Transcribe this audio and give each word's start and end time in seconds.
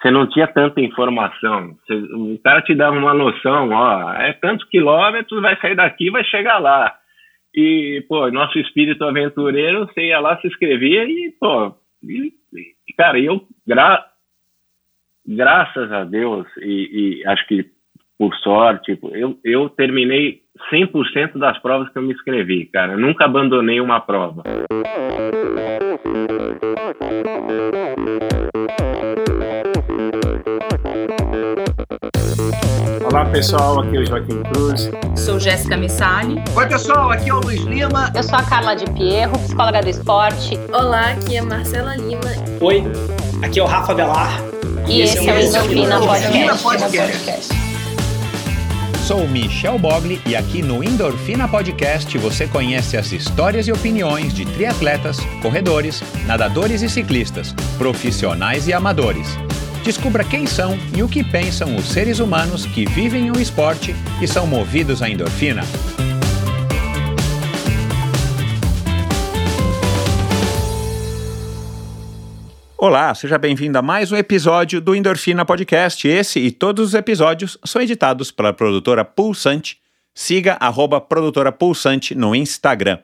você 0.00 0.10
não 0.10 0.28
tinha 0.28 0.46
tanta 0.46 0.80
informação. 0.80 1.76
Você, 1.86 1.94
o 1.94 2.38
cara 2.42 2.62
te 2.62 2.74
dava 2.74 2.96
uma 2.96 3.14
noção, 3.14 3.70
ó, 3.70 4.12
é 4.14 4.32
tantos 4.34 4.68
quilômetros, 4.68 5.42
vai 5.42 5.58
sair 5.60 5.74
daqui, 5.74 6.10
vai 6.10 6.24
chegar 6.24 6.58
lá. 6.58 6.94
E, 7.54 8.04
pô, 8.08 8.30
nosso 8.30 8.58
espírito 8.58 9.04
aventureiro, 9.04 9.86
você 9.86 10.06
ia 10.06 10.20
lá, 10.20 10.40
se 10.40 10.46
inscrevia 10.46 11.04
e, 11.04 11.34
pô, 11.40 11.74
e, 12.04 12.32
cara, 12.96 13.18
eu, 13.18 13.42
gra, 13.66 14.04
graças 15.26 15.90
a 15.90 16.04
Deus, 16.04 16.46
e, 16.58 17.22
e 17.22 17.26
acho 17.26 17.46
que 17.48 17.66
por 18.18 18.34
sorte, 18.36 18.98
eu, 19.12 19.38
eu 19.44 19.68
terminei 19.70 20.40
100% 20.72 21.38
das 21.38 21.56
provas 21.58 21.88
que 21.90 21.98
eu 21.98 22.02
me 22.02 22.12
inscrevi, 22.12 22.66
cara. 22.66 22.94
Eu 22.94 22.98
nunca 22.98 23.24
abandonei 23.24 23.80
uma 23.80 24.00
prova. 24.00 24.42
Olá 33.10 33.24
pessoal, 33.24 33.80
aqui 33.80 33.96
é 33.96 34.00
o 34.00 34.06
Joaquim 34.06 34.42
Cruz. 34.42 34.90
Sou 35.16 35.40
Jéssica 35.40 35.78
Missali. 35.78 36.34
Oi 36.54 36.66
pessoal, 36.66 37.10
aqui 37.10 37.30
é 37.30 37.34
o 37.34 37.40
Luiz 37.40 37.62
Lima. 37.62 38.12
Eu 38.14 38.22
sou 38.22 38.38
a 38.38 38.42
Carla 38.42 38.74
de 38.74 38.84
Pierro, 38.92 39.32
psicóloga 39.38 39.80
do 39.80 39.88
esporte. 39.88 40.60
Olá, 40.70 41.12
aqui 41.12 41.38
é 41.38 41.40
Marcela 41.40 41.96
Lima. 41.96 42.20
Oi, 42.60 42.84
aqui 43.40 43.60
é 43.60 43.62
o 43.62 43.66
Rafa 43.66 43.94
Velar. 43.94 44.38
E, 44.86 44.98
e 44.98 45.00
esse, 45.00 45.26
esse 45.26 45.56
é 45.56 45.62
o 45.62 45.72
Endorfina 45.72 46.00
Podcast. 46.00 46.62
Podcast. 46.62 47.48
Sou 49.06 49.26
Michel 49.26 49.78
Bogli 49.78 50.20
e 50.26 50.36
aqui 50.36 50.60
no 50.60 50.84
Endorfina 50.84 51.48
Podcast 51.48 52.18
você 52.18 52.46
conhece 52.46 52.98
as 52.98 53.10
histórias 53.10 53.66
e 53.66 53.72
opiniões 53.72 54.34
de 54.34 54.44
triatletas, 54.44 55.18
corredores, 55.40 56.02
nadadores 56.26 56.82
e 56.82 56.90
ciclistas, 56.90 57.54
profissionais 57.78 58.68
e 58.68 58.74
amadores. 58.74 59.38
Descubra 59.88 60.22
quem 60.22 60.46
são 60.46 60.76
e 60.94 61.02
o 61.02 61.08
que 61.08 61.24
pensam 61.24 61.74
os 61.74 61.86
seres 61.86 62.18
humanos 62.18 62.66
que 62.66 62.84
vivem 62.84 63.30
o 63.30 63.40
esporte 63.40 63.94
e 64.20 64.28
são 64.28 64.46
movidos 64.46 65.00
à 65.00 65.08
endorfina. 65.08 65.62
Olá, 72.76 73.14
seja 73.14 73.38
bem-vindo 73.38 73.78
a 73.78 73.80
mais 73.80 74.12
um 74.12 74.16
episódio 74.16 74.78
do 74.78 74.94
Endorfina 74.94 75.42
Podcast. 75.46 76.06
Esse 76.06 76.38
e 76.38 76.50
todos 76.50 76.88
os 76.88 76.94
episódios 76.94 77.56
são 77.64 77.80
editados 77.80 78.30
pela 78.30 78.52
produtora 78.52 79.06
Pulsante. 79.06 79.80
Siga 80.14 80.58
arroba 80.60 81.00
produtora 81.00 81.50
Pulsante 81.50 82.14
no 82.14 82.34
Instagram. 82.34 82.98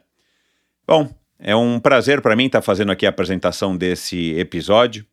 Bom, 0.87 1.09
é 1.39 1.57
um 1.57 1.81
prazer 1.81 2.21
para 2.21 2.37
mim 2.37 2.45
estar 2.45 2.61
fazendo 2.61 2.93
aqui 2.93 3.07
a 3.07 3.09
apresentação 3.09 3.75
desse 3.75 4.39
episódio 4.39 5.07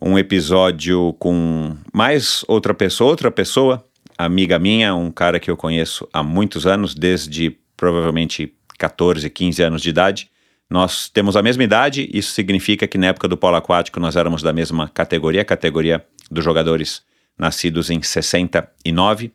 um 0.00 0.18
episódio 0.18 1.14
com 1.18 1.76
mais 1.92 2.44
outra 2.48 2.74
pessoa, 2.74 3.10
outra 3.10 3.30
pessoa, 3.30 3.84
amiga 4.18 4.58
minha, 4.58 4.94
um 4.94 5.10
cara 5.10 5.40
que 5.40 5.50
eu 5.50 5.56
conheço 5.56 6.08
há 6.12 6.22
muitos 6.22 6.66
anos, 6.66 6.94
desde 6.94 7.56
provavelmente 7.76 8.54
14, 8.78 9.28
15 9.28 9.62
anos 9.62 9.82
de 9.82 9.90
idade. 9.90 10.30
Nós 10.68 11.08
temos 11.08 11.36
a 11.36 11.42
mesma 11.42 11.62
idade, 11.62 12.08
isso 12.12 12.32
significa 12.32 12.86
que 12.86 12.98
na 12.98 13.08
época 13.08 13.28
do 13.28 13.36
polo 13.36 13.56
aquático 13.56 14.00
nós 14.00 14.16
éramos 14.16 14.42
da 14.42 14.52
mesma 14.52 14.88
categoria, 14.88 15.44
categoria 15.44 16.04
dos 16.30 16.44
jogadores 16.44 17.02
nascidos 17.38 17.90
em 17.90 18.02
69. 18.02 19.32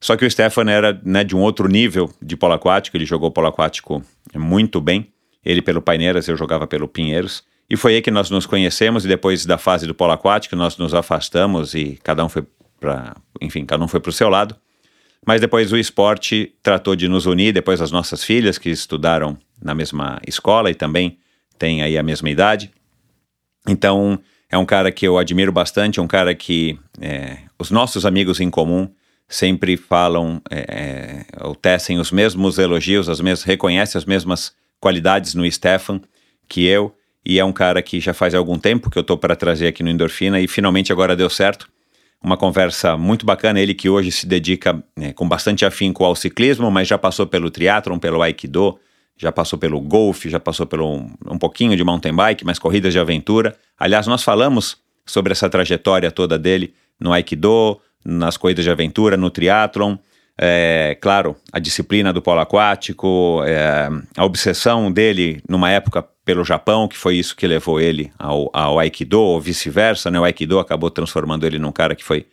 Só 0.00 0.16
que 0.16 0.24
o 0.24 0.30
Stefan 0.30 0.70
era 0.70 1.00
né, 1.04 1.24
de 1.24 1.34
um 1.34 1.40
outro 1.40 1.68
nível 1.68 2.12
de 2.22 2.36
polo 2.36 2.54
aquático, 2.54 2.96
ele 2.96 3.04
jogou 3.04 3.30
polo 3.30 3.48
aquático 3.48 4.02
muito 4.34 4.80
bem. 4.80 5.12
Ele 5.44 5.62
pelo 5.62 5.80
Paineiras, 5.80 6.28
eu 6.28 6.36
jogava 6.36 6.66
pelo 6.66 6.88
Pinheiros. 6.88 7.42
E 7.70 7.76
foi 7.76 7.96
aí 7.96 8.02
que 8.02 8.10
nós 8.10 8.30
nos 8.30 8.46
conhecemos 8.46 9.04
e 9.04 9.08
depois 9.08 9.44
da 9.44 9.58
fase 9.58 9.86
do 9.86 9.94
polo 9.94 10.12
aquático 10.12 10.56
nós 10.56 10.76
nos 10.78 10.94
afastamos 10.94 11.74
e 11.74 11.98
cada 12.02 12.24
um 12.24 12.28
foi 12.28 12.44
para, 12.80 13.14
enfim, 13.40 13.66
cada 13.66 13.84
um 13.84 13.88
foi 13.88 14.00
para 14.00 14.10
o 14.10 14.12
seu 14.12 14.28
lado. 14.28 14.56
Mas 15.26 15.40
depois 15.40 15.72
o 15.72 15.76
esporte 15.76 16.54
tratou 16.62 16.96
de 16.96 17.08
nos 17.08 17.26
unir, 17.26 17.52
depois 17.52 17.82
as 17.82 17.90
nossas 17.90 18.24
filhas 18.24 18.56
que 18.56 18.70
estudaram 18.70 19.36
na 19.62 19.74
mesma 19.74 20.18
escola 20.26 20.70
e 20.70 20.74
também 20.74 21.18
têm 21.58 21.82
aí 21.82 21.98
a 21.98 22.02
mesma 22.02 22.30
idade. 22.30 22.70
Então 23.68 24.18
é 24.48 24.56
um 24.56 24.64
cara 24.64 24.90
que 24.90 25.06
eu 25.06 25.18
admiro 25.18 25.52
bastante, 25.52 26.00
um 26.00 26.06
cara 26.06 26.34
que 26.34 26.78
é, 27.00 27.38
os 27.58 27.70
nossos 27.70 28.06
amigos 28.06 28.40
em 28.40 28.48
comum 28.48 28.88
sempre 29.28 29.76
falam 29.76 30.40
é, 30.50 31.26
é 31.40 31.46
ou 31.46 31.54
tecem 31.54 31.98
os 31.98 32.10
mesmos 32.10 32.56
elogios, 32.56 33.10
as 33.10 33.20
mesmas, 33.20 33.42
reconhecem 33.42 33.98
as 33.98 34.06
mesmas 34.06 34.54
qualidades 34.80 35.34
no 35.34 35.50
Stefan 35.50 36.00
que 36.48 36.64
eu 36.64 36.94
e 37.28 37.38
é 37.38 37.44
um 37.44 37.52
cara 37.52 37.82
que 37.82 38.00
já 38.00 38.14
faz 38.14 38.34
algum 38.34 38.58
tempo 38.58 38.88
que 38.88 38.96
eu 38.96 39.02
estou 39.02 39.18
para 39.18 39.36
trazer 39.36 39.66
aqui 39.66 39.82
no 39.82 39.90
Endorfina 39.90 40.40
e 40.40 40.48
finalmente 40.48 40.90
agora 40.90 41.14
deu 41.14 41.28
certo. 41.28 41.68
Uma 42.22 42.38
conversa 42.38 42.96
muito 42.96 43.26
bacana, 43.26 43.60
ele 43.60 43.74
que 43.74 43.90
hoje 43.90 44.10
se 44.10 44.26
dedica 44.26 44.82
né, 44.96 45.12
com 45.12 45.28
bastante 45.28 45.66
afinco 45.66 46.04
ao 46.04 46.16
ciclismo, 46.16 46.70
mas 46.70 46.88
já 46.88 46.96
passou 46.96 47.26
pelo 47.26 47.50
triatlon, 47.50 47.98
pelo 47.98 48.22
aikido, 48.22 48.78
já 49.14 49.30
passou 49.30 49.58
pelo 49.58 49.78
golfe, 49.78 50.30
já 50.30 50.40
passou 50.40 50.64
pelo 50.64 50.90
um, 50.90 51.10
um 51.30 51.38
pouquinho 51.38 51.76
de 51.76 51.84
mountain 51.84 52.16
bike, 52.16 52.46
mas 52.46 52.58
corridas 52.58 52.94
de 52.94 52.98
aventura. 52.98 53.54
Aliás, 53.78 54.06
nós 54.06 54.22
falamos 54.22 54.78
sobre 55.04 55.32
essa 55.32 55.50
trajetória 55.50 56.10
toda 56.10 56.38
dele 56.38 56.72
no 56.98 57.12
aikido, 57.12 57.78
nas 58.02 58.38
corridas 58.38 58.64
de 58.64 58.70
aventura, 58.70 59.18
no 59.18 59.28
triatlon, 59.28 59.96
é, 60.40 60.96
claro, 61.00 61.36
a 61.52 61.58
disciplina 61.58 62.12
do 62.12 62.22
polo 62.22 62.40
aquático, 62.40 63.42
é, 63.44 63.88
a 64.16 64.24
obsessão 64.24 64.90
dele 64.90 65.42
numa 65.48 65.68
época 65.68 66.06
pelo 66.28 66.44
Japão, 66.44 66.86
que 66.86 66.98
foi 66.98 67.16
isso 67.16 67.34
que 67.34 67.46
levou 67.46 67.80
ele 67.80 68.12
ao, 68.18 68.50
ao 68.52 68.78
Aikido, 68.78 69.18
ou 69.18 69.40
vice-versa, 69.40 70.10
né? 70.10 70.20
O 70.20 70.24
Aikido 70.24 70.58
acabou 70.58 70.90
transformando 70.90 71.46
ele 71.46 71.58
num 71.58 71.72
cara 71.72 71.96
que 71.96 72.04
foi 72.04 72.26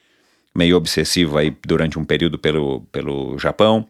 meio 0.53 0.75
obsessivo 0.75 1.37
aí 1.37 1.55
durante 1.65 1.97
um 1.97 2.03
período 2.03 2.37
pelo, 2.37 2.81
pelo 2.91 3.39
Japão. 3.39 3.87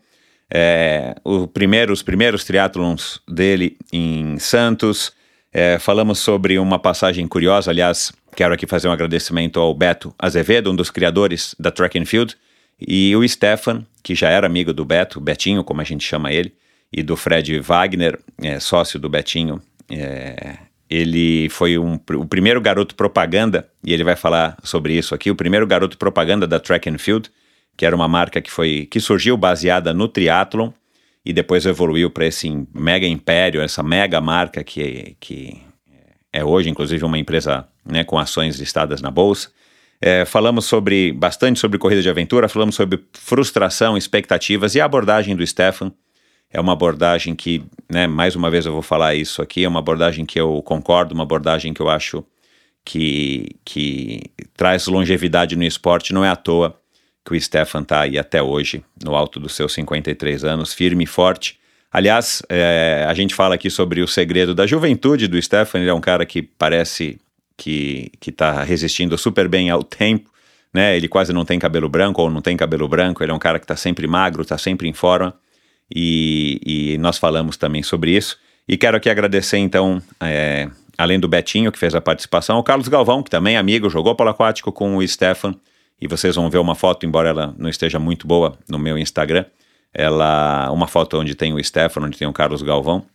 É, 0.48 1.16
o 1.24 1.48
primeiro, 1.48 1.92
os 1.92 2.04
primeiros 2.04 2.44
triatlons 2.44 3.20
dele 3.28 3.78
em 3.92 4.38
Santos. 4.38 5.12
É, 5.52 5.80
falamos 5.80 6.20
sobre 6.20 6.60
uma 6.60 6.78
passagem 6.78 7.28
curiosa, 7.28 7.72
aliás, 7.72 8.14
quero 8.36 8.54
aqui 8.54 8.68
fazer 8.68 8.88
um 8.88 8.92
agradecimento 8.92 9.60
ao 9.60 9.74
Beto 9.74 10.14
Azevedo, 10.20 10.72
um 10.72 10.76
dos 10.76 10.92
criadores 10.92 11.56
da 11.58 11.72
Track 11.72 11.98
and 11.98 12.06
Field, 12.06 12.38
e 12.80 13.16
o 13.16 13.28
Stefan, 13.28 13.84
que 14.04 14.14
já 14.14 14.30
era 14.30 14.46
amigo 14.46 14.72
do 14.72 14.86
Beto, 14.86 15.20
Betinho, 15.20 15.64
como 15.64 15.82
a 15.82 15.84
gente 15.84 16.06
chama 16.06 16.32
ele, 16.32 16.54
e 16.94 17.02
do 17.02 17.18
Fred 17.18 17.60
Wagner, 17.60 18.20
é, 18.40 18.60
sócio 18.60 19.00
do 19.00 19.10
Betinho. 19.10 19.60
É, 19.90 20.58
ele 20.90 21.50
foi 21.50 21.78
um, 21.78 22.00
o 22.14 22.26
primeiro 22.26 22.62
garoto 22.62 22.96
propaganda, 22.96 23.68
e 23.84 23.94
ele 23.94 24.04
vai 24.04 24.16
falar 24.16 24.58
sobre 24.64 24.94
isso 24.94 25.16
aqui, 25.16 25.32
o 25.32 25.36
primeiro 25.36 25.66
garoto 25.66 25.98
propaganda 25.98 26.48
da 26.48 26.60
Track 26.60 26.90
and 26.90 26.98
Field, 26.98 27.32
que 27.76 27.86
era 27.86 27.96
uma 27.96 28.08
marca 28.08 28.42
que, 28.42 28.52
foi, 28.52 28.88
que 28.90 29.00
surgiu 29.00 29.36
baseada 29.36 29.94
no 29.94 30.08
triatlon 30.08 30.72
e 31.26 31.34
depois 31.34 31.66
evoluiu 31.66 32.10
para 32.10 32.26
esse 32.26 32.50
mega 32.74 33.08
império, 33.08 33.62
essa 33.62 33.82
mega 33.82 34.22
marca 34.22 34.64
que, 34.64 35.18
que 35.20 35.62
é 36.32 36.44
hoje, 36.44 36.70
inclusive, 36.70 37.04
uma 37.04 37.18
empresa 37.18 37.68
né, 37.86 38.04
com 38.04 38.20
ações 38.20 38.60
listadas 38.60 39.02
na 39.02 39.10
bolsa. 39.10 39.50
É, 40.02 40.26
falamos 40.26 40.66
sobre 40.66 41.14
bastante 41.14 41.60
sobre 41.60 41.80
corrida 41.80 42.02
de 42.02 42.10
aventura, 42.10 42.50
falamos 42.50 42.76
sobre 42.76 43.04
frustração, 43.14 43.98
expectativas 43.98 44.76
e 44.76 44.82
a 44.82 44.86
abordagem 44.86 45.36
do 45.36 45.48
Stefan. 45.48 45.92
É 46.56 46.62
uma 46.62 46.72
abordagem 46.72 47.36
que, 47.36 47.62
né, 47.92 48.08
mais 48.08 48.34
uma 48.34 48.50
vez 48.50 48.66
eu 48.66 48.72
vou 48.72 48.82
falar 48.82 49.14
isso 49.14 49.42
aqui, 49.42 49.66
é 49.66 49.68
uma 49.68 49.80
abordagem 49.80 50.26
que 50.26 50.40
eu 50.40 50.62
concordo, 50.64 51.14
uma 51.14 51.24
abordagem 51.24 51.74
que 51.74 51.82
eu 51.82 51.90
acho 51.90 52.24
que, 52.86 53.58
que 53.66 54.22
traz 54.56 54.88
longevidade 54.88 55.58
no 55.58 55.66
esporte. 55.66 56.14
Não 56.14 56.24
é 56.24 56.30
à 56.30 56.36
toa 56.38 56.80
que 57.26 57.36
o 57.36 57.42
Stefan 57.42 57.82
está 57.82 58.00
aí 58.00 58.18
até 58.18 58.42
hoje, 58.42 58.82
no 59.04 59.14
alto 59.16 59.38
dos 59.38 59.54
seus 59.54 59.74
53 59.74 60.46
anos, 60.46 60.74
firme 60.74 61.04
e 61.04 61.08
forte. 61.08 61.60
Aliás, 61.92 62.42
é, 62.48 63.06
a 63.06 63.14
gente 63.14 63.36
fala 63.36 63.56
aqui 63.56 63.70
sobre 63.70 64.02
o 64.02 64.08
segredo 64.08 64.56
da 64.56 64.66
juventude 64.66 65.28
do 65.28 65.42
Stefan. 65.42 65.80
Ele 65.80 65.90
é 65.90 65.94
um 65.94 66.00
cara 66.00 66.26
que 66.26 66.42
parece 66.42 67.20
que 67.58 68.10
está 68.26 68.64
resistindo 68.64 69.18
super 69.18 69.50
bem 69.50 69.70
ao 69.70 69.84
tempo, 69.84 70.32
né? 70.74 70.96
Ele 70.96 71.10
quase 71.10 71.34
não 71.34 71.44
tem 71.44 71.60
cabelo 71.60 71.90
branco 71.90 72.22
ou 72.22 72.30
não 72.30 72.42
tem 72.42 72.56
cabelo 72.56 72.88
branco, 72.88 73.22
ele 73.22 73.34
é 73.34 73.36
um 73.36 73.40
cara 73.40 73.60
que 73.60 73.66
está 73.66 73.76
sempre 73.76 74.08
magro, 74.08 74.42
está 74.42 74.58
sempre 74.58 74.88
em 74.88 74.94
forma, 74.94 75.34
e, 75.94 76.60
e, 76.66 76.98
nós 76.98 77.18
falamos 77.18 77.58
também 77.58 77.84
sobre 77.84 78.12
isso. 78.16 78.38
E 78.68 78.78
quero 78.78 78.98
aqui 78.98 79.10
agradecer, 79.10 79.58
então, 79.58 80.02
é, 80.20 80.70
além 80.98 81.20
do 81.20 81.28
Betinho, 81.28 81.72
que 81.72 81.78
fez 81.78 81.94
a 81.94 82.02
participação, 82.02 82.58
o 82.58 82.64
Carlos 82.64 82.88
Galvão, 82.88 83.22
que 83.22 83.30
também 83.30 83.56
é 83.56 83.58
amigo, 83.58 83.90
jogou 83.90 84.16
polo 84.16 84.32
aquático 84.32 84.72
com 84.72 84.98
o 84.98 85.08
Stefan, 85.08 85.56
e 86.02 86.08
vocês 86.08 86.36
vão 86.36 86.50
ver 86.50 86.58
uma 86.58 86.76
foto, 86.76 87.06
embora 87.06 87.30
ela 87.30 87.56
não 87.58 87.70
esteja 87.70 88.00
muito 88.00 88.28
boa 88.28 88.58
no 88.68 88.80
meu 88.80 88.98
Instagram, 88.98 89.46
ela 89.94 90.70
uma 90.72 90.88
foto 90.88 91.20
onde 91.20 91.36
tem 91.36 91.54
o 91.54 91.64
Stefan, 91.64 92.02
onde 92.02 92.18
tem 92.18 92.28
o 92.28 92.34
Carlos 92.34 92.62
Galvão, 92.62 93.06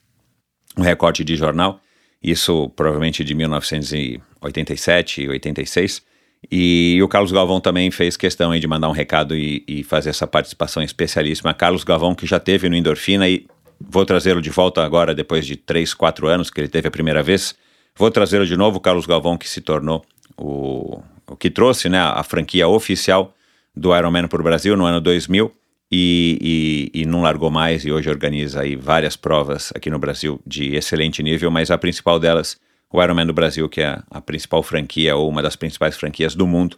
um 0.77 0.83
recorte 0.83 1.25
de 1.25 1.37
jornal, 1.37 1.81
isso 2.23 2.71
provavelmente 2.71 3.25
de 3.25 3.35
1987, 3.35 5.29
86. 5.29 6.03
E 6.51 7.01
o 7.03 7.09
Carlos 7.09 7.33
Galvão 7.33 7.61
também 7.61 7.91
fez 7.91 8.17
questão 8.17 8.57
de 8.59 8.67
mandar 8.67 8.89
um 8.89 8.93
recado 8.93 9.37
e, 9.37 9.65
e, 9.67 9.83
fazer 9.83 10.11
essa 10.11 10.27
participação 10.27 10.83
especialíssima. 10.83 11.53
Carlos 11.53 11.85
Galvão, 11.85 12.15
que 12.15 12.27
já 12.27 12.41
teve 12.41 12.69
no 12.69 12.77
Endorfina 12.77 13.29
e 13.29 13.47
vou 13.81 14.07
trazê-lo 14.07 14.41
de 14.41 14.51
volta 14.51 14.83
agora, 14.83 15.15
depois 15.15 15.47
de 15.47 15.57
3, 15.57 15.93
4 15.93 16.29
anos 16.29 16.51
que 16.51 16.61
ele 16.61 16.69
teve 16.69 16.89
a 16.89 16.91
primeira 16.91 17.23
vez. 17.23 17.55
Vou 17.97 18.11
trazê-lo 18.11 18.47
de 18.47 18.57
novo, 18.57 18.81
Carlos 18.81 19.07
Galvão, 19.07 19.37
que 19.37 19.49
se 19.49 19.61
tornou 19.61 20.05
o, 20.37 21.03
o 21.27 21.37
que 21.37 21.51
trouxe 21.51 21.89
né, 21.89 21.99
a 21.99 22.23
franquia 22.23 22.67
oficial 22.67 23.35
do 23.77 23.97
Ironman 23.97 24.27
para 24.27 24.41
o 24.41 24.45
Brasil 24.45 24.77
no 24.77 24.85
ano 24.85 25.01
2000 25.01 25.53
e, 25.93 26.91
e, 26.95 27.01
e, 27.03 27.07
não 27.07 27.23
largou 27.23 27.51
mais 27.51 27.85
e 27.85 27.91
hoje 27.91 28.09
organiza 28.09 28.61
aí 28.61 28.77
várias 28.77 29.17
provas 29.17 29.73
aqui 29.75 29.91
no 29.91 29.99
Brasil 29.99 30.41
de 30.47 30.75
excelente 30.75 31.23
nível, 31.23 31.51
mas 31.51 31.71
a 31.71 31.79
principal 31.79 32.19
delas, 32.19 32.59
o 32.93 33.03
Ironman 33.03 33.27
do 33.27 33.33
Brasil, 33.33 33.69
que 33.69 33.81
é 33.81 33.99
a 34.11 34.21
principal 34.21 34.63
franquia 34.63 35.15
ou 35.17 35.29
uma 35.29 35.43
das 35.43 35.57
principais 35.57 35.97
franquias 35.97 36.35
do 36.35 36.47
mundo 36.47 36.77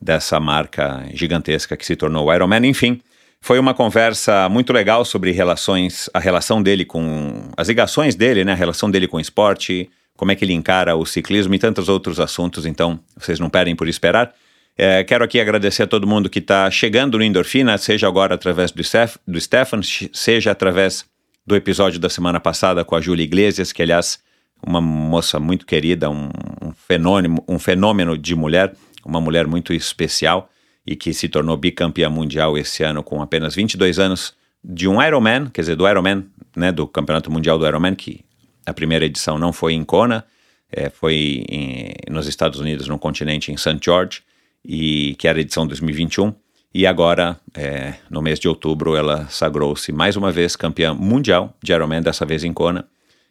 dessa 0.00 0.38
marca 0.38 1.04
gigantesca 1.12 1.76
que 1.76 1.84
se 1.84 1.96
tornou 1.96 2.26
o 2.26 2.32
Ironman. 2.32 2.66
Enfim, 2.66 3.00
foi 3.40 3.58
uma 3.58 3.74
conversa 3.74 4.48
muito 4.48 4.72
legal 4.72 5.04
sobre 5.04 5.32
relações, 5.32 6.08
a 6.14 6.18
relação 6.18 6.62
dele 6.62 6.84
com 6.84 7.50
as 7.56 7.68
ligações 7.68 8.14
dele, 8.14 8.44
né, 8.44 8.52
a 8.52 8.56
relação 8.56 8.90
dele 8.90 9.08
com 9.08 9.16
o 9.16 9.20
esporte, 9.20 9.90
como 10.16 10.32
é 10.32 10.34
que 10.34 10.44
ele 10.44 10.52
encara 10.52 10.96
o 10.96 11.06
ciclismo 11.06 11.54
e 11.54 11.58
tantos 11.58 11.88
outros 11.88 12.20
assuntos. 12.20 12.66
Então, 12.66 12.98
vocês 13.16 13.38
não 13.38 13.48
perdem 13.48 13.74
por 13.74 13.88
esperar. 13.88 14.34
É, 14.76 15.02
quero 15.02 15.24
aqui 15.24 15.40
agradecer 15.40 15.84
a 15.84 15.86
todo 15.86 16.06
mundo 16.06 16.30
que 16.30 16.38
está 16.38 16.70
chegando 16.70 17.18
no 17.18 17.24
Endorfina, 17.24 17.76
seja 17.78 18.06
agora 18.06 18.34
através 18.34 18.70
do, 18.70 18.82
Steph, 18.82 19.16
do 19.26 19.40
Stefan, 19.40 19.80
seja 20.12 20.52
através 20.52 21.04
do 21.44 21.56
episódio 21.56 21.98
da 21.98 22.08
semana 22.08 22.38
passada 22.38 22.84
com 22.84 22.94
a 22.94 23.00
Júlia 23.00 23.24
Iglesias, 23.24 23.72
que 23.72 23.82
aliás, 23.82 24.20
uma 24.66 24.80
moça 24.80 25.38
muito 25.38 25.66
querida, 25.66 26.10
um, 26.10 26.28
um, 26.62 26.72
fenômeno, 26.72 27.42
um 27.48 27.58
fenômeno 27.58 28.16
de 28.16 28.34
mulher, 28.34 28.74
uma 29.04 29.20
mulher 29.20 29.46
muito 29.46 29.72
especial 29.72 30.50
e 30.86 30.96
que 30.96 31.12
se 31.12 31.28
tornou 31.28 31.56
bicampeã 31.56 32.08
mundial 32.08 32.56
esse 32.56 32.82
ano 32.82 33.02
com 33.02 33.20
apenas 33.20 33.54
22 33.54 33.98
anos 33.98 34.34
de 34.62 34.88
um 34.88 35.02
Ironman, 35.02 35.46
quer 35.52 35.62
dizer, 35.62 35.76
do 35.76 35.88
Ironman, 35.88 36.26
né, 36.56 36.72
do 36.72 36.86
Campeonato 36.86 37.30
Mundial 37.30 37.58
do 37.58 37.66
Ironman, 37.66 37.94
que 37.94 38.24
a 38.66 38.72
primeira 38.74 39.04
edição 39.04 39.38
não 39.38 39.52
foi 39.52 39.72
em 39.74 39.84
Kona, 39.84 40.24
é, 40.70 40.90
foi 40.90 41.44
em, 41.48 41.94
nos 42.10 42.26
Estados 42.26 42.58
Unidos, 42.60 42.88
no 42.88 42.98
continente, 42.98 43.52
em 43.52 43.56
St. 43.56 43.78
George, 43.82 44.22
e 44.64 45.14
que 45.18 45.28
era 45.28 45.38
a 45.38 45.40
edição 45.40 45.66
2021. 45.66 46.34
E 46.74 46.86
agora, 46.86 47.40
é, 47.54 47.94
no 48.10 48.20
mês 48.20 48.38
de 48.38 48.48
outubro, 48.48 48.94
ela 48.94 49.26
sagrou-se 49.28 49.90
mais 49.90 50.16
uma 50.16 50.30
vez 50.30 50.54
campeã 50.54 50.92
mundial 50.92 51.56
de 51.62 51.72
Ironman, 51.72 52.02
dessa 52.02 52.26
vez 52.26 52.44
em 52.44 52.52
Kona. 52.52 52.86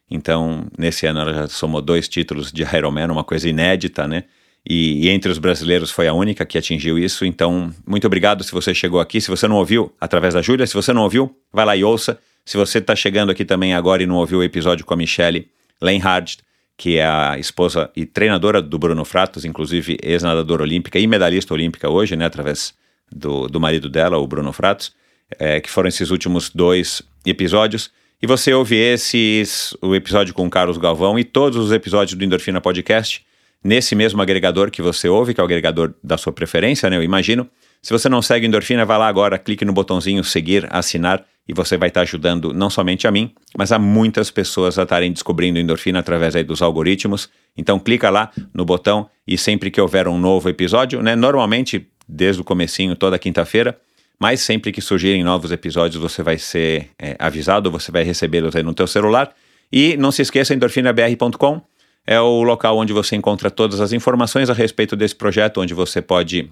Então, 0.09 0.65
nesse 0.77 1.05
ano 1.05 1.19
ela 1.19 1.33
já 1.33 1.47
somou 1.47 1.81
dois 1.81 2.07
títulos 2.07 2.51
de 2.51 2.63
Ironman, 2.63 3.11
uma 3.11 3.23
coisa 3.23 3.49
inédita, 3.49 4.07
né? 4.07 4.23
E, 4.69 5.05
e, 5.05 5.09
entre 5.09 5.31
os 5.31 5.37
brasileiros 5.37 5.91
foi 5.91 6.07
a 6.07 6.13
única 6.13 6.45
que 6.45 6.57
atingiu 6.57 6.99
isso. 6.99 7.25
Então, 7.25 7.73
muito 7.85 8.05
obrigado 8.05 8.43
se 8.43 8.51
você 8.51 8.73
chegou 8.73 8.99
aqui. 8.99 9.21
Se 9.21 9.29
você 9.29 9.47
não 9.47 9.55
ouviu, 9.55 9.93
através 9.99 10.33
da 10.33 10.41
Júlia, 10.41 10.67
se 10.67 10.73
você 10.73 10.91
não 10.91 11.03
ouviu, 11.03 11.33
vai 11.53 11.65
lá 11.65 11.75
e 11.75 11.83
ouça. 11.83 12.19
Se 12.43 12.57
você 12.57 12.79
está 12.79 12.95
chegando 12.95 13.31
aqui 13.31 13.45
também 13.45 13.73
agora 13.73 14.03
e 14.03 14.05
não 14.05 14.15
ouviu 14.15 14.39
o 14.39 14.43
episódio 14.43 14.85
com 14.85 14.93
a 14.93 14.97
Michelle 14.97 15.47
Lenhardt, 15.81 16.39
que 16.77 16.97
é 16.97 17.05
a 17.05 17.37
esposa 17.39 17.89
e 17.95 18.05
treinadora 18.05 18.61
do 18.61 18.77
Bruno 18.77 19.03
Fratos, 19.03 19.45
inclusive 19.45 19.97
ex-nadadora 20.01 20.63
olímpica 20.63 20.99
e 20.99 21.07
medalhista 21.07 21.53
olímpica 21.53 21.89
hoje, 21.89 22.15
né, 22.15 22.25
através 22.25 22.73
do, 23.11 23.47
do 23.47 23.59
marido 23.59 23.89
dela, 23.89 24.17
o 24.17 24.27
Bruno 24.27 24.53
Fratos, 24.53 24.93
é, 25.39 25.59
que 25.59 25.69
foram 25.69 25.89
esses 25.89 26.11
últimos 26.11 26.49
dois 26.49 27.01
episódios. 27.25 27.91
E 28.19 28.25
você 28.25 28.51
ouve 28.51 28.75
esses, 28.75 29.77
o 29.79 29.93
episódio 29.93 30.33
com 30.33 30.47
o 30.47 30.49
Carlos 30.49 30.79
Galvão 30.79 31.19
e 31.19 31.23
todos 31.23 31.55
os 31.63 31.71
episódios 31.71 32.17
do 32.17 32.25
Endorfina 32.25 32.59
Podcast 32.59 33.23
nesse 33.63 33.93
mesmo 33.93 34.19
agregador 34.19 34.71
que 34.71 34.81
você 34.81 35.07
ouve, 35.07 35.35
que 35.35 35.39
é 35.39 35.43
o 35.43 35.45
agregador 35.45 35.93
da 36.03 36.17
sua 36.17 36.33
preferência, 36.33 36.89
né, 36.89 36.97
eu 36.97 37.03
imagino. 37.03 37.47
Se 37.79 37.93
você 37.93 38.09
não 38.09 38.19
segue 38.19 38.47
Endorfina, 38.47 38.85
vai 38.85 38.97
lá 38.97 39.07
agora, 39.07 39.37
clique 39.37 39.63
no 39.63 39.71
botãozinho 39.71 40.23
seguir, 40.23 40.67
assinar 40.71 41.23
e 41.47 41.53
você 41.53 41.77
vai 41.77 41.89
estar 41.89 42.01
ajudando 42.01 42.51
não 42.55 42.71
somente 42.71 43.07
a 43.07 43.11
mim, 43.11 43.31
mas 43.55 43.71
a 43.71 43.77
muitas 43.77 44.31
pessoas 44.31 44.79
a 44.79 44.83
estarem 44.83 45.11
descobrindo 45.11 45.59
endorfina 45.59 45.99
através 45.99 46.35
aí 46.35 46.43
dos 46.43 46.63
algoritmos. 46.63 47.29
Então 47.55 47.77
clica 47.77 48.09
lá 48.09 48.31
no 48.51 48.65
botão 48.65 49.07
e 49.27 49.37
sempre 49.37 49.69
que 49.69 49.79
houver 49.79 50.07
um 50.07 50.17
novo 50.17 50.49
episódio, 50.49 51.03
né, 51.03 51.15
normalmente 51.15 51.87
desde 52.09 52.41
o 52.41 52.43
comecinho 52.43 52.95
toda 52.95 53.19
quinta-feira, 53.19 53.77
mas 54.19 54.41
sempre 54.41 54.71
que 54.71 54.81
surgirem 54.81 55.23
novos 55.23 55.51
episódios 55.51 56.01
você 56.01 56.23
vai 56.23 56.37
ser 56.37 56.89
é, 56.99 57.15
avisado, 57.19 57.71
você 57.71 57.91
vai 57.91 58.03
recebê-los 58.03 58.55
aí 58.55 58.63
no 58.63 58.73
teu 58.73 58.87
celular. 58.87 59.33
E 59.71 59.97
não 59.97 60.11
se 60.11 60.21
esqueça, 60.21 60.53
endorfinabr.com 60.53 61.61
é 62.07 62.19
o 62.21 62.41
local 62.41 62.77
onde 62.77 62.93
você 62.93 63.17
encontra 63.17 63.51
todas 63.51 63.81
as 63.81 63.91
informações 63.91 64.49
a 64.49 64.53
respeito 64.53 64.95
desse 64.95 65.13
projeto, 65.13 65.59
onde 65.59 65.73
você 65.73 66.01
pode 66.01 66.49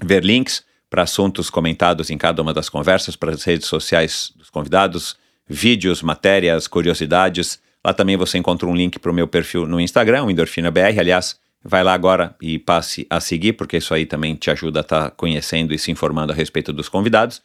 ver 0.00 0.24
links 0.24 0.64
para 0.88 1.02
assuntos 1.02 1.50
comentados 1.50 2.08
em 2.08 2.16
cada 2.16 2.40
uma 2.40 2.54
das 2.54 2.68
conversas, 2.68 3.16
para 3.16 3.32
as 3.32 3.42
redes 3.42 3.66
sociais 3.66 4.32
dos 4.36 4.48
convidados, 4.48 5.16
vídeos, 5.48 6.02
matérias, 6.02 6.68
curiosidades. 6.68 7.60
Lá 7.84 7.92
também 7.92 8.16
você 8.16 8.38
encontra 8.38 8.68
um 8.68 8.74
link 8.74 8.98
para 9.00 9.10
o 9.10 9.14
meu 9.14 9.26
perfil 9.26 9.66
no 9.66 9.80
Instagram, 9.80 10.30
EndorfinaBR. 10.30 11.00
Aliás, 11.00 11.36
vai 11.64 11.84
lá 11.84 11.92
agora 11.92 12.34
e 12.40 12.58
passe 12.58 13.06
a 13.10 13.20
seguir, 13.20 13.54
porque 13.54 13.76
isso 13.76 13.92
aí 13.92 14.06
também 14.06 14.34
te 14.34 14.50
ajuda 14.50 14.80
a 14.80 14.82
estar 14.82 15.04
tá 15.04 15.10
conhecendo 15.10 15.74
e 15.74 15.78
se 15.78 15.90
informando 15.90 16.32
a 16.32 16.34
respeito 16.34 16.72
dos 16.72 16.88
convidados. 16.88 17.42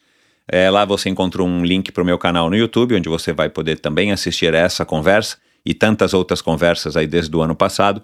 É, 0.47 0.69
lá 0.69 0.85
você 0.85 1.09
encontra 1.09 1.43
um 1.43 1.63
link 1.63 1.91
para 1.91 2.03
o 2.03 2.05
meu 2.05 2.17
canal 2.17 2.49
no 2.49 2.55
YouTube, 2.55 2.95
onde 2.95 3.09
você 3.09 3.33
vai 3.33 3.49
poder 3.49 3.79
também 3.79 4.11
assistir 4.11 4.53
a 4.53 4.59
essa 4.59 4.85
conversa 4.85 5.37
e 5.65 5.73
tantas 5.73 6.13
outras 6.13 6.41
conversas 6.41 6.95
aí 6.95 7.07
desde 7.07 7.35
o 7.35 7.41
ano 7.41 7.55
passado. 7.55 8.01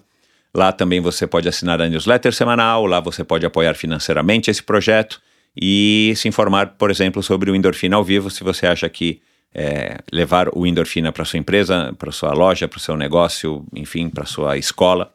Lá 0.54 0.72
também 0.72 1.00
você 1.00 1.26
pode 1.26 1.48
assinar 1.48 1.80
a 1.80 1.88
newsletter 1.88 2.32
semanal, 2.32 2.84
lá 2.84 3.00
você 3.00 3.24
pode 3.24 3.46
apoiar 3.46 3.74
financeiramente 3.74 4.50
esse 4.50 4.62
projeto 4.62 5.20
e 5.56 6.12
se 6.16 6.28
informar, 6.28 6.74
por 6.78 6.90
exemplo, 6.90 7.22
sobre 7.22 7.50
o 7.50 7.54
Endorfina 7.54 7.96
ao 7.96 8.04
vivo, 8.04 8.28
se 8.28 8.42
você 8.42 8.66
acha 8.66 8.88
que 8.88 9.20
é, 9.54 9.98
levar 10.10 10.48
o 10.52 10.66
Endorfina 10.66 11.12
para 11.12 11.24
sua 11.24 11.38
empresa, 11.38 11.94
para 11.98 12.10
sua 12.10 12.32
loja, 12.32 12.66
para 12.66 12.78
o 12.78 12.80
seu 12.80 12.96
negócio, 12.96 13.64
enfim, 13.74 14.08
para 14.08 14.24
sua 14.24 14.56
escola, 14.56 15.12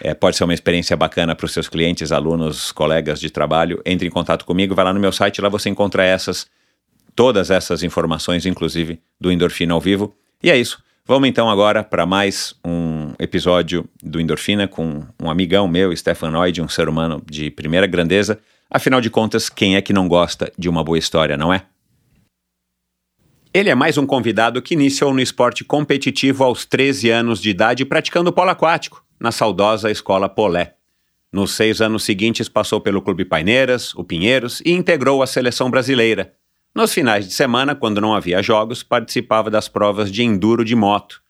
é, 0.00 0.14
pode 0.14 0.36
ser 0.36 0.44
uma 0.44 0.54
experiência 0.54 0.96
bacana 0.96 1.34
para 1.34 1.46
os 1.46 1.52
seus 1.52 1.68
clientes, 1.68 2.12
alunos, 2.12 2.72
colegas 2.72 3.20
de 3.20 3.30
trabalho. 3.30 3.80
Entre 3.84 4.06
em 4.06 4.10
contato 4.10 4.44
comigo, 4.44 4.74
vai 4.74 4.84
lá 4.84 4.92
no 4.92 5.00
meu 5.00 5.12
site, 5.12 5.40
lá 5.40 5.48
você 5.48 5.68
encontra 5.68 6.04
essas, 6.04 6.46
todas 7.14 7.50
essas 7.50 7.82
informações, 7.82 8.46
inclusive 8.46 9.00
do 9.20 9.30
Endorfina 9.30 9.74
ao 9.74 9.80
vivo. 9.80 10.14
E 10.42 10.50
é 10.50 10.56
isso. 10.56 10.82
Vamos 11.04 11.28
então 11.28 11.48
agora 11.48 11.82
para 11.82 12.04
mais 12.04 12.54
um 12.62 13.14
episódio 13.18 13.88
do 14.02 14.20
Endorfina 14.20 14.68
com 14.68 15.06
um 15.22 15.30
amigão 15.30 15.66
meu, 15.66 15.96
Stefan 15.96 16.30
Noid, 16.30 16.60
um 16.60 16.68
ser 16.68 16.88
humano 16.88 17.22
de 17.28 17.50
primeira 17.50 17.86
grandeza. 17.86 18.38
Afinal 18.70 19.00
de 19.00 19.08
contas, 19.08 19.48
quem 19.48 19.74
é 19.74 19.80
que 19.80 19.94
não 19.94 20.06
gosta 20.06 20.52
de 20.58 20.68
uma 20.68 20.84
boa 20.84 20.98
história, 20.98 21.36
não 21.36 21.52
é? 21.52 21.62
Ele 23.54 23.70
é 23.70 23.74
mais 23.74 23.96
um 23.96 24.06
convidado 24.06 24.60
que 24.60 24.74
iniciou 24.74 25.14
no 25.14 25.20
esporte 25.20 25.64
competitivo 25.64 26.44
aos 26.44 26.66
13 26.66 27.08
anos 27.08 27.40
de 27.40 27.48
idade 27.48 27.86
praticando 27.86 28.30
polo 28.30 28.50
aquático, 28.50 29.02
na 29.20 29.32
saudosa 29.32 29.90
Escola 29.90 30.28
Polé. 30.28 30.74
Nos 31.32 31.52
seis 31.52 31.80
anos 31.80 32.04
seguintes 32.04 32.48
passou 32.48 32.80
pelo 32.80 33.02
Clube 33.02 33.24
Paineiras, 33.24 33.94
o 33.94 34.04
Pinheiros 34.04 34.62
e 34.64 34.72
integrou 34.72 35.22
a 35.22 35.26
seleção 35.26 35.70
brasileira. 35.70 36.34
Nos 36.74 36.92
finais 36.92 37.26
de 37.26 37.34
semana, 37.34 37.74
quando 37.74 38.00
não 38.00 38.14
havia 38.14 38.42
jogos, 38.42 38.82
participava 38.82 39.50
das 39.50 39.68
provas 39.68 40.10
de 40.10 40.22
enduro 40.22 40.64
de 40.64 40.74
moto. 40.74 41.20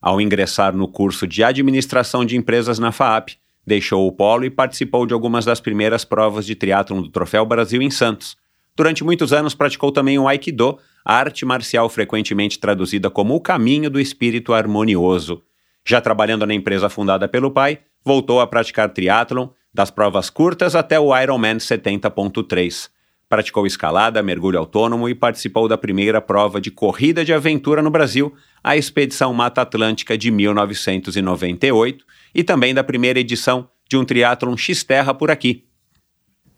Ao 0.00 0.20
ingressar 0.20 0.76
no 0.76 0.88
curso 0.88 1.26
de 1.26 1.42
administração 1.42 2.24
de 2.24 2.36
empresas 2.36 2.78
na 2.78 2.92
FAAP, 2.92 3.38
Deixou 3.68 4.06
o 4.06 4.12
polo 4.12 4.46
e 4.46 4.50
participou 4.50 5.04
de 5.04 5.12
algumas 5.12 5.44
das 5.44 5.60
primeiras 5.60 6.02
provas 6.02 6.46
de 6.46 6.54
triatlon 6.54 7.02
do 7.02 7.10
Troféu 7.10 7.44
Brasil 7.44 7.82
em 7.82 7.90
Santos. 7.90 8.34
Durante 8.74 9.04
muitos 9.04 9.30
anos 9.30 9.54
praticou 9.54 9.92
também 9.92 10.18
o 10.18 10.26
Aikido, 10.26 10.78
arte 11.04 11.44
marcial 11.44 11.86
frequentemente 11.90 12.58
traduzida 12.58 13.10
como 13.10 13.34
o 13.34 13.40
caminho 13.42 13.90
do 13.90 14.00
espírito 14.00 14.54
harmonioso. 14.54 15.42
Já 15.88 16.02
trabalhando 16.02 16.44
na 16.44 16.52
empresa 16.52 16.90
fundada 16.90 17.26
pelo 17.26 17.50
pai, 17.50 17.78
voltou 18.04 18.42
a 18.42 18.46
praticar 18.46 18.90
triatlon, 18.90 19.48
das 19.72 19.90
provas 19.90 20.28
curtas 20.28 20.74
até 20.74 21.00
o 21.00 21.18
Ironman 21.18 21.56
70.3. 21.56 22.90
Praticou 23.26 23.66
escalada, 23.66 24.22
mergulho 24.22 24.58
autônomo 24.58 25.08
e 25.08 25.14
participou 25.14 25.66
da 25.66 25.78
primeira 25.78 26.20
prova 26.20 26.60
de 26.60 26.70
corrida 26.70 27.24
de 27.24 27.32
aventura 27.32 27.80
no 27.80 27.90
Brasil, 27.90 28.34
a 28.62 28.76
Expedição 28.76 29.32
Mata 29.32 29.62
Atlântica 29.62 30.18
de 30.18 30.30
1998, 30.30 32.04
e 32.34 32.44
também 32.44 32.74
da 32.74 32.84
primeira 32.84 33.20
edição 33.20 33.66
de 33.88 33.96
um 33.96 34.04
triatlon 34.04 34.58
X-Terra 34.58 35.14
por 35.14 35.30
aqui. 35.30 35.64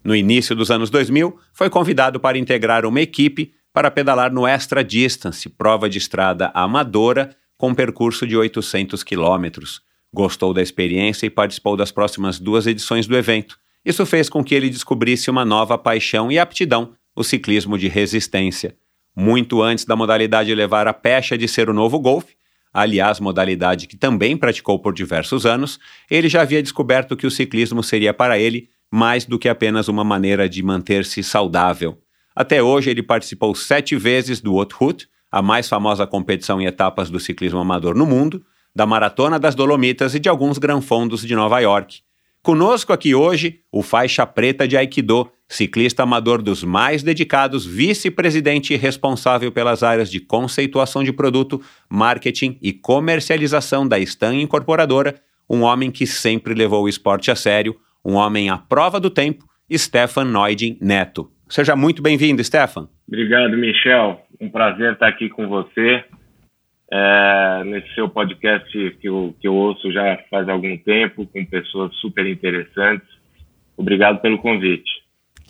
No 0.03 0.17
início 0.17 0.57
dos 0.57 0.73
anos 0.73 0.91
2000, 0.91 1.39
foi 1.53 1.71
convidado 1.71 2.19
para 2.19 2.37
integrar 2.37 2.85
uma 2.85 3.01
equipe 3.01 3.53
para 3.73 3.93
pedalar 3.93 4.33
no 4.33 4.45
Extra 4.45 4.83
Distance, 4.83 5.49
prova 5.49 5.89
de 5.89 5.99
estrada 5.99 6.51
amadora 6.53 7.31
com 7.61 7.75
percurso 7.75 8.27
de 8.27 8.35
800 8.39 9.05
quilômetros. 9.05 9.83
Gostou 10.11 10.55
da 10.55 10.63
experiência 10.63 11.27
e 11.27 11.31
participou 11.31 11.77
das 11.77 11.93
próximas 11.93 12.39
duas 12.39 12.67
edições 12.67 13.07
do 13.07 13.15
evento. 13.15 13.59
Isso 13.85 14.07
fez 14.07 14.31
com 14.31 14.43
que 14.43 14.55
ele 14.55 14.71
descobrisse 14.71 15.31
uma 15.31 15.45
nova 15.45 15.77
paixão 15.77 16.33
e 16.33 16.39
aptidão, 16.39 16.95
o 17.15 17.23
ciclismo 17.23 17.77
de 17.77 17.87
resistência. 17.87 18.75
Muito 19.15 19.61
antes 19.61 19.85
da 19.85 19.95
modalidade 19.95 20.55
levar 20.55 20.89
a 20.89 20.95
pecha 20.95 21.37
de 21.37 21.47
ser 21.47 21.69
o 21.69 21.75
novo 21.75 22.01
golfe, 22.01 22.35
aliás, 22.73 23.21
modalidade 23.21 23.87
que 23.87 23.97
também 23.97 24.39
praticou 24.39 24.79
por 24.79 24.95
diversos 24.95 25.45
anos, 25.45 25.79
ele 26.11 26.31
já 26.31 26.41
havia 26.41 26.63
descoberto 26.63 27.15
que 27.15 27.27
o 27.27 27.31
ciclismo 27.31 27.83
seria 27.83 28.15
para 28.15 28.39
ele 28.39 28.71
mais 28.91 29.27
do 29.27 29.39
que 29.39 29.51
apenas 29.51 29.87
uma 29.87 30.03
maneira 30.03 30.49
de 30.49 30.63
manter-se 30.63 31.23
saudável. 31.23 31.99
Até 32.35 32.63
hoje, 32.63 32.89
ele 32.89 33.03
participou 33.03 33.55
sete 33.55 33.97
vezes 33.97 34.41
do 34.41 34.55
Othut, 34.55 35.07
a 35.31 35.41
mais 35.41 35.69
famosa 35.69 36.07
competição 36.07 36.61
em 36.61 36.67
etapas 36.67 37.11
do 37.11 37.21
ciclismo 37.21 37.59
amador 37.59 37.95
no 37.95 38.07
mundo, 38.07 38.43
da 38.75 38.87
Maratona 38.87 39.39
das 39.39 39.55
Dolomitas 39.55 40.15
e 40.15 40.21
de 40.21 40.29
alguns 40.29 40.59
granfondos 40.59 41.23
de 41.23 41.35
Nova 41.35 41.61
York. 41.61 42.01
Conosco 42.43 42.93
aqui 42.93 43.15
hoje, 43.15 43.61
o 43.71 43.83
faixa 43.83 44.25
preta 44.25 44.67
de 44.67 44.77
Aikido, 44.77 45.31
ciclista 45.47 46.05
amador 46.05 46.41
dos 46.41 46.65
mais 46.65 47.03
dedicados, 47.03 47.67
vice-presidente 47.67 48.75
responsável 48.77 49.53
pelas 49.53 49.83
áreas 49.83 50.11
de 50.11 50.21
conceituação 50.21 51.05
de 51.05 51.13
produto, 51.13 51.61
marketing 51.89 52.59
e 52.63 52.73
comercialização 52.73 53.87
da 53.87 53.99
Stan 53.99 54.35
Incorporadora, 54.35 55.21
um 55.49 55.63
homem 55.63 55.91
que 55.91 56.07
sempre 56.07 56.55
levou 56.55 56.85
o 56.85 56.89
esporte 56.89 57.31
a 57.31 57.37
sério, 57.37 57.77
um 58.05 58.15
homem 58.15 58.49
à 58.49 58.57
prova 58.57 58.99
do 58.99 59.11
tempo, 59.11 59.45
Stefan 59.71 60.25
Neudin 60.25 60.79
Neto. 60.81 61.31
Seja 61.51 61.75
muito 61.75 62.01
bem-vindo, 62.01 62.43
Stefan. 62.45 62.89
Obrigado, 63.09 63.57
Michel. 63.57 64.21
Um 64.41 64.49
prazer 64.49 64.93
estar 64.93 65.09
aqui 65.09 65.29
com 65.29 65.49
você 65.49 66.05
é, 66.93 67.65
nesse 67.65 67.93
seu 67.93 68.09
podcast 68.09 68.71
que 69.01 69.09
eu, 69.09 69.35
que 69.41 69.49
eu 69.49 69.55
ouço 69.55 69.93
já 69.93 70.17
faz 70.31 70.49
algum 70.49 70.79
tempo, 70.79 71.27
com 71.27 71.45
pessoas 71.45 71.93
super 71.97 72.25
interessantes. 72.25 73.09
Obrigado 73.77 74.21
pelo 74.21 74.39
convite. 74.39 74.89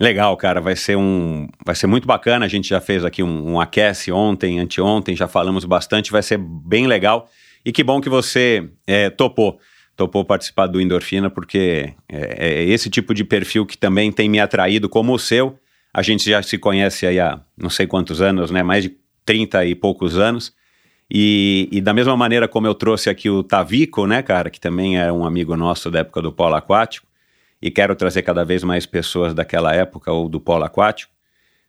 Legal, 0.01 0.35
cara, 0.39 0.59
vai 0.59 0.75
ser 0.75 0.97
um, 0.97 1.47
vai 1.67 1.75
ser 1.75 1.87
muito 1.87 2.07
bacana. 2.07 2.47
A 2.47 2.49
gente 2.49 2.71
já 2.71 2.81
fez 2.81 3.05
aqui 3.05 3.23
um, 3.23 3.53
um 3.53 3.61
aquece 3.61 4.11
ontem, 4.11 4.59
anteontem, 4.59 5.15
já 5.15 5.29
falamos 5.29 5.67
bastante, 5.67 6.11
vai 6.11 6.23
ser 6.23 6.39
bem 6.39 6.87
legal. 6.87 7.29
E 7.63 7.71
que 7.71 7.85
bom 7.85 8.01
que 8.01 8.09
você 8.09 8.71
é, 8.87 9.11
topou, 9.11 9.61
topou 9.95 10.25
participar 10.25 10.67
do 10.67 10.81
Endorfina, 10.81 11.29
porque 11.29 11.93
é, 12.09 12.63
é 12.63 12.65
esse 12.65 12.89
tipo 12.89 13.13
de 13.13 13.23
perfil 13.23 13.67
que 13.67 13.77
também 13.77 14.11
tem 14.11 14.31
me 14.31 14.41
atraído, 14.41 14.89
como 14.89 15.13
o 15.13 15.19
seu. 15.19 15.59
A 15.93 16.03
gente 16.03 16.29
já 16.29 16.43
se 16.43 16.57
conhece 16.59 17.07
aí 17.07 17.19
há 17.19 17.41
não 17.57 17.71
sei 17.71 17.87
quantos 17.87 18.21
anos, 18.21 18.51
né? 18.51 18.63
Mais 18.63 18.85
de 18.85 18.97
30 19.25 19.65
e 19.67 19.75
poucos 19.75 20.19
anos. 20.19 20.55
E, 21.11 21.69
e, 21.73 21.81
da 21.81 21.93
mesma 21.93 22.17
maneira 22.17 22.47
como 22.47 22.69
eu 22.69 22.75
trouxe 22.75 23.11
aqui 23.11 23.29
o 23.29 23.43
Tavico, 23.43 24.07
né, 24.07 24.23
cara, 24.23 24.49
que 24.49 24.61
também 24.61 24.97
é 24.97 25.11
um 25.11 25.27
amigo 25.27 25.57
nosso 25.57 25.91
da 25.91 26.01
época 26.01 26.23
do 26.23 26.31
polo 26.31 26.55
aquático, 26.55 27.05
e 27.61 27.69
quero 27.69 27.97
trazer 27.97 28.23
cada 28.23 28.45
vez 28.45 28.63
mais 28.63 28.87
pessoas 28.87 29.35
daquela 29.35 29.75
época 29.75 30.13
ou 30.13 30.29
do 30.29 30.41
polo 30.41 30.63
aquático, 30.63 31.13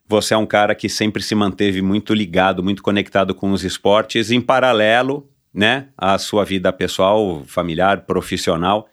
você 0.08 0.36
é 0.36 0.38
um 0.38 0.46
cara 0.46 0.76
que 0.76 0.88
sempre 0.88 1.24
se 1.24 1.34
manteve 1.34 1.82
muito 1.82 2.14
ligado, 2.14 2.62
muito 2.62 2.84
conectado 2.84 3.34
com 3.34 3.52
os 3.52 3.64
esportes, 3.64 4.30
em 4.30 4.40
paralelo, 4.40 5.28
né, 5.52 5.88
à 5.98 6.20
sua 6.20 6.46
vida 6.46 6.72
pessoal, 6.72 7.44
familiar, 7.46 8.02
profissional, 8.02 8.88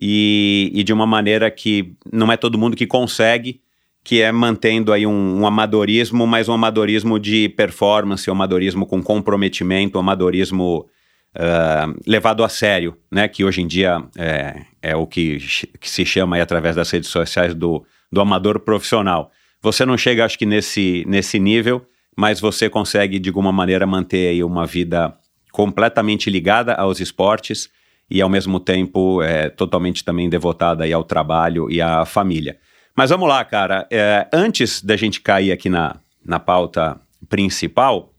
e, 0.00 0.72
e 0.74 0.82
de 0.82 0.92
uma 0.92 1.06
maneira 1.06 1.50
que 1.52 1.94
não 2.12 2.32
é 2.32 2.36
todo 2.36 2.58
mundo 2.58 2.76
que 2.76 2.86
consegue, 2.86 3.60
que 4.04 4.20
é 4.20 4.30
mantendo 4.30 4.92
aí 4.92 5.06
um, 5.06 5.40
um, 5.40 5.46
amadorismo, 5.46 6.26
mas 6.26 6.46
um 6.46 6.52
amadorismo 6.52 7.18
de 7.18 7.48
performance, 7.48 8.28
um 8.28 8.34
amadorismo 8.34 8.84
com 8.84 9.02
comprometimento, 9.02 9.96
um 9.96 10.00
amadorismo 10.00 10.86
uh, 11.34 12.00
levado 12.06 12.44
a 12.44 12.48
sério, 12.50 12.94
né? 13.10 13.26
Que 13.26 13.42
hoje 13.42 13.62
em 13.62 13.66
dia 13.66 14.04
é, 14.18 14.62
é 14.82 14.94
o 14.94 15.06
que, 15.06 15.38
que, 15.80 15.88
se 15.88 16.04
chama 16.04 16.36
aí 16.36 16.42
através 16.42 16.76
das 16.76 16.90
redes 16.90 17.08
sociais 17.08 17.54
do, 17.54 17.82
do 18.12 18.20
amador 18.20 18.60
profissional. 18.60 19.30
Você 19.62 19.86
não 19.86 19.96
chega, 19.96 20.26
acho 20.26 20.38
que, 20.38 20.44
nesse, 20.44 21.02
nesse 21.08 21.38
nível, 21.38 21.86
mas 22.14 22.38
você 22.38 22.68
consegue, 22.68 23.18
de 23.18 23.30
alguma 23.30 23.50
maneira, 23.50 23.86
manter 23.86 24.28
aí 24.28 24.44
uma 24.44 24.66
vida 24.66 25.16
completamente 25.50 26.28
ligada 26.28 26.74
aos 26.74 27.00
esportes 27.00 27.70
e, 28.10 28.20
ao 28.20 28.28
mesmo 28.28 28.60
tempo, 28.60 29.22
é, 29.22 29.48
totalmente 29.48 30.04
também 30.04 30.28
devotada 30.28 30.84
aí 30.84 30.92
ao 30.92 31.02
trabalho 31.02 31.70
e 31.70 31.80
à 31.80 32.04
família. 32.04 32.58
Mas 32.96 33.10
vamos 33.10 33.28
lá, 33.28 33.44
cara. 33.44 33.86
É, 33.90 34.28
antes 34.32 34.80
da 34.80 34.96
gente 34.96 35.20
cair 35.20 35.50
aqui 35.50 35.68
na, 35.68 35.96
na 36.24 36.38
pauta 36.38 37.00
principal, 37.28 38.12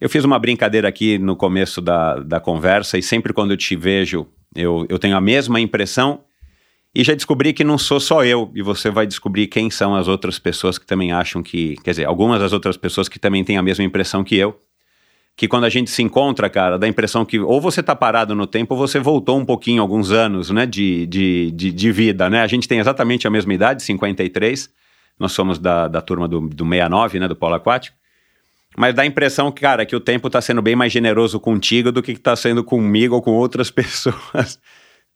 eu 0.00 0.08
fiz 0.08 0.24
uma 0.24 0.38
brincadeira 0.38 0.88
aqui 0.88 1.18
no 1.18 1.34
começo 1.34 1.80
da, 1.80 2.16
da 2.20 2.38
conversa 2.38 2.96
e 2.96 3.02
sempre 3.02 3.32
quando 3.32 3.52
eu 3.52 3.56
te 3.56 3.74
vejo, 3.74 4.26
eu, 4.54 4.86
eu 4.88 4.98
tenho 4.98 5.16
a 5.16 5.20
mesma 5.20 5.60
impressão 5.60 6.20
e 6.94 7.02
já 7.02 7.14
descobri 7.14 7.52
que 7.52 7.64
não 7.64 7.76
sou 7.76 7.98
só 7.98 8.24
eu 8.24 8.52
e 8.54 8.62
você 8.62 8.88
vai 8.88 9.06
descobrir 9.06 9.48
quem 9.48 9.68
são 9.68 9.96
as 9.96 10.06
outras 10.06 10.38
pessoas 10.38 10.78
que 10.78 10.86
também 10.86 11.10
acham 11.10 11.42
que, 11.42 11.76
quer 11.82 11.90
dizer, 11.90 12.04
algumas 12.04 12.40
das 12.40 12.52
outras 12.52 12.76
pessoas 12.76 13.08
que 13.08 13.18
também 13.18 13.42
têm 13.42 13.56
a 13.56 13.62
mesma 13.62 13.84
impressão 13.84 14.22
que 14.22 14.36
eu 14.36 14.60
que 15.36 15.48
quando 15.48 15.64
a 15.64 15.68
gente 15.68 15.90
se 15.90 16.02
encontra, 16.02 16.48
cara, 16.48 16.78
dá 16.78 16.86
a 16.86 16.88
impressão 16.88 17.24
que 17.24 17.38
ou 17.38 17.60
você 17.60 17.82
tá 17.82 17.94
parado 17.94 18.34
no 18.34 18.46
tempo 18.46 18.74
ou 18.74 18.78
você 18.78 19.00
voltou 19.00 19.38
um 19.38 19.44
pouquinho, 19.44 19.82
alguns 19.82 20.12
anos, 20.12 20.50
né, 20.50 20.64
de, 20.64 21.06
de, 21.06 21.50
de, 21.50 21.72
de 21.72 21.92
vida, 21.92 22.30
né? 22.30 22.42
A 22.42 22.46
gente 22.46 22.68
tem 22.68 22.78
exatamente 22.78 23.26
a 23.26 23.30
mesma 23.30 23.52
idade, 23.52 23.82
53, 23.82 24.70
nós 25.18 25.32
somos 25.32 25.58
da, 25.58 25.88
da 25.88 26.00
turma 26.00 26.28
do, 26.28 26.40
do 26.40 26.64
69, 26.64 27.18
né, 27.18 27.28
do 27.28 27.34
polo 27.34 27.54
aquático, 27.54 27.96
mas 28.76 28.94
dá 28.94 29.02
a 29.02 29.06
impressão, 29.06 29.50
cara, 29.50 29.84
que 29.84 29.94
o 29.94 30.00
tempo 30.00 30.30
tá 30.30 30.40
sendo 30.40 30.62
bem 30.62 30.76
mais 30.76 30.92
generoso 30.92 31.40
contigo 31.40 31.90
do 31.90 32.02
que 32.02 32.16
tá 32.16 32.36
sendo 32.36 32.62
comigo 32.62 33.16
ou 33.16 33.22
com 33.22 33.32
outras 33.32 33.70
pessoas. 33.72 34.60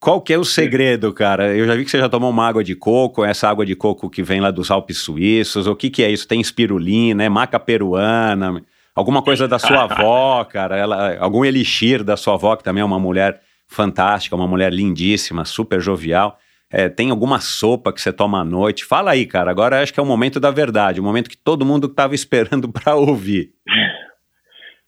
Qual 0.01 0.21
que 0.21 0.33
é 0.33 0.39
o 0.39 0.45
segredo, 0.45 1.13
cara? 1.13 1.57
Eu 1.57 1.67
já 1.67 1.75
vi 1.75 1.85
que 1.85 1.91
você 1.91 1.99
já 1.99 2.09
tomou 2.09 2.31
uma 2.31 2.47
água 2.47 2.63
de 2.63 2.77
coco, 2.77 3.25
essa 3.25 3.49
água 3.49 3.67
de 3.67 3.75
coco 3.75 4.09
que 4.09 4.23
vem 4.23 4.41
lá 4.41 4.53
dos 4.53 4.71
Alpes 4.71 4.99
Suíços, 4.99 5.67
o 5.67 5.75
que 5.75 5.91
que 5.91 6.05
é 6.05 6.11
isso? 6.11 6.27
Tem 6.27 6.41
espirulina, 6.41 7.23
é 7.23 7.29
maca 7.29 7.61
peruana... 7.61 8.65
Alguma 8.99 9.23
coisa 9.23 9.47
da 9.47 9.61
sua 9.61 9.85
avó, 9.91 10.45
cara, 10.45 10.77
ela, 10.77 11.17
algum 11.19 11.45
elixir 11.45 12.03
da 12.03 12.17
sua 12.17 12.35
avó, 12.35 12.57
que 12.57 12.65
também 12.65 12.83
é 12.83 12.85
uma 12.85 12.99
mulher 12.99 13.41
fantástica, 13.69 14.35
uma 14.35 14.49
mulher 14.49 14.73
lindíssima, 14.73 15.45
super 15.45 15.81
jovial. 15.81 16.37
É, 16.69 16.89
tem 16.89 17.11
alguma 17.11 17.39
sopa 17.39 17.93
que 17.93 18.01
você 18.01 18.13
toma 18.13 18.41
à 18.41 18.45
noite? 18.45 18.85
Fala 18.85 19.13
aí, 19.13 19.25
cara. 19.25 19.53
Agora 19.53 19.81
acho 19.81 19.95
que 19.95 20.01
é 20.01 20.03
o 20.03 20.07
momento 20.07 20.41
da 20.41 20.51
verdade, 20.51 21.01
o 21.01 21.05
momento 21.05 21.31
que 21.31 21.37
todo 21.37 21.65
mundo 21.65 21.87
estava 21.87 22.13
esperando 22.13 22.69
para 22.73 22.97
ouvir. 22.97 23.53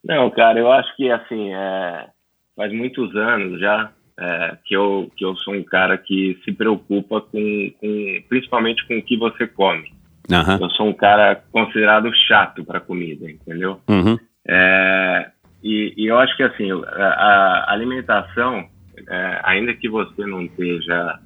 Não, 0.04 0.28
cara, 0.30 0.58
eu 0.58 0.72
acho 0.72 0.94
que 0.96 1.08
assim, 1.08 1.54
é, 1.54 2.08
faz 2.56 2.72
muitos 2.72 3.14
anos 3.14 3.60
já 3.60 3.92
é, 4.18 4.58
que, 4.64 4.74
eu, 4.74 5.08
que 5.16 5.24
eu 5.24 5.36
sou 5.36 5.54
um 5.54 5.62
cara 5.62 5.96
que 5.96 6.36
se 6.44 6.50
preocupa 6.50 7.20
com, 7.20 7.72
com 7.80 8.22
principalmente 8.28 8.84
com 8.88 8.98
o 8.98 9.02
que 9.02 9.16
você 9.16 9.46
come. 9.46 9.99
Uhum. 10.28 10.58
Eu 10.60 10.70
sou 10.70 10.88
um 10.88 10.92
cara 10.92 11.42
considerado 11.50 12.10
chato 12.26 12.64
para 12.64 12.80
comida, 12.80 13.30
entendeu? 13.30 13.80
Uhum. 13.88 14.18
É, 14.46 15.30
e, 15.62 15.94
e, 15.96 16.06
eu 16.06 16.18
acho 16.18 16.36
que 16.36 16.42
assim 16.42 16.70
a, 16.72 17.64
a 17.66 17.72
alimentação, 17.72 18.66
é, 19.08 19.40
ainda 19.44 19.74
que 19.74 19.88
você 19.88 20.24
não 20.24 20.42
esteja 20.42 21.18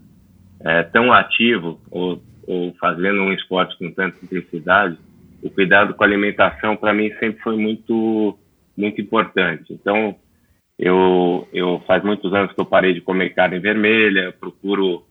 é, 0.60 0.82
tão 0.84 1.12
ativo 1.12 1.80
ou, 1.90 2.22
ou 2.46 2.74
fazendo 2.80 3.22
um 3.22 3.32
esporte 3.32 3.76
com 3.78 3.90
tanta 3.90 4.18
intensidade, 4.22 4.98
o 5.42 5.50
cuidado 5.50 5.94
com 5.94 6.02
a 6.02 6.06
alimentação 6.06 6.76
para 6.76 6.94
mim 6.94 7.10
sempre 7.18 7.42
foi 7.42 7.56
muito 7.56 8.38
muito 8.76 9.00
importante. 9.00 9.72
Então 9.72 10.16
eu 10.78 11.46
eu 11.52 11.82
faz 11.86 12.02
muitos 12.02 12.32
anos 12.32 12.52
que 12.52 12.60
eu 12.60 12.66
parei 12.66 12.94
de 12.94 13.00
comer 13.00 13.34
carne 13.34 13.58
vermelha, 13.58 14.34
procuro 14.38 15.04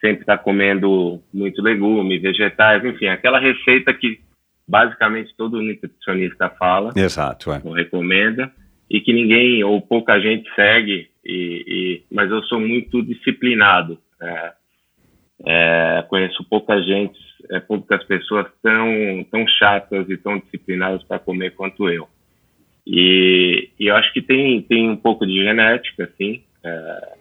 sempre 0.00 0.20
está 0.20 0.38
comendo 0.38 1.20
muito 1.32 1.62
legume, 1.62 2.18
vegetais, 2.18 2.84
enfim, 2.84 3.06
aquela 3.06 3.38
receita 3.38 3.92
que 3.92 4.20
basicamente 4.66 5.34
todo 5.36 5.62
nutricionista 5.62 6.50
fala. 6.50 6.92
Exato, 6.94 7.52
é. 7.52 7.60
Ou 7.64 7.72
recomenda 7.72 8.52
e 8.90 9.00
que 9.00 9.12
ninguém 9.12 9.62
ou 9.64 9.80
pouca 9.80 10.20
gente 10.20 10.48
segue. 10.54 11.08
E, 11.24 11.64
e 11.66 12.02
mas 12.14 12.30
eu 12.30 12.42
sou 12.44 12.60
muito 12.60 13.02
disciplinado. 13.02 13.98
É, 14.20 14.52
é, 15.46 16.04
conheço 16.08 16.44
pouca 16.48 16.80
gente, 16.82 17.18
é, 17.50 17.60
poucas 17.60 18.02
pessoas 18.04 18.46
tão 18.62 19.24
tão 19.30 19.46
chatas 19.46 20.08
e 20.08 20.16
tão 20.16 20.38
disciplinadas 20.38 21.02
para 21.04 21.18
comer 21.18 21.54
quanto 21.54 21.88
eu. 21.88 22.08
E, 22.86 23.70
e, 23.78 23.86
eu 23.86 23.96
acho 23.96 24.12
que 24.12 24.22
tem 24.22 24.62
tem 24.62 24.88
um 24.88 24.96
pouco 24.96 25.26
de 25.26 25.34
genética, 25.42 26.04
assim. 26.04 26.42
É, 26.64 27.18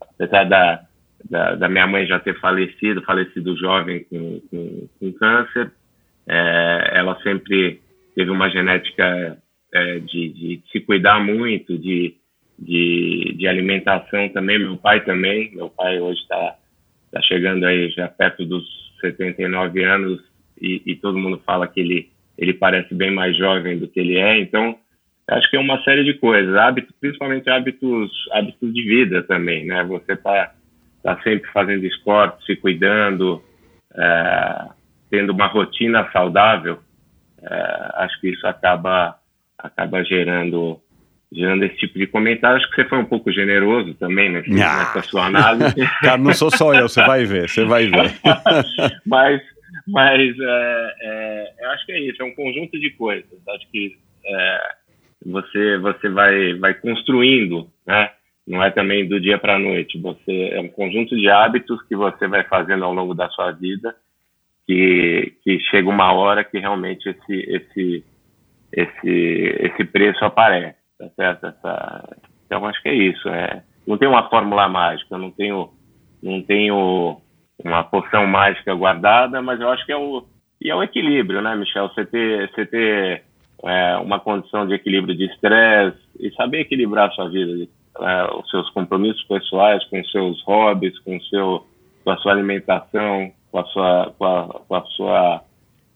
apesar 0.00 0.44
da 0.44 0.86
da, 1.24 1.54
da, 1.54 1.68
minha 1.68 1.86
mãe 1.86 2.06
já 2.06 2.18
ter 2.18 2.38
falecido, 2.40 3.02
falecido 3.02 3.56
jovem 3.56 4.04
com, 4.04 4.40
com, 4.50 4.88
com 4.98 5.12
câncer. 5.12 5.72
É, 6.28 6.90
ela 6.94 7.20
sempre 7.22 7.80
teve 8.14 8.30
uma 8.30 8.50
genética 8.50 9.38
é, 9.72 9.98
de, 10.00 10.28
de, 10.28 10.62
se 10.70 10.80
cuidar 10.80 11.20
muito, 11.20 11.78
de, 11.78 12.14
de, 12.58 13.34
de, 13.36 13.48
alimentação 13.48 14.28
também. 14.30 14.58
Meu 14.58 14.76
pai 14.76 15.04
também. 15.04 15.54
Meu 15.54 15.68
pai 15.68 16.00
hoje 16.00 16.20
está 16.20 16.56
tá 17.12 17.22
chegando 17.22 17.64
aí 17.64 17.90
já 17.90 18.08
perto 18.08 18.44
dos 18.44 18.64
79 19.00 19.84
anos 19.84 20.20
e, 20.60 20.82
e 20.86 20.96
todo 20.96 21.18
mundo 21.18 21.40
fala 21.44 21.68
que 21.68 21.80
ele, 21.80 22.10
ele 22.38 22.54
parece 22.54 22.94
bem 22.94 23.10
mais 23.10 23.36
jovem 23.36 23.78
do 23.78 23.88
que 23.88 24.00
ele 24.00 24.16
é. 24.16 24.38
Então, 24.38 24.78
acho 25.28 25.50
que 25.50 25.56
é 25.56 25.60
uma 25.60 25.82
série 25.82 26.04
de 26.04 26.14
coisas, 26.14 26.54
hábitos, 26.56 26.94
principalmente 27.00 27.50
hábitos, 27.50 28.10
hábitos 28.32 28.72
de 28.72 28.82
vida 28.82 29.22
também, 29.22 29.66
né? 29.66 29.84
Você 29.84 30.12
está 30.12 30.54
está 31.06 31.22
sempre 31.22 31.48
fazendo 31.52 31.86
esporte, 31.86 32.44
se 32.44 32.56
cuidando, 32.56 33.40
é, 33.94 34.68
tendo 35.08 35.32
uma 35.32 35.46
rotina 35.46 36.10
saudável, 36.12 36.80
é, 37.40 37.90
acho 37.94 38.20
que 38.20 38.30
isso 38.30 38.46
acaba 38.46 39.16
acaba 39.56 40.04
gerando 40.04 40.80
gerando 41.32 41.64
esse 41.64 41.76
tipo 41.76 41.98
de 41.98 42.06
comentário. 42.06 42.56
Acho 42.56 42.68
que 42.70 42.76
você 42.76 42.88
foi 42.88 42.98
um 42.98 43.04
pouco 43.04 43.32
generoso 43.32 43.94
também 43.94 44.30
nesse, 44.30 44.50
ah. 44.62 44.78
nessa 44.78 45.02
sua 45.02 45.26
análise. 45.26 45.74
Cara, 46.02 46.18
não 46.18 46.32
sou 46.32 46.50
só 46.50 46.74
eu, 46.74 46.88
você 46.88 47.04
vai 47.04 47.24
ver, 47.24 47.48
você 47.48 47.64
vai 47.64 47.86
ver. 47.86 48.12
mas 49.06 49.40
mas 49.86 50.20
é, 50.20 50.94
é, 51.02 51.54
eu 51.60 51.70
acho 51.70 51.86
que 51.86 51.92
é 51.92 52.00
isso, 52.00 52.20
é 52.20 52.24
um 52.24 52.34
conjunto 52.34 52.78
de 52.80 52.90
coisas. 52.90 53.30
Acho 53.48 53.70
que 53.70 53.96
é, 54.24 54.60
você 55.24 55.78
você 55.78 56.08
vai 56.08 56.54
vai 56.54 56.74
construindo, 56.74 57.68
né? 57.86 58.10
Não 58.46 58.62
é 58.62 58.70
também 58.70 59.08
do 59.08 59.20
dia 59.20 59.38
para 59.38 59.56
a 59.56 59.58
noite. 59.58 60.00
Você 60.00 60.50
é 60.52 60.60
um 60.60 60.68
conjunto 60.68 61.16
de 61.16 61.28
hábitos 61.28 61.82
que 61.88 61.96
você 61.96 62.28
vai 62.28 62.44
fazendo 62.44 62.84
ao 62.84 62.94
longo 62.94 63.14
da 63.14 63.28
sua 63.30 63.50
vida 63.50 63.94
que, 64.66 65.34
que 65.42 65.60
chega 65.60 65.88
uma 65.88 66.12
hora 66.12 66.44
que 66.44 66.58
realmente 66.58 67.08
esse 67.08 67.34
esse 67.48 68.04
esse 68.72 69.56
esse 69.60 69.84
preço 69.84 70.24
aparece, 70.24 70.76
tá 70.98 71.08
certo? 71.14 71.46
Essa, 71.46 72.16
então 72.44 72.66
acho 72.66 72.82
que 72.82 72.88
é 72.88 72.94
isso. 72.94 73.28
É, 73.28 73.62
não 73.86 73.96
tem 73.96 74.08
uma 74.08 74.28
fórmula 74.28 74.68
mágica, 74.68 75.16
não 75.16 75.30
tenho 75.30 75.70
não 76.22 76.42
tenho 76.42 77.20
uma 77.64 77.84
poção 77.84 78.26
mágica 78.26 78.74
guardada, 78.74 79.40
mas 79.40 79.60
eu 79.60 79.70
acho 79.70 79.86
que 79.86 79.92
é 79.92 79.96
o 79.96 80.26
e 80.60 80.70
é 80.70 80.74
o 80.74 80.82
equilíbrio, 80.82 81.40
né, 81.40 81.54
Michel? 81.54 81.88
Você 81.88 82.04
ter 82.04 82.50
você 82.50 82.66
ter 82.66 83.22
é, 83.64 83.96
uma 83.98 84.18
condição 84.18 84.66
de 84.66 84.74
equilíbrio 84.74 85.16
de 85.16 85.26
estresse 85.26 85.98
e 86.18 86.30
saber 86.32 86.60
equilibrar 86.60 87.08
a 87.08 87.12
sua 87.12 87.28
vida, 87.28 87.70
é, 88.00 88.34
os 88.34 88.48
seus 88.50 88.68
compromissos 88.70 89.22
pessoais 89.24 89.84
com 89.86 90.00
os 90.00 90.10
seus 90.10 90.42
hobbies, 90.44 90.98
com, 91.00 91.20
seu, 91.22 91.66
com 92.04 92.10
a 92.10 92.16
sua 92.18 92.32
alimentação, 92.32 93.32
com 93.50 93.58
a 93.58 93.64
sua, 93.64 94.14
com 94.18 94.24
a, 94.24 94.60
com 94.68 94.74
a 94.74 94.84
sua 94.86 95.44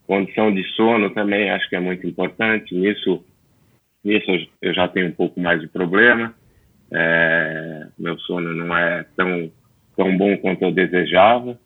condição 0.06 0.52
de 0.52 0.64
sono 0.74 1.10
também, 1.10 1.50
acho 1.50 1.68
que 1.68 1.76
é 1.76 1.80
muito 1.80 2.06
importante. 2.06 2.74
Nisso, 2.74 3.24
nisso 4.02 4.48
eu 4.60 4.74
já 4.74 4.88
tenho 4.88 5.08
um 5.08 5.12
pouco 5.12 5.40
mais 5.40 5.60
de 5.60 5.68
problema. 5.68 6.34
É, 6.92 7.86
meu 7.98 8.18
sono 8.20 8.52
não 8.52 8.76
é 8.76 9.04
tão, 9.16 9.50
tão 9.96 10.16
bom 10.16 10.36
quanto 10.38 10.62
eu 10.62 10.72
desejava. 10.72 11.56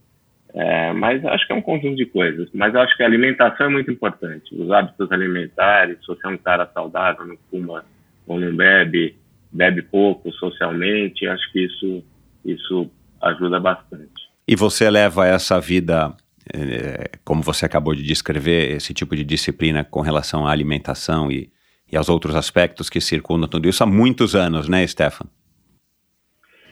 É, 0.52 0.92
mas 0.92 1.24
acho 1.24 1.46
que 1.46 1.52
é 1.52 1.56
um 1.56 1.62
conjunto 1.62 1.96
de 1.96 2.06
coisas. 2.06 2.48
Mas 2.54 2.74
acho 2.76 2.96
que 2.96 3.02
a 3.02 3.06
alimentação 3.06 3.66
é 3.66 3.70
muito 3.70 3.90
importante. 3.90 4.54
Os 4.54 4.70
hábitos 4.70 5.10
alimentares, 5.10 5.98
se 6.00 6.06
você 6.06 6.26
é 6.26 6.30
um 6.30 6.36
cara 6.36 6.70
saudável, 6.72 7.26
não 7.26 7.36
fuma 7.50 7.84
ou 8.26 8.38
não 8.38 8.54
bebe, 8.54 9.16
bebe 9.54 9.82
pouco 9.82 10.32
socialmente, 10.32 11.26
acho 11.26 11.52
que 11.52 11.64
isso, 11.64 12.04
isso 12.44 12.90
ajuda 13.22 13.60
bastante. 13.60 14.24
E 14.46 14.56
você 14.56 14.90
leva 14.90 15.26
essa 15.26 15.60
vida, 15.60 16.14
é, 16.52 17.12
como 17.24 17.42
você 17.42 17.64
acabou 17.64 17.94
de 17.94 18.02
descrever, 18.02 18.72
esse 18.72 18.92
tipo 18.92 19.16
de 19.16 19.24
disciplina 19.24 19.84
com 19.84 20.00
relação 20.00 20.46
à 20.46 20.50
alimentação 20.50 21.30
e, 21.30 21.48
e 21.90 21.96
aos 21.96 22.08
outros 22.08 22.34
aspectos 22.34 22.90
que 22.90 23.00
circundam 23.00 23.48
tudo 23.48 23.68
isso 23.68 23.82
há 23.82 23.86
muitos 23.86 24.34
anos, 24.34 24.68
né, 24.68 24.86
Stefan? 24.86 25.26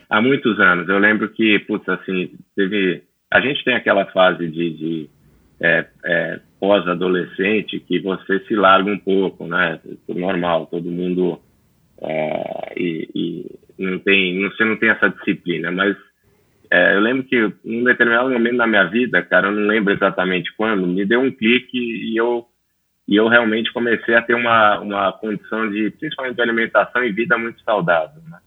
Há 0.09 0.21
muitos 0.21 0.59
anos. 0.59 0.87
Eu 0.87 0.99
lembro 0.99 1.29
que, 1.29 1.57
putz, 1.59 1.87
assim, 1.89 2.33
teve 2.55 3.01
a 3.33 3.41
gente 3.41 3.63
tem 3.63 3.73
aquela 3.73 4.05
fase 4.05 4.47
de, 4.47 4.69
de 4.77 5.09
é, 5.59 5.87
é, 6.05 6.39
pós-adolescente 6.59 7.79
que 7.79 7.99
você 7.99 8.39
se 8.41 8.55
larga 8.55 8.91
um 8.91 8.99
pouco, 8.99 9.47
né? 9.47 9.79
Normal, 10.07 10.67
todo 10.67 10.91
mundo 10.91 11.39
é, 12.03 12.73
e, 12.77 13.09
e, 13.15 13.59
não 13.77 13.99
tem, 13.99 14.41
você 14.49 14.65
não 14.65 14.77
tem 14.77 14.89
essa 14.89 15.09
disciplina, 15.09 15.71
mas 15.71 15.95
é, 16.71 16.95
eu 16.95 17.01
lembro 17.01 17.23
que 17.23 17.51
em 17.65 17.83
determinado 17.83 18.29
momento 18.29 18.57
da 18.57 18.67
minha 18.67 18.85
vida, 18.85 19.21
cara, 19.21 19.47
eu 19.47 19.51
não 19.51 19.67
lembro 19.67 19.93
exatamente 19.93 20.51
quando, 20.57 20.87
me 20.87 21.05
deu 21.05 21.21
um 21.21 21.31
clique 21.31 21.77
e 21.77 22.17
eu 22.17 22.45
e 23.05 23.17
eu 23.17 23.27
realmente 23.27 23.73
comecei 23.73 24.15
a 24.15 24.21
ter 24.21 24.33
uma 24.33 24.79
uma 24.79 25.11
condição 25.11 25.69
de 25.69 25.91
principalmente 25.91 26.35
de 26.35 26.41
alimentação 26.41 27.03
e 27.03 27.11
vida 27.11 27.37
muito 27.37 27.61
saudável, 27.63 28.21
né? 28.29 28.39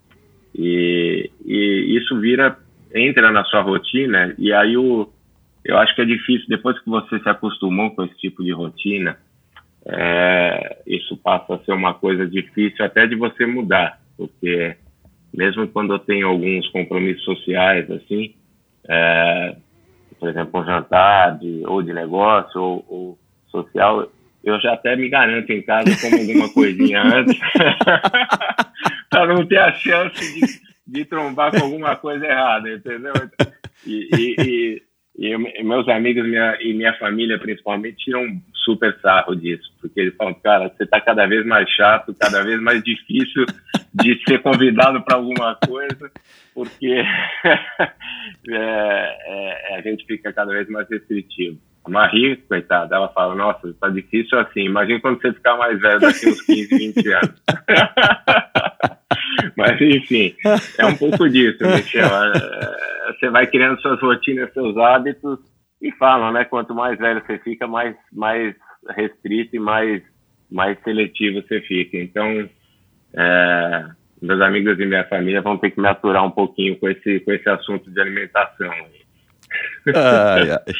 E, 0.54 1.30
e 1.44 1.98
isso 1.98 2.18
vira 2.18 2.56
entra 2.94 3.30
na 3.30 3.44
sua 3.44 3.60
rotina 3.60 4.34
e 4.38 4.52
aí 4.52 4.76
o, 4.76 5.12
eu 5.64 5.76
acho 5.78 5.94
que 5.94 6.02
é 6.02 6.04
difícil, 6.04 6.46
depois 6.48 6.78
que 6.78 6.88
você 6.88 7.18
se 7.18 7.28
acostumou 7.28 7.90
com 7.90 8.04
esse 8.04 8.16
tipo 8.18 8.42
de 8.42 8.52
rotina, 8.52 9.18
é, 9.86 10.78
isso 10.86 11.16
passa 11.16 11.54
a 11.54 11.58
ser 11.60 11.72
uma 11.72 11.94
coisa 11.94 12.26
difícil 12.26 12.84
até 12.84 13.06
de 13.06 13.14
você 13.14 13.46
mudar, 13.46 14.00
porque 14.16 14.76
mesmo 15.32 15.66
quando 15.68 15.94
eu 15.94 15.98
tenho 15.98 16.28
alguns 16.28 16.68
compromissos 16.68 17.24
sociais, 17.24 17.90
assim, 17.90 18.34
é, 18.88 19.56
por 20.18 20.28
exemplo, 20.28 20.60
um 20.60 20.64
jantar 20.64 21.38
de, 21.38 21.62
ou 21.66 21.82
de 21.82 21.92
negócio 21.92 22.60
ou, 22.60 22.84
ou, 22.88 23.18
social, 23.48 24.10
eu 24.44 24.60
já 24.60 24.74
até 24.74 24.96
me 24.96 25.08
garanto 25.08 25.50
em 25.50 25.62
casa 25.62 25.90
como 26.00 26.20
alguma 26.20 26.48
coisinha 26.52 27.02
antes, 27.04 27.38
para 29.10 29.26
não 29.26 29.46
ter 29.46 29.58
a 29.58 29.72
chance 29.72 30.40
de 30.40 30.66
de 30.86 31.04
trombar 31.04 31.50
com 31.50 31.64
alguma 31.64 31.96
coisa 31.96 32.24
errada, 32.24 32.72
entendeu? 32.72 33.12
E, 33.84 34.08
e, 34.16 34.36
e, 34.38 34.82
e 35.18 35.62
meus 35.62 35.88
amigos 35.88 36.24
minha, 36.24 36.58
e 36.60 36.74
minha 36.74 36.92
família, 36.98 37.38
principalmente, 37.38 38.04
tiram 38.04 38.22
um 38.22 38.40
super 38.52 38.94
sarro 39.00 39.34
disso, 39.34 39.72
porque 39.80 40.00
eles 40.00 40.14
falam, 40.16 40.34
cara, 40.34 40.68
você 40.68 40.84
está 40.84 41.00
cada 41.00 41.26
vez 41.26 41.46
mais 41.46 41.68
chato, 41.70 42.14
cada 42.18 42.42
vez 42.42 42.60
mais 42.60 42.82
difícil 42.82 43.46
de 43.94 44.22
ser 44.28 44.42
convidado 44.42 45.02
para 45.02 45.16
alguma 45.16 45.56
coisa, 45.66 46.10
porque 46.54 46.92
é, 48.50 49.16
é, 49.70 49.76
a 49.76 49.80
gente 49.80 50.04
fica 50.04 50.32
cada 50.32 50.52
vez 50.52 50.68
mais 50.68 50.88
restritivo. 50.88 51.58
A 51.84 51.88
Marie, 51.88 52.36
coitada, 52.36 52.96
ela 52.96 53.08
fala, 53.08 53.34
nossa, 53.34 53.68
está 53.68 53.88
difícil 53.88 54.38
assim, 54.38 54.64
imagina 54.64 55.00
quando 55.00 55.20
você 55.20 55.32
ficar 55.32 55.56
mais 55.56 55.80
velho 55.80 56.00
daqui 56.00 56.28
uns 56.28 56.42
15, 56.42 56.76
20 56.76 57.12
anos. 57.12 57.42
Mas, 59.56 59.80
enfim, 59.80 60.34
é 60.78 60.86
um 60.86 60.96
pouco 60.96 61.28
disso, 61.28 61.58
Michel. 61.66 62.06
É, 62.06 63.12
você 63.12 63.30
vai 63.30 63.46
criando 63.46 63.80
suas 63.80 64.00
rotinas, 64.00 64.52
seus 64.52 64.76
hábitos 64.76 65.38
e 65.80 65.92
falam, 65.92 66.32
né? 66.32 66.44
Quanto 66.44 66.74
mais 66.74 66.98
velho 66.98 67.22
você 67.24 67.38
fica, 67.38 67.66
mais, 67.66 67.94
mais 68.12 68.54
restrito 68.96 69.56
e 69.56 69.58
mais, 69.58 70.02
mais 70.50 70.78
seletivo 70.82 71.42
você 71.42 71.60
fica. 71.62 71.96
Então, 71.96 72.48
é, 73.14 73.86
meus 74.20 74.40
amigos 74.40 74.78
e 74.78 74.86
minha 74.86 75.04
família 75.04 75.42
vão 75.42 75.58
ter 75.58 75.70
que 75.70 75.80
me 75.80 75.88
aturar 75.88 76.24
um 76.24 76.30
pouquinho 76.30 76.76
com 76.78 76.88
esse, 76.88 77.20
com 77.20 77.32
esse 77.32 77.48
assunto 77.48 77.90
de 77.90 78.00
alimentação. 78.00 78.72
Ai, 79.94 80.50
ai. 80.50 80.74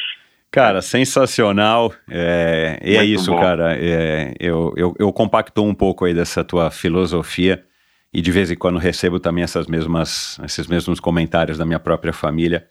Cara, 0.51 0.81
sensacional. 0.81 1.93
É, 2.09 2.79
e 2.83 2.95
é 2.95 3.03
isso, 3.03 3.31
bom. 3.31 3.39
cara. 3.39 3.77
É, 3.77 4.33
eu, 4.39 4.73
eu, 4.75 4.95
eu 4.97 5.13
compacto 5.13 5.63
um 5.63 5.73
pouco 5.73 6.05
aí 6.05 6.13
dessa 6.13 6.43
tua 6.43 6.71
filosofia 6.71 7.63
e 8.13 8.21
de 8.21 8.31
vez 8.31 8.49
em 8.49 8.55
quando 8.55 8.77
recebo 8.77 9.19
também 9.19 9.43
essas 9.43 9.67
mesmas, 9.67 10.39
esses 10.43 10.67
mesmos 10.67 10.99
comentários 10.99 11.57
da 11.57 11.65
minha 11.65 11.79
própria 11.79 12.13
família. 12.13 12.67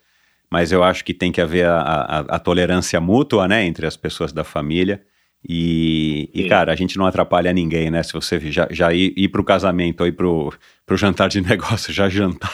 Mas 0.51 0.73
eu 0.73 0.83
acho 0.83 1.05
que 1.05 1.13
tem 1.13 1.33
que 1.33 1.41
haver 1.41 1.67
a, 1.67 1.81
a, 1.81 2.19
a 2.21 2.39
tolerância 2.39 3.01
mútua, 3.01 3.49
né, 3.49 3.65
entre 3.65 3.87
as 3.87 3.97
pessoas 3.97 4.33
da 4.33 4.45
família. 4.45 5.03
E, 5.49 6.31
e, 6.35 6.49
cara, 6.49 6.73
a 6.73 6.77
gente 6.77 6.97
não 6.97 7.07
atrapalha 7.07 7.53
ninguém, 7.53 7.89
né? 7.89 8.03
Se 8.03 8.13
você 8.13 8.41
já, 8.51 8.67
já 8.71 8.93
ir, 8.93 9.13
ir 9.17 9.29
pro 9.29 9.45
casamento 9.45 10.01
ou 10.01 10.07
ir 10.07 10.13
pro, 10.13 10.53
pro 10.85 10.97
jantar 10.97 11.29
de 11.29 11.41
negócio, 11.43 11.93
já 11.93 12.09
jantar 12.09 12.51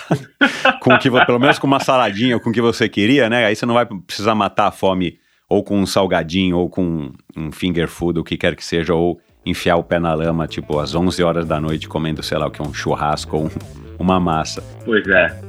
com 0.81 0.99
que, 0.99 1.11
pelo 1.11 1.39
menos 1.39 1.59
com 1.59 1.67
uma 1.67 1.81
saladinha 1.81 2.35
ou 2.35 2.41
com 2.41 2.51
o 2.51 2.53
que 2.53 2.61
você 2.61 2.89
queria, 2.89 3.31
né? 3.31 3.47
Aí 3.47 3.57
você 3.57 3.65
não 3.65 3.75
vai 3.75 3.87
precisar 3.87 4.35
matar 4.35 4.67
a 4.67 4.73
fome 4.73 5.19
ou 5.49 5.63
com 5.63 5.79
um 5.79 5.87
salgadinho 5.87 6.59
ou 6.59 6.69
com 6.69 7.13
um 7.37 7.51
finger 7.51 7.89
food, 7.89 8.19
o 8.19 8.25
que 8.25 8.37
quer 8.37 8.55
que 8.55 8.65
seja, 8.65 8.95
ou 8.95 9.21
enfiar 9.45 9.77
o 9.77 9.83
pé 9.83 9.99
na 9.99 10.15
lama, 10.15 10.47
tipo, 10.47 10.79
às 10.79 10.95
11 10.95 11.23
horas 11.23 11.47
da 11.47 11.61
noite, 11.61 11.89
comendo, 11.89 12.23
sei 12.23 12.39
lá, 12.39 12.47
o 12.47 12.51
que 12.51 12.61
é 12.61 12.65
um 12.65 12.73
churrasco 12.73 13.37
ou 13.37 13.45
um, 13.47 13.51
uma 13.99 14.19
massa. 14.21 14.63
Pois 14.85 15.07
é. 15.09 15.41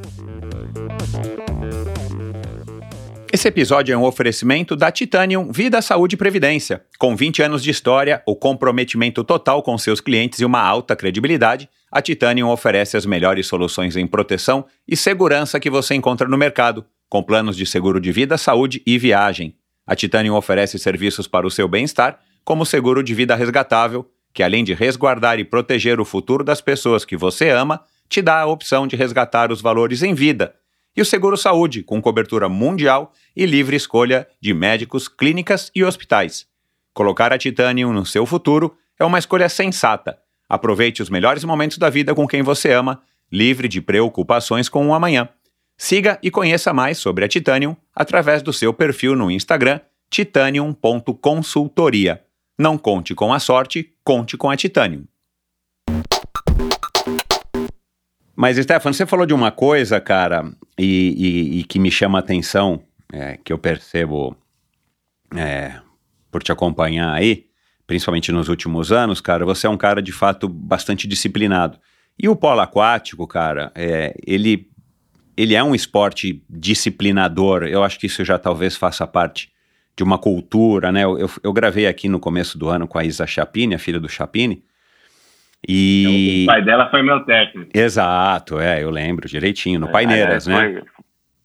Esse 3.32 3.48
episódio 3.48 3.92
é 3.92 3.98
um 3.98 4.04
oferecimento 4.04 4.76
da 4.76 4.92
Titanium 4.92 5.52
Vida, 5.52 5.82
Saúde 5.82 6.14
e 6.14 6.18
Previdência. 6.18 6.84
Com 7.00 7.16
20 7.16 7.42
anos 7.42 7.64
de 7.64 7.72
história, 7.72 8.22
o 8.28 8.36
comprometimento 8.36 9.24
total 9.24 9.64
com 9.64 9.76
seus 9.76 10.00
clientes 10.00 10.40
e 10.40 10.46
uma 10.46 10.62
alta 10.62 10.96
credibilidade, 10.96 11.68
a 11.92 12.00
Titanium 12.00 12.50
oferece 12.50 12.96
as 12.96 13.08
melhores 13.08 13.48
soluções 13.48 13.98
em 13.98 14.06
proteção 14.06 14.66
e 14.88 14.96
segurança 14.96 15.60
que 15.60 15.70
você 15.70 15.96
encontra 15.96 16.28
no 16.28 16.38
mercado, 16.38 16.86
com 17.10 17.24
planos 17.24 17.58
de 17.58 17.66
seguro 17.66 18.00
de 18.00 18.12
vida, 18.12 18.38
saúde 18.38 18.84
e 18.86 19.00
viagem. 19.00 19.56
A 19.86 19.96
Titanium 19.96 20.36
oferece 20.36 20.78
serviços 20.78 21.28
para 21.28 21.48
o 21.48 21.52
seu 21.52 21.68
bem-estar 21.68 22.20
como 22.44 22.64
o 22.64 22.66
seguro 22.66 23.04
de 23.04 23.14
vida 23.14 23.36
resgatável, 23.36 24.10
que 24.34 24.44
além 24.44 24.64
de 24.64 24.74
resguardar 24.74 25.40
e 25.40 25.46
proteger 25.46 26.00
o 26.00 26.06
futuro 26.06 26.44
das 26.44 26.62
pessoas 26.62 27.06
que 27.06 27.16
você 27.16 27.50
ama, 27.50 27.84
te 28.10 28.22
dá 28.22 28.42
a 28.42 28.46
opção 28.46 28.88
de 28.88 28.96
resgatar 28.96 29.52
os 29.52 29.62
valores 29.62 30.04
em 30.04 30.14
vida. 30.14 30.56
E 30.96 31.02
o 31.02 31.06
seguro 31.06 31.36
saúde, 31.36 31.82
com 31.82 32.02
cobertura 32.02 32.48
mundial 32.48 33.12
e 33.36 33.46
livre 33.46 33.76
escolha 33.76 34.28
de 34.40 34.54
médicos, 34.54 35.08
clínicas 35.08 35.72
e 35.74 35.84
hospitais. 35.84 36.46
Colocar 36.94 37.34
a 37.34 37.38
Titanium 37.38 37.92
no 37.92 38.06
seu 38.06 38.26
futuro 38.26 38.76
é 39.00 39.06
uma 39.06 39.18
escolha 39.18 39.50
sensata. 39.50 40.18
Aproveite 40.48 41.02
os 41.02 41.10
melhores 41.10 41.44
momentos 41.44 41.80
da 41.80 41.90
vida 41.90 42.14
com 42.14 42.28
quem 42.28 42.44
você 42.44 42.72
ama, 42.72 43.02
livre 43.32 43.68
de 43.68 43.82
preocupações 43.82 44.70
com 44.70 44.88
o 44.88 44.94
amanhã. 44.94 45.28
Siga 45.76 46.20
e 46.22 46.30
conheça 46.30 46.72
mais 46.72 47.00
sobre 47.00 47.26
a 47.26 47.28
Titanium 47.28 47.76
através 47.96 48.44
do 48.44 48.54
seu 48.54 48.72
perfil 48.72 49.16
no 49.16 49.32
Instagram 49.32 49.80
titanium.consultoria. 50.14 52.24
Não 52.58 52.78
conte 52.78 53.16
com 53.16 53.34
a 53.34 53.40
sorte, 53.40 53.96
conte 54.04 54.38
com 54.38 54.50
a 54.50 54.56
Titanium. 54.56 55.06
Mas, 58.36 58.58
Stefano, 58.58 58.94
você 58.94 59.06
falou 59.06 59.26
de 59.26 59.34
uma 59.34 59.52
coisa, 59.52 60.00
cara, 60.00 60.52
e, 60.78 61.16
e, 61.18 61.60
e 61.60 61.64
que 61.64 61.80
me 61.80 61.90
chama 61.90 62.18
a 62.18 62.22
atenção, 62.22 62.84
é, 63.12 63.38
que 63.44 63.54
eu 63.54 63.58
percebo 63.58 64.36
é, 65.36 65.80
por 66.32 66.44
te 66.44 66.52
acompanhar 66.52 67.14
aí, 67.14 67.46
principalmente 67.88 68.32
nos 68.32 68.50
últimos 68.50 68.92
anos, 68.92 69.22
cara, 69.22 69.46
você 69.46 69.68
é 69.68 69.70
um 69.70 69.78
cara 69.78 70.02
de 70.02 70.12
fato 70.12 70.48
bastante 70.50 71.08
disciplinado. 71.08 71.80
E 72.18 72.28
o 72.28 72.36
polo 72.36 72.62
aquático, 72.62 73.28
cara, 73.28 73.72
é, 73.76 74.16
ele, 74.26 74.70
ele 75.36 75.56
é 75.56 75.64
um 75.64 75.74
esporte 75.74 76.44
disciplinador. 76.50 77.64
Eu 77.64 77.84
acho 77.84 78.00
que 78.00 78.08
isso 78.08 78.24
já 78.24 78.38
talvez 78.38 78.76
faça 78.76 79.08
parte 79.08 79.53
de 79.96 80.04
uma 80.04 80.18
cultura, 80.18 80.92
né? 80.92 81.04
Eu, 81.04 81.30
eu, 81.44 81.54
gravei 81.54 81.88
aqui 81.88 82.10
no 82.10 82.20
começo 82.20 82.58
do 82.58 82.70
ano 82.70 82.88
com 82.88 82.98
a 82.98 83.04
Isa 83.04 83.28
Chapini, 83.28 83.76
a 83.76 83.80
filha 83.80 84.00
do 84.00 84.10
Chapini. 84.10 84.64
E... 85.68 86.44
O 86.48 86.52
pai 86.52 86.64
dela 86.64 86.90
foi 86.90 87.04
meu 87.04 87.24
técnico. 87.24 87.72
Exato, 87.74 88.60
é, 88.60 88.84
eu 88.84 88.90
lembro 88.90 89.28
direitinho, 89.28 89.80
no 89.80 89.88
é, 89.88 89.92
Paineiras, 89.92 90.48
né? 90.48 90.56
Foi, 90.56 90.84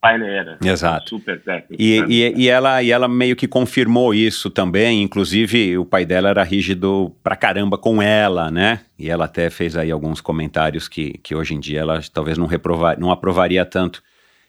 Paineira. 0.00 0.58
Exato. 0.64 1.10
Super 1.10 1.42
técnico. 1.42 1.74
E, 1.82 2.04
e, 2.08 2.44
e, 2.44 2.48
ela, 2.48 2.82
e 2.82 2.90
ela 2.92 3.08
meio 3.08 3.34
que 3.34 3.48
confirmou 3.48 4.14
isso 4.14 4.48
também. 4.48 5.02
Inclusive, 5.02 5.76
o 5.76 5.84
pai 5.84 6.04
dela 6.04 6.28
era 6.28 6.44
rígido 6.44 7.14
pra 7.22 7.34
caramba 7.34 7.76
com 7.76 8.00
ela, 8.00 8.48
né? 8.50 8.80
E 8.96 9.10
ela 9.10 9.24
até 9.24 9.50
fez 9.50 9.76
aí 9.76 9.90
alguns 9.90 10.20
comentários 10.20 10.88
que, 10.88 11.18
que 11.18 11.34
hoje 11.34 11.54
em 11.54 11.60
dia 11.60 11.80
ela 11.80 12.00
talvez 12.12 12.38
não, 12.38 12.46
reprovar, 12.46 12.98
não 12.98 13.10
aprovaria 13.10 13.64
tanto 13.64 14.00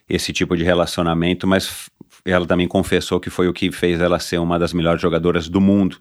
esse 0.07 0.31
tipo 0.31 0.55
de 0.55 0.63
relacionamento, 0.63 1.47
mas 1.47 1.89
ela 2.25 2.45
também 2.45 2.67
confessou 2.67 3.19
que 3.19 3.29
foi 3.29 3.47
o 3.47 3.53
que 3.53 3.71
fez 3.71 3.99
ela 3.99 4.19
ser 4.19 4.37
uma 4.39 4.59
das 4.59 4.73
melhores 4.73 5.01
jogadoras 5.01 5.47
do 5.47 5.61
mundo. 5.61 5.97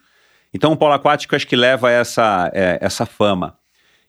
Então, 0.52 0.72
o 0.72 0.76
polo 0.76 0.94
aquático 0.94 1.36
acho 1.36 1.46
que 1.46 1.56
leva 1.56 1.90
essa, 1.90 2.50
é, 2.54 2.78
essa 2.80 3.04
fama. 3.04 3.56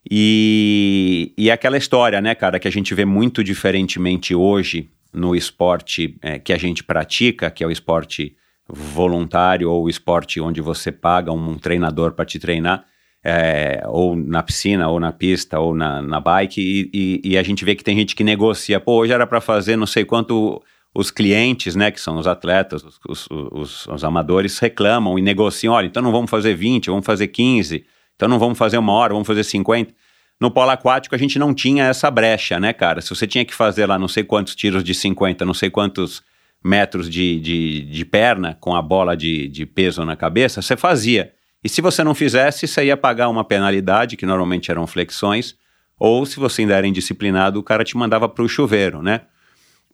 E, 0.10 1.34
e 1.38 1.50
é 1.50 1.54
aquela 1.54 1.78
história, 1.78 2.22
né, 2.22 2.34
cara, 2.34 2.60
que 2.60 2.68
a 2.68 2.72
gente 2.72 2.94
vê 2.94 3.06
muito 3.06 3.44
diferentemente 3.44 4.34
hoje 4.34 4.90
no 5.14 5.36
esporte 5.36 6.18
é, 6.22 6.40
que 6.40 6.54
a 6.54 6.58
gente 6.58 6.84
pratica, 6.84 7.52
que 7.52 7.64
é 7.64 7.68
o 7.68 7.72
esporte 7.72 8.36
voluntário 8.68 9.70
ou 9.70 9.86
o 9.86 9.90
esporte 9.90 10.40
onde 10.40 10.62
você 10.62 10.92
paga 10.92 11.32
um, 11.32 11.52
um 11.52 11.58
treinador 11.58 12.14
para 12.14 12.26
te 12.26 12.40
treinar, 12.40 12.86
é, 13.24 13.84
ou 13.88 14.16
na 14.16 14.42
piscina, 14.42 14.88
ou 14.88 15.00
na 15.00 15.12
pista, 15.12 15.60
ou 15.60 15.76
na, 15.76 16.02
na 16.02 16.20
bike, 16.20 16.62
e, 16.62 16.90
e, 16.94 17.32
e, 17.32 17.38
a 17.38 17.44
gente 17.44 17.66
vê 17.66 17.76
que 17.76 17.84
tem 17.84 17.98
gente 17.98 18.16
que 18.16 18.24
negocia, 18.24 18.80
pô, 18.80 19.00
hoje 19.00 19.12
era 19.12 19.28
para 19.28 19.42
fazer 19.42 19.76
não 19.76 19.88
sei 19.88 20.06
quanto 20.06 20.64
os 20.94 21.12
clientes, 21.12 21.76
né, 21.76 21.92
que 21.92 22.02
são 22.02 22.18
os 22.18 22.28
atletas, 22.28 22.84
os, 22.84 23.00
os, 23.08 23.28
os, 23.30 23.88
os, 23.88 24.04
amadores, 24.04 24.58
reclamam 24.58 25.20
e 25.20 25.22
negociam, 25.22 25.74
olha, 25.74 25.86
então 25.86 26.02
não 26.02 26.12
vamos 26.12 26.30
fazer 26.30 26.56
20, 26.56 26.90
vamos 26.90 27.06
fazer 27.06 27.28
15, 27.28 27.86
então 28.16 28.28
não 28.28 28.40
vamos 28.40 28.58
fazer 28.58 28.78
uma 28.78 28.92
hora, 28.94 29.14
vamos 29.14 29.28
fazer 29.28 29.44
50. 29.44 29.94
No 30.40 30.50
polo 30.50 30.72
aquático 30.72 31.14
a 31.14 31.18
gente 31.18 31.38
não 31.38 31.54
tinha 31.54 31.86
essa 31.86 32.10
brecha, 32.10 32.60
né, 32.60 32.74
cara? 32.74 33.02
Se 33.02 33.10
você 33.10 33.28
tinha 33.28 33.46
que 33.46 33.54
fazer 33.54 33.86
lá 33.86 34.00
não 34.00 34.08
sei 34.08 34.24
quantos 34.24 34.56
tiros 34.56 34.84
de 34.84 34.94
50, 34.94 35.46
não 35.46 35.54
sei 35.54 35.70
quantos 35.70 36.24
metros 36.64 37.10
de, 37.10 37.40
de, 37.40 37.82
de 37.82 38.06
perna 38.06 38.58
com 38.60 38.76
a 38.76 38.82
bola 38.82 39.16
de, 39.16 39.48
de 39.48 39.66
peso 39.66 40.04
na 40.04 40.16
cabeça, 40.16 40.62
você 40.62 40.76
fazia. 40.76 41.34
E 41.64 41.70
se 41.70 41.82
você 41.82 42.04
não 42.04 42.16
fizesse, 42.16 42.68
você 42.68 42.86
ia 42.86 42.98
pagar 42.98 43.30
uma 43.30 43.44
penalidade, 43.44 44.18
que 44.18 44.26
normalmente 44.26 44.72
eram 44.72 44.88
flexões, 44.88 45.56
ou 45.98 46.26
se 46.26 46.40
você 46.40 46.62
ainda 46.62 46.76
era 46.76 46.88
indisciplinado, 46.88 47.60
o 47.60 47.64
cara 47.64 47.84
te 47.84 47.98
mandava 47.98 48.28
para 48.30 48.44
o 48.44 48.48
chuveiro, 48.48 49.02
né? 49.02 49.22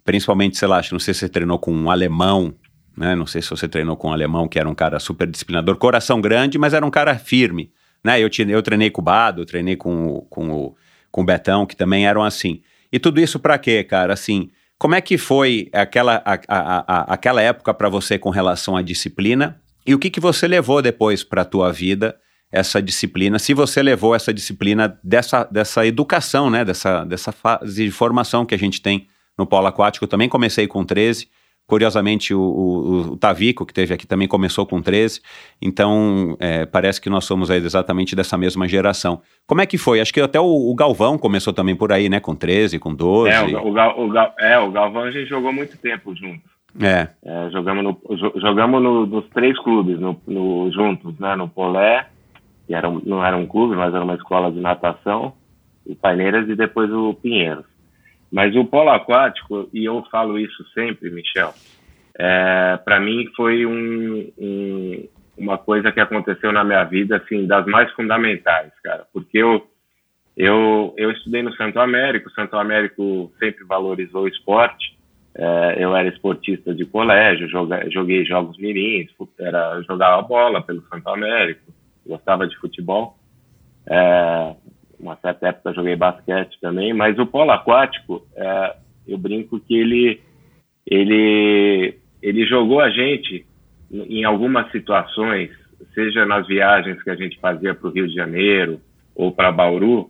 Principalmente, 0.06 0.58
sei 0.58 0.68
lá, 0.68 0.82
não 0.92 1.00
sei 1.00 1.14
se 1.14 1.22
você 1.22 1.30
treinou 1.30 1.60
com 1.60 1.74
um 1.74 1.90
alemão, 1.90 2.54
né? 2.96 3.16
Não 3.16 3.26
sei 3.26 3.42
se 3.42 3.50
você 3.50 3.68
treinou 3.68 3.98
com 3.98 4.10
um 4.10 4.14
alemão, 4.14 4.48
que 4.48 4.60
era 4.60 4.70
um 4.70 4.76
cara 4.76 5.00
super 5.00 5.28
disciplinador, 5.28 5.76
coração 5.76 6.22
grande, 6.22 6.58
mas 6.58 6.74
era 6.74 6.86
um 6.86 6.92
cara 6.92 7.18
firme. 7.18 7.72
Né? 8.04 8.22
Eu, 8.22 8.30
eu 8.48 8.62
treinei 8.62 8.90
com 8.90 9.02
o 9.02 9.04
Bado, 9.04 9.46
treinei 9.46 9.76
com, 9.76 10.26
com, 10.30 10.52
o, 10.52 10.76
com 11.12 11.22
o 11.22 11.26
Betão, 11.26 11.66
que 11.66 11.76
também 11.76 12.08
eram 12.08 12.24
assim. 12.24 12.62
E 12.92 13.00
tudo 13.00 13.20
isso 13.20 13.40
para 13.40 13.58
quê, 13.58 13.84
cara? 13.84 14.14
Assim, 14.14 14.52
como 14.78 14.94
é 14.96 15.02
que 15.02 15.18
foi 15.18 15.70
aquela, 15.74 16.22
a, 16.24 16.40
a, 16.48 16.78
a, 16.88 17.14
aquela 17.14 17.42
época 17.42 17.74
para 17.74 17.90
você 17.90 18.20
com 18.20 18.30
relação 18.30 18.78
à 18.78 18.82
disciplina? 18.82 19.60
E 19.86 19.94
o 19.94 20.00
que, 20.00 20.10
que 20.10 20.20
você 20.20 20.48
levou 20.48 20.82
depois 20.82 21.24
para 21.24 21.42
a 21.42 21.46
tua 21.46 21.72
vida, 21.72 22.16
essa 22.52 22.82
disciplina? 22.82 23.40
Se 23.40 23.54
você 23.54 23.82
levou 23.82 24.16
essa 24.16 24.34
disciplina 24.34 25.00
dessa, 25.04 25.44
dessa 25.46 25.86
educação, 25.86 26.50
né? 26.50 26.64
Dessa, 26.64 27.04
dessa 27.04 27.32
fase 27.32 27.86
de 27.86 27.92
formação 27.92 28.46
que 28.46 28.54
a 28.54 28.60
gente 28.60 28.82
tem 28.82 29.08
no 29.38 29.46
polo 29.46 29.68
aquático. 29.68 30.08
Também 30.08 30.30
comecei 30.30 30.68
com 30.68 30.84
13, 30.84 31.28
Curiosamente, 31.68 32.32
o, 32.32 32.40
o, 32.40 33.02
o, 33.14 33.18
Tavico, 33.18 33.66
que 33.66 33.74
teve 33.74 33.92
aqui, 33.92 34.06
também 34.06 34.28
começou 34.28 34.68
com 34.68 34.80
13. 34.80 35.20
Então, 35.60 36.38
é, 36.40 36.64
parece 36.64 37.02
que 37.02 37.10
nós 37.10 37.26
somos 37.26 37.50
exatamente 37.50 38.16
dessa 38.16 38.38
mesma 38.38 38.68
geração. 38.68 39.20
Como 39.48 39.62
é 39.62 39.66
que 39.66 39.76
foi? 39.76 40.00
Acho 40.00 40.14
que 40.14 40.22
até 40.22 40.40
o, 40.40 40.46
o 40.46 40.76
Galvão 40.76 41.18
começou 41.18 41.52
também 41.52 41.76
por 41.76 41.92
aí, 41.92 42.08
né? 42.08 42.20
Com 42.20 42.36
13, 42.36 42.78
com 42.78 42.94
12. 42.94 43.32
É, 43.32 43.42
o, 43.42 44.14
é, 44.40 44.60
o 44.60 44.72
Galvão 44.72 45.04
a 45.06 45.12
gente 45.12 45.28
jogou 45.28 45.52
muito 45.52 45.76
tempo 45.80 46.16
juntos. 46.16 46.54
É. 46.80 47.08
é 47.26 47.50
jogamos 47.50 47.84
no, 47.84 48.00
jogamos 48.40 48.84
no, 48.84 49.06
nos 49.08 49.28
três 49.30 49.58
clubes 49.58 50.00
no, 50.00 50.22
no, 50.28 50.72
juntos, 50.72 51.18
né? 51.18 51.36
No 51.36 51.50
Polé, 51.50 52.06
que 52.68 52.76
era, 52.76 52.92
não 53.04 53.26
era 53.26 53.36
um 53.36 53.48
clube, 53.48 53.76
mas 53.76 53.92
era 53.92 54.04
uma 54.04 54.16
escola 54.16 54.52
de 54.52 54.60
natação, 54.60 55.34
o 55.84 55.96
Paineiras 55.96 56.48
e 56.48 56.56
depois 56.56 56.92
o 56.92 57.16
Pinheiros. 57.16 57.66
Mas 58.32 58.56
o 58.56 58.66
polo 58.66 58.90
aquático, 58.90 59.70
e 59.74 59.86
eu 59.86 60.04
falo 60.12 60.38
isso 60.40 60.64
sempre, 60.74 61.10
Michel, 61.10 61.54
é, 62.18 62.78
para 62.84 63.00
mim 63.00 63.30
foi 63.36 63.66
um, 63.66 64.32
um, 64.38 65.08
uma 65.38 65.58
coisa 65.58 65.92
que 65.92 66.00
aconteceu 66.00 66.52
na 66.52 66.64
minha 66.64 66.84
vida, 66.84 67.18
assim, 67.18 67.46
das 67.46 67.66
mais 67.66 67.92
fundamentais, 67.94 68.72
cara, 68.84 69.06
porque 69.14 69.38
eu, 69.38 69.68
eu, 70.36 70.94
eu 70.98 71.12
estudei 71.12 71.44
no 71.44 71.54
Santo 71.56 71.80
Américo, 71.80 72.30
o 72.30 72.34
Santo 72.34 72.58
Américo 72.58 73.32
sempre 73.40 73.64
valorizou 73.66 74.24
o 74.24 74.28
esporte, 74.28 74.96
é, 75.38 75.76
eu 75.84 75.94
era 75.94 76.08
esportista 76.08 76.74
de 76.74 76.86
colégio, 76.86 77.50
joguei, 77.50 77.92
joguei 77.92 78.26
jogos 78.26 78.58
mirins, 78.58 79.12
era, 79.38 79.82
jogava 79.82 80.22
bola 80.22 80.62
pelo 80.62 80.82
Santo 80.88 81.10
Américo, 81.10 81.74
gostava 82.08 82.48
de 82.48 82.56
futebol, 82.58 83.18
é, 83.88 84.56
uma 85.06 85.18
certa 85.18 85.50
época 85.50 85.74
joguei 85.74 85.96
basquete 85.96 86.58
também, 86.60 86.94
mas 86.94 87.18
o 87.20 87.26
polo 87.26 87.52
aquático, 87.52 88.26
é, 88.36 88.76
eu 89.08 89.18
brinco 89.18 89.60
que 89.60 89.76
ele, 89.76 90.22
ele, 90.86 91.98
ele 92.22 92.46
jogou 92.46 92.80
a 92.80 92.90
gente 92.90 93.46
em 93.92 94.24
algumas 94.24 94.72
situações, 94.72 95.52
seja 95.94 96.26
nas 96.26 96.48
viagens 96.48 97.02
que 97.04 97.10
a 97.10 97.16
gente 97.16 97.40
fazia 97.40 97.74
para 97.74 97.88
o 97.88 97.92
Rio 97.92 98.08
de 98.08 98.16
Janeiro 98.16 98.82
ou 99.16 99.32
para 99.32 99.52
Bauru, 99.52 100.10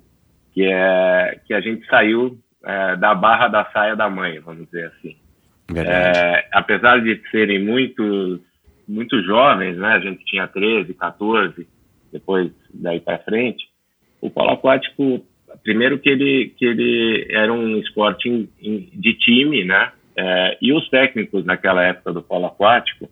que, 0.53 0.63
é, 0.63 1.39
que 1.45 1.53
a 1.53 1.59
gente 1.59 1.85
saiu 1.87 2.37
é, 2.63 2.95
da 2.95 3.13
barra 3.13 3.47
da 3.47 3.65
saia 3.65 3.95
da 3.95 4.09
mãe, 4.09 4.39
vamos 4.39 4.65
dizer 4.65 4.87
assim. 4.87 5.15
É, 5.75 6.47
apesar 6.53 7.01
de 7.01 7.21
serem 7.29 7.63
muitos, 7.63 8.39
muito 8.87 9.21
jovens, 9.23 9.77
né? 9.77 9.89
A 9.89 9.99
gente 9.99 10.23
tinha 10.25 10.47
13, 10.47 10.93
14, 10.93 11.67
depois 12.11 12.51
daí 12.73 12.99
para 12.99 13.17
frente, 13.19 13.65
o 14.25 14.29
polo 14.31 14.51
aquático, 14.51 15.25
primeiro 15.63 15.99
que 15.99 16.09
ele, 16.09 16.53
que 16.57 16.65
ele 16.65 17.27
era 17.29 17.51
um 17.51 17.77
esporte 17.77 18.29
in, 18.29 18.49
in, 18.61 18.89
de 18.93 19.13
time, 19.13 19.63
né? 19.63 19.91
É, 20.17 20.57
e 20.61 20.73
os 20.73 20.87
técnicos 20.89 21.45
naquela 21.45 21.83
época 21.83 22.13
do 22.13 22.21
polo 22.21 22.45
aquático, 22.45 23.09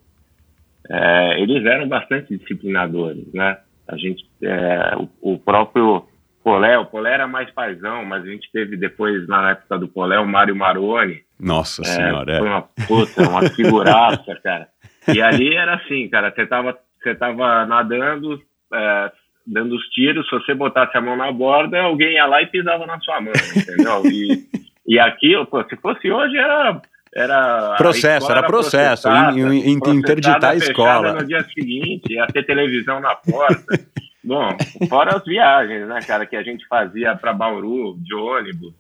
é, 0.90 1.42
eles 1.42 1.66
eram 1.66 1.88
bastante 1.88 2.38
disciplinadores, 2.38 3.32
né? 3.34 3.58
A 3.88 3.98
gente, 3.98 4.26
é, 4.42 4.96
o, 4.98 5.34
o, 5.34 5.40
próprio 5.40 6.06
Polé, 6.44 6.78
o 6.78 6.86
Polé 6.86 7.14
era 7.14 7.28
mais 7.28 7.50
paisão, 7.52 8.06
mas 8.06 8.24
a 8.24 8.28
gente 8.28 8.50
teve 8.52 8.78
depois, 8.78 9.28
na 9.28 9.52
época 9.52 9.78
do 9.78 9.88
Polé, 9.88 10.20
o 10.20 10.28
Mário 10.28 10.56
Maroni. 10.56 11.22
Nossa 11.40 11.82
é, 11.82 11.86
Senhora, 11.86 12.40
Foi 12.40 12.48
uma 12.48 12.62
puta, 12.62 13.30
uma 13.30 13.50
figuraça, 13.50 14.36
cara. 14.42 14.70
E 15.14 15.22
ali 15.22 15.54
era 15.54 15.76
assim, 15.76 16.08
cara, 16.08 16.32
você 16.32 16.46
tava, 16.46 16.78
você 17.02 17.14
tava 17.14 17.66
nadando, 17.66 18.42
é, 18.74 19.12
dando 19.46 19.76
os 19.76 19.84
tiros, 19.90 20.28
se 20.28 20.32
você 20.32 20.54
botasse 20.54 20.98
a 20.98 21.02
mão 21.02 21.16
na 21.16 21.32
borda, 21.32 21.82
alguém 21.82 22.14
ia 22.14 22.26
lá 22.26 22.42
e 22.42 22.48
pisava 22.48 22.86
na 22.86 23.00
sua 23.00 23.22
mão, 23.22 23.34
entendeu? 23.56 24.06
E, 24.06 24.48
e 24.88 25.00
aqui, 25.00 25.34
pô, 25.50 25.64
se 25.64 25.76
fosse 25.78 26.12
hoje, 26.12 26.38
era. 26.38 26.82
Era, 27.16 27.76
processo, 27.78 28.32
era, 28.32 28.42
processo, 28.42 29.08
em, 29.08 29.74
interditar 29.74 30.46
a 30.46 30.56
escola. 30.56 31.14
No 31.14 31.28
dia 31.28 31.44
seguinte, 31.44 32.12
ia 32.12 32.26
ter 32.26 32.44
televisão 32.44 33.00
na 33.00 33.14
porta. 33.14 33.80
Bom, 34.24 34.58
fora 34.90 35.18
as 35.18 35.24
viagens, 35.24 35.88
né, 35.88 36.00
cara, 36.08 36.26
que 36.26 36.36
a 36.36 36.42
gente 36.42 36.66
fazia 36.66 37.16
para 37.16 37.34
Bauru 37.34 37.98
de 38.00 38.16
ônibus, 38.16 38.74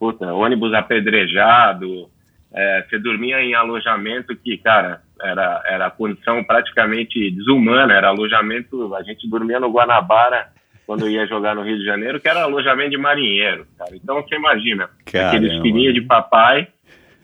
puta, 0.00 0.32
ônibus 0.32 0.74
apedrejado, 0.74 2.10
é, 2.52 2.84
você 2.88 2.98
dormia 2.98 3.40
em 3.40 3.54
alojamento 3.54 4.34
que, 4.34 4.56
cara, 4.56 5.02
era, 5.22 5.62
era 5.66 5.90
condição 5.90 6.42
praticamente 6.44 7.30
desumana, 7.30 7.94
era 7.94 8.08
alojamento, 8.08 8.94
a 8.94 9.02
gente 9.02 9.28
dormia 9.28 9.58
no 9.58 9.70
Guanabara 9.70 10.48
quando 10.86 11.08
ia 11.08 11.26
jogar 11.26 11.54
no 11.54 11.62
Rio 11.62 11.78
de 11.78 11.84
Janeiro, 11.84 12.20
que 12.20 12.28
era 12.28 12.42
alojamento 12.42 12.90
de 12.90 12.98
marinheiro, 12.98 13.66
cara. 13.76 13.94
Então 13.96 14.22
você 14.22 14.36
imagina, 14.36 14.88
Caramba. 15.04 15.36
aqueles 15.36 15.60
filhinhos 15.60 15.94
de 15.94 16.02
papai, 16.02 16.68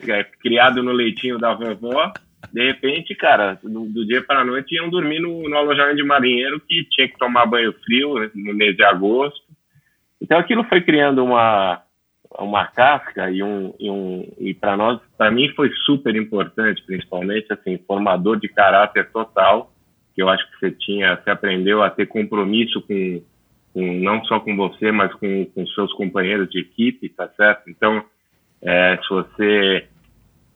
é, 0.09 0.25
criado 0.25 0.83
no 0.83 0.91
leitinho 0.91 1.39
da 1.39 1.55
vovó, 1.55 2.13
de 2.53 2.67
repente, 2.67 3.15
cara, 3.15 3.59
do, 3.63 3.85
do 3.87 4.05
dia 4.05 4.23
para 4.23 4.41
a 4.41 4.45
noite 4.45 4.75
iam 4.75 4.91
dormir 4.91 5.21
no, 5.21 5.49
no, 5.49 5.57
alojamento 5.57 5.97
de 5.97 6.05
marinheiro 6.05 6.61
que 6.61 6.85
tinha 6.91 7.09
que 7.09 7.17
tomar 7.17 7.47
banho 7.47 7.73
frio 7.85 8.19
né, 8.19 8.31
no 8.35 8.53
mês 8.53 8.77
de 8.77 8.83
agosto. 8.83 9.41
Então 10.21 10.39
aquilo 10.39 10.65
foi 10.65 10.81
criando 10.81 11.25
uma 11.25 11.82
uma 12.39 12.67
casca 12.67 13.31
e 13.31 13.43
um 13.43 13.75
e, 13.79 13.91
um, 13.91 14.27
e 14.39 14.55
para 14.55 14.77
nós 14.77 15.01
para 15.17 15.31
mim 15.31 15.49
foi 15.55 15.71
super 15.85 16.15
importante 16.17 16.83
principalmente 16.87 17.53
assim 17.53 17.79
formador 17.87 18.39
de 18.39 18.49
caráter 18.49 19.11
total 19.11 19.73
que 20.15 20.23
eu 20.23 20.29
acho 20.29 20.51
que 20.51 20.59
você 20.59 20.71
tinha 20.71 21.17
você 21.17 21.31
aprendeu 21.31 21.83
a 21.83 21.91
ter 21.91 22.07
compromisso 22.07 22.81
com 22.83 23.23
com, 23.73 23.81
não 23.81 24.25
só 24.25 24.39
com 24.39 24.55
você, 24.57 24.93
mas 24.93 25.13
com, 25.15 25.47
com 25.47 25.67
seus 25.69 25.93
companheiros 25.95 26.49
de 26.51 26.61
equipe, 26.61 27.09
tá 27.09 27.29
certo? 27.37 27.71
Então, 27.71 28.05
é, 28.61 28.99
se 29.03 29.09
você 29.09 29.89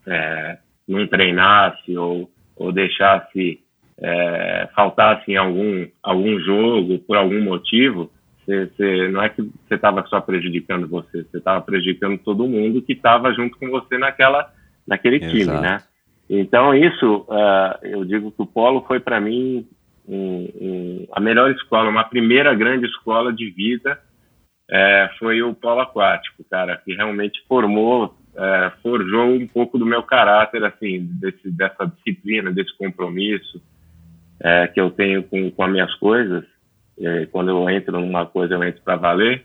é, 0.07 0.59
não 0.87 1.07
treinasse 1.07 1.97
ou, 1.97 2.31
ou 2.55 2.73
deixasse 2.73 3.61
é, 3.99 4.69
faltasse 4.75 5.33
em 5.33 5.37
algum, 5.37 5.87
algum 6.03 6.39
jogo 6.41 6.99
por 7.01 7.17
algum 7.17 7.43
motivo, 7.43 8.11
você, 8.47 8.67
você, 8.67 9.09
não 9.09 9.23
é 9.23 9.29
que 9.29 9.43
você 9.43 9.75
estava 9.75 10.07
só 10.07 10.21
prejudicando 10.21 10.87
você, 10.87 11.25
você 11.25 11.39
estava 11.39 11.61
prejudicando 11.61 12.19
todo 12.19 12.47
mundo 12.47 12.81
que 12.81 12.93
estava 12.93 13.35
junto 13.35 13.59
com 13.59 13.69
você 13.69 13.99
naquela, 13.99 14.51
naquele 14.87 15.17
Exato. 15.17 15.33
time, 15.33 15.61
né? 15.61 15.83
Então 16.31 16.75
isso, 16.75 17.27
uh, 17.29 17.79
eu 17.83 18.05
digo 18.05 18.31
que 18.31 18.43
o 18.43 18.47
polo 18.47 18.85
foi 18.87 19.01
para 19.01 19.21
mim 19.21 19.67
um, 20.09 20.49
um, 20.61 21.07
a 21.13 21.21
melhor 21.21 21.51
escola, 21.51 21.91
uma 21.91 22.05
primeira 22.05 22.55
grande 22.55 22.87
escola 22.87 23.33
de 23.33 23.51
vida 23.51 24.01
é, 24.69 25.11
foi 25.19 25.43
o 25.43 25.55
polo 25.55 25.81
aquático, 25.81 26.45
cara, 26.51 26.77
que 26.77 26.93
realmente 26.95 27.41
formou, 27.47 28.17
é, 28.37 28.73
forjou 28.83 29.27
um 29.27 29.47
pouco 29.47 29.79
do 29.79 29.87
meu 29.87 30.03
caráter, 30.03 30.65
assim, 30.65 31.09
desse, 31.21 31.51
dessa 31.51 31.87
disciplina, 31.87 32.53
desse 32.53 32.77
compromisso 32.77 33.63
é, 34.41 34.67
que 34.67 34.81
eu 34.81 34.91
tenho 34.91 35.23
com, 35.23 35.51
com 35.51 35.63
as 35.63 35.71
minhas 35.71 35.95
coisas. 35.95 36.45
Quando 37.31 37.51
eu 37.51 37.69
entro 37.69 38.01
numa 38.01 38.27
coisa, 38.27 38.55
eu 38.55 38.65
entro 38.65 38.83
para 38.83 38.97
valer. 38.97 39.45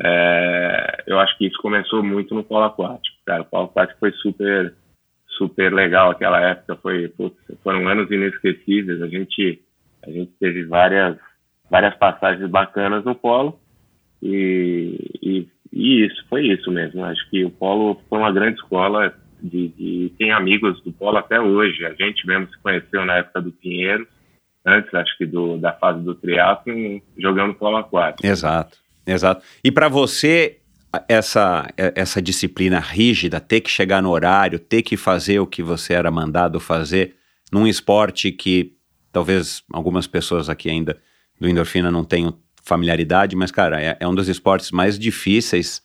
É, 0.00 1.04
eu 1.06 1.18
acho 1.18 1.36
que 1.38 1.46
isso 1.46 1.58
começou 1.60 2.02
muito 2.02 2.34
no 2.34 2.44
polo 2.44 2.64
aquático, 2.64 3.16
cara. 3.24 3.42
O 3.42 3.46
polo 3.46 3.64
aquático 3.64 3.98
foi 3.98 4.12
super, 4.12 4.74
super 5.26 5.72
legal 5.72 6.10
aquela 6.10 6.40
época. 6.40 6.76
Foi, 6.76 7.08
putz, 7.08 7.36
foram 7.62 7.86
anos 7.88 8.10
inesquecíveis. 8.10 9.02
A 9.02 9.08
gente 9.08 9.62
a 10.06 10.10
gente 10.10 10.32
teve 10.38 10.64
várias, 10.64 11.18
várias 11.70 11.94
passagens 11.96 12.48
bacanas 12.50 13.04
no 13.04 13.14
polo 13.14 13.58
e, 14.22 14.96
e, 15.22 15.48
e 15.72 16.06
isso, 16.06 16.24
foi 16.28 16.46
isso 16.46 16.70
mesmo. 16.70 17.04
Acho 17.04 17.28
que 17.30 17.44
o 17.44 17.50
polo 17.50 18.00
foi 18.08 18.18
uma 18.18 18.32
grande 18.32 18.58
escola 18.58 19.14
de, 19.42 19.68
de, 19.68 20.12
tem 20.18 20.32
amigos 20.32 20.80
do 20.82 20.92
polo 20.92 21.18
até 21.18 21.40
hoje. 21.40 21.84
A 21.84 21.94
gente 21.94 22.26
mesmo 22.26 22.48
se 22.48 22.58
conheceu 22.58 23.04
na 23.04 23.16
época 23.18 23.40
do 23.40 23.52
Pinheiro, 23.52 24.06
antes, 24.66 24.92
acho 24.94 25.16
que 25.16 25.26
do, 25.26 25.58
da 25.58 25.72
fase 25.72 26.00
do 26.00 26.14
triatlo, 26.14 26.72
jogando 27.18 27.54
polo 27.54 27.76
aquático. 27.76 28.26
Exato, 28.26 28.78
exato. 29.06 29.44
E 29.62 29.70
para 29.70 29.88
você, 29.88 30.58
essa, 31.08 31.66
essa 31.76 32.20
disciplina 32.20 32.78
rígida, 32.78 33.40
ter 33.40 33.60
que 33.60 33.70
chegar 33.70 34.02
no 34.02 34.10
horário, 34.10 34.58
ter 34.58 34.82
que 34.82 34.96
fazer 34.96 35.40
o 35.40 35.46
que 35.46 35.62
você 35.62 35.94
era 35.94 36.10
mandado 36.10 36.60
fazer 36.60 37.16
num 37.50 37.66
esporte 37.66 38.30
que 38.30 38.78
Talvez 39.12 39.62
algumas 39.72 40.06
pessoas 40.06 40.48
aqui 40.48 40.68
ainda 40.68 40.96
do 41.40 41.48
endorfina 41.48 41.90
não 41.90 42.04
tenham 42.04 42.38
familiaridade, 42.62 43.34
mas, 43.34 43.50
cara, 43.50 43.82
é, 43.82 43.96
é 43.98 44.06
um 44.06 44.14
dos 44.14 44.28
esportes 44.28 44.70
mais 44.70 44.98
difíceis 44.98 45.82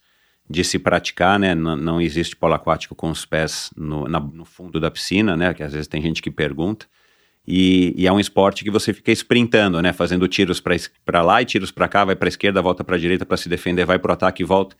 de 0.49 0.63
se 0.63 0.77
praticar, 0.77 1.39
né? 1.39 1.55
N 1.55 1.75
não 1.77 2.01
existe 2.01 2.35
polo 2.35 2.53
aquático 2.53 2.93
com 2.93 3.09
os 3.09 3.25
pés 3.25 3.71
no, 3.77 4.07
na, 4.07 4.19
no, 4.19 4.43
fundo 4.43 4.79
da 4.79 4.91
piscina, 4.91 5.37
né? 5.37 5.53
Que 5.53 5.63
às 5.63 5.71
vezes 5.71 5.87
tem 5.87 6.01
gente 6.01 6.21
que 6.21 6.29
pergunta. 6.29 6.85
E, 7.45 7.93
e 7.97 8.07
é 8.07 8.11
um 8.11 8.19
esporte 8.19 8.63
que 8.63 8.71
você 8.71 8.93
fica 8.93 9.11
sprintando, 9.11 9.81
né? 9.81 9.91
Fazendo 9.91 10.27
tiros 10.27 10.61
para 11.05 11.21
lá 11.21 11.41
e 11.41 11.45
tiros 11.45 11.71
para 11.71 11.87
cá, 11.87 12.05
vai 12.05 12.15
para 12.15 12.29
esquerda, 12.29 12.61
volta 12.61 12.83
para 12.83 12.97
direita 12.97 13.25
para 13.25 13.37
se 13.37 13.49
defender, 13.49 13.85
vai 13.85 13.99
pro 13.99 14.13
ataque 14.13 14.43
e 14.43 14.45
volta. 14.45 14.75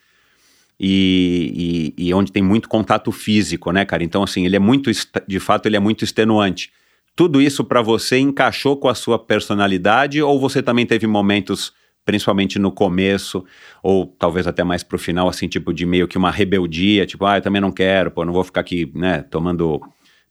E, 0.80 1.94
e, 1.98 2.08
e, 2.08 2.14
onde 2.14 2.32
tem 2.32 2.42
muito 2.42 2.68
contato 2.68 3.12
físico, 3.12 3.72
né, 3.72 3.86
cara? 3.86 4.04
Então, 4.04 4.24
assim, 4.24 4.46
ele 4.46 4.56
é 4.56 4.60
muito, 4.60 4.90
de 5.28 5.40
fato, 5.40 5.66
ele 5.68 5.76
é 5.76 5.80
muito 5.80 6.04
extenuante 6.04 6.72
tudo 7.16 7.42
isso 7.42 7.64
para 7.64 7.82
você 7.82 8.18
encaixou 8.18 8.78
com 8.78 8.88
a 8.88 8.96
sua 8.96 9.20
personalidade 9.20 10.22
ou 10.22 10.40
você 10.40 10.62
também 10.62 10.86
teve 10.86 11.06
momentos, 11.06 11.74
principalmente 12.04 12.58
no 12.58 12.72
começo, 12.72 13.46
ou 13.82 14.08
talvez 14.08 14.48
até 14.48 14.64
mais 14.64 14.84
pro 14.84 14.98
final, 14.98 15.30
assim, 15.30 15.48
tipo 15.48 15.74
de 15.74 15.86
meio 15.86 16.08
que 16.08 16.18
uma 16.18 16.32
rebeldia, 16.32 17.06
tipo, 17.06 17.26
ah, 17.26 17.38
eu 17.38 17.42
também 17.42 17.62
não 17.62 17.72
quero, 17.72 18.12
pô, 18.12 18.26
não 18.26 18.34
vou 18.34 18.44
ficar 18.44 18.62
aqui, 18.62 18.92
né, 18.96 19.22
tomando 19.30 19.82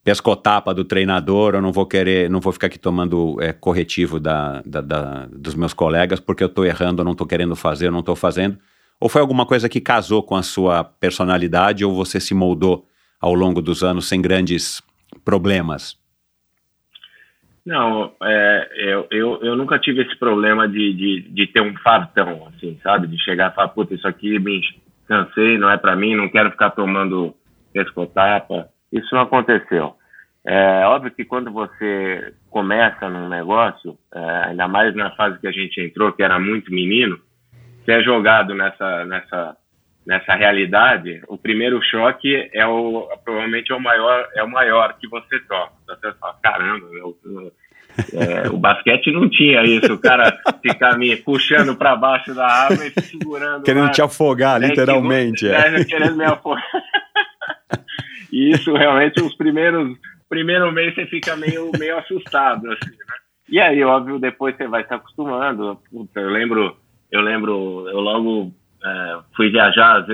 pescotapa 0.05 0.75
do 0.75 0.85
treinador, 0.85 1.55
eu 1.55 1.63
não 1.63 1.73
vou 1.73 1.87
querer, 1.87 2.29
não 2.29 2.41
vou 2.41 2.53
ficar 2.53 2.67
aqui 2.67 2.79
tomando 2.79 3.41
é, 3.41 3.53
corretivo 3.53 4.19
da, 4.19 4.61
da, 4.67 4.81
da, 4.81 5.27
dos 5.27 5.55
meus 5.55 5.73
colegas 5.73 6.19
porque 6.19 6.43
eu 6.43 6.49
tô 6.49 6.65
errando, 6.65 7.03
eu 7.03 7.05
não 7.05 7.15
tô 7.15 7.25
querendo 7.25 7.55
fazer, 7.55 7.87
eu 7.87 7.93
não 7.93 8.03
tô 8.03 8.17
fazendo. 8.17 8.59
Ou 9.01 9.09
foi 9.09 9.21
alguma 9.21 9.47
coisa 9.47 9.69
que 9.69 9.81
casou 9.81 10.23
com 10.23 10.37
a 10.37 10.43
sua 10.43 10.85
personalidade 10.85 11.85
ou 11.85 11.95
você 11.95 12.21
se 12.21 12.35
moldou 12.35 12.87
ao 13.21 13.35
longo 13.35 13.63
dos 13.63 13.83
anos 13.83 14.09
sem 14.09 14.21
grandes 14.21 14.83
problemas? 15.25 16.01
Não, 17.65 18.13
é, 18.21 18.69
eu, 18.77 19.07
eu, 19.11 19.41
eu 19.43 19.57
nunca 19.57 19.79
tive 19.79 20.03
esse 20.03 20.19
problema 20.19 20.69
de, 20.69 20.93
de, 20.95 21.21
de 21.31 21.47
ter 21.47 21.61
um 21.61 21.77
fartão, 21.77 22.49
assim, 22.49 22.77
sabe? 22.83 23.07
De 23.07 23.17
chegar 23.23 23.53
e 23.53 23.55
falar, 23.55 23.69
puta, 23.69 23.95
isso 23.95 24.07
aqui 24.07 24.37
me 24.41 24.61
cansei, 25.07 25.59
não 25.59 25.71
é 25.71 25.77
para 25.77 25.95
mim, 25.95 26.17
não 26.17 26.29
quero 26.29 26.51
ficar 26.51 26.71
tomando 26.71 27.35
pescotapa. 27.73 28.69
Isso 28.93 29.15
não 29.15 29.23
aconteceu. 29.23 29.95
É 30.45 30.85
óbvio 30.87 31.13
que 31.13 31.25
quando 31.25 31.53
você 31.53 32.35
começa 32.51 33.09
num 33.09 33.29
negócio, 33.29 33.97
é, 34.13 34.49
ainda 34.49 34.67
mais 34.67 34.95
na 34.95 35.11
fase 35.13 35.39
que 35.39 35.47
a 35.47 35.53
gente 35.53 35.81
entrou, 35.81 36.13
que 36.13 36.23
era 36.23 36.39
muito 36.39 36.73
menino, 36.73 37.19
você 37.85 37.93
é 37.93 38.03
jogado 38.03 38.55
nessa, 38.55 39.05
nessa 39.05 39.57
nessa 40.07 40.35
realidade, 40.35 41.23
o 41.29 41.39
primeiro 41.39 41.81
choque 41.83 42.51
é 42.53 42.67
o 42.67 43.09
provavelmente 43.25 43.71
é 43.73 43.75
o 43.75 43.81
maior 43.81 44.29
é 44.35 44.43
o 44.43 44.51
maior 44.51 44.97
que 44.99 45.09
você 45.09 45.39
toma. 45.49 45.71
Você 45.87 46.13
fala, 46.15 46.37
caramba, 46.43 46.89
meu, 46.91 47.17
é, 48.15 48.49
o 48.49 48.57
basquete 48.57 49.13
não 49.13 49.29
tinha 49.29 49.63
isso, 49.63 49.93
o 49.93 49.99
cara 49.99 50.41
ficar 50.63 50.97
me 50.97 51.15
puxando 51.17 51.77
para 51.77 51.95
baixo 51.95 52.35
da 52.35 52.47
água 52.47 52.85
e 52.85 53.03
segurando. 53.03 53.65
Querendo 53.65 53.85
lá, 53.85 53.91
te 53.91 54.03
afogar, 54.03 54.59
né, 54.59 54.69
literalmente. 54.69 55.47
Que, 55.47 55.53
é. 55.53 55.85
querendo 55.85 56.17
me 56.17 56.25
afogar. 56.25 56.63
e 58.33 58.51
isso 58.51 58.73
realmente 58.75 59.21
os 59.23 59.35
primeiros 59.35 59.97
primeiro 60.29 60.73
mês 60.73 60.95
você 60.95 61.07
fica 61.07 61.37
meio 61.37 61.71
meio 61.79 61.99
assustado 61.99 62.71
assim, 62.73 62.91
né? 62.91 63.23
E 63.53 63.61
aí, 63.61 63.85
óbvio, 63.85 64.19
depois 64.19 64.57
você 64.57 64.67
vai 64.67 64.83
se 64.87 64.95
acostumando. 64.95 65.79
eu 65.93 66.31
lembro, 66.31 66.75
eu 67.11 67.21
lembro, 67.21 67.87
eu 67.87 68.01
logo 68.01 68.51
é, 68.83 69.19
fui 69.37 69.51
viajar, 69.51 70.07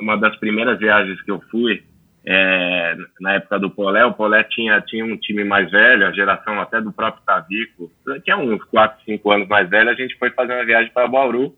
uma 0.00 0.16
das 0.16 0.36
primeiras 0.36 0.78
viagens 0.78 1.20
que 1.22 1.30
eu 1.32 1.40
fui, 1.50 1.82
é, 2.24 2.96
na 3.20 3.34
época 3.34 3.58
do 3.58 3.70
Polé, 3.70 4.04
o 4.04 4.14
Polé 4.14 4.44
tinha, 4.44 4.80
tinha 4.80 5.04
um 5.04 5.16
time 5.16 5.42
mais 5.42 5.68
velho, 5.68 6.06
a 6.06 6.12
geração 6.12 6.60
até 6.60 6.80
do 6.80 6.92
próprio 6.92 7.24
Tavico, 7.24 7.90
tinha 8.24 8.36
uns 8.36 8.62
4, 8.64 9.04
5 9.04 9.32
anos 9.32 9.48
mais 9.48 9.68
velho, 9.68 9.90
a 9.90 9.94
gente 9.94 10.16
foi 10.16 10.30
fazer 10.30 10.54
uma 10.54 10.64
viagem 10.64 10.92
para 10.92 11.08
Bauru, 11.08 11.56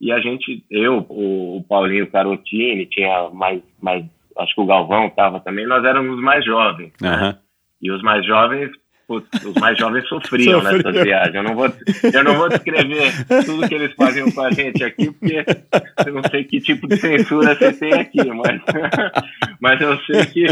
e 0.00 0.10
a 0.10 0.18
gente, 0.18 0.64
eu, 0.68 1.06
o, 1.08 1.58
o 1.58 1.64
Paulinho 1.64 2.10
Carotini, 2.10 2.86
tinha 2.86 3.30
mais, 3.30 3.62
mais, 3.80 4.04
acho 4.38 4.54
que 4.54 4.60
o 4.60 4.66
Galvão 4.66 5.06
estava 5.06 5.40
também, 5.40 5.66
nós 5.66 5.84
éramos 5.84 6.20
mais 6.20 6.44
jovens. 6.44 6.92
Uhum. 7.02 7.08
Né? 7.08 7.38
E 7.80 7.90
os 7.90 8.02
mais 8.02 8.24
jovens 8.26 8.70
Putz, 9.06 9.44
os 9.44 9.54
mais 9.54 9.78
jovens 9.78 10.06
sofriam 10.08 10.60
Sofria. 10.60 10.78
nessas 10.78 11.02
viagens. 11.02 11.34
Eu 11.34 11.42
não, 11.44 11.54
vou, 11.54 11.72
eu 12.12 12.24
não 12.24 12.34
vou 12.34 12.48
descrever 12.48 13.12
tudo 13.44 13.68
que 13.68 13.74
eles 13.74 13.94
faziam 13.94 14.30
com 14.32 14.40
a 14.40 14.50
gente 14.50 14.82
aqui, 14.82 15.12
porque 15.12 15.44
eu 16.04 16.12
não 16.12 16.22
sei 16.28 16.44
que 16.44 16.60
tipo 16.60 16.88
de 16.88 16.96
censura 16.96 17.54
você 17.54 17.72
tem 17.72 17.92
aqui, 17.94 18.24
mas, 18.24 18.60
mas 19.60 19.80
eu 19.80 19.96
sei 20.00 20.26
que 20.26 20.46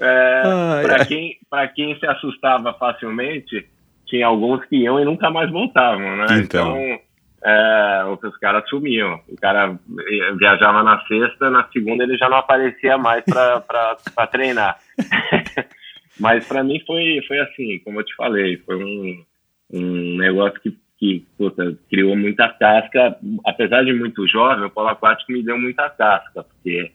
é, 0.00 0.42
para 0.82 1.04
quem, 1.04 1.36
quem 1.74 1.98
se 1.98 2.06
assustava 2.06 2.72
facilmente, 2.74 3.66
tinha 4.06 4.26
alguns 4.26 4.64
que 4.64 4.76
iam 4.76 4.98
e 4.98 5.04
nunca 5.04 5.30
mais 5.30 5.50
voltavam, 5.50 6.16
né? 6.16 6.26
Então, 6.42 6.78
então 6.78 7.00
é, 7.44 8.04
os 8.22 8.36
caras 8.38 8.68
sumiam. 8.68 9.20
O 9.28 9.36
cara 9.36 9.78
viajava 10.38 10.82
na 10.82 11.00
sexta, 11.06 11.50
na 11.50 11.66
segunda 11.68 12.04
ele 12.04 12.16
já 12.16 12.28
não 12.28 12.38
aparecia 12.38 12.98
mais 12.98 13.24
para 13.24 14.26
treinar. 14.30 14.78
Mas 16.18 16.46
para 16.46 16.64
mim 16.64 16.82
foi, 16.86 17.20
foi 17.28 17.38
assim, 17.40 17.78
como 17.84 18.00
eu 18.00 18.04
te 18.04 18.14
falei, 18.16 18.56
foi 18.58 18.76
um, 18.76 19.24
um 19.72 20.16
negócio 20.16 20.60
que, 20.60 20.76
que 20.98 21.24
puta, 21.36 21.78
criou 21.88 22.16
muita 22.16 22.48
casca. 22.48 23.16
Apesar 23.46 23.84
de 23.84 23.92
muito 23.92 24.26
jovem, 24.26 24.64
o 24.64 24.70
polo 24.70 24.88
aquático 24.88 25.30
me 25.30 25.44
deu 25.44 25.56
muita 25.56 25.88
casca, 25.90 26.42
porque 26.42 26.90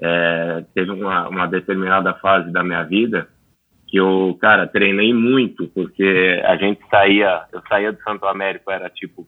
é, 0.00 0.64
teve 0.74 0.90
uma, 0.90 1.28
uma 1.28 1.46
determinada 1.46 2.14
fase 2.14 2.50
da 2.50 2.64
minha 2.64 2.82
vida 2.82 3.28
que 3.86 3.98
eu, 3.98 4.36
cara, 4.40 4.66
treinei 4.66 5.14
muito, 5.14 5.68
porque 5.68 6.42
a 6.44 6.56
gente 6.56 6.80
saía, 6.90 7.44
eu 7.52 7.62
saía 7.68 7.92
do 7.92 8.02
Santo 8.02 8.26
Américo, 8.26 8.68
era 8.72 8.90
tipo 8.90 9.24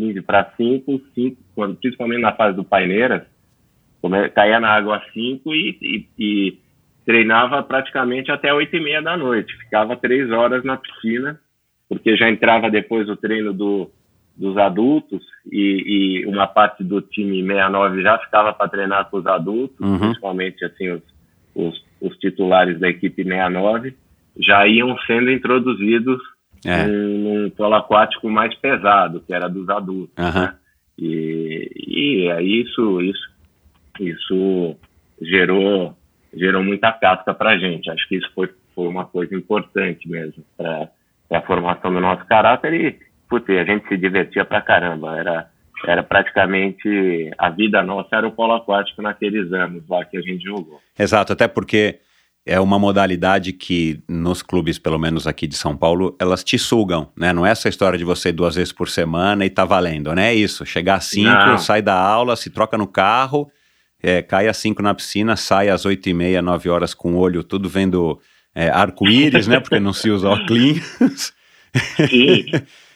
15 0.00 0.22
para 0.22 0.50
5, 0.56 1.00
5 1.14 1.36
quando, 1.54 1.76
principalmente 1.76 2.22
na 2.22 2.32
fase 2.32 2.56
do 2.56 2.64
Paineiras, 2.64 3.22
caía 4.34 4.58
na 4.58 4.70
água 4.70 5.02
5 5.12 5.54
e, 5.54 5.78
e, 5.82 6.06
e 6.18 6.58
treinava 7.04 7.62
praticamente 7.62 8.30
até 8.30 8.52
oito 8.54 8.74
e 8.74 8.80
meia 8.80 9.02
da 9.02 9.14
noite. 9.14 9.54
Ficava 9.58 9.94
três 9.96 10.30
horas 10.30 10.64
na 10.64 10.78
piscina, 10.78 11.38
porque 11.86 12.16
já 12.16 12.30
entrava 12.30 12.70
depois 12.70 13.08
o 13.10 13.16
treino 13.16 13.52
do, 13.52 13.90
dos 14.34 14.56
adultos 14.56 15.22
e, 15.52 16.22
e, 16.22 16.26
uma 16.26 16.46
parte 16.46 16.82
do 16.82 17.02
time 17.02 17.46
69 17.46 18.02
já 18.02 18.18
ficava 18.18 18.54
para 18.54 18.70
treinar 18.70 19.10
com 19.10 19.18
os 19.18 19.26
adultos, 19.26 19.78
uhum. 19.80 19.98
principalmente 19.98 20.64
assim 20.64 20.90
os, 20.92 21.02
os, 21.54 21.84
os, 22.00 22.16
titulares 22.16 22.80
da 22.80 22.88
equipe 22.88 23.22
69, 23.22 23.94
já 24.38 24.66
iam 24.66 24.96
sendo 25.00 25.30
introduzidos 25.30 26.18
é. 26.64 26.86
num, 26.86 27.18
num 27.18 27.50
polo 27.50 27.74
aquático 27.74 28.28
mais 28.28 28.54
pesado, 28.54 29.20
que 29.20 29.32
era 29.32 29.48
dos 29.48 29.68
adultos. 29.68 30.14
Uhum. 30.18 30.42
Né? 30.42 30.54
E, 30.98 31.70
e 31.86 32.30
aí 32.30 32.62
isso, 32.62 33.00
isso, 33.00 33.30
isso 33.98 34.76
gerou, 35.20 35.96
gerou 36.34 36.62
muita 36.62 36.92
casca 36.92 37.32
para 37.32 37.50
a 37.50 37.58
gente. 37.58 37.90
Acho 37.90 38.06
que 38.08 38.16
isso 38.16 38.30
foi, 38.34 38.50
foi 38.74 38.86
uma 38.86 39.06
coisa 39.06 39.34
importante 39.34 40.08
mesmo 40.08 40.44
para 40.56 40.90
a 41.32 41.40
formação 41.42 41.92
do 41.92 42.00
nosso 42.00 42.24
caráter 42.26 42.74
e, 42.74 42.98
putz, 43.28 43.48
a 43.48 43.64
gente 43.64 43.88
se 43.88 43.96
divertia 43.96 44.44
pra 44.44 44.60
caramba. 44.60 45.18
Era, 45.18 45.50
era 45.86 46.02
praticamente 46.02 47.30
a 47.38 47.48
vida 47.48 47.82
nossa 47.82 48.16
era 48.16 48.28
o 48.28 48.32
polo 48.32 48.54
aquático 48.54 49.00
naqueles 49.00 49.50
anos 49.52 49.88
lá 49.88 50.04
que 50.04 50.18
a 50.18 50.20
gente 50.20 50.44
jogou. 50.44 50.80
Exato, 50.98 51.32
até 51.32 51.48
porque 51.48 52.00
é 52.46 52.58
uma 52.58 52.78
modalidade 52.78 53.52
que 53.52 54.02
nos 54.08 54.42
clubes, 54.42 54.78
pelo 54.78 54.98
menos 54.98 55.26
aqui 55.26 55.46
de 55.46 55.56
São 55.56 55.76
Paulo, 55.76 56.16
elas 56.18 56.42
te 56.42 56.58
sugam, 56.58 57.10
né? 57.16 57.32
Não 57.32 57.44
é 57.44 57.50
essa 57.50 57.68
história 57.68 57.98
de 57.98 58.04
você 58.04 58.30
ir 58.30 58.32
duas 58.32 58.54
vezes 58.54 58.72
por 58.72 58.88
semana 58.88 59.44
e 59.44 59.50
tá 59.50 59.64
valendo, 59.64 60.14
né? 60.14 60.30
É 60.30 60.34
isso. 60.34 60.64
Chegar 60.64 60.96
às 60.96 61.04
cinco, 61.04 61.28
Não. 61.28 61.58
sai 61.58 61.82
da 61.82 61.94
aula, 61.94 62.36
se 62.36 62.50
troca 62.50 62.78
no 62.78 62.86
carro, 62.86 63.50
é, 64.02 64.22
cai 64.22 64.48
às 64.48 64.56
cinco 64.56 64.82
na 64.82 64.94
piscina, 64.94 65.36
sai 65.36 65.68
às 65.68 65.84
oito 65.84 66.08
e 66.08 66.14
meia, 66.14 66.40
nove 66.40 66.68
horas 66.70 66.94
com 66.94 67.14
o 67.14 67.18
olho 67.18 67.44
tudo 67.44 67.68
vendo 67.68 68.18
é, 68.54 68.68
arco-íris, 68.68 69.46
né? 69.46 69.60
Porque 69.60 69.78
não 69.78 69.92
se 69.92 70.10
usa 70.10 70.28
óculos. 70.28 71.32
E, 72.10 72.46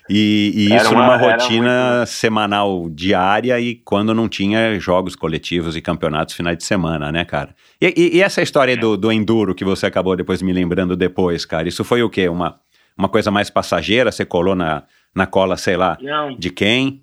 e 0.09 0.69
isso 0.75 0.93
uma, 0.93 1.03
numa 1.03 1.17
rotina 1.17 1.97
muito... 1.97 2.09
semanal 2.09 2.91
diária 2.91 3.59
e 3.59 3.75
quando 3.75 4.15
não 4.15 4.29
tinha 4.29 4.79
jogos 4.79 5.17
coletivos 5.17 5.77
e 5.77 5.83
campeonatos 5.83 6.35
finais 6.35 6.59
de 6.59 6.65
semana, 6.65 7.11
né, 7.11 7.25
cara? 7.25 7.55
E, 7.81 7.95
e, 7.97 8.17
e 8.19 8.23
essa 8.23 8.43
história 8.43 8.77
do, 8.77 8.97
do 8.97 9.11
enduro 9.11 9.55
que 9.55 9.65
você 9.65 9.87
acabou 9.87 10.15
depois 10.15 10.43
me 10.43 10.53
lembrando 10.53 10.95
depois, 10.95 11.47
cara, 11.47 11.67
isso 11.67 11.83
foi 11.85 12.03
o 12.03 12.11
quê? 12.11 12.29
Uma, 12.29 12.61
uma 12.99 13.09
coisa 13.09 13.31
mais 13.31 13.49
passageira? 13.49 14.13
Você 14.13 14.27
colou 14.27 14.55
na, 14.55 14.83
na 15.15 15.27
cola, 15.27 15.57
sei 15.57 15.77
lá, 15.77 15.97
não. 16.01 16.37
de 16.37 16.51
quem? 16.51 17.03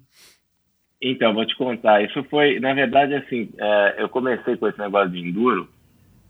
Então, 1.01 1.33
vou 1.33 1.45
te 1.45 1.55
contar. 1.55 2.03
Isso 2.03 2.23
foi, 2.25 2.59
na 2.59 2.73
verdade, 2.75 3.15
assim, 3.15 3.49
é, 3.57 3.95
eu 3.97 4.09
comecei 4.09 4.55
com 4.55 4.67
esse 4.67 4.77
negócio 4.77 5.09
de 5.09 5.19
enduro 5.19 5.67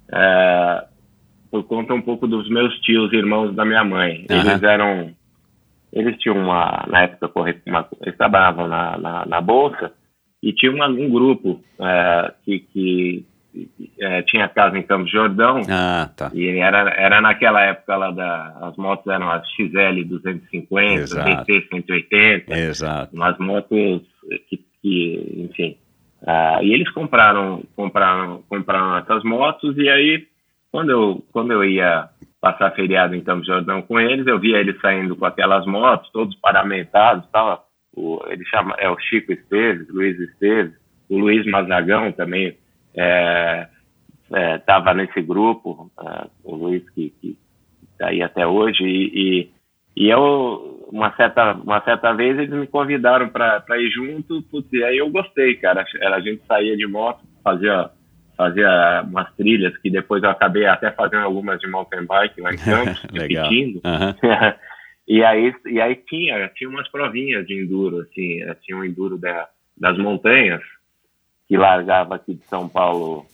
é, 0.10 0.86
por 1.50 1.64
conta 1.66 1.94
um 1.94 2.02
pouco 2.02 2.26
dos 2.26 2.50
meus 2.50 2.74
tios, 2.80 3.12
irmãos 3.12 3.54
da 3.54 3.66
minha 3.66 3.84
mãe. 3.84 4.26
Uhum. 4.30 4.40
Eles 4.40 4.64
eram 4.64 5.14
eles 5.92 6.18
tinham 6.20 6.38
uma, 6.38 6.86
na 6.88 7.04
época, 7.04 7.32
uma, 7.68 7.88
eles 8.02 8.18
trabalhavam 8.18 8.68
na, 8.68 8.98
na, 8.98 9.26
na 9.26 9.42
Bolsa 9.42 9.92
e 10.42 10.54
tinha 10.54 10.72
uma, 10.72 10.88
um 10.88 11.10
grupo 11.10 11.62
é, 11.80 12.34
que, 12.44 12.60
que 12.60 13.26
é, 14.00 14.22
tinha 14.24 14.48
casa 14.48 14.78
em 14.78 14.84
Campos 14.84 15.12
Jordão. 15.12 15.62
Ah, 15.70 16.10
tá. 16.16 16.32
E 16.34 16.48
era, 16.58 16.90
era 16.92 17.22
naquela 17.22 17.62
época 17.62 17.96
lá 17.96 18.12
da. 18.12 18.58
As 18.62 18.78
motos 18.78 19.08
eram 19.08 19.30
as 19.30 19.48
XL 19.52 20.04
250, 20.06 21.02
Exato. 21.02 21.46
DT 21.46 21.68
180. 21.70 22.54
Exato. 22.58 23.16
Umas 23.16 23.38
motos 23.38 24.02
que, 24.48 24.64
que 24.82 25.48
enfim. 25.50 25.78
Uh, 26.22 26.64
e 26.64 26.74
eles 26.74 26.90
compraram, 26.92 27.64
compraram, 27.76 28.44
compraram 28.48 28.98
essas 28.98 29.24
motos 29.24 29.76
e 29.78 29.90
aí 29.90 30.28
quando 30.72 30.92
eu, 30.92 31.24
quando 31.32 31.52
eu 31.52 31.64
ia 31.64 32.08
passar 32.42 32.72
feriado 32.72 33.16
em 33.16 33.22
Campos 33.22 33.46
Jordão 33.46 33.84
com 33.84 34.00
eles, 34.00 34.26
eu 34.26 34.40
via 34.40 34.58
eles 34.58 34.82
saindo 34.82 35.16
com 35.16 35.26
aquelas 35.26 35.64
motos, 35.68 36.10
todos 36.12 36.36
paramentados, 36.40 37.30
tava, 37.30 37.62
o, 37.96 38.20
ele 38.28 38.44
chama, 38.46 38.76
é 38.80 38.90
o 38.90 39.00
Chico 39.00 39.32
Esteves, 39.32 39.88
Luiz 39.90 40.20
Esteves, 40.20 40.74
o 41.08 41.20
Luiz 41.20 41.46
Mazagão 41.46 42.12
também 42.12 42.58
estava 42.94 44.90
é, 44.90 44.92
é, 44.92 44.96
nesse 44.96 45.22
grupo, 45.22 45.92
é, 46.04 46.28
o 46.44 46.56
Luiz 46.56 46.90
que 46.90 47.14
está 47.92 48.08
aí 48.08 48.24
até 48.24 48.48
hoje, 48.48 48.84
e, 48.84 49.12
e, 49.14 49.52
e, 49.96 50.10
eu, 50.10 50.88
uma 50.92 51.16
certa, 51.16 51.54
uma 51.54 51.80
certa 51.82 52.12
vez 52.12 52.40
eles 52.40 52.50
me 52.50 52.66
convidaram 52.66 53.30
para 53.30 53.78
ir 53.78 53.92
junto, 53.92 54.42
putz, 54.50 54.74
e 54.74 54.84
aí 54.84 54.98
eu 54.98 55.12
gostei, 55.12 55.58
cara, 55.58 55.86
a 56.02 56.20
gente 56.20 56.42
saía 56.48 56.76
de 56.76 56.88
moto, 56.88 57.22
fazia 57.44 57.92
fazia 58.36 59.04
umas 59.08 59.34
trilhas 59.36 59.76
que 59.78 59.90
depois 59.90 60.24
eu 60.24 60.30
acabei 60.30 60.66
até 60.66 60.92
fazendo 60.92 61.24
algumas 61.24 61.60
de 61.60 61.68
mountain 61.68 62.06
bike 62.06 62.42
lá 62.42 62.54
em 62.54 62.58
Campos, 62.64 63.02
repetindo. 63.12 63.82
Uhum. 63.84 64.16
e 65.08 65.24
aí 65.24 65.54
e 65.66 65.82
aí 65.82 65.96
tinha 65.96 66.48
tinha 66.50 66.70
umas 66.70 66.88
provinhas 66.90 67.46
de 67.46 67.60
enduro 67.60 68.02
assim, 68.02 68.40
tinha 68.64 68.78
um 68.78 68.84
enduro 68.84 69.18
da, 69.18 69.48
das 69.78 69.98
montanhas 69.98 70.62
que 71.48 71.58
largava 71.58 72.16
aqui 72.16 72.34
de 72.34 72.46
São 72.46 72.70
Paulo, 72.70 73.26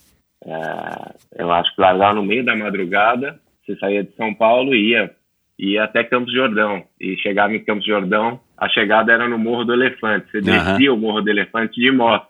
é, 0.44 1.42
eu 1.42 1.52
acho 1.52 1.74
que 1.74 1.80
largava 1.80 2.14
no 2.14 2.24
meio 2.24 2.44
da 2.44 2.56
madrugada, 2.56 3.38
você 3.64 3.76
saía 3.76 4.02
de 4.02 4.12
São 4.16 4.34
Paulo 4.34 4.74
e 4.74 4.90
ia 4.90 5.10
ia 5.58 5.84
até 5.84 6.04
Campos 6.04 6.32
Jordão 6.32 6.84
e 7.00 7.16
chegava 7.16 7.54
em 7.54 7.64
Campos 7.64 7.84
Jordão, 7.84 8.40
a 8.56 8.68
chegada 8.68 9.12
era 9.12 9.28
no 9.28 9.38
Morro 9.38 9.64
do 9.64 9.72
Elefante, 9.72 10.30
você 10.30 10.40
descia 10.40 10.92
uhum. 10.92 10.98
o 10.98 11.00
Morro 11.00 11.22
do 11.22 11.30
Elefante 11.30 11.80
de 11.80 11.90
moto 11.90 12.27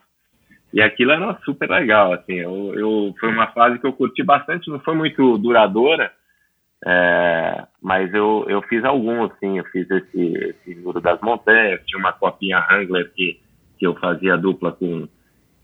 e 0.73 0.83
aquilo 0.83 1.13
era 1.13 1.39
super 1.45 1.69
legal, 1.69 2.13
assim, 2.13 2.35
eu, 2.35 2.75
eu, 2.75 3.15
foi 3.19 3.31
uma 3.31 3.47
fase 3.49 3.79
que 3.79 3.87
eu 3.87 3.93
curti 3.93 4.23
bastante, 4.23 4.71
não 4.71 4.79
foi 4.81 4.95
muito 4.95 5.39
duradoura, 5.39 6.13
é, 6.85 7.67
mas 7.83 8.13
eu, 8.13 8.45
eu 8.49 8.61
fiz 8.63 8.85
alguns, 8.85 9.33
sim, 9.41 9.59
eu 9.59 9.65
fiz 9.65 9.91
esse, 9.91 10.33
esse 10.37 10.75
Muro 10.77 11.01
das 11.01 11.21
Montanhas, 11.23 11.81
tinha 11.87 11.99
uma 11.99 12.13
copinha 12.13 12.59
Wrangler 12.59 13.11
que, 13.15 13.41
que 13.79 13.87
eu 13.87 13.95
fazia 13.95 14.37
dupla 14.37 14.73
com, 14.73 15.09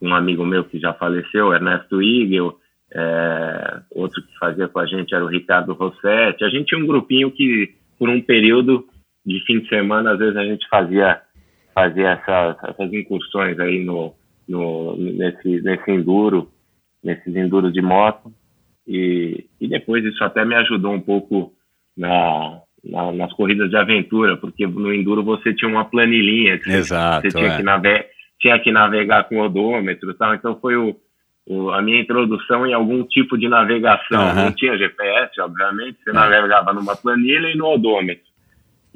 com 0.00 0.08
um 0.08 0.14
amigo 0.14 0.44
meu 0.44 0.64
que 0.64 0.78
já 0.78 0.94
faleceu, 0.94 1.52
Ernesto 1.52 2.02
Igel, 2.02 2.58
é, 2.92 3.80
outro 3.90 4.22
que 4.22 4.38
fazia 4.38 4.68
com 4.68 4.78
a 4.78 4.86
gente 4.86 5.14
era 5.14 5.24
o 5.24 5.28
Ricardo 5.28 5.74
Rossetti, 5.74 6.44
a 6.44 6.48
gente 6.48 6.68
tinha 6.68 6.82
um 6.82 6.86
grupinho 6.86 7.30
que, 7.30 7.74
por 7.98 8.08
um 8.08 8.22
período 8.22 8.86
de 9.24 9.38
fim 9.44 9.60
de 9.60 9.68
semana, 9.68 10.12
às 10.12 10.18
vezes 10.18 10.36
a 10.36 10.44
gente 10.44 10.66
fazia, 10.68 11.20
fazia 11.74 12.10
essas, 12.10 12.56
essas 12.70 12.92
incursões 12.92 13.58
aí 13.60 13.84
no 13.84 14.14
no, 14.48 14.96
nesse, 14.96 15.62
nesse 15.62 15.90
enduro, 15.90 16.50
nesses 17.02 17.35
enduros 17.35 17.72
de 17.72 17.83
moto. 17.83 18.33
E, 18.87 19.46
e 19.61 19.68
depois 19.68 20.04
isso 20.04 20.22
até 20.22 20.44
me 20.44 20.54
ajudou 20.57 20.92
um 20.92 21.00
pouco 21.00 21.52
na, 21.96 22.61
na, 22.85 23.12
nas 23.12 23.33
corridas 23.33 23.70
de 23.70 23.76
aventura, 23.76 24.37
porque 24.37 24.66
no 24.66 24.92
enduro 24.92 25.22
você 25.22 25.54
tinha 25.54 25.70
uma 25.70 25.85
planilhinha 25.85 26.59
que 26.59 26.70
Exato, 26.70 27.22
você, 27.22 27.37
tinha, 27.37 27.52
é. 27.52 27.57
que 27.57 27.62
navegar, 27.62 28.04
tinha 28.40 28.59
que 28.59 28.72
navegar 28.72 29.24
com 29.24 29.40
odômetro 29.40 30.11
e 30.11 30.14
tal. 30.14 30.35
Então 30.35 30.59
foi 30.61 30.76
o, 30.76 30.94
o, 31.46 31.70
a 31.70 31.80
minha 31.80 32.00
introdução 32.00 32.66
em 32.66 32.74
algum 32.74 33.02
tipo 33.04 33.38
de 33.38 33.48
navegação. 33.48 34.28
Uhum. 34.28 34.35
Não 34.35 34.52
tinha 34.52 34.76
GPS, 34.76 35.40
obviamente, 35.40 35.98
você 36.02 36.11
uhum. 36.11 36.16
navegava 36.16 36.72
numa 36.72 36.96
planilha 36.96 37.48
e 37.48 37.57
no 37.57 37.66
odômetro. 37.66 38.35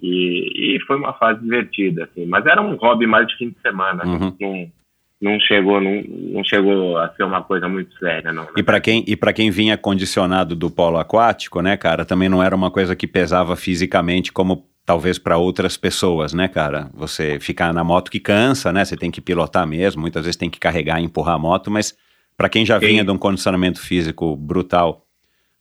E, 0.00 0.76
e 0.76 0.80
foi 0.87 0.96
uma 0.96 1.12
fase 1.14 1.40
divertida, 1.40 2.04
assim. 2.04 2.24
Mas 2.26 2.46
era 2.46 2.62
um 2.62 2.76
hobby 2.76 3.06
mais 3.06 3.26
de 3.26 3.37
fim 3.37 3.50
de 3.50 3.61
semana. 3.61 4.04
Uhum. 4.04 4.37
Não, 4.40 4.70
não 5.20 5.38
chegou 5.40 5.81
não, 5.81 6.02
não 6.02 6.44
chegou 6.44 6.96
a 6.96 7.12
ser 7.14 7.24
uma 7.24 7.42
coisa 7.42 7.68
muito 7.68 7.96
séria 7.98 8.33
não 8.33 8.44
né? 8.44 8.50
e 8.57 8.62
para 8.62 8.81
quem 8.81 9.04
e 9.07 9.16
para 9.16 9.33
quem 9.33 9.50
vinha 9.50 9.76
condicionado 9.76 10.54
do 10.54 10.70
polo 10.70 10.98
aquático 10.98 11.61
né 11.61 11.76
cara 11.76 12.04
também 12.04 12.28
não 12.28 12.42
era 12.42 12.54
uma 12.54 12.70
coisa 12.70 12.94
que 12.94 13.07
pesava 13.07 13.57
fisicamente 13.57 14.33
como 14.33 14.66
talvez 14.87 15.18
para 15.18 15.37
outras 15.37 15.76
pessoas 15.76 16.33
né 16.33 16.48
cara? 16.48 16.88
Você 16.94 17.38
ficar 17.40 17.74
na 17.74 17.83
moto 17.83 18.11
que 18.11 18.20
cansa 18.20 18.72
né? 18.72 18.85
Você 18.85 18.96
tem 18.96 19.11
que 19.11 19.20
pilotar 19.20 19.66
mesmo 19.66 20.00
muitas 20.00 20.24
vezes 20.24 20.37
tem 20.37 20.48
que 20.48 20.61
carregar 20.61 21.00
e 21.00 21.04
empurrar 21.04 21.35
a 21.35 21.38
moto 21.38 21.70
mas 21.70 21.96
para 22.37 22.48
quem 22.48 22.64
já 22.64 22.78
vinha 22.78 23.04
de 23.04 23.11
um 23.11 23.18
condicionamento 23.18 23.81
físico 23.81 24.37
brutal 24.37 25.04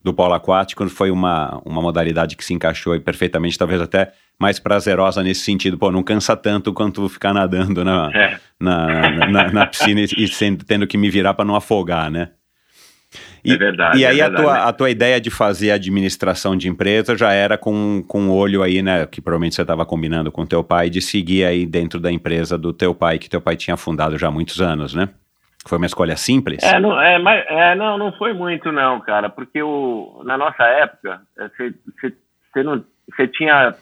do 0.08 0.14
polo 0.14 0.34
aquático 0.34 0.88
foi 0.88 1.12
uma, 1.12 1.62
uma 1.66 1.82
modalidade 1.82 2.38
que 2.38 2.46
se 2.46 2.54
encaixou 2.54 3.00
perfeitamente, 3.02 3.58
talvez 3.58 3.82
até 3.82 4.14
mais 4.40 4.58
prazerosa 4.58 5.22
nesse 5.22 5.42
sentido. 5.42 5.78
Pô, 5.78 5.92
não 5.92 6.02
cansa 6.02 6.36
tanto 6.36 6.72
quanto 6.74 7.08
ficar 7.10 7.34
nadando 7.34 7.84
na, 7.84 8.10
é. 8.14 8.40
na, 8.60 9.28
na, 9.28 9.52
na, 9.52 9.68
piscina 9.68 10.02
e, 10.02 10.28
sendo, 10.28 10.64
tendo 10.64 10.88
que 10.88 10.98
me 10.98 11.10
virar 11.10 11.34
para 11.34 11.44
não 11.44 11.56
afogar, 11.56 12.10
né? 12.10 12.30
E, 13.44 13.52
é 13.52 13.58
verdade. 13.58 14.00
E 14.00 14.06
aí 14.06 14.20
é 14.20 14.24
verdade. 14.24 14.42
A, 14.42 14.46
tua, 14.46 14.70
a 14.70 14.74
tua 14.74 14.90
ideia 14.90 15.20
de 15.20 15.30
fazer 15.30 15.72
administração 15.72 16.56
de 16.56 16.70
empresa 16.70 17.16
já 17.18 17.34
era 17.34 17.58
com, 17.58 18.02
com 18.08 18.30
olho 18.30 18.64
aí, 18.64 18.82
né? 18.82 19.06
Que 19.06 19.20
provavelmente 19.20 19.56
você 19.56 19.62
estava 19.62 19.86
combinando 19.86 20.32
com 20.32 20.46
teu 20.46 20.64
pai, 20.64 20.90
de 20.90 21.02
seguir 21.02 21.44
aí 21.44 21.66
dentro 21.66 22.00
da 22.00 22.12
empresa 22.12 22.58
do 22.58 22.72
teu 22.72 22.96
pai, 22.96 23.20
que 23.20 23.30
teu 23.30 23.42
pai 23.42 23.58
tinha 23.58 23.76
fundado 23.76 24.18
já 24.18 24.28
há 24.28 24.32
muitos 24.32 24.62
anos, 24.62 24.94
né? 24.94 25.10
Foi 25.68 25.78
uma 25.78 25.86
escolha 25.86 26.16
simples? 26.16 26.64
É, 26.64 26.80
não, 26.80 27.00
é, 27.00 27.20
mas, 27.20 27.46
é, 27.48 27.76
não, 27.76 27.98
não 27.98 28.12
foi 28.14 28.34
muito 28.34 28.72
não, 28.72 29.00
cara, 29.02 29.30
porque 29.30 29.62
o, 29.62 30.22
na 30.26 30.38
nossa 30.38 30.64
época, 30.64 31.22
você, 31.38 31.74
você 33.10 33.28
tinha 33.28 33.76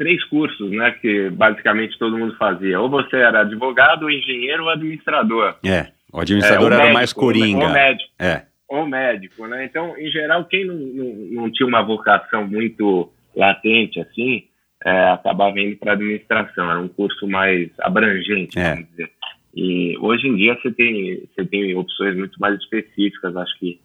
três 0.00 0.24
cursos, 0.24 0.70
né, 0.70 0.92
que 0.92 1.28
basicamente 1.28 1.98
todo 1.98 2.16
mundo 2.16 2.34
fazia. 2.38 2.80
Ou 2.80 2.88
você 2.88 3.16
era 3.16 3.42
advogado, 3.42 4.10
engenheiro 4.10 4.64
ou 4.64 4.70
administrador. 4.70 5.56
É, 5.62 5.88
o 6.10 6.18
administrador 6.18 6.72
é, 6.72 6.74
era 6.74 6.76
médico, 6.78 6.94
mais 6.94 7.12
coringa. 7.12 7.66
Ou 7.66 7.70
médico. 7.70 8.10
É. 8.18 8.42
Ou 8.66 8.86
médico, 8.86 9.46
né? 9.46 9.64
Então, 9.66 9.94
em 9.98 10.10
geral, 10.10 10.44
quem 10.46 10.64
não, 10.64 10.74
não, 10.74 11.42
não 11.42 11.52
tinha 11.52 11.66
uma 11.66 11.82
vocação 11.82 12.46
muito 12.46 13.12
latente 13.36 14.00
assim, 14.00 14.44
é, 14.82 15.10
acabava 15.10 15.60
indo 15.60 15.76
para 15.76 15.92
administração. 15.92 16.70
Era 16.70 16.80
um 16.80 16.88
curso 16.88 17.28
mais 17.28 17.68
abrangente, 17.80 18.58
é. 18.58 18.70
vamos 18.70 18.88
dizer. 18.88 19.10
E 19.54 19.96
hoje 19.98 20.28
em 20.28 20.36
dia 20.36 20.54
você 20.60 20.70
tem, 20.70 21.28
você 21.34 21.44
tem 21.44 21.74
opções 21.76 22.16
muito 22.16 22.40
mais 22.40 22.58
específicas. 22.60 23.36
Acho 23.36 23.58
que 23.58 23.80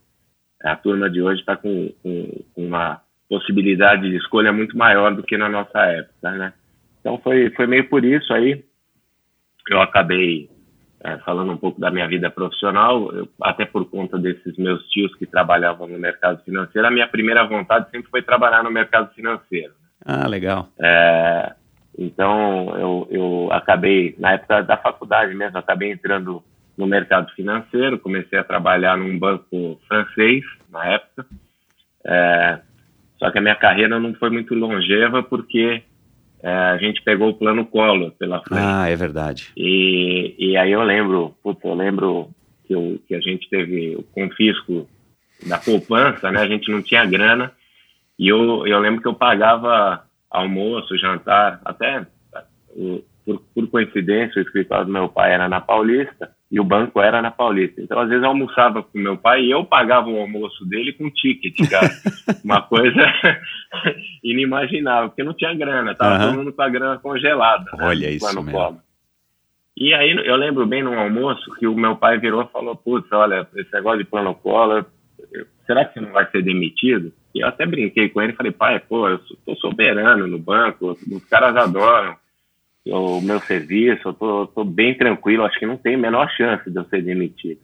a 0.64 0.76
turma 0.76 1.10
de 1.10 1.22
hoje 1.22 1.40
está 1.40 1.56
com, 1.56 1.92
com, 2.02 2.46
uma 2.56 3.02
possibilidade 3.28 4.10
de 4.10 4.18
escolha 4.18 4.54
muito 4.54 4.78
maior 4.78 5.16
do 5.16 5.24
que 5.24 5.38
na 5.38 5.50
nossa 5.50 5.80
época, 5.80 6.32
né? 6.32 6.54
Então 7.00 7.18
foi, 7.20 7.50
foi 7.52 7.68
meio 7.68 7.88
por 7.90 8.04
isso 8.06 8.32
aí 8.34 8.64
eu 9.70 9.82
acabei 9.82 10.50
é, 11.04 11.18
falando 11.20 11.52
um 11.52 11.58
pouco 11.58 11.80
da 11.80 11.92
minha 11.92 12.08
vida 12.08 12.30
profissional, 12.30 13.12
eu, 13.12 13.28
até 13.42 13.66
por 13.66 13.90
conta 13.90 14.18
desses 14.18 14.58
meus 14.58 14.84
tios 14.90 15.14
que 15.16 15.26
trabalhavam 15.26 15.88
no 15.88 16.00
mercado 16.00 16.44
financeiro, 16.44 16.88
a 16.88 16.92
minha 16.92 17.08
primeira 17.08 17.46
vontade 17.46 17.90
sempre 17.92 18.10
foi 18.10 18.22
trabalhar 18.22 18.64
no 18.64 18.72
mercado 18.72 19.14
financeiro. 19.14 19.74
Ah, 20.04 20.28
legal. 20.28 20.70
É, 20.80 21.54
então, 21.98 22.76
eu, 22.78 23.08
eu 23.10 23.50
acabei, 23.52 24.16
na 24.20 24.34
época 24.34 24.62
da 24.62 24.78
faculdade 24.78 25.34
mesmo, 25.34 25.58
acabei 25.58 25.92
entrando 25.92 26.44
no 26.78 26.86
mercado 26.86 27.32
financeiro, 27.34 28.00
comecei 28.00 28.38
a 28.38 28.44
trabalhar 28.44 28.98
num 28.98 29.18
banco 29.18 29.80
francês 29.88 30.44
na 30.70 30.86
época. 30.86 31.26
É, 32.04 32.60
só 33.18 33.32
que 33.32 33.38
a 33.38 33.42
minha 33.42 33.56
carreira 33.56 34.00
não 34.00 34.14
foi 34.14 34.30
muito 34.30 34.54
longeva 34.54 35.24
porque 35.24 35.82
é, 36.44 36.50
a 36.50 36.78
gente 36.78 37.02
pegou 37.02 37.30
o 37.30 37.34
plano 37.34 37.66
Collor 37.66 38.12
pela 38.12 38.42
frente. 38.44 38.62
Ah, 38.62 38.90
é 38.90 38.96
verdade. 38.96 39.52
E, 39.56 40.36
e 40.38 40.58
aí 40.58 40.72
eu 40.72 40.84
lembro, 40.84 41.34
eu 41.44 41.74
lembro 41.74 42.30
que, 42.68 42.76
eu, 42.76 43.00
que 43.08 43.16
a 43.16 43.22
gente 43.22 43.50
teve 43.50 43.96
o 43.96 44.04
confisco 44.04 44.88
da 45.48 45.58
poupança, 45.58 46.30
né? 46.30 46.42
A 46.42 46.48
gente 46.48 46.70
não 46.70 46.82
tinha 46.82 47.06
grana. 47.06 47.52
E 48.20 48.28
eu, 48.28 48.68
eu 48.68 48.80
lembro 48.80 49.02
que 49.02 49.08
eu 49.08 49.14
pagava 49.14 50.05
almoço, 50.30 50.98
jantar, 50.98 51.62
até 51.64 52.06
por, 53.26 53.42
por 53.54 53.68
coincidência, 53.70 54.40
o 54.40 54.46
escritório 54.46 54.86
do 54.86 54.92
meu 54.92 55.10
pai 55.10 55.34
era 55.34 55.50
na 55.50 55.60
Paulista 55.60 56.30
e 56.52 56.60
o 56.60 56.64
banco 56.64 57.02
era 57.02 57.22
na 57.22 57.32
Paulista. 57.32 57.82
Então, 57.82 58.00
às 58.00 58.08
vezes, 58.08 58.24
eu 58.24 58.30
almoçava 58.30 58.84
com 58.84 59.00
meu 59.00 59.18
pai 59.18 59.42
e 59.42 59.52
eu 59.52 59.66
pagava 59.66 60.10
o 60.10 60.20
almoço 60.20 60.64
dele 60.66 60.94
com 60.94 61.10
ticket, 61.10 61.70
cara. 61.70 61.90
Uma 62.46 62.62
coisa 62.62 63.02
inimaginável, 64.24 65.10
porque 65.10 65.24
não 65.24 65.34
tinha 65.34 65.54
grana, 65.56 65.96
tava 65.96 66.16
uhum. 66.16 66.30
todo 66.30 66.38
mundo 66.38 66.54
com 66.54 66.62
a 66.62 66.70
grana 66.70 67.00
congelada. 67.00 67.66
Né, 67.74 67.86
Olha 67.86 68.08
né, 68.08 68.14
isso 68.14 68.44
mesmo. 68.44 68.82
E 69.76 69.94
aí, 69.94 70.12
eu 70.12 70.36
lembro 70.36 70.66
bem 70.66 70.84
no 70.84 70.98
almoço 70.98 71.52
que 71.56 71.68
o 71.68 71.76
meu 71.76 71.98
pai 71.98 72.18
virou 72.18 72.44
e 72.44 72.48
falou, 72.48 72.76
putz, 72.76 73.12
olha, 73.12 73.46
esse 73.56 73.74
negócio 73.74 74.00
de 74.00 74.06
plano 74.06 74.34
collor, 74.36 74.86
será 75.66 75.84
que 75.84 75.96
você 75.96 76.00
não 76.00 76.14
vai 76.14 76.30
ser 76.30 76.42
demitido? 76.44 77.12
Eu 77.36 77.48
até 77.48 77.66
brinquei 77.66 78.10
com 78.10 78.22
ele 78.22 78.32
e 78.32 78.36
falei, 78.36 78.52
pai, 78.52 78.80
pô, 78.80 79.10
eu 79.10 79.20
sou 79.44 79.56
soberano 79.58 80.26
no 80.26 80.40
banco, 80.40 80.98
os 81.12 81.26
caras 81.26 81.56
adoram 81.56 82.16
o 82.88 83.20
meu 83.20 83.40
serviço, 83.40 84.08
eu 84.08 84.14
tô, 84.14 84.48
tô 84.48 84.64
bem 84.64 84.96
tranquilo, 84.96 85.44
acho 85.44 85.60
que 85.60 85.66
não 85.66 85.78
tem 85.78 85.96
a 85.96 85.98
menor 85.98 86.30
chance 86.32 86.70
de 86.70 86.78
eu 86.78 86.86
ser 86.86 87.02
demitido. 87.02 87.60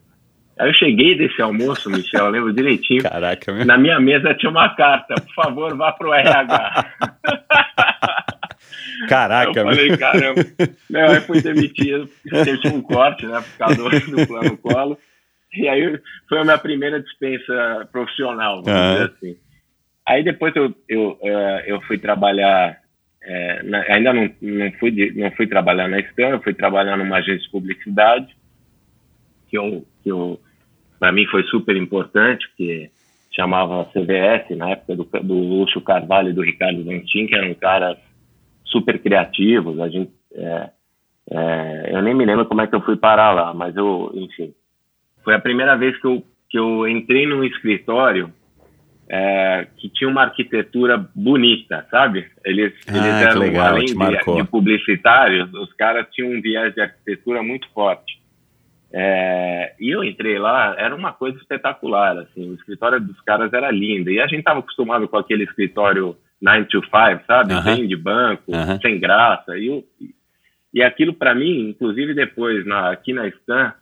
Aí 0.60 0.70
eu 0.70 0.74
cheguei 0.74 1.18
desse 1.18 1.42
almoço, 1.42 1.90
Michel, 1.90 2.26
eu 2.26 2.32
lembro 2.32 2.54
direitinho. 2.54 3.04
Caraca, 3.04 3.54
meu. 3.54 3.66
Na 3.66 3.78
minha 3.78 4.00
mesa 4.00 4.34
tinha 4.34 4.50
uma 4.50 4.76
carta, 4.76 5.16
por 5.16 5.34
favor, 5.34 5.78
vá 5.78 5.92
pro 5.92 6.14
RH. 6.14 6.86
Caraca, 9.08 9.60
eu 9.60 9.66
falei, 9.66 9.98
caramba. 9.98 10.42
Não, 10.90 11.02
aí 11.02 11.22
fui 11.22 11.42
demitido, 11.42 12.10
teve 12.44 12.68
um 12.68 12.82
corte, 12.82 13.26
né, 13.26 13.42
por 13.42 13.58
causa 13.58 13.76
do, 13.76 13.90
do 13.90 14.28
plano 14.28 14.58
colo. 14.58 14.98
E 15.54 15.68
aí 15.68 16.00
foi 16.30 16.40
a 16.40 16.44
minha 16.44 16.58
primeira 16.58 17.02
dispensa 17.02 17.88
profissional, 17.92 18.64
vamos 18.64 18.80
uhum. 18.80 18.94
dizer 18.94 19.14
assim. 19.16 19.38
Aí 20.12 20.24
depois 20.24 20.54
eu, 20.56 20.76
eu, 20.90 21.18
eh, 21.22 21.64
eu 21.68 21.82
fui 21.84 21.98
trabalhar 21.98 22.82
é, 23.24 23.64
na, 23.64 23.80
ainda 23.84 24.14
não, 24.14 24.30
não, 24.42 24.72
fui 24.74 24.92
de, 24.92 25.12
não 25.14 25.32
fui 25.32 25.48
trabalhar 25.48 25.88
na 25.88 26.00
Stan, 26.00 26.40
fui 26.40 26.54
trabalhar 26.54 26.98
numa 26.98 27.18
agência 27.18 27.44
de 27.44 27.52
publicidade, 27.52 28.36
que, 29.48 29.58
eu, 29.58 29.86
que 30.04 30.12
eu, 30.12 30.40
para 31.00 31.12
mim 31.12 31.26
foi 31.28 31.44
super 31.44 31.78
importante, 31.78 32.46
que 32.58 32.90
chamava 33.34 33.86
CVS, 33.94 34.58
na 34.58 34.72
época 34.72 34.96
do, 34.96 35.04
do 35.24 35.34
Lúcio 35.34 35.80
Carvalho 35.82 36.30
e 36.30 36.34
do 36.34 36.42
Ricardo 36.42 36.84
Ventim, 36.84 37.28
que 37.28 37.36
eram 37.36 37.54
caras 37.54 37.98
super 38.66 39.00
criativos. 39.00 39.80
A 39.80 39.88
gente, 39.88 40.12
é, 40.34 40.70
é, 41.30 41.96
eu 41.96 42.02
nem 42.02 42.16
me 42.16 42.26
lembro 42.26 42.46
como 42.46 42.62
é 42.62 42.68
que 42.68 42.76
eu 42.76 42.82
fui 42.82 42.98
parar 42.98 43.32
lá, 43.32 43.54
mas 43.54 43.76
eu, 43.78 44.12
enfim, 44.16 44.54
foi 45.24 45.36
a 45.36 45.40
primeira 45.40 45.78
vez 45.78 45.98
que 46.02 46.08
eu, 46.08 46.24
que 46.50 46.58
eu 46.58 46.88
entrei 46.88 47.26
num 47.28 47.44
escritório 47.44 48.34
é, 49.14 49.68
que 49.76 49.90
tinha 49.90 50.10
uma 50.10 50.22
arquitetura 50.22 50.98
bonita, 51.14 51.86
sabe? 51.92 52.32
Eles, 52.46 52.74
ah, 52.88 52.96
eles 52.96 53.22
eram, 53.28 53.42
legal, 53.42 53.68
além 53.68 53.86
de, 53.86 53.94
de, 53.94 54.44
publicitários, 54.46 55.54
os 55.54 55.74
caras 55.74 56.08
tinham 56.14 56.32
um 56.32 56.42
viés 56.42 56.74
de 56.74 56.80
arquitetura 56.80 57.44
muito 57.44 57.68
forte. 57.74 58.22
É, 58.94 59.74
e 59.82 59.90
eu 59.90 60.02
entrei 60.02 60.40
lá, 60.40 60.76
era 60.78 60.96
uma 60.96 61.12
coisa 61.12 61.38
espetacular, 61.38 62.20
assim, 62.20 62.52
o 62.52 62.54
escritório 62.54 63.02
dos 63.02 63.20
caras 63.22 63.52
era 63.52 63.70
lindo, 63.70 64.10
e 64.10 64.22
a 64.22 64.28
gente 64.28 64.40
estava 64.40 64.60
acostumado 64.60 65.10
com 65.10 65.18
aquele 65.18 65.44
escritório 65.44 66.16
9 66.42 66.66
to 66.66 66.82
5, 66.82 67.26
sabe? 67.28 67.54
Uh 67.54 67.58
-huh. 67.58 67.64
Bem 67.64 67.88
de 67.90 67.98
banco, 67.98 68.54
sem 68.82 68.98
graça, 68.98 69.58
e, 69.58 69.68
eu, 69.68 69.84
e 70.74 70.82
aquilo 70.82 71.14
para 71.14 71.36
mim, 71.36 71.70
inclusive 71.70 72.14
depois, 72.14 72.66
na, 72.66 72.92
aqui 72.92 73.12
na 73.12 73.28
Stan, 73.28 73.74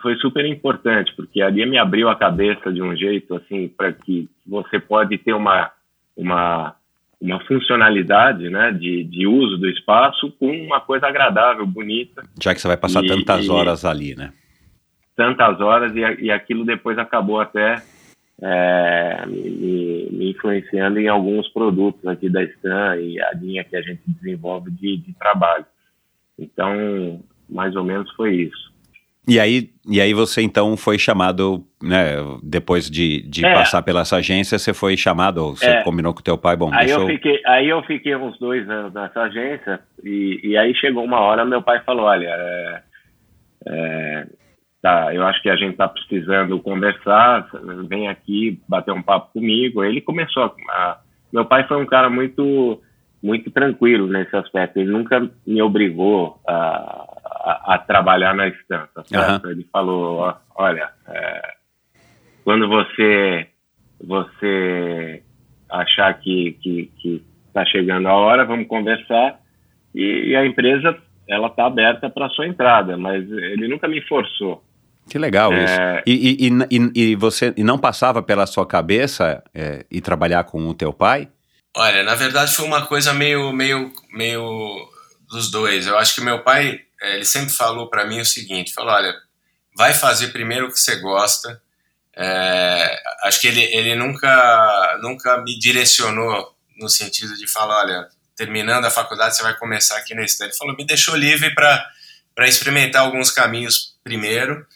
foi 0.00 0.16
super 0.16 0.44
importante, 0.46 1.12
porque 1.14 1.42
ali 1.42 1.64
me 1.66 1.78
abriu 1.78 2.08
a 2.08 2.16
cabeça 2.16 2.72
de 2.72 2.82
um 2.82 2.96
jeito 2.96 3.34
assim 3.34 3.68
para 3.68 3.92
que 3.92 4.28
você 4.46 4.78
pode 4.78 5.18
ter 5.18 5.32
uma 5.32 5.70
uma 6.16 6.74
uma 7.20 7.38
funcionalidade, 7.44 8.50
né, 8.50 8.72
de, 8.72 9.04
de 9.04 9.28
uso 9.28 9.56
do 9.56 9.68
espaço 9.68 10.32
com 10.40 10.50
uma 10.50 10.80
coisa 10.80 11.06
agradável, 11.06 11.64
bonita. 11.64 12.20
Já 12.42 12.52
que 12.52 12.60
você 12.60 12.66
vai 12.66 12.76
passar 12.76 13.04
e, 13.04 13.06
tantas 13.06 13.48
horas 13.48 13.84
ali, 13.84 14.16
né? 14.16 14.32
Tantas 15.14 15.60
horas 15.60 15.94
e, 15.94 16.24
e 16.24 16.32
aquilo 16.32 16.64
depois 16.64 16.98
acabou 16.98 17.40
até 17.40 17.80
é, 18.42 19.24
me, 19.24 20.08
me, 20.10 20.30
influenciando 20.32 20.98
em 20.98 21.06
alguns 21.06 21.48
produtos 21.50 22.04
aqui 22.06 22.28
da 22.28 22.42
Stan 22.42 22.96
e 22.96 23.20
a 23.20 23.30
linha 23.34 23.62
que 23.62 23.76
a 23.76 23.82
gente 23.82 24.02
desenvolve 24.04 24.72
de, 24.72 24.96
de 24.96 25.12
trabalho. 25.12 25.64
Então, 26.36 27.22
mais 27.48 27.76
ou 27.76 27.84
menos 27.84 28.10
foi 28.14 28.34
isso. 28.34 28.72
E 29.28 29.38
aí, 29.38 29.70
e 29.88 30.00
aí 30.00 30.12
você 30.12 30.42
então 30.42 30.76
foi 30.76 30.98
chamado, 30.98 31.64
né, 31.80 32.16
depois 32.42 32.90
de, 32.90 33.22
de 33.22 33.44
é. 33.46 33.54
passar 33.54 33.80
pela 33.82 34.00
essa 34.00 34.16
agência, 34.16 34.58
você 34.58 34.74
foi 34.74 34.96
chamado, 34.96 35.50
você 35.50 35.66
é. 35.66 35.82
combinou 35.82 36.12
com 36.12 36.20
o 36.20 36.24
teu 36.24 36.36
pai, 36.36 36.56
bom, 36.56 36.70
aí 36.72 36.90
eu... 36.90 37.06
Fiquei, 37.06 37.40
aí 37.46 37.68
eu 37.68 37.82
fiquei 37.84 38.16
uns 38.16 38.36
dois 38.38 38.68
anos 38.68 38.92
nessa 38.92 39.22
agência, 39.22 39.80
e, 40.02 40.40
e 40.42 40.56
aí 40.56 40.74
chegou 40.74 41.04
uma 41.04 41.20
hora, 41.20 41.44
meu 41.44 41.62
pai 41.62 41.80
falou, 41.84 42.06
olha, 42.06 42.28
é, 42.28 42.82
é, 43.66 44.26
tá, 44.80 45.14
eu 45.14 45.24
acho 45.24 45.40
que 45.40 45.48
a 45.48 45.56
gente 45.56 45.76
tá 45.76 45.88
precisando 45.88 46.58
conversar, 46.60 47.48
vem 47.88 48.08
aqui 48.08 48.60
bater 48.68 48.92
um 48.92 49.02
papo 49.02 49.32
comigo. 49.32 49.80
Aí 49.80 49.90
ele 49.90 50.00
começou 50.00 50.52
a, 50.70 50.98
Meu 51.32 51.44
pai 51.44 51.66
foi 51.66 51.80
um 51.80 51.86
cara 51.86 52.10
muito 52.10 52.80
muito 53.22 53.52
tranquilo 53.52 54.08
nesse 54.08 54.34
aspecto, 54.34 54.80
ele 54.80 54.90
nunca 54.90 55.30
me 55.46 55.62
obrigou 55.62 56.40
a 56.44 57.11
a, 57.24 57.74
a 57.74 57.78
trabalhar 57.78 58.34
na 58.34 58.48
instância, 58.48 59.02
certo? 59.04 59.44
Uhum. 59.44 59.50
Ele 59.50 59.66
falou, 59.72 60.34
olha, 60.54 60.90
é, 61.08 61.54
quando 62.44 62.68
você 62.68 63.48
você 64.04 65.22
achar 65.70 66.12
que 66.20 66.58
que 66.62 67.24
está 67.46 67.64
chegando 67.66 68.08
a 68.08 68.14
hora, 68.14 68.44
vamos 68.44 68.66
conversar 68.66 69.40
e, 69.94 70.30
e 70.30 70.36
a 70.36 70.44
empresa 70.44 70.96
ela 71.28 71.48
está 71.48 71.66
aberta 71.66 72.10
para 72.10 72.28
sua 72.30 72.46
entrada, 72.46 72.96
mas 72.96 73.30
ele 73.30 73.68
nunca 73.68 73.86
me 73.86 74.00
forçou. 74.02 74.62
Que 75.08 75.18
legal 75.18 75.52
é... 75.52 75.64
isso. 75.64 75.74
E, 76.06 76.46
e, 76.46 76.50
e, 76.70 77.10
e, 77.12 77.16
você 77.16 77.52
e 77.56 77.64
não 77.64 77.78
passava 77.78 78.22
pela 78.22 78.46
sua 78.46 78.66
cabeça 78.66 79.42
é, 79.54 79.84
ir 79.90 80.00
trabalhar 80.00 80.44
com 80.44 80.66
o 80.68 80.74
teu 80.74 80.92
pai? 80.92 81.28
Olha, 81.76 82.02
na 82.02 82.14
verdade 82.14 82.54
foi 82.54 82.66
uma 82.66 82.86
coisa 82.86 83.12
meio, 83.12 83.52
meio, 83.52 83.90
meio 84.12 84.88
dos 85.30 85.50
dois. 85.50 85.86
Eu 85.86 85.98
acho 85.98 86.14
que 86.14 86.20
meu 86.20 86.40
pai 86.40 86.80
ele 87.02 87.24
sempre 87.24 87.52
falou 87.52 87.88
para 87.88 88.06
mim 88.06 88.20
o 88.20 88.24
seguinte: 88.24 88.72
falou, 88.72 88.92
olha, 88.92 89.14
vai 89.76 89.92
fazer 89.92 90.28
primeiro 90.28 90.66
o 90.66 90.72
que 90.72 90.78
você 90.78 90.96
gosta. 90.96 91.60
É, 92.14 93.02
acho 93.24 93.40
que 93.40 93.48
ele, 93.48 93.62
ele 93.62 93.94
nunca, 93.94 94.98
nunca 95.00 95.38
me 95.38 95.58
direcionou 95.58 96.54
no 96.76 96.88
sentido 96.88 97.34
de 97.36 97.46
falar, 97.46 97.84
olha, 97.84 98.08
terminando 98.36 98.84
a 98.84 98.90
faculdade 98.90 99.36
você 99.36 99.42
vai 99.42 99.56
começar 99.56 99.96
aqui 99.96 100.14
na 100.14 100.22
Estânia. 100.22 100.50
Ele 100.50 100.58
falou, 100.58 100.76
me 100.76 100.86
deixou 100.86 101.16
livre 101.16 101.54
para 101.54 101.90
experimentar 102.40 103.02
alguns 103.02 103.30
caminhos 103.30 103.96
primeiro. 104.04 104.66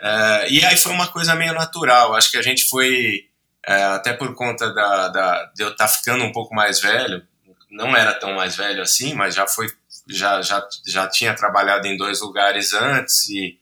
É, 0.00 0.50
e 0.50 0.64
aí 0.64 0.76
foi 0.76 0.92
uma 0.92 1.08
coisa 1.08 1.34
meio 1.34 1.52
natural. 1.54 2.14
Acho 2.14 2.30
que 2.30 2.36
a 2.36 2.42
gente 2.42 2.66
foi, 2.66 3.28
é, 3.66 3.82
até 3.84 4.12
por 4.12 4.34
conta 4.34 4.72
da, 4.72 5.08
da, 5.08 5.44
de 5.54 5.62
eu 5.62 5.70
estar 5.70 5.86
tá 5.86 5.92
ficando 5.92 6.24
um 6.24 6.32
pouco 6.32 6.54
mais 6.54 6.80
velho, 6.80 7.26
não 7.70 7.94
era 7.96 8.14
tão 8.14 8.32
mais 8.34 8.56
velho 8.56 8.82
assim, 8.82 9.14
mas 9.14 9.34
já 9.34 9.46
foi 9.46 9.68
já, 10.08 10.40
já, 10.42 10.66
já 10.86 11.08
tinha 11.08 11.34
trabalhado 11.34 11.86
em 11.86 11.96
dois 11.96 12.20
lugares 12.20 12.72
antes 12.72 13.28
e, 13.28 13.58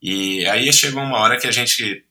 e 0.00 0.46
aí 0.46 0.72
chegou 0.72 1.02
uma 1.02 1.18
hora 1.18 1.38
que 1.38 1.46
a 1.46 1.52
gente 1.52 2.04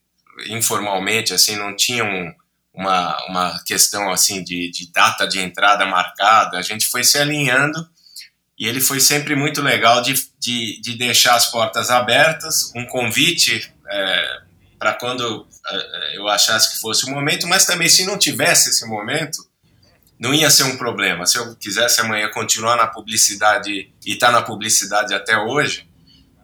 informalmente 0.48 1.34
assim 1.34 1.56
não 1.56 1.76
tinha 1.76 2.04
um, 2.04 2.34
uma, 2.74 3.26
uma 3.28 3.64
questão 3.66 4.12
assim 4.12 4.44
de, 4.44 4.72
de 4.72 4.92
data 4.92 5.28
de 5.28 5.40
entrada 5.40 5.86
marcada. 5.86 6.58
A 6.58 6.62
gente 6.62 6.88
foi 6.88 7.04
se 7.04 7.18
alinhando 7.18 7.88
e 8.58 8.68
ele 8.68 8.82
foi 8.82 9.00
sempre 9.00 9.36
muito 9.36 9.62
legal 9.62 10.02
de, 10.02 10.14
de, 10.40 10.80
de 10.82 10.96
deixar 10.96 11.36
as 11.36 11.52
portas 11.52 11.90
abertas 11.90 12.72
um 12.76 12.86
convite 12.86 13.74
é, 13.90 14.42
para 14.78 14.94
quando 14.94 15.48
é, 15.68 16.18
eu 16.18 16.28
achasse 16.28 16.72
que 16.72 16.80
fosse 16.80 17.06
o 17.06 17.10
momento 17.10 17.48
mas 17.48 17.66
também 17.66 17.90
se 17.90 18.06
não 18.06 18.18
tivesse 18.18 18.70
esse 18.70 18.86
momento 18.88 19.44
não 20.20 20.34
ia 20.34 20.50
ser 20.50 20.64
um 20.64 20.78
problema. 20.78 21.26
Se 21.26 21.38
eu 21.38 21.56
quisesse 21.56 22.02
amanhã 22.02 22.30
continuar 22.30 22.76
na 22.76 22.88
publicidade 22.88 23.92
e 24.06 24.14
estar 24.14 24.28
tá 24.28 24.32
na 24.32 24.42
publicidade 24.42 25.14
até 25.14 25.38
hoje, 25.38 25.88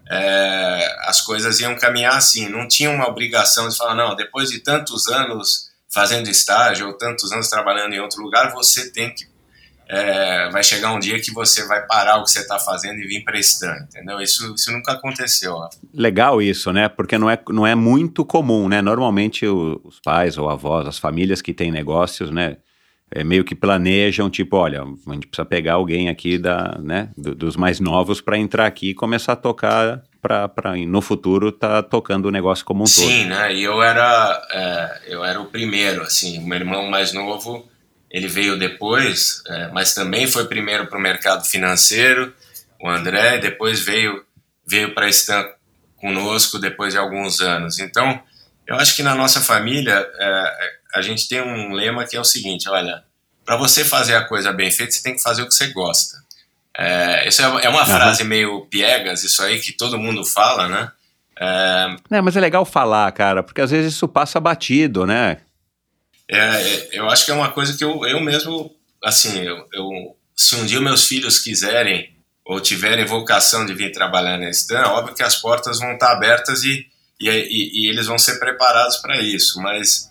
é, 0.10 0.98
as 1.02 1.22
coisas 1.22 1.60
iam 1.60 1.76
caminhar 1.76 2.16
assim. 2.16 2.50
Não 2.50 2.68
tinha 2.68 2.90
uma 2.90 3.08
obrigação 3.08 3.70
de 3.70 3.78
falar, 3.78 3.96
não, 3.96 4.16
depois 4.16 4.50
de 4.50 4.60
tantos 4.60 5.08
anos 5.08 5.70
fazendo 5.94 6.30
estágio 6.30 6.88
ou 6.88 6.94
tantos 6.94 7.32
anos 7.32 7.48
trabalhando 7.48 7.94
em 7.94 8.00
outro 8.00 8.22
lugar, 8.22 8.52
você 8.52 8.92
tem 8.92 9.14
que. 9.14 9.28
É, 9.92 10.50
vai 10.52 10.64
chegar 10.64 10.94
um 10.94 11.00
dia 11.00 11.20
que 11.20 11.34
você 11.34 11.66
vai 11.66 11.84
parar 11.88 12.18
o 12.18 12.24
que 12.24 12.30
você 12.30 12.42
está 12.42 12.60
fazendo 12.60 13.00
e 13.00 13.08
vir 13.08 13.24
prestando, 13.24 13.86
entendeu? 13.86 14.22
Isso, 14.22 14.54
isso 14.54 14.72
nunca 14.72 14.92
aconteceu. 14.92 15.56
Legal 15.92 16.40
isso, 16.44 16.72
né? 16.72 16.88
Porque 16.88 17.18
não 17.18 17.28
é, 17.28 17.40
não 17.50 17.66
é 17.66 17.74
muito 17.74 18.24
comum, 18.24 18.70
né? 18.70 18.84
Normalmente 18.84 19.48
o, 19.48 19.82
os 19.84 20.00
pais 20.00 20.38
ou 20.38 20.48
avós, 20.48 20.86
as 20.86 21.00
famílias 21.00 21.42
que 21.42 21.56
têm 21.56 21.72
negócios, 21.72 22.30
né? 22.30 22.58
É, 23.12 23.24
meio 23.24 23.44
que 23.44 23.56
planejam, 23.56 24.30
tipo, 24.30 24.58
olha, 24.58 24.84
a 24.84 25.14
gente 25.14 25.28
precisa 25.28 25.46
pegar 25.46 25.74
alguém 25.74 26.10
aqui 26.10 26.38
da, 26.38 26.78
né, 26.80 27.10
do, 27.18 27.34
dos 27.34 27.56
mais 27.56 27.80
novos 27.80 28.22
para 28.22 28.38
entrar 28.38 28.66
aqui 28.66 28.92
e 28.92 28.94
começar 28.94 29.34
a 29.34 29.36
tocar 29.36 30.04
para 30.22 30.76
no 30.86 31.02
futuro 31.02 31.52
tá 31.52 31.82
tocando 31.82 32.26
o 32.26 32.32
negócio 32.32 32.66
como 32.66 32.84
um 32.84 32.88
Sim, 32.88 33.02
todo. 33.02 33.12
Sim, 33.12 33.26
né? 33.26 33.54
E 33.54 33.64
eu 33.64 33.82
era 33.82 34.48
é, 34.52 35.14
eu 35.14 35.24
era 35.24 35.40
o 35.40 35.46
primeiro, 35.46 36.02
assim, 36.02 36.40
o 36.40 36.46
meu 36.46 36.58
irmão 36.58 36.90
mais 36.90 37.14
novo 37.14 37.68
ele 38.12 38.28
veio 38.28 38.58
depois, 38.58 39.42
é, 39.48 39.68
mas 39.70 39.94
também 39.94 40.28
foi 40.28 40.46
primeiro 40.46 40.88
para 40.88 40.98
o 40.98 41.02
mercado 41.02 41.46
financeiro, 41.46 42.34
o 42.82 42.90
André, 42.90 43.38
depois 43.38 43.80
veio 43.80 44.24
veio 44.68 44.94
para 44.94 45.10
Stan 45.10 45.46
conosco 45.98 46.60
depois 46.60 46.94
de 46.94 47.00
alguns 47.00 47.42
anos. 47.42 47.80
Então, 47.80 48.22
eu 48.68 48.76
acho 48.76 48.96
que 48.96 49.04
na 49.04 49.16
nossa 49.16 49.42
família 49.42 50.08
é, 50.20 50.79
a 50.94 51.02
gente 51.02 51.28
tem 51.28 51.42
um 51.42 51.72
lema 51.72 52.06
que 52.06 52.16
é 52.16 52.20
o 52.20 52.26
seguinte: 52.26 52.70
olha, 52.70 53.04
para 53.46 53.58
você 53.58 53.84
fazer 53.84 54.16
a 54.16 54.26
coisa 54.26 54.52
bem 54.52 54.72
feita, 54.72 54.92
você 54.92 55.04
tem 55.04 55.16
que 55.16 55.22
fazer 55.22 55.42
o 55.42 55.48
que 55.48 55.54
você 55.54 55.68
gosta. 55.68 56.18
É, 56.78 57.28
isso 57.28 57.42
é, 57.42 57.66
é 57.66 57.70
uma 57.70 57.86
frase 57.86 58.24
meio 58.24 58.66
piegas, 58.68 59.24
isso 59.24 59.42
aí 59.44 59.60
que 59.60 59.74
todo 59.74 59.98
mundo 59.98 60.24
fala, 60.26 60.68
né? 60.68 60.92
É, 61.40 61.96
é, 62.12 62.22
mas 62.22 62.36
é 62.36 62.40
legal 62.40 62.66
falar, 62.66 63.12
cara, 63.12 63.42
porque 63.42 63.62
às 63.62 63.72
vezes 63.72 63.94
isso 63.94 64.08
passa 64.08 64.40
batido, 64.40 65.06
né? 65.06 65.38
É, 66.28 66.38
é, 66.38 66.90
eu 66.92 67.10
acho 67.10 67.26
que 67.26 67.32
é 67.32 67.34
uma 67.34 67.52
coisa 67.52 67.76
que 67.76 67.84
eu, 67.84 68.06
eu 68.06 68.20
mesmo, 68.20 68.72
assim, 69.04 69.40
eu, 69.40 69.66
eu, 69.74 70.16
se 70.36 70.56
um 70.56 70.66
dia 70.66 70.80
meus 70.80 71.06
filhos 71.06 71.40
quiserem 71.40 72.14
ou 72.46 72.60
tiverem 72.60 73.06
vocação 73.06 73.66
de 73.66 73.74
vir 73.74 73.92
trabalhar 73.92 74.38
na 74.38 74.50
Stan, 74.50 74.88
óbvio 74.90 75.16
que 75.16 75.24
as 75.24 75.36
portas 75.36 75.80
vão 75.80 75.94
estar 75.94 76.12
abertas 76.12 76.64
e, 76.64 76.86
e, 77.20 77.30
e, 77.30 77.86
e 77.86 77.90
eles 77.90 78.08
vão 78.08 78.18
ser 78.18 78.40
preparados 78.40 78.98
para 78.98 79.22
isso, 79.22 79.62
mas 79.62 80.09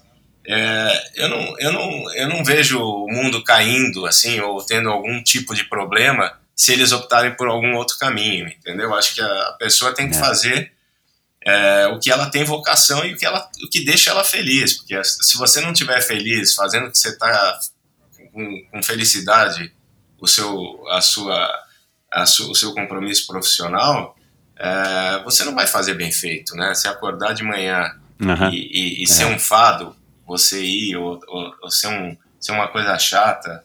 é, 0.50 1.10
eu, 1.14 1.28
não, 1.28 1.58
eu, 1.58 1.72
não, 1.72 2.14
eu 2.14 2.28
não 2.30 2.42
vejo 2.42 2.80
o 2.80 3.06
mundo 3.06 3.44
caindo 3.44 4.06
assim 4.06 4.40
ou 4.40 4.64
tendo 4.64 4.88
algum 4.88 5.22
tipo 5.22 5.54
de 5.54 5.64
problema 5.64 6.38
se 6.56 6.72
eles 6.72 6.90
optarem 6.90 7.36
por 7.36 7.48
algum 7.48 7.76
outro 7.76 7.98
caminho, 7.98 8.48
entendeu? 8.48 8.94
Acho 8.94 9.14
que 9.14 9.20
a 9.20 9.56
pessoa 9.58 9.94
tem 9.94 10.08
que 10.08 10.16
é. 10.16 10.18
fazer 10.18 10.72
é, 11.44 11.86
o 11.88 11.98
que 11.98 12.10
ela 12.10 12.30
tem 12.30 12.44
vocação 12.44 13.04
e 13.04 13.12
o 13.12 13.16
que, 13.18 13.26
ela, 13.26 13.46
o 13.62 13.68
que 13.68 13.84
deixa 13.84 14.08
ela 14.08 14.24
feliz, 14.24 14.72
porque 14.72 14.98
se 15.04 15.36
você 15.36 15.60
não 15.60 15.72
estiver 15.72 16.00
feliz 16.00 16.54
fazendo 16.54 16.86
o 16.86 16.90
que 16.90 16.96
você 16.98 17.10
está 17.10 17.60
com, 18.32 18.62
com, 18.72 18.82
felicidade, 18.82 19.70
o 20.18 20.26
seu, 20.26 20.82
a 20.88 21.02
sua, 21.02 21.48
a 22.10 22.24
su, 22.24 22.50
o 22.50 22.54
seu 22.54 22.72
compromisso 22.72 23.26
profissional, 23.26 24.16
é, 24.56 25.22
você 25.24 25.44
não 25.44 25.54
vai 25.54 25.66
fazer 25.66 25.92
bem 25.92 26.10
feito, 26.10 26.56
né? 26.56 26.74
Se 26.74 26.88
acordar 26.88 27.34
de 27.34 27.42
manhã 27.42 27.94
uhum. 28.18 28.48
e, 28.50 29.00
e, 29.00 29.02
e 29.04 29.06
ser 29.06 29.24
é. 29.24 29.26
um 29.26 29.38
fado 29.38 29.94
você 30.28 30.62
ir 30.62 30.96
ou, 30.96 31.18
ou, 31.26 31.54
ou 31.62 31.70
ser, 31.70 31.88
um, 31.88 32.16
ser 32.38 32.52
uma 32.52 32.68
coisa 32.68 32.98
chata. 32.98 33.64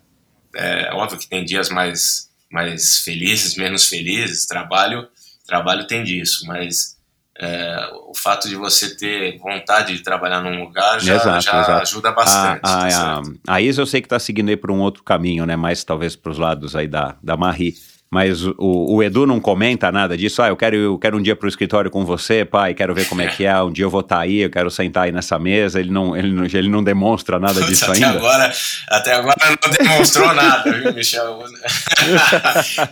É 0.55 0.93
óbvio 0.93 1.19
que 1.19 1.27
tem 1.27 1.43
dias 1.43 1.69
mais, 1.69 2.29
mais 2.49 2.99
felizes, 2.99 3.57
menos 3.57 3.87
felizes, 3.87 4.45
trabalho, 4.45 5.07
trabalho 5.45 5.85
tem 5.85 6.03
disso, 6.03 6.47
mas 6.47 6.97
é, 7.37 7.89
o 8.07 8.13
fato 8.15 8.47
de 8.47 8.55
você 8.55 8.95
ter 8.95 9.37
vontade 9.39 9.97
de 9.97 10.03
trabalhar 10.03 10.41
num 10.41 10.63
lugar 10.63 11.01
já, 11.01 11.15
exato, 11.15 11.41
já 11.41 11.61
exato. 11.61 11.81
ajuda 11.81 12.11
bastante. 12.11 12.61
A, 12.63 12.85
a, 12.85 12.89
tá 12.89 13.21
a, 13.47 13.55
a 13.55 13.61
Isa 13.61 13.81
eu 13.81 13.85
sei 13.85 14.01
que 14.01 14.05
está 14.05 14.19
seguindo 14.19 14.49
aí 14.49 14.57
para 14.57 14.71
um 14.71 14.79
outro 14.79 15.03
caminho, 15.03 15.45
né? 15.45 15.55
Mais 15.55 15.83
talvez 15.83 16.15
para 16.15 16.31
os 16.31 16.37
lados 16.37 16.75
aí 16.75 16.87
da, 16.87 17.17
da 17.21 17.35
Marie. 17.35 17.75
Mas 18.13 18.45
o, 18.45 18.53
o, 18.59 19.01
Edu 19.01 19.25
não 19.25 19.39
comenta 19.39 19.91
nada 19.91 20.15
disso. 20.15 20.39
Ah, 20.43 20.49
eu 20.49 20.55
quero, 20.55 20.75
eu 20.75 20.99
quero 20.99 21.17
um 21.17 21.21
dia 21.21 21.35
para 21.35 21.47
o 21.47 21.49
escritório 21.49 21.89
com 21.89 22.05
você, 22.05 22.45
pai, 22.45 22.75
quero 22.75 22.93
ver 22.93 23.07
como 23.07 23.23
é 23.23 23.27
que 23.27 23.43
é. 23.43 23.59
Um 23.59 23.71
dia 23.71 23.85
eu 23.85 23.89
vou 23.89 24.01
estar 24.01 24.17
tá 24.17 24.21
aí, 24.21 24.41
eu 24.41 24.51
quero 24.51 24.69
sentar 24.69 25.05
aí 25.05 25.11
nessa 25.11 25.39
mesa. 25.39 25.79
Ele 25.79 25.89
não, 25.89 26.15
ele 26.15 26.31
não, 26.31 26.45
ele 26.45 26.69
não 26.69 26.83
demonstra 26.83 27.39
nada 27.39 27.63
disso 27.63 27.85
até 27.85 28.05
ainda. 28.05 28.19
Agora, 28.19 28.53
até 28.87 29.13
agora 29.15 29.35
não 29.65 29.71
demonstrou 29.71 30.31
nada, 30.31 30.71
viu, 30.71 30.93
Michel? 30.93 31.39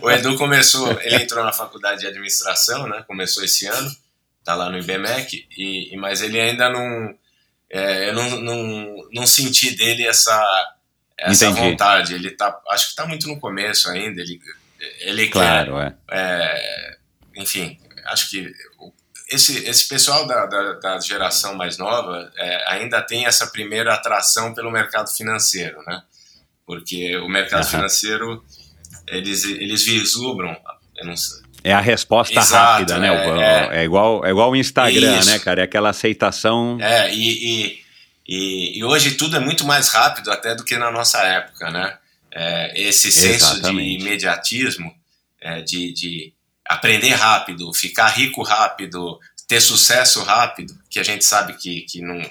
o 0.02 0.10
Edu 0.10 0.34
começou, 0.36 0.90
ele 1.00 1.22
entrou 1.22 1.44
na 1.44 1.52
faculdade 1.52 2.00
de 2.00 2.08
administração, 2.08 2.88
né? 2.88 3.04
Começou 3.06 3.44
esse 3.44 3.68
ano, 3.68 3.94
tá 4.44 4.56
lá 4.56 4.70
no 4.70 4.78
IBMEC, 4.78 5.46
e, 5.56 5.96
mas 5.98 6.20
ele 6.20 6.40
ainda 6.40 6.68
não. 6.68 7.14
É, 7.70 8.08
eu 8.08 8.12
não, 8.12 8.40
não, 8.40 8.96
não 9.12 9.26
senti 9.28 9.70
dele 9.76 10.04
essa, 10.04 10.74
essa 11.16 11.48
vontade. 11.50 12.12
Ele 12.12 12.32
tá, 12.32 12.60
acho 12.70 12.86
que 12.86 12.90
está 12.90 13.06
muito 13.06 13.28
no 13.28 13.38
começo 13.38 13.88
ainda. 13.88 14.20
Ele 14.20 14.40
ele 15.00 15.28
claro, 15.28 15.76
quer, 15.76 15.96
é. 16.10 16.18
é. 16.18 16.96
enfim, 17.36 17.78
acho 18.06 18.30
que 18.30 18.52
esse, 19.30 19.66
esse 19.66 19.88
pessoal 19.88 20.26
da, 20.26 20.46
da, 20.46 20.72
da 20.74 21.00
geração 21.00 21.54
mais 21.54 21.78
nova 21.78 22.30
é, 22.36 22.72
ainda 22.72 23.00
tem 23.00 23.26
essa 23.26 23.46
primeira 23.46 23.94
atração 23.94 24.52
pelo 24.54 24.70
mercado 24.70 25.10
financeiro, 25.10 25.82
né? 25.86 26.02
Porque 26.66 27.16
o 27.16 27.28
mercado 27.28 27.64
uhum. 27.64 27.70
financeiro, 27.70 28.44
eles, 29.08 29.44
eles 29.44 29.84
vislumbram, 29.84 30.56
é 31.64 31.72
a 31.72 31.80
resposta 31.80 32.38
Exato, 32.38 32.54
rápida, 32.54 32.98
né? 32.98 33.08
É, 33.08 33.78
é, 33.78 33.80
é, 33.80 33.84
igual, 33.84 34.24
é 34.24 34.30
igual 34.30 34.50
o 34.50 34.56
Instagram, 34.56 35.18
isso. 35.18 35.30
né, 35.30 35.38
cara? 35.38 35.60
É 35.60 35.64
aquela 35.64 35.90
aceitação. 35.90 36.78
É, 36.80 37.12
e, 37.12 37.66
e, 37.66 37.82
e, 38.26 38.78
e, 38.78 38.84
hoje 38.84 39.12
tudo 39.12 39.36
é 39.36 39.40
muito 39.40 39.64
mais 39.64 39.88
rápido 39.88 40.30
até 40.30 40.54
do 40.54 40.64
que 40.64 40.76
na 40.76 40.90
nossa 40.90 41.22
época, 41.22 41.70
né? 41.70 41.96
É, 42.32 42.72
esse 42.80 43.12
senso 43.12 43.52
Exatamente. 43.54 43.84
de 43.84 44.02
imediatismo, 44.02 44.94
é, 45.40 45.60
de, 45.60 45.92
de 45.92 46.32
aprender 46.64 47.10
rápido, 47.10 47.72
ficar 47.74 48.08
rico 48.08 48.42
rápido, 48.42 49.20
ter 49.46 49.60
sucesso 49.60 50.22
rápido, 50.22 50.74
que 50.88 50.98
a 50.98 51.02
gente 51.02 51.24
sabe 51.24 51.54
que, 51.54 51.82
que 51.82 52.00
não, 52.00 52.22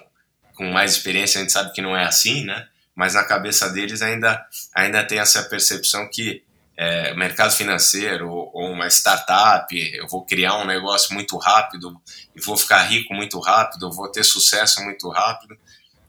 com 0.55 0.71
mais 0.71 0.93
experiência 0.93 1.39
a 1.39 1.43
gente 1.43 1.53
sabe 1.53 1.71
que 1.71 1.81
não 1.81 1.95
é 1.95 2.05
assim, 2.05 2.43
né? 2.43 2.67
Mas 2.95 3.13
na 3.13 3.23
cabeça 3.23 3.69
deles 3.69 4.01
ainda, 4.01 4.43
ainda 4.75 5.03
tem 5.03 5.19
essa 5.19 5.43
percepção 5.43 6.09
que 6.09 6.43
é, 6.75 7.13
mercado 7.13 7.51
financeiro 7.51 8.29
ou 8.29 8.71
uma 8.71 8.87
startup, 8.87 9.67
eu 9.95 10.07
vou 10.07 10.25
criar 10.25 10.57
um 10.57 10.65
negócio 10.65 11.13
muito 11.13 11.37
rápido 11.37 11.95
e 12.35 12.41
vou 12.41 12.57
ficar 12.57 12.81
rico 12.83 13.13
muito 13.13 13.39
rápido, 13.39 13.91
vou 13.91 14.11
ter 14.11 14.23
sucesso 14.23 14.83
muito 14.83 15.07
rápido 15.09 15.55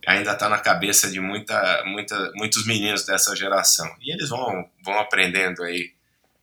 ainda 0.05 0.33
está 0.33 0.49
na 0.49 0.57
cabeça 0.57 1.09
de 1.09 1.19
muita, 1.19 1.83
muita, 1.85 2.31
muitos 2.35 2.65
meninos 2.65 3.05
dessa 3.05 3.35
geração. 3.35 3.87
E 4.01 4.11
eles 4.11 4.29
vão, 4.29 4.69
vão 4.83 4.99
aprendendo 4.99 5.63
aí, 5.63 5.91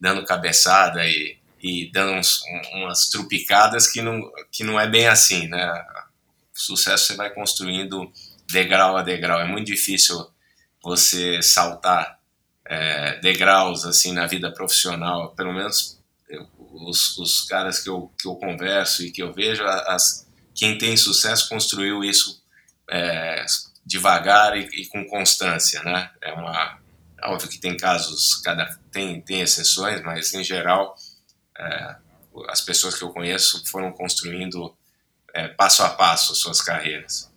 dando 0.01 0.25
cabeçada 0.25 1.07
e, 1.07 1.39
e 1.63 1.91
dando 1.93 2.13
uns, 2.13 2.41
umas 2.73 3.09
trupicadas 3.09 3.91
que 3.91 4.01
não, 4.01 4.21
que 4.51 4.65
não 4.65 4.81
é 4.81 4.89
bem 4.89 5.07
assim, 5.07 5.49
né? 5.49 5.71
O 6.55 6.61
sucesso 6.61 7.07
você 7.07 7.17
vai 7.17 7.31
construindo 7.31 8.11
degrau 8.51 8.97
a 8.97 9.03
degrau. 9.03 9.41
É 9.41 9.47
muito 9.47 9.67
difícil 9.67 10.17
você 10.83 11.43
saltar 11.43 12.19
é, 12.67 13.19
degraus 13.21 13.85
assim 13.85 14.13
na 14.13 14.27
vida 14.27 14.53
profissional. 14.53 15.35
Pelo 15.35 15.53
menos 15.53 16.01
eu, 16.29 16.47
os, 16.73 17.19
os 17.19 17.43
caras 17.43 17.81
que 17.81 17.89
eu, 17.89 18.13
que 18.19 18.27
eu 18.27 18.37
converso 18.37 19.05
e 19.05 19.11
que 19.11 19.23
eu 19.23 19.33
vejo, 19.33 19.65
as, 19.65 20.27
quem 20.55 20.79
tem 20.79 20.97
sucesso 20.97 21.49
construiu 21.49 22.03
isso 22.03 22.40
é, 22.91 23.45
devagar 23.85 24.57
e, 24.57 24.69
e, 24.73 24.87
com 24.87 25.05
constância, 25.07 25.83
né? 25.83 26.11
É 26.21 26.33
uma 26.33 26.79
óbvio 27.25 27.51
que 27.51 27.59
tem 27.59 27.77
casos, 27.77 28.41
cada 28.43 28.67
tem 28.91 29.21
tem 29.21 29.43
exceções, 29.43 30.03
mas 30.03 30.33
em 30.33 30.43
geral 30.43 30.95
é, 31.59 31.97
as 32.49 32.61
pessoas 32.61 32.95
que 32.95 33.05
eu 33.05 33.11
conheço 33.11 33.63
foram 33.71 33.93
construindo 33.93 34.75
é, 35.35 35.49
passo 35.49 35.83
a 35.83 35.91
passo 35.91 36.35
suas 36.35 36.61
carreiras. 36.61 37.31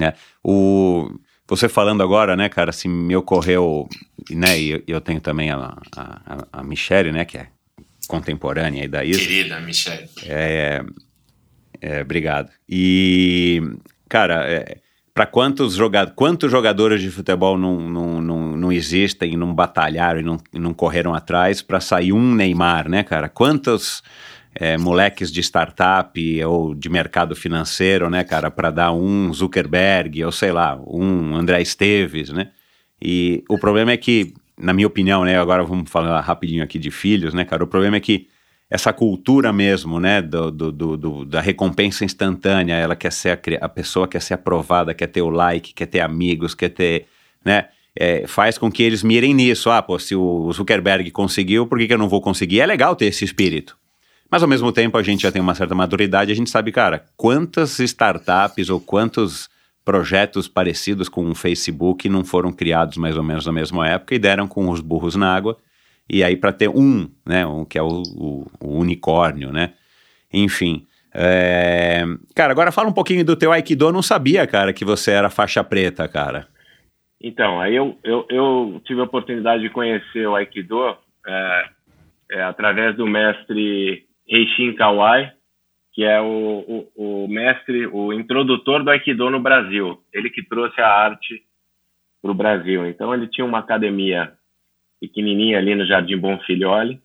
É, 0.00 0.14
o 0.42 1.10
você 1.48 1.66
falando 1.66 2.02
agora, 2.02 2.36
né, 2.36 2.46
cara, 2.50 2.68
assim, 2.68 2.88
me 2.88 3.16
ocorreu, 3.16 3.88
né, 4.30 4.60
e 4.60 4.84
eu 4.86 5.00
tenho 5.00 5.18
também 5.18 5.50
a, 5.50 5.74
a, 5.96 6.46
a 6.52 6.62
Michelle, 6.62 7.10
né, 7.10 7.24
que 7.24 7.38
é 7.38 7.48
contemporânea 8.06 8.82
aí 8.82 8.88
da 8.88 9.02
Isa. 9.02 9.18
Querida 9.18 9.58
Michelle. 9.58 10.10
É, 10.24 10.84
é, 11.80 12.02
obrigado. 12.02 12.50
E 12.68 13.62
cara, 14.08 14.44
é, 14.48 14.78
para 15.18 15.26
quantos, 15.26 15.74
joga 15.74 16.06
quantos 16.06 16.50
jogadores 16.50 17.02
de 17.02 17.10
futebol 17.10 17.58
não, 17.58 17.80
não, 17.80 18.20
não, 18.20 18.56
não 18.56 18.72
existem, 18.72 19.36
não 19.36 19.52
batalharam 19.52 20.20
e 20.20 20.22
não, 20.22 20.38
não 20.52 20.72
correram 20.72 21.12
atrás 21.12 21.60
para 21.60 21.80
sair 21.80 22.12
um 22.12 22.34
Neymar, 22.34 22.88
né, 22.88 23.02
cara? 23.02 23.28
Quantos 23.28 24.02
é, 24.54 24.78
moleques 24.78 25.32
de 25.32 25.40
startup 25.40 26.44
ou 26.44 26.74
de 26.74 26.88
mercado 26.88 27.34
financeiro, 27.34 28.08
né, 28.08 28.22
cara, 28.22 28.50
para 28.50 28.70
dar 28.70 28.92
um 28.92 29.32
Zuckerberg 29.32 30.24
ou 30.24 30.32
sei 30.32 30.52
lá, 30.52 30.80
um 30.86 31.34
André 31.34 31.60
Esteves, 31.62 32.30
né? 32.30 32.50
E 33.02 33.42
o 33.48 33.58
problema 33.58 33.92
é 33.92 33.96
que, 33.96 34.34
na 34.56 34.72
minha 34.72 34.86
opinião, 34.86 35.24
né, 35.24 35.38
agora 35.38 35.64
vamos 35.64 35.90
falar 35.90 36.20
rapidinho 36.20 36.62
aqui 36.62 36.78
de 36.78 36.90
filhos, 36.90 37.34
né, 37.34 37.44
cara? 37.44 37.64
O 37.64 37.68
problema 37.68 37.96
é 37.96 38.00
que 38.00 38.28
essa 38.70 38.92
cultura 38.92 39.52
mesmo, 39.52 39.98
né, 39.98 40.20
do, 40.20 40.50
do, 40.50 40.96
do, 40.96 41.24
da 41.24 41.40
recompensa 41.40 42.04
instantânea, 42.04 42.74
ela 42.74 42.94
quer 42.94 43.12
ser 43.12 43.30
a, 43.30 43.64
a, 43.64 43.68
pessoa 43.68 44.06
quer 44.06 44.20
ser 44.20 44.34
aprovada, 44.34 44.92
quer 44.92 45.06
ter 45.06 45.22
o 45.22 45.30
like, 45.30 45.72
quer 45.72 45.86
ter 45.86 46.00
amigos, 46.00 46.54
quer 46.54 46.68
ter, 46.68 47.06
né, 47.42 47.68
é, 47.96 48.26
faz 48.26 48.58
com 48.58 48.70
que 48.70 48.82
eles 48.82 49.02
mirem 49.02 49.32
nisso, 49.32 49.70
ah, 49.70 49.80
pô, 49.80 49.98
se 49.98 50.14
o 50.14 50.52
Zuckerberg 50.52 51.10
conseguiu, 51.10 51.66
por 51.66 51.78
que, 51.78 51.86
que 51.86 51.94
eu 51.94 51.98
não 51.98 52.08
vou 52.08 52.20
conseguir? 52.20 52.60
É 52.60 52.66
legal 52.66 52.94
ter 52.94 53.06
esse 53.06 53.24
espírito. 53.24 53.76
Mas 54.30 54.42
ao 54.42 54.48
mesmo 54.48 54.70
tempo 54.70 54.98
a 54.98 55.02
gente 55.02 55.22
já 55.22 55.32
tem 55.32 55.40
uma 55.40 55.54
certa 55.54 55.74
maturidade, 55.74 56.30
a 56.30 56.34
gente 56.34 56.50
sabe, 56.50 56.70
cara, 56.70 57.06
quantas 57.16 57.78
startups 57.78 58.68
ou 58.68 58.78
quantos 58.78 59.48
projetos 59.82 60.46
parecidos 60.46 61.08
com 61.08 61.30
o 61.30 61.34
Facebook 61.34 62.06
não 62.10 62.22
foram 62.22 62.52
criados 62.52 62.98
mais 62.98 63.16
ou 63.16 63.22
menos 63.22 63.46
na 63.46 63.52
mesma 63.52 63.88
época 63.88 64.14
e 64.14 64.18
deram 64.18 64.46
com 64.46 64.68
os 64.68 64.82
burros 64.82 65.16
na 65.16 65.34
água 65.34 65.56
e 66.10 66.24
aí 66.24 66.36
para 66.36 66.52
ter 66.52 66.68
um, 66.68 67.08
né, 67.26 67.46
um, 67.46 67.64
que 67.64 67.78
é 67.78 67.82
o, 67.82 68.02
o, 68.16 68.46
o 68.60 68.78
unicórnio, 68.78 69.52
né? 69.52 69.74
Enfim. 70.32 70.86
É... 71.14 72.02
Cara, 72.34 72.52
agora 72.52 72.72
fala 72.72 72.88
um 72.88 72.92
pouquinho 72.92 73.24
do 73.24 73.36
teu 73.36 73.52
Aikido. 73.52 73.86
Eu 73.86 73.92
não 73.92 74.02
sabia, 74.02 74.46
cara, 74.46 74.72
que 74.72 74.84
você 74.84 75.10
era 75.10 75.30
faixa 75.30 75.64
preta, 75.64 76.06
cara. 76.08 76.46
Então, 77.20 77.60
aí 77.60 77.74
eu, 77.74 77.98
eu, 78.04 78.26
eu 78.30 78.80
tive 78.84 79.00
a 79.00 79.04
oportunidade 79.04 79.62
de 79.62 79.70
conhecer 79.70 80.26
o 80.26 80.36
Aikido 80.36 80.96
é, 81.26 81.64
é, 82.30 82.42
através 82.42 82.96
do 82.96 83.06
mestre 83.06 84.06
Heishin 84.28 84.74
Kawai, 84.74 85.32
que 85.92 86.04
é 86.04 86.20
o, 86.20 86.86
o, 86.94 87.24
o, 87.24 87.28
mestre, 87.28 87.86
o 87.88 88.12
introdutor 88.12 88.84
do 88.84 88.90
Aikido 88.90 89.28
no 89.30 89.40
Brasil. 89.40 90.00
Ele 90.12 90.30
que 90.30 90.46
trouxe 90.46 90.80
a 90.80 90.86
arte 90.86 91.42
para 92.22 92.30
o 92.30 92.34
Brasil. 92.34 92.86
Então, 92.86 93.12
ele 93.12 93.26
tinha 93.26 93.44
uma 93.44 93.58
academia 93.58 94.32
pequenininha 95.00 95.58
ali 95.58 95.74
no 95.74 95.86
Jardim 95.86 96.16
Bonfilholi 96.16 97.00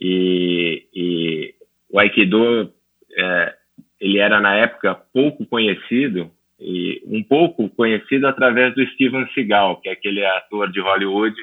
e, 0.00 0.86
e 0.94 1.54
o 1.90 1.98
Aikido 1.98 2.72
é, 3.16 3.54
ele 4.00 4.18
era 4.18 4.40
na 4.40 4.54
época 4.54 4.94
pouco 5.12 5.44
conhecido 5.46 6.30
e 6.58 7.02
um 7.06 7.22
pouco 7.22 7.68
conhecido 7.70 8.26
através 8.26 8.74
do 8.74 8.86
Steven 8.88 9.26
Seagal, 9.32 9.80
que 9.80 9.88
é 9.88 9.92
aquele 9.92 10.24
ator 10.24 10.70
de 10.70 10.80
Hollywood 10.80 11.36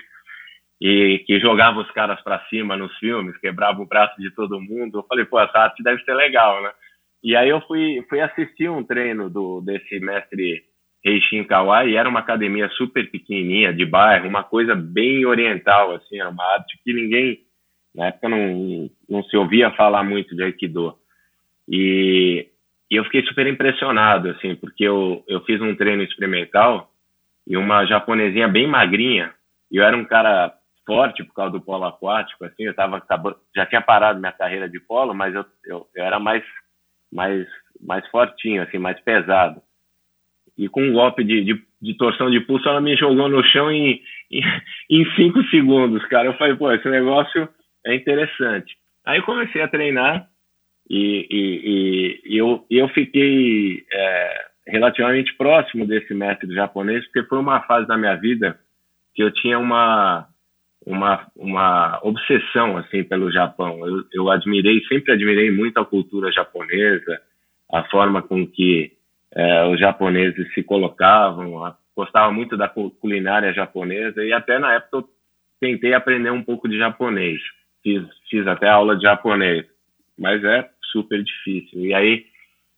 e 0.80 1.24
que 1.26 1.40
jogava 1.40 1.80
os 1.80 1.90
caras 1.92 2.22
para 2.22 2.46
cima 2.50 2.78
nos 2.78 2.96
filmes, 2.98 3.38
quebrava 3.38 3.82
o 3.82 3.88
braço 3.88 4.20
de 4.22 4.30
todo 4.36 4.62
mundo. 4.62 5.00
Eu 5.00 5.04
falei, 5.04 5.26
pô, 5.26 5.40
essa 5.40 5.58
arte 5.58 5.82
deve 5.82 6.04
ser 6.04 6.14
legal, 6.14 6.62
né? 6.62 6.72
E 7.24 7.36
aí 7.36 7.50
eu 7.50 7.60
fui, 7.62 8.06
fui 8.08 8.20
assistir 8.20 8.70
um 8.70 8.84
treino 8.84 9.28
do 9.30 9.60
desse 9.62 10.00
mestre 10.00 10.64
Reishin 11.08 11.46
Kawai 11.46 11.96
era 11.96 12.10
uma 12.10 12.20
academia 12.20 12.68
super 12.72 13.10
pequenininha, 13.10 13.74
de 13.74 13.86
bairro, 13.86 14.28
uma 14.28 14.44
coisa 14.44 14.76
bem 14.76 15.26
oriental, 15.26 15.96
assim, 15.96 16.22
uma 16.22 16.44
arte 16.54 16.78
que 16.84 16.94
ninguém, 16.94 17.40
na 17.96 18.08
época, 18.08 18.28
não, 18.28 18.90
não 19.10 19.24
se 19.24 19.38
ouvia 19.38 19.72
falar 19.72 20.04
muito 20.04 20.36
de 20.36 20.44
Aikido. 20.44 20.96
E, 21.70 22.48
e 22.92 22.96
eu 22.96 23.06
fiquei 23.06 23.24
super 23.24 23.48
impressionado, 23.48 24.30
assim, 24.32 24.54
porque 24.56 24.84
eu, 24.84 25.24
eu 25.30 25.42
fiz 25.46 25.62
um 25.62 25.76
treino 25.76 26.04
experimental 26.04 26.92
e 27.48 27.56
uma 27.56 27.86
japonesinha 27.86 28.50
bem 28.50 28.68
magrinha, 28.68 29.34
e 29.72 29.78
eu 29.78 29.86
era 29.86 29.96
um 29.96 30.04
cara 30.04 30.54
forte 30.86 31.24
por 31.24 31.34
causa 31.34 31.54
do 31.54 31.62
polo 31.62 31.86
aquático, 31.86 32.44
assim, 32.44 32.64
eu 32.64 32.74
tava, 32.74 33.02
já 33.56 33.66
tinha 33.66 33.82
parado 33.82 34.20
minha 34.20 34.32
carreira 34.34 34.70
de 34.70 34.80
polo, 34.82 35.14
mas 35.14 35.34
eu, 35.34 35.46
eu, 35.66 35.88
eu 35.96 36.04
era 36.04 36.20
mais, 36.20 36.44
mais, 37.12 37.48
mais 37.82 38.06
fortinho, 38.10 38.62
assim, 38.62 38.78
mais 38.78 39.00
pesado 39.02 39.62
e 40.58 40.68
com 40.68 40.84
um 40.84 40.94
golpe 40.94 41.24
de, 41.24 41.44
de, 41.44 41.62
de, 41.82 41.94
torção 41.96 42.32
de 42.32 42.40
pulso, 42.40 42.68
ela 42.68 42.82
me 42.82 42.96
jogou 42.96 43.30
no 43.30 43.44
chão 43.44 43.72
em, 43.72 44.02
em, 44.32 44.42
em, 44.90 45.16
cinco 45.16 45.44
segundos, 45.46 46.04
cara. 46.08 46.28
Eu 46.28 46.34
falei, 46.34 46.56
pô, 46.56 46.72
esse 46.72 46.90
negócio 46.90 47.48
é 47.86 47.96
interessante. 47.96 48.76
Aí 49.06 49.22
comecei 49.22 49.62
a 49.62 49.68
treinar 49.68 50.28
e, 50.90 51.28
e, 51.30 52.22
e 52.34 52.38
eu, 52.38 52.66
eu 52.70 52.90
fiquei 52.90 53.86
é, 53.92 54.46
relativamente 54.68 55.34
próximo 55.36 55.86
desse 55.86 56.14
método 56.14 56.54
japonês, 56.54 57.06
porque 57.06 57.28
foi 57.28 57.38
uma 57.38 57.62
fase 57.62 57.88
da 57.88 57.98
minha 57.98 58.16
vida 58.16 58.60
que 59.14 59.24
eu 59.24 59.32
tinha 59.32 59.58
uma, 59.60 60.28
uma, 60.86 61.28
uma 61.36 62.00
obsessão 62.04 62.78
assim 62.78 63.04
pelo 63.04 63.32
Japão. 63.32 63.86
Eu, 63.86 64.04
eu 64.14 64.32
admirei, 64.32 64.82
sempre 64.86 65.14
admirei 65.14 65.52
muito 65.52 65.78
a 65.80 65.86
cultura 65.86 66.32
japonesa, 66.32 67.20
a 67.72 67.84
forma 67.86 68.22
com 68.22 68.46
que 68.48 68.97
é, 69.38 69.68
os 69.68 69.80
japoneses 69.80 70.52
se 70.56 70.64
colocavam, 70.64 71.72
gostava 71.96 72.32
muito 72.32 72.58
da 72.58 72.68
culinária 72.68 73.54
japonesa 73.54 74.24
e 74.26 74.34
até 74.34 74.58
na 74.58 74.74
época 74.74 74.98
eu 74.98 75.10
tentei 75.60 75.94
aprender 75.94 76.32
um 76.32 76.42
pouco 76.42 76.68
de 76.68 76.76
japonês. 76.76 77.40
Fiz, 77.84 78.04
fiz 78.32 78.48
até 78.48 78.68
aula 78.68 78.96
de 78.96 79.04
japonês, 79.04 79.64
mas 80.18 80.44
é 80.44 80.68
super 80.92 81.24
difícil. 81.24 81.86
E 81.86 81.94
aí 81.94 82.26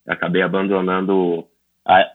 acabei 0.05 0.41
abandonando 0.41 1.47
a... 1.87 2.05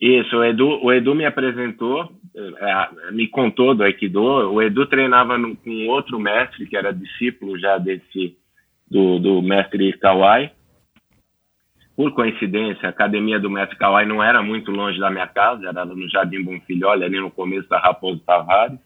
Isso, 0.00 0.36
o 0.36 0.44
Edu, 0.44 0.84
o 0.84 0.92
Edu 0.92 1.14
me 1.14 1.24
apresentou, 1.24 2.10
é, 2.34 3.12
me 3.12 3.28
contou 3.28 3.76
do 3.76 3.84
Aikido. 3.84 4.20
O 4.20 4.60
Edu 4.60 4.86
treinava 4.86 5.38
com 5.38 5.86
outro 5.86 6.18
mestre 6.18 6.66
que 6.66 6.76
era 6.76 6.92
discípulo 6.92 7.56
já 7.60 7.78
desse 7.78 8.36
do, 8.90 9.20
do 9.20 9.40
mestre 9.40 9.92
Kawai 9.92 10.50
por 12.02 12.10
coincidência, 12.14 12.88
a 12.88 12.90
academia 12.90 13.38
do 13.38 13.48
Mestre 13.48 13.78
Kawai 13.78 14.04
não 14.04 14.20
era 14.20 14.42
muito 14.42 14.72
longe 14.72 14.98
da 14.98 15.08
minha 15.08 15.28
casa, 15.28 15.68
era 15.68 15.84
no 15.84 16.10
Jardim 16.10 16.42
Bonfilholi, 16.42 17.04
ali 17.04 17.20
no 17.20 17.30
começo 17.30 17.68
da 17.68 17.78
Raposo 17.78 18.20
Tavares. 18.26 18.76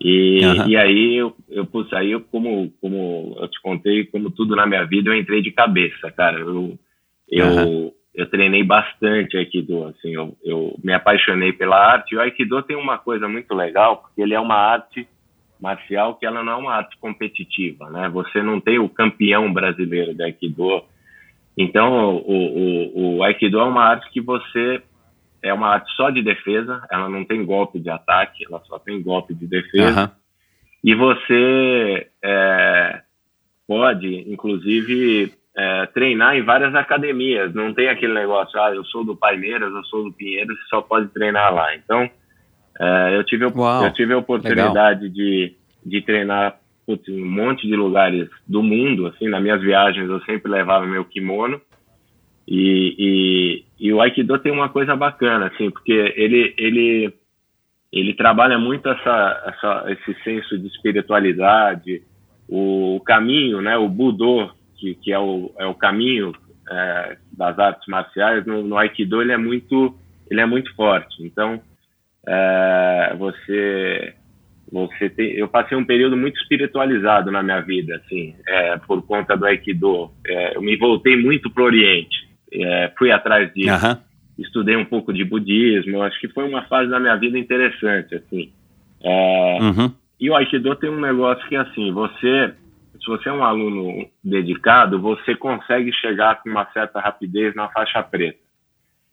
E, 0.00 0.40
uhum. 0.42 0.66
e 0.66 0.74
aí, 0.74 1.16
eu, 1.16 1.36
eu, 1.50 1.66
putz, 1.66 1.92
aí 1.92 2.10
eu, 2.12 2.22
como, 2.22 2.72
como 2.80 3.36
eu 3.38 3.48
te 3.48 3.60
contei, 3.60 4.06
como 4.06 4.30
tudo 4.30 4.56
na 4.56 4.66
minha 4.66 4.82
vida, 4.86 5.10
eu 5.10 5.14
entrei 5.14 5.42
de 5.42 5.50
cabeça, 5.50 6.10
cara. 6.10 6.38
Eu, 6.38 6.78
eu, 7.28 7.46
uhum. 7.46 7.92
eu 8.14 8.26
treinei 8.30 8.64
bastante 8.64 9.36
Aikido, 9.36 9.84
assim, 9.88 10.14
eu, 10.14 10.34
eu 10.42 10.74
me 10.82 10.94
apaixonei 10.94 11.52
pela 11.52 11.76
arte. 11.76 12.14
E 12.14 12.16
o 12.16 12.20
Aikido 12.22 12.62
tem 12.62 12.78
uma 12.78 12.96
coisa 12.96 13.28
muito 13.28 13.54
legal, 13.54 13.98
porque 13.98 14.22
ele 14.22 14.32
é 14.32 14.40
uma 14.40 14.56
arte 14.56 15.06
marcial 15.60 16.14
que 16.14 16.24
ela 16.24 16.42
não 16.42 16.52
é 16.52 16.56
uma 16.56 16.76
arte 16.76 16.96
competitiva, 16.98 17.90
né? 17.90 18.08
Você 18.08 18.42
não 18.42 18.58
tem 18.58 18.78
o 18.78 18.88
campeão 18.88 19.52
brasileiro 19.52 20.14
de 20.14 20.22
Aikido, 20.22 20.82
então, 21.56 22.16
o, 22.16 22.96
o, 22.96 23.16
o 23.16 23.22
Aikido 23.22 23.58
é 23.58 23.64
uma 23.64 23.84
arte 23.84 24.10
que 24.10 24.20
você 24.20 24.82
é 25.42 25.52
uma 25.52 25.68
arte 25.68 25.90
só 25.96 26.08
de 26.08 26.22
defesa, 26.22 26.86
ela 26.90 27.08
não 27.08 27.24
tem 27.24 27.44
golpe 27.44 27.80
de 27.80 27.90
ataque, 27.90 28.44
ela 28.46 28.62
só 28.64 28.78
tem 28.78 29.02
golpe 29.02 29.34
de 29.34 29.46
defesa. 29.46 30.02
Uhum. 30.02 30.22
E 30.84 30.94
você 30.94 32.06
é, 32.22 33.00
pode, 33.66 34.32
inclusive, 34.32 35.32
é, 35.56 35.86
treinar 35.86 36.36
em 36.36 36.42
várias 36.42 36.74
academias. 36.74 37.52
Não 37.54 37.74
tem 37.74 37.88
aquele 37.88 38.14
negócio, 38.14 38.60
ah, 38.60 38.72
eu 38.72 38.84
sou 38.84 39.04
do 39.04 39.16
Palmeiras, 39.16 39.72
eu 39.72 39.84
sou 39.84 40.04
do 40.04 40.12
Pinheiros, 40.12 40.56
você 40.56 40.66
só 40.70 40.80
pode 40.80 41.08
treinar 41.08 41.52
lá. 41.52 41.74
Então, 41.74 42.08
é, 42.80 43.16
eu, 43.16 43.24
tive, 43.24 43.44
eu 43.44 43.92
tive 43.92 44.14
a 44.14 44.18
oportunidade 44.18 45.08
de, 45.08 45.56
de 45.84 46.02
treinar 46.02 46.56
putz, 46.86 47.08
um 47.08 47.24
monte 47.24 47.66
de 47.66 47.76
lugares 47.76 48.28
do 48.46 48.62
mundo, 48.62 49.06
assim, 49.06 49.28
nas 49.28 49.42
minhas 49.42 49.60
viagens 49.60 50.08
eu 50.08 50.20
sempre 50.22 50.50
levava 50.50 50.86
meu 50.86 51.04
kimono 51.04 51.60
e, 52.46 52.94
e, 52.98 53.64
e 53.88 53.92
o 53.92 54.00
Aikido 54.00 54.38
tem 54.38 54.52
uma 54.52 54.68
coisa 54.68 54.96
bacana, 54.96 55.46
assim, 55.46 55.70
porque 55.70 55.92
ele, 56.16 56.54
ele, 56.58 57.14
ele 57.92 58.14
trabalha 58.14 58.58
muito 58.58 58.88
essa, 58.88 59.42
essa, 59.46 59.84
esse 59.92 60.22
senso 60.22 60.58
de 60.58 60.66
espiritualidade, 60.66 62.02
o, 62.48 62.96
o 62.96 63.00
caminho, 63.00 63.60
né, 63.60 63.76
o 63.76 63.88
Budô, 63.88 64.50
que, 64.76 64.94
que 64.96 65.12
é, 65.12 65.18
o, 65.18 65.52
é 65.58 65.66
o 65.66 65.74
caminho 65.74 66.34
é, 66.68 67.16
das 67.36 67.58
artes 67.58 67.86
marciais, 67.86 68.44
no, 68.44 68.62
no 68.62 68.76
Aikido 68.76 69.22
ele 69.22 69.32
é 69.32 69.36
muito, 69.36 69.96
ele 70.28 70.40
é 70.40 70.46
muito 70.46 70.74
forte. 70.74 71.22
Então, 71.24 71.60
é, 72.26 73.14
você 73.18 74.14
você 74.72 75.10
tem, 75.10 75.32
eu 75.32 75.46
passei 75.46 75.76
um 75.76 75.84
período 75.84 76.16
muito 76.16 76.40
espiritualizado 76.40 77.30
na 77.30 77.42
minha 77.42 77.60
vida, 77.60 77.96
assim, 77.96 78.34
é, 78.48 78.78
por 78.78 79.02
conta 79.02 79.36
do 79.36 79.44
Aikido. 79.44 80.10
É, 80.26 80.56
eu 80.56 80.62
me 80.62 80.76
voltei 80.78 81.14
muito 81.14 81.50
para 81.50 81.62
o 81.62 81.66
Oriente, 81.66 82.26
é, 82.50 82.90
fui 82.96 83.12
atrás 83.12 83.52
disso, 83.52 83.86
uhum. 83.86 83.96
estudei 84.38 84.74
um 84.74 84.84
pouco 84.86 85.12
de 85.12 85.24
budismo. 85.24 86.02
Acho 86.02 86.18
que 86.18 86.28
foi 86.28 86.48
uma 86.48 86.62
fase 86.62 86.90
da 86.90 86.98
minha 86.98 87.14
vida 87.16 87.38
interessante, 87.38 88.14
assim. 88.14 88.50
É, 89.02 89.58
uhum. 89.60 89.92
E 90.18 90.30
o 90.30 90.34
Aikido 90.34 90.74
tem 90.76 90.88
um 90.88 91.00
negócio 91.00 91.46
que, 91.48 91.56
assim, 91.56 91.92
você, 91.92 92.54
se 92.98 93.06
você 93.06 93.28
é 93.28 93.32
um 93.32 93.44
aluno 93.44 94.08
dedicado, 94.24 94.98
você 94.98 95.34
consegue 95.34 95.92
chegar 95.92 96.42
com 96.42 96.48
uma 96.48 96.64
certa 96.72 96.98
rapidez 96.98 97.54
na 97.54 97.68
faixa 97.68 98.02
preta. 98.02 98.38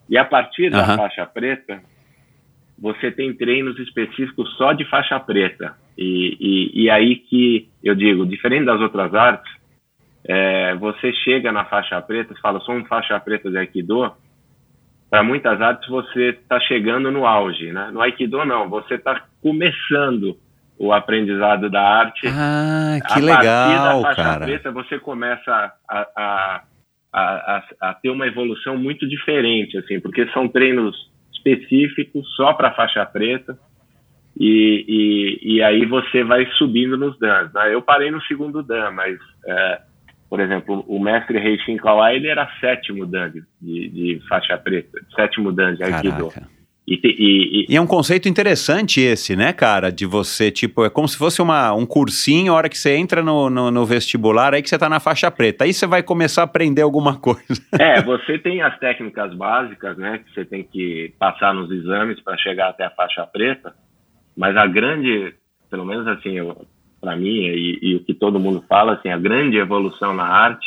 E 0.09 0.17
a 0.17 0.23
partir 0.23 0.65
uhum. 0.65 0.77
da 0.77 0.95
faixa 0.95 1.25
preta, 1.25 1.81
você 2.81 3.11
tem 3.11 3.33
treinos 3.33 3.77
específicos 3.79 4.49
só 4.57 4.73
de 4.73 4.85
faixa 4.85 5.19
preta. 5.19 5.75
E, 5.97 6.37
e, 6.39 6.83
e 6.83 6.89
aí 6.89 7.17
que 7.17 7.69
eu 7.83 7.93
digo, 7.93 8.25
diferente 8.25 8.65
das 8.65 8.79
outras 8.79 9.13
artes, 9.13 9.51
é, 10.25 10.75
você 10.75 11.11
chega 11.13 11.51
na 11.51 11.65
faixa 11.65 12.01
preta, 12.01 12.33
você 12.33 12.41
fala, 12.41 12.59
sou 12.61 12.75
um 12.75 12.85
faixa 12.85 13.19
preta 13.19 13.49
de 13.49 13.57
Aikido, 13.57 14.13
para 15.09 15.23
muitas 15.23 15.59
artes 15.61 15.89
você 15.89 16.29
está 16.29 16.59
chegando 16.59 17.11
no 17.11 17.25
auge, 17.25 17.71
né? 17.71 17.89
No 17.91 18.01
Aikido 18.01 18.45
não, 18.45 18.69
você 18.69 18.95
está 18.95 19.23
começando 19.41 20.37
o 20.77 20.93
aprendizado 20.93 21.69
da 21.69 21.81
arte. 21.81 22.27
Ah, 22.27 22.99
que 23.05 23.19
a 23.19 23.23
legal, 23.23 24.01
da 24.01 24.07
faixa 24.07 24.23
cara. 24.23 24.45
preta 24.45 24.71
você 24.71 24.99
começa 24.99 25.73
a, 25.89 26.07
a, 26.15 26.63
a, 27.11 27.63
a, 27.81 27.93
ter 27.95 28.09
uma 28.09 28.27
evolução 28.27 28.77
muito 28.77 29.07
diferente, 29.07 29.77
assim, 29.77 29.99
porque 29.99 30.27
são 30.27 30.47
treinos 30.47 30.95
específicos 31.49 32.27
só 32.35 32.53
para 32.53 32.73
faixa 32.73 33.05
preta 33.05 33.57
e, 34.39 34.85
e, 34.87 35.55
e, 35.55 35.63
aí 35.63 35.85
você 35.85 36.23
vai 36.23 36.45
subindo 36.57 36.97
nos 36.97 37.17
dans. 37.19 37.51
Né? 37.53 37.73
Eu 37.73 37.81
parei 37.81 38.09
no 38.09 38.21
segundo 38.23 38.63
dan, 38.63 38.91
mas, 38.91 39.17
é, 39.45 39.81
por 40.29 40.39
exemplo, 40.39 40.85
o 40.87 40.97
mestre 40.97 41.37
Reishin 41.37 41.75
Kawai, 41.75 42.15
ele 42.15 42.29
era 42.29 42.49
sétimo 42.61 43.05
dan 43.05 43.31
de, 43.31 43.43
de, 43.61 44.21
faixa 44.29 44.57
preta, 44.57 44.97
sétimo 45.13 45.51
dan 45.51 45.75
de 45.75 45.83
Aikido. 45.83 46.31
E, 46.89 46.99
e, 47.03 47.65
e, 47.69 47.75
é 47.75 47.79
um 47.79 47.85
conceito 47.85 48.27
interessante 48.27 48.99
esse, 48.99 49.35
né, 49.35 49.53
cara? 49.53 49.91
De 49.91 50.07
você, 50.07 50.49
tipo, 50.49 50.83
é 50.83 50.89
como 50.89 51.07
se 51.07 51.15
fosse 51.15 51.39
uma, 51.39 51.71
um 51.71 51.85
cursinho, 51.85 52.51
a 52.51 52.55
hora 52.55 52.67
que 52.67 52.77
você 52.77 52.95
entra 52.95 53.21
no, 53.21 53.47
no, 53.47 53.69
no, 53.69 53.85
vestibular, 53.85 54.55
aí 54.55 54.63
que 54.63 54.69
você 54.69 54.77
tá 54.77 54.89
na 54.89 54.99
faixa 54.99 55.29
preta. 55.29 55.65
Aí 55.65 55.71
você 55.71 55.85
vai 55.85 56.01
começar 56.01 56.41
a 56.41 56.45
aprender 56.45 56.81
alguma 56.81 57.15
coisa. 57.15 57.39
É, 57.79 58.01
você 58.03 58.39
tem 58.39 58.61
as 58.61 58.77
técnicas 58.79 59.33
básicas, 59.35 59.97
né, 59.97 60.17
que 60.17 60.33
você 60.33 60.43
tem 60.43 60.63
que 60.63 61.13
passar 61.19 61.53
nos 61.53 61.69
exames 61.71 62.19
para 62.21 62.37
chegar 62.37 62.69
até 62.69 62.85
a 62.85 62.89
faixa 62.89 63.25
preta, 63.27 63.73
mas 64.35 64.57
a 64.57 64.65
grande, 64.65 65.33
pelo 65.69 65.85
menos 65.85 66.07
assim, 66.07 66.35
para 66.99 67.15
mim, 67.15 67.45
e, 67.45 67.79
e, 67.81 67.95
o 67.95 68.03
que 68.03 68.13
todo 68.13 68.39
mundo 68.39 68.63
fala, 68.67 68.93
assim, 68.93 69.09
a 69.09 69.17
grande 69.17 69.57
evolução 69.57 70.13
na 70.13 70.25
arte, 70.25 70.65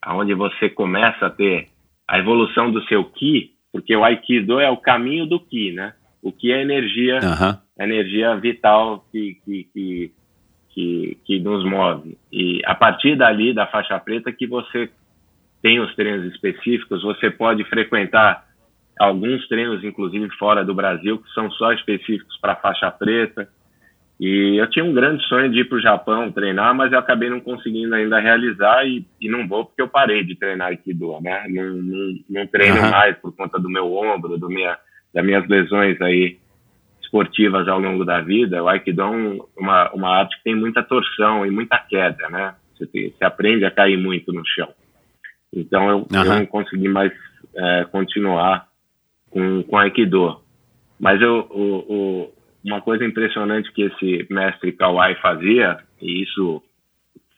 aonde 0.00 0.32
você 0.34 0.68
começa 0.68 1.26
a 1.26 1.30
ter 1.30 1.68
a 2.06 2.18
evolução 2.18 2.70
do 2.70 2.82
seu 2.84 3.04
ki, 3.04 3.55
porque 3.76 3.94
o 3.94 4.02
Aikido 4.02 4.58
é 4.58 4.70
o 4.70 4.78
caminho 4.78 5.26
do 5.26 5.38
Ki, 5.38 5.70
né? 5.70 5.92
O 6.22 6.32
Ki 6.32 6.50
é 6.50 6.62
energia, 6.62 7.16
uhum. 7.16 7.84
energia 7.84 8.34
vital 8.34 9.04
que, 9.12 9.36
que, 9.44 9.68
que, 9.70 10.12
que, 10.70 11.18
que 11.26 11.38
nos 11.40 11.62
move. 11.62 12.16
E 12.32 12.62
a 12.64 12.74
partir 12.74 13.16
dali, 13.16 13.52
da 13.52 13.66
faixa 13.66 13.98
preta, 13.98 14.32
que 14.32 14.46
você 14.46 14.88
tem 15.60 15.78
os 15.78 15.94
treinos 15.94 16.32
específicos, 16.32 17.02
você 17.02 17.30
pode 17.30 17.64
frequentar 17.64 18.46
alguns 18.98 19.46
treinos, 19.46 19.84
inclusive 19.84 20.30
fora 20.38 20.64
do 20.64 20.74
Brasil, 20.74 21.18
que 21.18 21.30
são 21.34 21.50
só 21.50 21.70
específicos 21.72 22.38
para 22.40 22.56
faixa 22.56 22.90
preta. 22.90 23.46
E 24.18 24.56
eu 24.58 24.68
tinha 24.70 24.84
um 24.84 24.94
grande 24.94 25.22
sonho 25.26 25.50
de 25.50 25.60
ir 25.60 25.68
para 25.68 25.76
o 25.76 25.80
Japão 25.80 26.32
treinar, 26.32 26.74
mas 26.74 26.90
eu 26.90 26.98
acabei 26.98 27.28
não 27.28 27.38
conseguindo 27.38 27.94
ainda 27.94 28.18
realizar 28.18 28.86
e, 28.86 29.04
e 29.20 29.28
não 29.28 29.46
vou 29.46 29.66
porque 29.66 29.82
eu 29.82 29.88
parei 29.88 30.24
de 30.24 30.34
treinar 30.34 30.68
Aikido, 30.68 31.20
né? 31.20 31.44
Não, 31.48 31.64
não, 31.64 32.14
não 32.30 32.46
treino 32.46 32.80
uhum. 32.80 32.90
mais 32.90 33.16
por 33.18 33.34
conta 33.36 33.58
do 33.58 33.68
meu 33.68 33.92
ombro, 33.94 34.38
do 34.38 34.48
minha, 34.48 34.78
das 35.12 35.24
minhas 35.24 35.46
lesões 35.46 36.00
aí 36.00 36.38
esportivas 37.02 37.68
ao 37.68 37.78
longo 37.78 38.06
da 38.06 38.22
vida. 38.22 38.62
O 38.62 38.68
Aikido 38.68 39.02
é 39.02 39.04
uma, 39.58 39.92
uma 39.92 40.08
arte 40.08 40.34
que 40.38 40.44
tem 40.44 40.54
muita 40.54 40.82
torção 40.82 41.44
e 41.44 41.50
muita 41.50 41.76
queda, 41.78 42.30
né? 42.30 42.54
Você, 42.74 42.86
tem, 42.86 43.10
você 43.10 43.24
aprende 43.24 43.66
a 43.66 43.70
cair 43.70 43.98
muito 43.98 44.32
no 44.32 44.42
chão. 44.46 44.68
Então 45.54 45.90
eu, 45.90 45.98
uhum. 45.98 46.06
eu 46.10 46.24
não 46.24 46.46
consegui 46.46 46.88
mais 46.88 47.12
é, 47.54 47.84
continuar 47.84 48.66
com, 49.28 49.62
com 49.62 49.76
Aikido. 49.76 50.40
Mas 50.98 51.20
eu, 51.20 51.46
o, 51.50 51.92
o 51.92 52.35
uma 52.66 52.80
coisa 52.80 53.04
impressionante 53.04 53.72
que 53.72 53.82
esse 53.82 54.26
mestre 54.28 54.72
Kawai 54.72 55.14
fazia, 55.16 55.78
e 56.02 56.22
isso 56.22 56.60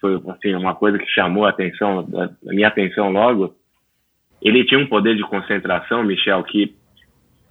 foi 0.00 0.20
assim, 0.28 0.54
uma 0.54 0.74
coisa 0.74 0.98
que 0.98 1.06
chamou 1.06 1.44
a 1.44 1.50
atenção, 1.50 2.08
a 2.48 2.52
minha 2.52 2.68
atenção 2.68 3.10
logo, 3.10 3.54
ele 4.40 4.64
tinha 4.64 4.80
um 4.80 4.86
poder 4.86 5.16
de 5.16 5.22
concentração, 5.22 6.02
Michel, 6.02 6.42
que 6.44 6.74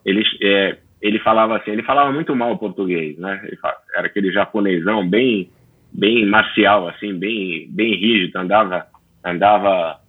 ele, 0.03 0.23
é, 0.41 0.78
ele 1.01 1.19
falava 1.19 1.57
assim, 1.57 1.71
ele 1.71 1.84
falava 1.84 2.11
muito 2.11 2.36
mal 2.36 2.53
o 2.53 2.57
português, 2.57 3.17
né? 3.19 3.47
era 3.95 4.07
aquele 4.07 4.32
japonesão 4.32 5.07
bem, 5.07 5.51
bem 5.93 6.25
marcial, 6.25 6.88
assim, 6.88 7.13
bem, 7.13 7.67
bem 7.69 7.93
rígido, 7.95 8.38
andava, 8.38 8.88
andava 9.23 9.99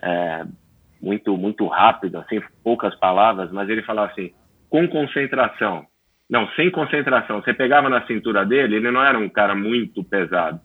é, 0.00 0.46
muito, 1.02 1.36
muito 1.36 1.66
rápido, 1.66 2.18
assim, 2.18 2.40
poucas 2.64 2.94
palavras, 2.94 3.50
mas 3.52 3.68
ele 3.68 3.82
falava 3.82 4.12
assim, 4.12 4.32
com 4.70 4.88
concentração. 4.88 5.84
Não, 6.28 6.48
sem 6.50 6.70
concentração. 6.70 7.40
Você 7.40 7.54
pegava 7.54 7.88
na 7.88 8.06
cintura 8.06 8.44
dele, 8.44 8.76
ele 8.76 8.90
não 8.90 9.02
era 9.02 9.18
um 9.18 9.28
cara 9.28 9.54
muito 9.54 10.04
pesado. 10.04 10.60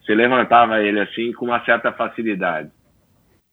Você 0.00 0.14
levantava 0.14 0.82
ele 0.82 1.00
assim 1.00 1.32
com 1.32 1.46
uma 1.46 1.64
certa 1.64 1.92
facilidade. 1.92 2.70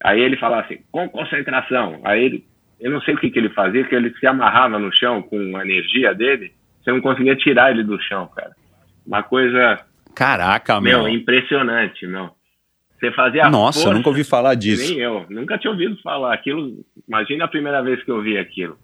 Aí 0.03 0.19
ele 0.19 0.37
falava 0.37 0.63
assim, 0.63 0.79
com 0.91 1.07
concentração. 1.09 2.01
Aí 2.03 2.23
ele, 2.23 2.45
eu 2.79 2.89
não 2.89 3.01
sei 3.01 3.13
o 3.13 3.17
que, 3.17 3.29
que 3.29 3.37
ele 3.37 3.49
fazia, 3.49 3.83
que 3.83 3.93
ele 3.93 4.11
se 4.17 4.25
amarrava 4.25 4.79
no 4.79 4.91
chão 4.91 5.21
com 5.21 5.57
a 5.57 5.61
energia 5.63 6.15
dele, 6.15 6.51
você 6.81 6.91
não 6.91 7.01
conseguia 7.01 7.35
tirar 7.35 7.71
ele 7.71 7.83
do 7.83 8.01
chão, 8.01 8.27
cara. 8.35 8.55
Uma 9.05 9.21
coisa. 9.21 9.79
Caraca, 10.15 10.81
meu. 10.81 11.03
Meu, 11.03 11.09
impressionante, 11.09 12.07
meu. 12.07 12.31
Você 12.99 13.11
fazia. 13.11 13.49
Nossa, 13.49 13.79
força, 13.79 13.89
eu 13.89 13.93
nunca 13.93 14.09
ouvi 14.09 14.23
falar 14.23 14.55
disso. 14.55 14.91
Nem 14.91 14.99
eu. 14.99 15.25
Nunca 15.29 15.57
tinha 15.57 15.71
ouvido 15.71 15.97
falar 16.01 16.33
aquilo. 16.33 16.83
Imagina 17.07 17.45
a 17.45 17.47
primeira 17.47 17.81
vez 17.81 18.03
que 18.03 18.11
eu 18.11 18.21
vi 18.21 18.37
aquilo. 18.37 18.77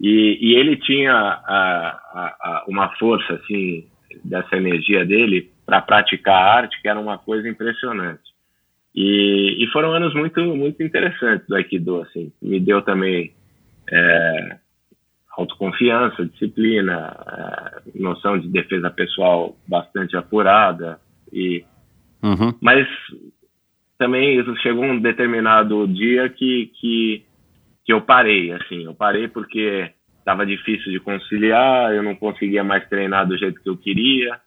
E, 0.00 0.38
e 0.40 0.54
ele 0.54 0.76
tinha 0.76 1.12
a, 1.12 2.00
a, 2.12 2.36
a 2.40 2.64
uma 2.68 2.88
força 2.96 3.34
assim 3.34 3.86
dessa 4.24 4.56
energia 4.56 5.04
dele 5.04 5.50
para 5.64 5.80
praticar 5.80 6.34
a 6.34 6.54
arte 6.56 6.80
que 6.80 6.88
era 6.88 6.98
uma 6.98 7.18
coisa 7.18 7.48
impressionante. 7.48 8.22
E, 8.94 9.64
e, 9.64 9.66
foram 9.72 9.92
anos 9.92 10.14
muito 10.14 10.40
muito 10.54 10.82
interessantes 10.82 11.46
do 11.48 11.56
Aikido, 11.56 12.02
assim. 12.02 12.32
Me 12.40 12.60
deu 12.60 12.80
também 12.82 13.32
é, 13.90 14.58
autoconfiança, 15.36 16.26
disciplina, 16.26 17.16
é, 17.26 18.00
noção 18.00 18.38
de 18.38 18.48
defesa 18.48 18.90
pessoal 18.90 19.56
bastante 19.66 20.16
apurada. 20.16 21.00
E, 21.32 21.64
uhum. 22.22 22.54
Mas 22.60 22.86
também 23.98 24.44
chegou 24.62 24.84
um 24.84 25.00
determinado 25.00 25.88
dia 25.88 26.28
que, 26.28 26.70
que 26.80 27.24
que 27.84 27.92
eu 27.92 28.00
parei, 28.00 28.52
assim, 28.52 28.84
eu 28.84 28.94
parei 28.94 29.28
porque 29.28 29.90
estava 30.18 30.46
difícil 30.46 30.90
de 30.90 30.98
conciliar, 31.00 31.92
eu 31.92 32.02
não 32.02 32.14
conseguia 32.14 32.64
mais 32.64 32.88
treinar 32.88 33.26
do 33.28 33.36
jeito 33.36 33.60
que 33.62 33.68
eu 33.68 33.76
queria. 33.76 34.40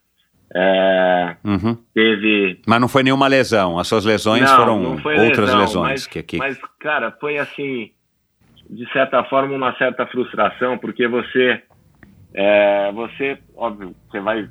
É, 0.54 1.36
uhum. 1.44 1.78
Teve. 1.94 2.62
Mas 2.66 2.82
não 2.82 2.88
foi 2.88 3.04
nenhuma 3.04 3.28
lesão. 3.28 3.78
As 3.78 3.88
suas 3.88 4.06
lesões 4.06 4.42
não, 4.42 4.56
foram 4.56 4.82
não 4.82 4.92
outras 4.92 5.50
lesão, 5.50 5.60
lesões 5.60 5.92
mas, 5.92 6.08
que 6.08 6.20
aqui. 6.20 6.38
Mas, 6.38 6.58
cara, 6.80 7.12
foi 7.20 7.38
assim, 7.38 7.92
de 8.70 8.92
certa 8.92 9.24
forma, 9.26 9.54
uma 9.54 9.76
certa 9.78 10.06
frustração, 10.08 10.78
porque 10.78 11.08
você. 11.08 11.62
É, 12.34 12.92
você, 12.92 13.38
óbvio, 13.56 13.96
você 14.10 14.20
vai 14.20 14.48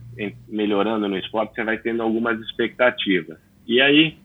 melhorando 0.49 1.09
no 1.09 1.17
esporte, 1.17 1.55
você 1.55 1.63
vai 1.63 1.79
tendo 1.79 2.03
algumas 2.03 2.39
expectativas. 2.41 3.39
E 3.67 3.81
aí, 3.81 4.17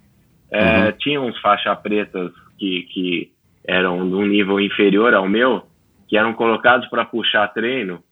é, 0.49 0.85
uhum. 0.85 0.91
tinha 0.93 1.21
uns 1.21 1.37
faixa 1.39 1.75
pretas 1.75 2.31
que, 2.57 2.83
que 2.93 3.30
eram 3.63 4.07
de 4.07 4.15
um 4.15 4.25
nível 4.25 4.59
inferior 4.59 5.13
ao 5.13 5.27
meu, 5.27 5.63
que 6.07 6.17
eram 6.17 6.33
colocados 6.33 6.87
para 6.89 7.05
puxar 7.05 7.47
treino. 7.49 8.03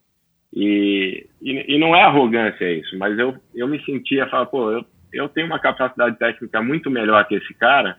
E, 0.54 1.28
e, 1.42 1.76
e, 1.76 1.78
não 1.78 1.96
é 1.96 2.02
arrogância 2.02 2.72
isso, 2.72 2.98
mas 2.98 3.18
eu, 3.20 3.36
eu 3.54 3.68
me 3.68 3.84
sentia, 3.84 4.28
falar, 4.28 4.48
pô, 4.48 4.72
eu, 4.72 4.84
eu 5.14 5.30
tenho 5.30 5.46
uma 5.46 5.60
capacidade 5.60 6.18
técnica 6.18 6.62
muito 6.62 6.90
melhor 6.90 7.24
que 7.28 7.36
esse 7.36 7.54
cara, 7.54 7.98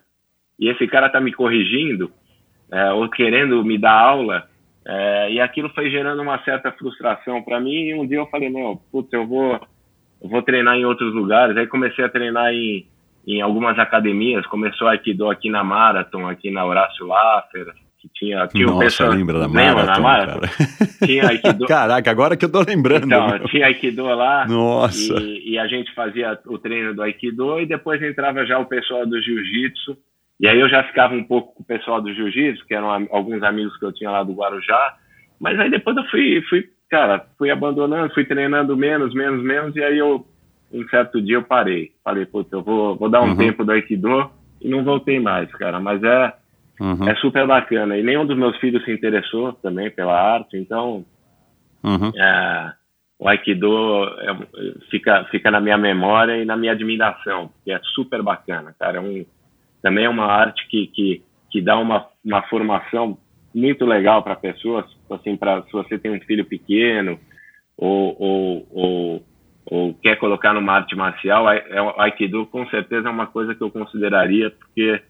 e 0.59 0.68
esse 0.68 0.86
cara 0.88 1.09
tá 1.09 1.20
me 1.20 1.32
corrigindo, 1.32 2.11
é, 2.72 2.90
ou 2.92 3.09
querendo 3.09 3.64
me 3.64 3.78
dar 3.78 3.92
aula, 3.92 4.48
é, 4.84 5.32
e 5.32 5.40
aquilo 5.40 5.68
foi 5.70 5.90
gerando 5.90 6.22
uma 6.22 6.42
certa 6.42 6.72
frustração 6.72 7.40
para 7.42 7.61
mim, 7.61 7.84
e 7.84 7.94
um 7.94 8.05
dia 8.05 8.18
eu 8.18 8.26
falei, 8.26 8.51
não, 8.51 8.80
putz, 8.90 9.12
eu 9.12 9.26
vou, 9.26 9.61
eu 10.20 10.28
vou 10.28 10.42
treinar 10.42 10.76
em 10.76 10.84
outros 10.84 11.14
lugares, 11.14 11.57
aí 11.57 11.68
comecei 11.68 12.05
a 12.05 12.09
treinar 12.09 12.53
em, 12.53 12.84
em 13.27 13.41
algumas 13.41 13.79
academias, 13.79 14.47
começou 14.47 14.89
Aikido 14.89 15.29
aqui 15.31 15.51
na 15.51 15.62
Marathon, 15.62 16.27
aqui 16.27 16.51
na 16.51 16.64
Horácio 16.64 17.07
Laffer, 17.07 17.66
que 17.99 18.09
tinha, 18.14 18.47
tinha 18.47 18.66
Nossa, 18.66 18.85
pessoal, 18.85 19.11
lembra 19.11 19.39
da 19.39 19.49
Marathon, 19.49 20.01
Marathon? 20.01 20.41
Tinha 21.05 21.29
Aikido. 21.29 21.66
Caraca, 21.68 22.11
agora 22.11 22.37
que 22.37 22.45
eu 22.45 22.51
tô 22.51 22.62
lembrando. 22.62 23.07
Então, 23.07 23.39
tinha 23.51 23.66
Aikido 23.66 24.05
lá. 24.05 24.47
Nossa. 24.49 25.21
E, 25.21 25.53
e, 25.53 25.59
a 25.59 25.66
gente 25.66 25.93
fazia 25.95 26.39
o 26.47 26.59
treino 26.59 26.95
do 26.95 27.03
Aikido 27.03 27.61
e 27.61 27.66
depois 27.66 28.03
entrava 28.03 28.47
já 28.47 28.59
o 28.59 28.64
pessoal 28.64 29.07
do 29.07 29.21
Jiu-Jitsu. 29.21 29.97
E 30.41 30.49
aí 30.49 30.59
eu 30.59 30.71
já 30.71 30.83
ficava 30.85 31.14
um 31.14 31.23
pouco 31.23 31.55
com 31.55 31.62
o 31.62 31.66
pessoal 31.66 32.01
do 32.01 32.14
Jiu-Jitsu, 32.14 32.66
que 32.66 32.75
eram 32.75 32.91
alguns 33.11 33.43
amigos 33.43 33.77
que 33.79 33.85
eu 33.85 33.93
tinha 33.93 34.11
lá 34.11 34.23
do 34.23 34.33
Guarujá. 34.33 34.95
Mas 35.39 35.61
aí 35.61 35.71
depois 35.71 35.95
eu 35.97 36.05
fui, 36.05 36.43
fui 36.49 36.64
cara, 36.91 37.25
fui 37.39 37.51
abandonando, 37.51 38.12
fui 38.12 38.25
treinando 38.25 38.77
menos, 38.77 39.14
menos, 39.14 39.43
menos, 39.43 39.77
e 39.77 39.83
aí 39.83 39.97
eu 39.97 40.27
um 40.73 40.87
certo 40.89 41.21
dia 41.21 41.37
eu 41.37 41.43
parei. 41.43 41.93
Falei, 42.05 42.27
putz, 42.27 42.51
eu 42.53 42.62
vou, 42.62 42.97
vou 42.97 43.09
dar 43.09 43.23
um 43.23 43.31
uhum. 43.31 43.37
tempo 43.37 43.64
do 43.64 43.73
Aikido 43.73 44.31
e 44.61 44.68
não 44.68 44.85
voltei 44.85 45.18
mais, 45.18 45.51
cara. 45.53 45.81
Mas 45.81 46.03
é, 46.03 46.35
uhum. 46.81 47.09
é 47.09 47.14
super 47.16 47.47
bacana. 47.47 47.97
E 47.97 48.03
nenhum 48.03 48.27
dos 48.27 48.37
meus 48.37 48.57
filhos 48.59 48.85
se 48.85 48.93
interessou 48.93 49.53
também 49.55 49.91
pela 49.91 50.14
arte, 50.14 50.57
então 50.57 51.05
uhum. 51.83 52.12
é, 52.14 52.73
o 53.18 53.29
Aikido 53.29 54.05
é, 54.21 54.37
fica, 54.91 55.25
fica 55.25 55.51
na 55.51 55.61
minha 55.61 55.79
memória 55.79 56.37
e 56.37 56.45
na 56.45 56.57
minha 56.57 56.73
admiração, 56.73 57.51
que 57.64 57.73
é 57.73 57.81
super 57.95 58.23
bacana, 58.23 58.75
cara. 58.79 58.99
É 58.99 59.01
um, 59.01 59.25
também 59.83 60.05
é 60.05 60.09
uma 60.09 60.27
arte 60.27 60.66
que, 60.68 60.87
que, 60.89 61.23
que 61.51 61.61
dá 61.61 61.77
uma, 61.79 62.07
uma 62.25 62.43
formação 62.43 63.18
muito 63.55 63.85
legal 63.85 64.23
para 64.23 64.37
pessoas, 64.37 64.85
assim, 65.11 65.37
para 65.37 65.62
se 65.62 65.73
você 65.73 65.99
tem 65.99 66.12
um 66.12 66.21
filho 66.21 66.45
pequeno 66.45 67.18
ou, 67.77 68.16
ou, 68.18 68.66
ou 68.71 69.23
ou 69.71 69.95
quer 69.95 70.16
colocar 70.16 70.53
numa 70.53 70.73
arte 70.75 70.97
marcial, 70.97 71.49
é, 71.49 71.81
o 71.81 72.01
Aikido 72.01 72.45
com 72.47 72.66
certeza 72.68 73.09
é 73.09 73.11
uma 73.11 73.29
coisa 73.29 73.55
que 73.55 73.62
eu 73.62 73.71
consideraria, 73.71 74.51
porque 74.51 75.01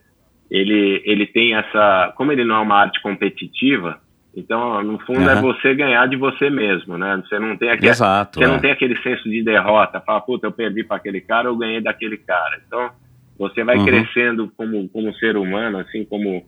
ele, 0.51 1.03
ele 1.07 1.27
tem 1.27 1.55
essa. 1.55 2.13
Como 2.15 2.31
ele 2.31 2.45
não 2.45 2.57
é 2.57 2.61
uma 2.61 2.77
arte 2.77 3.01
competitiva, 3.01 3.99
então, 4.37 4.83
no 4.83 4.99
fundo, 5.01 5.21
uhum. 5.21 5.31
é 5.31 5.41
você 5.41 5.75
ganhar 5.75 6.07
de 6.07 6.17
você 6.17 6.51
mesmo, 6.51 6.99
né? 6.99 7.23
Você 7.27 7.39
não 7.39 7.57
tem 7.57 7.71
aquele, 7.71 7.91
Exato, 7.91 8.39
você 8.39 8.45
é. 8.45 8.49
não 8.49 8.61
tem 8.61 8.71
aquele 8.71 8.97
senso 9.03 9.29
de 9.29 9.43
derrota, 9.43 10.01
fala, 10.01 10.21
puta, 10.21 10.47
eu 10.47 10.53
perdi 10.53 10.85
para 10.85 10.99
aquele 10.99 11.21
cara, 11.21 11.49
eu 11.49 11.57
ganhei 11.57 11.81
daquele 11.81 12.19
cara. 12.19 12.61
Então, 12.67 12.91
você 13.39 13.65
vai 13.65 13.79
uhum. 13.79 13.87
crescendo 13.87 14.53
como, 14.57 14.89
como 14.91 15.15
ser 15.15 15.37
humano, 15.39 15.79
assim, 15.79 16.05
como, 16.05 16.45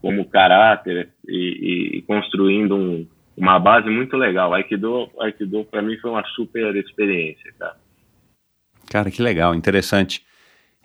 como 0.00 0.24
caráter 0.24 1.10
e, 1.28 1.98
e 1.98 2.02
construindo 2.02 2.74
um, 2.74 3.06
uma 3.36 3.58
base 3.58 3.88
muito 3.88 4.16
legal. 4.16 4.52
Aikido, 4.52 5.08
Aikido 5.20 5.64
para 5.64 5.82
mim 5.82 5.96
foi 5.98 6.10
uma 6.10 6.24
super 6.34 6.74
experiência, 6.76 7.52
cara. 7.58 7.76
Cara, 8.90 9.10
que 9.10 9.22
legal, 9.22 9.54
interessante. 9.54 10.24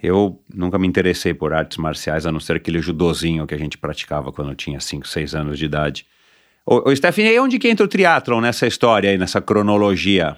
Eu 0.01 0.39
nunca 0.53 0.77
me 0.77 0.87
interessei 0.87 1.33
por 1.33 1.53
artes 1.53 1.77
marciais, 1.77 2.25
a 2.25 2.31
não 2.31 2.39
ser 2.39 2.57
aquele 2.57 2.79
judozinho 2.79 3.47
que 3.47 3.55
a 3.55 3.57
gente 3.57 3.77
praticava 3.77 4.31
quando 4.31 4.51
eu 4.51 4.55
tinha 4.55 4.79
5, 4.79 5.07
6 5.07 5.33
anos 5.33 5.57
de 5.57 5.65
idade. 5.65 6.05
Ô, 6.65 6.89
ô 6.89 6.95
Stephanie, 6.95 7.33
e 7.33 7.39
onde 7.39 7.57
que 7.57 7.67
entra 7.67 7.85
o 7.85 7.89
triatlon 7.89 8.41
nessa 8.41 8.67
história 8.67 9.09
aí, 9.09 9.17
nessa 9.17 9.41
cronologia? 9.41 10.35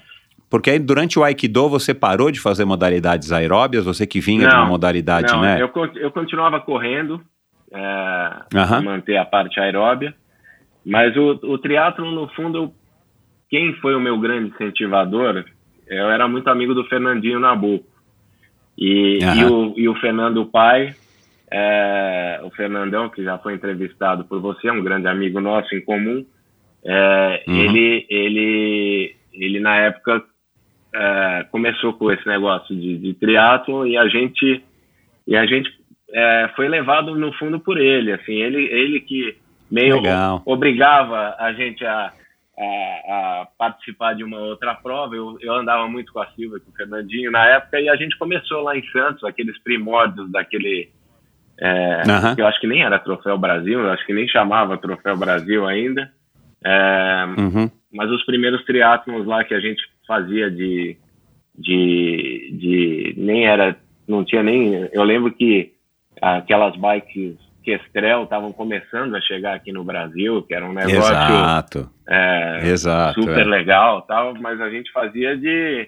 Porque 0.48 0.70
aí 0.70 0.78
durante 0.78 1.18
o 1.18 1.24
Aikido 1.24 1.68
você 1.68 1.92
parou 1.92 2.30
de 2.30 2.40
fazer 2.40 2.64
modalidades 2.64 3.32
aeróbias, 3.32 3.84
você 3.84 4.06
que 4.06 4.20
vinha 4.20 4.44
não, 4.44 4.48
de 4.48 4.56
uma 4.56 4.66
modalidade, 4.66 5.32
não, 5.32 5.42
né? 5.42 5.60
Eu, 5.60 5.70
eu 5.96 6.10
continuava 6.10 6.58
correndo, 6.60 7.20
é, 7.70 8.80
manter 8.82 9.18
a 9.18 9.26
parte 9.26 9.60
aeróbia, 9.60 10.14
mas 10.84 11.16
o, 11.16 11.38
o 11.42 11.58
triatlon, 11.58 12.12
no 12.12 12.28
fundo, 12.28 12.72
quem 13.50 13.74
foi 13.74 13.94
o 13.94 14.00
meu 14.00 14.18
grande 14.18 14.50
incentivador, 14.50 15.44
eu 15.86 16.10
era 16.10 16.28
muito 16.28 16.48
amigo 16.48 16.74
do 16.74 16.84
Fernandinho 16.84 17.40
Nabuco. 17.40 17.86
E, 18.76 19.18
uhum. 19.22 19.34
e, 19.34 19.44
o, 19.44 19.74
e 19.76 19.88
o 19.88 19.94
Fernando 19.96 20.46
Pai, 20.46 20.94
é, 21.50 22.40
o 22.44 22.50
Fernandão, 22.50 23.08
que 23.08 23.24
já 23.24 23.38
foi 23.38 23.54
entrevistado 23.54 24.24
por 24.24 24.40
você, 24.40 24.68
é 24.68 24.72
um 24.72 24.82
grande 24.82 25.08
amigo 25.08 25.40
nosso 25.40 25.74
em 25.74 25.80
comum, 25.80 26.24
é, 26.84 27.44
uhum. 27.46 27.54
ele, 27.54 28.06
ele, 28.08 29.16
ele, 29.32 29.60
na 29.60 29.76
época, 29.78 30.22
é, 30.94 31.46
começou 31.50 31.92
com 31.94 32.10
esse 32.12 32.26
negócio 32.26 32.74
de, 32.74 32.98
de 32.98 33.14
triatlo 33.14 33.86
e 33.86 33.96
a 33.96 34.06
gente, 34.08 34.62
e 35.26 35.36
a 35.36 35.44
gente 35.44 35.70
é, 36.12 36.50
foi 36.54 36.68
levado, 36.68 37.14
no 37.16 37.32
fundo, 37.32 37.58
por 37.58 37.78
ele. 37.78 38.12
Assim, 38.12 38.34
ele, 38.34 38.64
ele 38.64 39.00
que 39.00 39.36
meio 39.70 39.96
Legal. 39.96 40.42
obrigava 40.44 41.36
a 41.38 41.52
gente 41.52 41.84
a, 41.84 42.12
a, 42.58 42.62
a, 42.62 43.48
participar 43.56 44.14
de 44.14 44.24
uma 44.24 44.38
outra 44.38 44.74
prova. 44.74 45.14
Eu, 45.14 45.38
eu 45.40 45.54
andava 45.54 45.86
muito 45.88 46.12
com 46.12 46.20
a 46.20 46.26
Silva, 46.32 46.60
com 46.60 46.70
o 46.70 46.74
Fernandinho 46.74 47.30
na 47.30 47.44
época, 47.46 47.80
e 47.80 47.88
a 47.88 47.96
gente 47.96 48.18
começou 48.18 48.62
lá 48.62 48.76
em 48.76 48.84
Santos, 48.90 49.24
aqueles 49.24 49.58
primórdios 49.62 50.30
daquele. 50.30 50.90
É, 51.60 52.02
uhum. 52.06 52.34
Eu 52.36 52.46
acho 52.46 52.60
que 52.60 52.66
nem 52.66 52.82
era 52.82 52.98
Troféu 52.98 53.36
Brasil, 53.36 53.80
eu 53.80 53.90
acho 53.90 54.06
que 54.06 54.12
nem 54.12 54.28
chamava 54.28 54.78
Troféu 54.78 55.16
Brasil 55.16 55.66
ainda. 55.66 56.10
É, 56.64 57.24
uhum. 57.38 57.70
Mas 57.92 58.10
os 58.10 58.24
primeiros 58.24 58.64
triatlons 58.64 59.26
lá 59.26 59.44
que 59.44 59.54
a 59.54 59.60
gente 59.60 59.82
fazia 60.06 60.50
de, 60.50 60.96
de, 61.56 62.50
de. 62.58 63.14
Nem 63.16 63.46
era. 63.46 63.76
Não 64.06 64.24
tinha 64.24 64.42
nem. 64.42 64.88
Eu 64.92 65.02
lembro 65.04 65.32
que 65.32 65.72
aquelas 66.20 66.76
bikes 66.76 67.36
Kestrel 67.68 68.22
estavam 68.22 68.50
começando 68.50 69.14
a 69.14 69.20
chegar 69.20 69.54
aqui 69.54 69.70
no 69.70 69.84
Brasil, 69.84 70.42
que 70.42 70.54
era 70.54 70.64
um 70.64 70.72
negócio 70.72 70.96
Exato. 70.96 71.90
É, 72.08 72.60
Exato, 72.64 73.20
super 73.20 73.46
é. 73.46 73.50
legal, 73.50 74.00
tal, 74.02 74.34
mas 74.40 74.58
a 74.58 74.70
gente 74.70 74.90
fazia 74.90 75.36
de, 75.36 75.86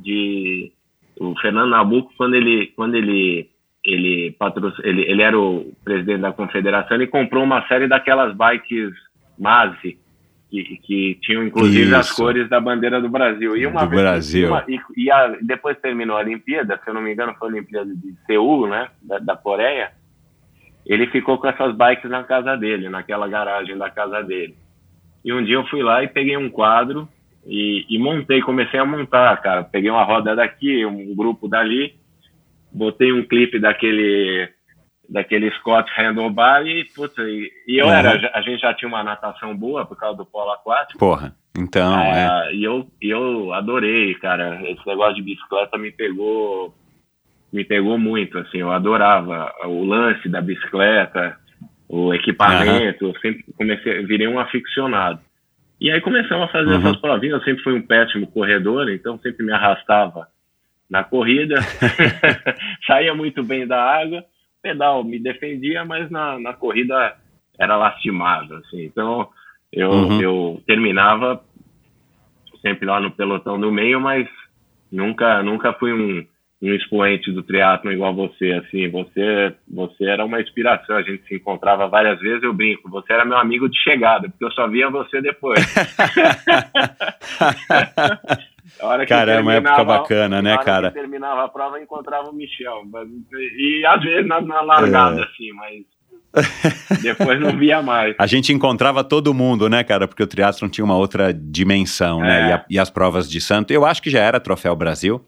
de 0.00 0.72
o 1.20 1.32
Fernando 1.40 1.70
Nabuco 1.70 2.12
quando 2.16 2.34
ele 2.34 2.72
quando 2.74 2.96
ele 2.96 3.48
ele, 3.84 4.34
patroc... 4.36 4.76
ele 4.82 5.02
ele 5.02 5.22
era 5.22 5.38
o 5.38 5.72
presidente 5.84 6.22
da 6.22 6.32
confederação, 6.32 6.96
ele 6.96 7.06
comprou 7.06 7.44
uma 7.44 7.66
série 7.68 7.86
daquelas 7.86 8.36
bikes 8.36 8.90
Mazi 9.38 9.96
que, 10.50 10.76
que 10.78 11.18
tinham 11.22 11.44
inclusive 11.44 11.86
Isso. 11.86 11.94
as 11.94 12.10
cores 12.10 12.48
da 12.48 12.60
bandeira 12.60 13.00
do 13.00 13.08
Brasil. 13.08 13.56
E 13.56 13.64
uma 13.64 13.84
do 13.84 13.90
vez, 13.90 14.02
Brasil. 14.02 14.48
Uma, 14.48 14.64
e, 14.68 14.78
e 14.96 15.10
a, 15.10 15.36
depois 15.40 15.78
terminou 15.78 16.16
a 16.16 16.20
Olimpíada, 16.20 16.80
se 16.82 16.90
eu 16.90 16.94
não 16.94 17.00
me 17.00 17.12
engano, 17.12 17.34
foi 17.38 17.48
a 17.48 17.52
Olimpíada 17.52 17.94
de 17.94 18.14
Seul, 18.26 18.66
né, 18.66 18.88
da, 19.00 19.18
da 19.18 19.36
Coreia 19.36 19.92
ele 20.86 21.06
ficou 21.08 21.38
com 21.38 21.48
essas 21.48 21.74
bikes 21.74 22.10
na 22.10 22.24
casa 22.24 22.56
dele, 22.56 22.88
naquela 22.88 23.28
garagem 23.28 23.76
da 23.76 23.90
casa 23.90 24.22
dele. 24.22 24.56
E 25.24 25.32
um 25.32 25.44
dia 25.44 25.54
eu 25.54 25.66
fui 25.66 25.82
lá 25.82 26.02
e 26.02 26.08
peguei 26.08 26.36
um 26.36 26.50
quadro 26.50 27.08
e, 27.46 27.86
e 27.88 27.98
montei, 27.98 28.40
comecei 28.40 28.78
a 28.78 28.84
montar, 28.84 29.40
cara. 29.40 29.64
Peguei 29.64 29.90
uma 29.90 30.04
roda 30.04 30.34
daqui, 30.34 30.84
um 30.84 31.14
grupo 31.14 31.48
dali, 31.48 31.94
botei 32.72 33.12
um 33.12 33.24
clipe 33.24 33.58
daquele 33.58 34.48
daquele 35.08 35.50
Scott 35.56 35.90
Handlebar 35.94 36.66
e, 36.66 36.84
putz, 36.94 37.16
e, 37.18 37.52
e 37.68 37.76
eu 37.76 37.86
uhum. 37.86 37.92
era, 37.92 38.30
a 38.34 38.40
gente 38.40 38.60
já 38.60 38.72
tinha 38.72 38.88
uma 38.88 39.04
natação 39.04 39.54
boa 39.54 39.84
por 39.84 39.96
causa 39.96 40.16
do 40.16 40.24
polo 40.24 40.52
aquático. 40.52 40.98
Porra, 40.98 41.34
então, 41.56 42.00
é. 42.00 42.48
é. 42.48 42.54
E 42.54 42.64
eu, 42.64 42.86
e 43.00 43.10
eu 43.10 43.52
adorei, 43.52 44.14
cara, 44.14 44.58
esse 44.70 44.86
negócio 44.86 45.16
de 45.16 45.22
bicicleta 45.22 45.76
me 45.76 45.90
pegou 45.90 46.74
me 47.52 47.64
pegou 47.64 47.98
muito, 47.98 48.38
assim, 48.38 48.58
eu 48.58 48.72
adorava 48.72 49.52
o 49.66 49.84
lance 49.84 50.28
da 50.28 50.40
bicicleta, 50.40 51.36
o 51.88 52.14
equipamento, 52.14 53.04
uhum. 53.04 53.12
eu 53.12 53.20
sempre 53.20 53.44
comecei, 53.56 54.06
virei 54.06 54.26
um 54.26 54.38
aficionado. 54.38 55.20
E 55.78 55.90
aí 55.90 56.00
começamos 56.00 56.44
a 56.44 56.52
fazer 56.52 56.70
uhum. 56.70 56.78
essas 56.78 56.96
provinhas, 56.96 57.40
eu 57.40 57.44
sempre 57.44 57.62
fui 57.62 57.74
um 57.74 57.82
péssimo 57.82 58.26
corredor, 58.28 58.88
então 58.88 59.18
sempre 59.18 59.44
me 59.44 59.52
arrastava 59.52 60.28
na 60.88 61.04
corrida, 61.04 61.56
saía 62.86 63.14
muito 63.14 63.42
bem 63.42 63.66
da 63.66 63.82
água, 63.82 64.24
pedal 64.62 65.04
me 65.04 65.18
defendia, 65.18 65.84
mas 65.84 66.10
na, 66.10 66.38
na 66.38 66.54
corrida 66.54 67.16
era 67.58 67.76
lastimado, 67.76 68.54
assim, 68.54 68.84
então 68.84 69.28
eu, 69.70 69.90
uhum. 69.90 70.22
eu 70.22 70.62
terminava 70.66 71.44
sempre 72.62 72.86
lá 72.86 72.98
no 72.98 73.10
pelotão 73.10 73.60
do 73.60 73.70
meio, 73.70 74.00
mas 74.00 74.26
nunca, 74.90 75.42
nunca 75.42 75.74
fui 75.74 75.92
um 75.92 76.24
um 76.62 76.74
expoente 76.74 77.32
do 77.32 77.42
triatlo 77.42 77.90
igual 77.90 78.14
você, 78.14 78.52
assim, 78.52 78.88
você, 78.88 79.52
você 79.68 80.04
era 80.04 80.24
uma 80.24 80.40
inspiração, 80.40 80.94
a 80.96 81.02
gente 81.02 81.26
se 81.26 81.34
encontrava 81.34 81.88
várias 81.88 82.20
vezes, 82.20 82.44
eu 82.44 82.54
brinco, 82.54 82.88
você 82.88 83.12
era 83.12 83.24
meu 83.24 83.36
amigo 83.36 83.68
de 83.68 83.76
chegada, 83.82 84.28
porque 84.28 84.44
eu 84.44 84.52
só 84.52 84.68
via 84.68 84.88
você 84.88 85.20
depois. 85.20 85.58
cara, 89.08 89.32
é 89.32 89.40
uma 89.40 89.54
época 89.54 89.82
bacana, 89.82 90.40
né, 90.40 90.56
cara? 90.58 90.92
Que 90.92 91.00
terminava 91.00 91.44
a 91.44 91.48
prova, 91.48 91.78
eu 91.78 91.82
encontrava 91.82 92.30
o 92.30 92.32
Michel, 92.32 92.84
mas, 92.92 93.08
e 93.32 93.84
às 93.84 94.00
vezes 94.00 94.28
na, 94.28 94.40
na 94.40 94.60
largada, 94.60 95.20
é. 95.20 95.24
assim, 95.24 95.52
mas 95.52 95.82
depois 97.02 97.40
não 97.40 97.58
via 97.58 97.82
mais. 97.82 98.14
A 98.18 98.26
gente 98.26 98.52
encontrava 98.52 99.02
todo 99.02 99.34
mundo, 99.34 99.68
né, 99.68 99.82
cara? 99.82 100.06
Porque 100.06 100.22
o 100.22 100.26
triatlon 100.26 100.68
tinha 100.68 100.84
uma 100.84 100.96
outra 100.96 101.34
dimensão, 101.34 102.24
é. 102.24 102.28
né? 102.28 102.48
E, 102.48 102.52
a, 102.52 102.64
e, 102.70 102.78
as 102.78 102.88
provas 102.88 103.28
de 103.28 103.40
santo, 103.40 103.72
eu 103.72 103.84
acho 103.84 104.00
que 104.00 104.10
já 104.10 104.20
era 104.20 104.40
Troféu 104.40 104.76
Brasil, 104.76 105.26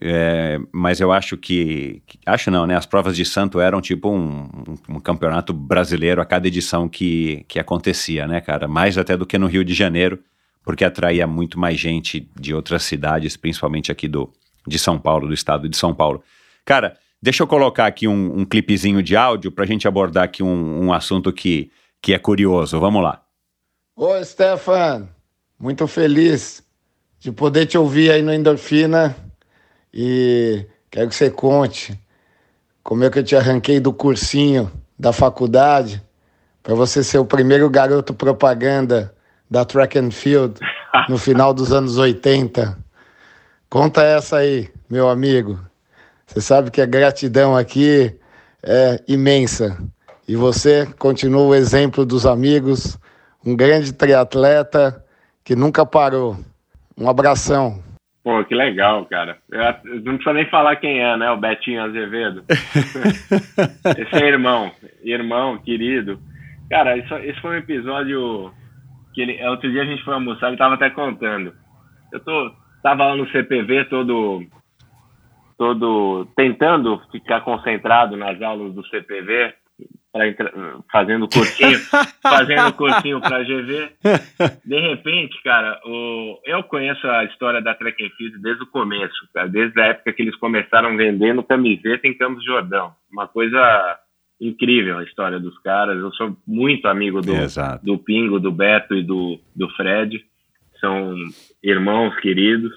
é, 0.00 0.58
mas 0.72 1.00
eu 1.00 1.10
acho 1.10 1.36
que, 1.36 2.02
Acho 2.24 2.50
não, 2.50 2.66
né? 2.66 2.76
As 2.76 2.86
provas 2.86 3.16
de 3.16 3.24
santo 3.24 3.60
eram 3.60 3.80
tipo 3.80 4.10
um, 4.10 4.42
um, 4.42 4.96
um, 4.96 5.00
campeonato 5.00 5.52
brasileiro 5.52 6.20
a 6.20 6.26
cada 6.26 6.46
edição 6.46 6.88
que, 6.88 7.44
que 7.48 7.58
acontecia, 7.58 8.26
né, 8.26 8.40
cara? 8.40 8.68
Mais 8.68 8.96
até 8.96 9.16
do 9.16 9.26
que 9.26 9.38
no 9.38 9.46
Rio 9.46 9.64
de 9.64 9.74
Janeiro, 9.74 10.18
porque 10.62 10.84
atraía 10.84 11.26
muito 11.26 11.58
mais 11.58 11.78
gente 11.78 12.28
de 12.38 12.54
outras 12.54 12.82
cidades, 12.82 13.36
principalmente 13.36 13.90
aqui 13.90 14.06
do, 14.06 14.32
de 14.66 14.78
São 14.78 14.98
Paulo, 14.98 15.26
do 15.26 15.34
estado 15.34 15.68
de 15.68 15.76
São 15.76 15.94
Paulo. 15.94 16.22
Cara, 16.64 16.96
deixa 17.20 17.42
eu 17.42 17.46
colocar 17.46 17.86
aqui 17.86 18.06
um, 18.06 18.40
um 18.40 18.44
clipezinho 18.44 19.02
de 19.02 19.16
áudio 19.16 19.50
para 19.50 19.64
a 19.64 19.66
gente 19.66 19.88
abordar 19.88 20.24
aqui 20.24 20.42
um, 20.42 20.84
um 20.84 20.92
assunto 20.92 21.32
que, 21.32 21.70
que 22.00 22.14
é 22.14 22.18
curioso. 22.18 22.78
Vamos 22.78 23.02
lá. 23.02 23.22
Ô, 23.96 24.22
Stefan, 24.22 25.08
muito 25.58 25.88
feliz 25.88 26.62
de 27.18 27.32
poder 27.32 27.66
te 27.66 27.76
ouvir 27.76 28.12
aí 28.12 28.22
no 28.22 28.32
Endorfina 28.32 29.16
e 30.00 30.64
quero 30.92 31.08
que 31.08 31.16
você 31.16 31.28
conte 31.28 32.00
como 32.84 33.02
é 33.02 33.10
que 33.10 33.18
eu 33.18 33.24
te 33.24 33.34
arranquei 33.34 33.80
do 33.80 33.92
cursinho 33.92 34.70
da 34.96 35.12
faculdade 35.12 36.00
para 36.62 36.72
você 36.72 37.02
ser 37.02 37.18
o 37.18 37.24
primeiro 37.24 37.68
garoto 37.68 38.14
propaganda 38.14 39.12
da 39.50 39.64
Track 39.64 39.98
and 39.98 40.12
Field 40.12 40.60
no 41.08 41.18
final 41.18 41.52
dos 41.52 41.72
anos 41.72 41.98
80. 41.98 42.78
Conta 43.68 44.04
essa 44.04 44.36
aí, 44.36 44.70
meu 44.88 45.08
amigo. 45.08 45.58
Você 46.28 46.40
sabe 46.40 46.70
que 46.70 46.80
a 46.80 46.86
gratidão 46.86 47.56
aqui 47.56 48.16
é 48.62 49.02
imensa. 49.08 49.76
E 50.28 50.36
você 50.36 50.86
continua 50.96 51.42
o 51.42 51.54
exemplo 51.56 52.06
dos 52.06 52.24
amigos, 52.24 52.96
um 53.44 53.56
grande 53.56 53.92
triatleta 53.92 55.04
que 55.42 55.56
nunca 55.56 55.84
parou. 55.84 56.36
Um 56.96 57.08
abração. 57.08 57.87
Pô, 58.28 58.44
que 58.44 58.54
legal, 58.54 59.06
cara. 59.06 59.38
Eu 59.50 60.02
não 60.02 60.16
precisa 60.16 60.34
nem 60.34 60.44
falar 60.50 60.76
quem 60.76 61.00
é, 61.00 61.16
né? 61.16 61.30
O 61.30 61.38
Betinho 61.38 61.82
Azevedo. 61.82 62.44
esse 63.96 64.22
é 64.22 64.28
irmão, 64.28 64.70
irmão, 65.02 65.56
querido. 65.56 66.20
Cara, 66.68 66.98
isso, 66.98 67.14
esse 67.14 67.40
foi 67.40 67.52
um 67.52 67.60
episódio 67.60 68.52
que 69.14 69.22
ele, 69.22 69.42
outro 69.48 69.70
dia 69.70 69.80
a 69.80 69.86
gente 69.86 70.04
foi 70.04 70.12
almoçar, 70.12 70.48
ele 70.48 70.58
tava 70.58 70.74
até 70.74 70.90
contando. 70.90 71.54
Eu 72.12 72.20
tô, 72.20 72.52
tava 72.82 73.06
lá 73.06 73.16
no 73.16 73.26
CPV 73.30 73.86
todo 73.86 74.44
todo 75.56 76.26
tentando 76.36 77.00
ficar 77.10 77.40
concentrado 77.40 78.14
nas 78.14 78.42
aulas 78.42 78.74
do 78.74 78.86
CPV, 78.88 79.54
fazendo 80.90 81.28
cursinho, 81.28 81.78
fazendo 82.22 82.72
cursinho 82.72 83.20
para 83.20 83.42
GV. 83.42 83.90
De 84.64 84.80
repente, 84.80 85.40
cara, 85.42 85.80
o, 85.84 86.40
eu 86.44 86.62
conheço 86.64 87.06
a 87.06 87.24
história 87.24 87.60
da 87.60 87.72
and 87.72 88.10
Field 88.16 88.38
desde 88.40 88.62
o 88.62 88.66
começo, 88.66 89.28
cara, 89.34 89.48
desde 89.48 89.80
a 89.80 89.86
época 89.86 90.12
que 90.12 90.22
eles 90.22 90.36
começaram 90.36 90.96
vendendo 90.96 91.42
camiseta 91.42 92.06
em 92.06 92.16
Campos 92.16 92.44
Jordão. 92.44 92.92
Uma 93.10 93.28
coisa 93.28 93.98
incrível 94.40 94.98
a 94.98 95.04
história 95.04 95.38
dos 95.38 95.58
caras. 95.58 95.98
Eu 95.98 96.12
sou 96.12 96.36
muito 96.46 96.86
amigo 96.86 97.20
do, 97.20 97.32
do 97.82 97.98
Pingo, 97.98 98.40
do 98.40 98.52
Beto 98.52 98.94
e 98.94 99.02
do, 99.02 99.38
do 99.54 99.68
Fred. 99.70 100.24
São 100.80 101.14
irmãos 101.62 102.14
queridos. 102.20 102.72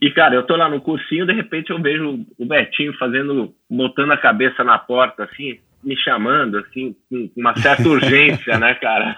E, 0.00 0.10
cara, 0.10 0.34
eu 0.34 0.42
tô 0.42 0.56
lá 0.56 0.68
no 0.68 0.80
cursinho, 0.80 1.24
de 1.24 1.32
repente 1.32 1.70
eu 1.70 1.80
vejo 1.80 2.26
o 2.36 2.44
Betinho 2.44 2.92
fazendo, 2.98 3.54
botando 3.70 4.10
a 4.10 4.16
cabeça 4.16 4.64
na 4.64 4.76
porta, 4.76 5.22
assim, 5.22 5.60
me 5.84 5.96
chamando, 5.96 6.58
assim, 6.58 6.96
com 7.08 7.30
uma 7.36 7.54
certa 7.56 7.88
urgência, 7.88 8.58
né, 8.58 8.74
cara? 8.74 9.14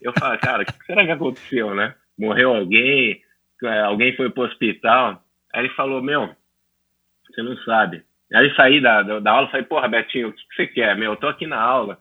Eu 0.00 0.12
falo, 0.18 0.38
cara, 0.38 0.62
o 0.62 0.66
que 0.66 0.84
será 0.84 1.04
que 1.04 1.10
aconteceu, 1.10 1.74
né? 1.74 1.94
Morreu 2.18 2.54
alguém, 2.54 3.20
é, 3.64 3.80
alguém 3.80 4.16
foi 4.16 4.30
pro 4.30 4.44
hospital. 4.44 5.22
Aí 5.52 5.62
ele 5.64 5.74
falou, 5.74 6.02
meu, 6.02 6.30
você 7.28 7.42
não 7.42 7.56
sabe. 7.58 8.02
Aí 8.32 8.54
saí 8.54 8.80
da, 8.80 9.02
da, 9.02 9.18
da 9.18 9.30
aula 9.32 9.48
e 9.48 9.50
falei, 9.50 9.66
porra, 9.66 9.88
Betinho, 9.88 10.28
o 10.28 10.32
que, 10.32 10.42
que 10.48 10.54
você 10.54 10.66
quer, 10.66 10.96
meu? 10.96 11.12
Eu 11.12 11.16
tô 11.16 11.26
aqui 11.26 11.46
na 11.46 11.60
aula. 11.60 11.98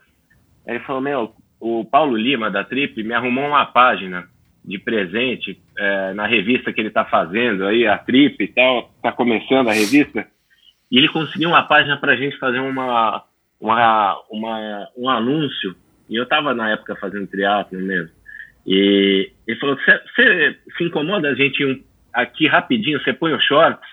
Aí 0.67 0.75
ele 0.75 0.83
falou, 0.83 1.01
meu, 1.01 1.35
o 1.59 1.83
Paulo 1.83 2.15
Lima, 2.15 2.49
da 2.51 2.63
Trip, 2.63 3.03
me 3.03 3.13
arrumou 3.13 3.47
uma 3.47 3.65
página 3.65 4.27
de 4.63 4.77
presente 4.77 5.59
é, 5.77 6.13
na 6.13 6.27
revista 6.27 6.71
que 6.71 6.79
ele 6.79 6.89
está 6.89 7.05
fazendo 7.05 7.65
aí, 7.65 7.87
a 7.87 7.97
Trip 7.97 8.43
e 8.43 8.47
tal, 8.47 8.91
está 8.97 9.11
começando 9.11 9.69
a 9.69 9.73
revista, 9.73 10.27
e 10.91 10.97
ele 10.97 11.07
conseguiu 11.07 11.49
uma 11.49 11.63
página 11.63 11.97
para 11.97 12.13
a 12.13 12.15
gente 12.15 12.37
fazer 12.37 12.59
uma, 12.59 13.23
uma, 13.59 14.19
uma, 14.29 14.89
um 14.97 15.09
anúncio, 15.09 15.75
e 16.09 16.15
eu 16.15 16.23
estava 16.23 16.53
na 16.53 16.71
época 16.71 16.95
fazendo 16.95 17.27
triatlo 17.27 17.79
mesmo, 17.79 18.11
e 18.65 19.31
ele 19.47 19.59
falou, 19.59 19.77
você 19.77 20.57
se 20.77 20.83
incomoda 20.83 21.29
a 21.29 21.35
gente 21.35 21.65
um, 21.65 21.81
aqui 22.13 22.47
rapidinho, 22.47 23.01
você 23.01 23.13
põe 23.13 23.33
os 23.33 23.43
shorts, 23.43 23.87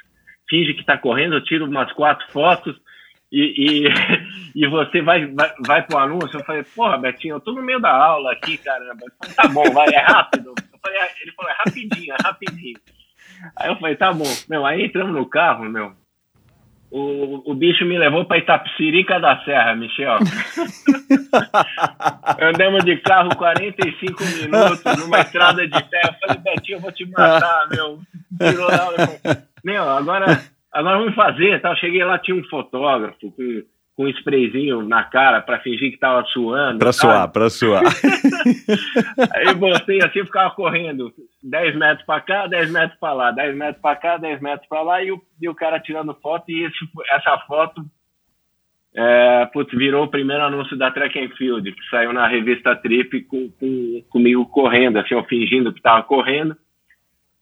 finge 0.49 0.75
que 0.75 0.81
está 0.81 0.97
correndo, 0.97 1.35
eu 1.35 1.45
tiro 1.45 1.65
umas 1.65 1.93
quatro 1.93 2.27
fotos, 2.31 2.77
e, 3.31 3.85
e, 3.85 3.89
e, 4.65 4.67
você 4.69 5.03
vai, 5.03 5.27
vai, 5.27 5.53
vai 5.67 5.83
pro 5.83 5.99
anúncio. 5.99 6.39
Eu 6.39 6.45
falei, 6.45 6.63
porra, 6.63 6.97
Betinho, 6.97 7.37
eu 7.37 7.41
tô 7.41 7.53
no 7.53 7.63
meio 7.63 7.81
da 7.81 7.91
aula 7.91 8.33
aqui, 8.33 8.57
caramba. 8.59 9.05
Falei, 9.19 9.35
tá 9.35 9.49
bom, 9.49 9.71
vai, 9.73 9.89
é 9.89 9.99
rápido. 9.99 10.55
Falei, 10.81 10.99
é, 10.99 11.23
ele 11.23 11.33
falou, 11.33 11.51
é 11.51 11.55
rapidinho, 11.59 12.15
é 12.15 12.17
rapidinho. 12.23 12.79
Aí 13.57 13.69
eu 13.69 13.77
falei, 13.77 13.97
tá 13.97 14.13
bom. 14.13 14.25
Meu, 14.49 14.65
aí 14.65 14.85
entramos 14.85 15.13
no 15.13 15.27
carro, 15.27 15.65
meu. 15.65 15.93
O, 16.91 17.51
o 17.51 17.55
bicho 17.55 17.85
me 17.85 17.99
levou 17.99 18.25
para 18.25 18.39
Itapsirica 18.39 19.21
da 19.21 19.43
Serra, 19.45 19.75
Michel. 19.75 20.19
Andamos 22.41 22.85
de 22.85 22.97
carro 22.99 23.35
45 23.37 24.25
minutos 24.25 24.83
numa 24.99 25.21
estrada 25.21 25.67
de 25.67 25.83
terra. 25.91 26.17
Eu 26.23 26.29
falei, 26.29 26.43
Betinho, 26.43 26.77
eu 26.77 26.81
vou 26.81 26.93
te 26.93 27.05
matar, 27.07 27.69
meu. 27.71 27.99
Tirou 28.39 28.69
lá, 28.69 28.89
meu, 29.65 29.89
agora 29.89 30.41
Agora 30.77 30.99
vamos 30.99 31.15
fazer, 31.15 31.59
tá? 31.63 31.71
Eu 31.71 31.77
cheguei 31.77 32.05
lá, 32.05 32.19
tinha 32.19 32.37
um 32.37 32.45
fotógrafo 32.45 33.33
com, 33.33 33.63
com 33.97 34.05
um 34.05 34.09
sprayzinho 34.09 34.83
na 34.83 35.03
cara 35.05 35.41
para 35.41 35.59
fingir 35.61 35.91
que 35.91 35.99
tava 35.99 36.23
suando. 36.27 36.79
Para 36.79 36.93
suar, 36.93 37.29
para 37.29 37.49
suar. 37.49 37.83
Aí 39.35 39.55
botei 39.55 40.03
assim, 40.03 40.25
ficava 40.25 40.51
correndo 40.51 41.11
10 41.43 41.77
metros 41.77 42.05
para 42.05 42.21
cá, 42.21 42.47
10 42.47 42.71
metros 42.71 43.01
para 43.01 43.15
lá, 43.15 43.31
10 43.31 43.57
metros 43.57 43.81
para 43.81 43.97
cá, 43.97 44.17
10 44.19 44.41
metros 44.43 44.69
para 44.69 44.83
lá, 44.83 45.03
e 45.03 45.11
o, 45.11 45.23
e 45.41 45.49
o 45.49 45.55
cara 45.55 45.81
tirando 45.81 46.15
foto, 46.23 46.45
e 46.51 46.65
esse, 46.65 46.77
essa 47.11 47.39
foto 47.47 47.83
é, 48.95 49.47
putz, 49.47 49.77
virou 49.77 50.05
o 50.05 50.11
primeiro 50.11 50.43
anúncio 50.43 50.77
da 50.77 50.91
Track 50.91 51.19
and 51.19 51.31
Field, 51.37 51.73
que 51.73 51.91
saiu 51.91 52.13
na 52.13 52.27
revista 52.27 52.77
Trip 52.77 53.23
com, 53.23 53.51
com, 53.51 54.03
comigo 54.11 54.45
correndo, 54.47 54.99
assim, 54.99 55.15
eu 55.15 55.25
fingindo 55.25 55.73
que 55.73 55.81
tava 55.81 56.03
correndo, 56.03 56.55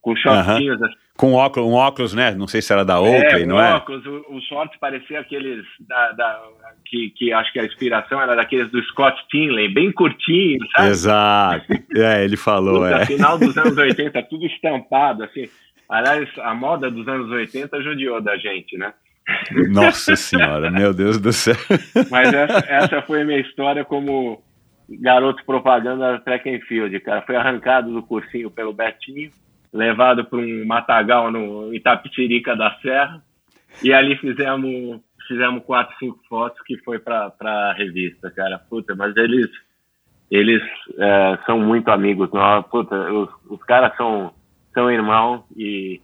com 0.01 0.15
shortinhos 0.15 0.81
assim, 0.83 0.95
com 1.17 1.35
óculos, 1.35 1.71
um 1.71 1.75
óculos, 1.75 2.13
né? 2.13 2.35
Não 2.35 2.49
sei 2.49 2.61
se 2.61 2.73
era 2.73 2.85
da 2.85 3.01
Oakley, 3.01 3.43
é, 3.43 3.47
não 3.47 3.61
é? 3.61 3.75
óculos, 3.75 4.05
o, 4.05 4.25
o 4.31 4.41
short 4.43 4.77
parecia 4.81 5.21
aqueles 5.21 5.65
da, 5.81 6.13
da, 6.13 6.43
que, 6.85 7.11
que 7.11 7.33
acho 7.33 7.53
que 7.53 7.61
a 7.61 7.65
inspiração 7.65 8.21
era 8.21 8.35
daqueles 8.35 8.69
do 8.71 8.83
Scott 8.85 9.17
Tinley, 9.31 9.73
bem 9.73 9.93
curtinho, 9.93 10.59
sabe? 10.75 10.89
Exato. 10.89 11.73
É, 11.95 12.25
ele 12.25 12.37
falou, 12.37 12.83
Puta, 12.83 13.03
é. 13.03 13.07
Final 13.07 13.39
dos 13.39 13.57
anos 13.57 13.77
80, 13.79 14.23
tudo 14.25 14.45
estampado, 14.47 15.23
assim. 15.23 15.49
Aliás, 15.89 16.29
a 16.39 16.55
moda 16.55 16.91
dos 16.91 17.07
anos 17.07 17.31
80 17.31 17.81
judiou 17.83 18.21
da 18.21 18.37
gente, 18.37 18.77
né? 18.77 18.93
Nossa 19.71 20.17
senhora, 20.17 20.71
meu 20.71 20.93
Deus 20.93 21.19
do 21.19 21.33
céu. 21.33 21.55
Mas 22.11 22.33
essa, 22.33 22.65
essa 22.69 23.03
foi 23.03 23.23
a 23.23 23.25
minha 23.25 23.41
história 23.41 23.85
como 23.85 24.43
garoto 24.89 25.45
propaganda 25.45 26.13
da 26.13 26.19
Track 26.19 26.51
and 26.51 26.61
Field, 26.67 26.99
cara. 27.01 27.23
Foi 27.23 27.37
arrancado 27.37 27.93
do 27.93 28.03
cursinho 28.03 28.51
pelo 28.51 28.73
Betinho 28.73 29.31
levado 29.75 30.25
para 30.25 30.39
um 30.39 30.65
matagal 30.65 31.33
no 31.33 31.75
Itapitirica 31.75 32.55
da 32.55 32.75
Serra, 32.81 33.21
e 33.83 33.93
ali 33.93 34.17
fizemos 34.17 35.01
fizemos 35.27 35.65
quatro, 35.65 35.97
cinco 35.99 36.21
fotos 36.29 36.61
que 36.65 36.77
foi 36.85 36.99
para 36.99 37.33
a 37.41 37.73
revista, 37.73 38.31
cara. 38.31 38.59
Puta, 38.59 38.95
mas 38.95 39.17
eles 39.17 39.51
eles 40.31 40.63
é, 40.99 41.39
são 41.45 41.59
muito 41.59 41.89
amigos 41.91 42.31
nós, 42.33 42.65
puta, 42.67 42.95
os, 43.13 43.29
os 43.51 43.63
caras 43.65 43.97
são 43.97 44.33
são 44.73 44.91
irmãos 44.91 45.45
e 45.57 46.01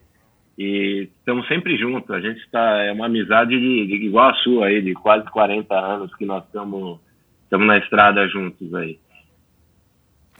e 0.58 1.08
estamos 1.18 1.46
sempre 1.48 1.76
juntos. 1.78 2.10
A 2.10 2.20
gente 2.20 2.40
está 2.40 2.82
é 2.82 2.92
uma 2.92 3.06
amizade 3.06 3.50
de, 3.50 3.86
de, 3.86 3.94
igual 4.06 4.30
a 4.30 4.34
sua 4.34 4.66
aí, 4.66 4.82
de 4.82 4.94
quase 4.94 5.24
40 5.30 5.74
anos 5.74 6.14
que 6.16 6.26
nós 6.26 6.44
estamos 6.44 7.00
estamos 7.44 7.66
na 7.66 7.78
estrada 7.78 8.26
juntos 8.28 8.74
aí. 8.74 8.98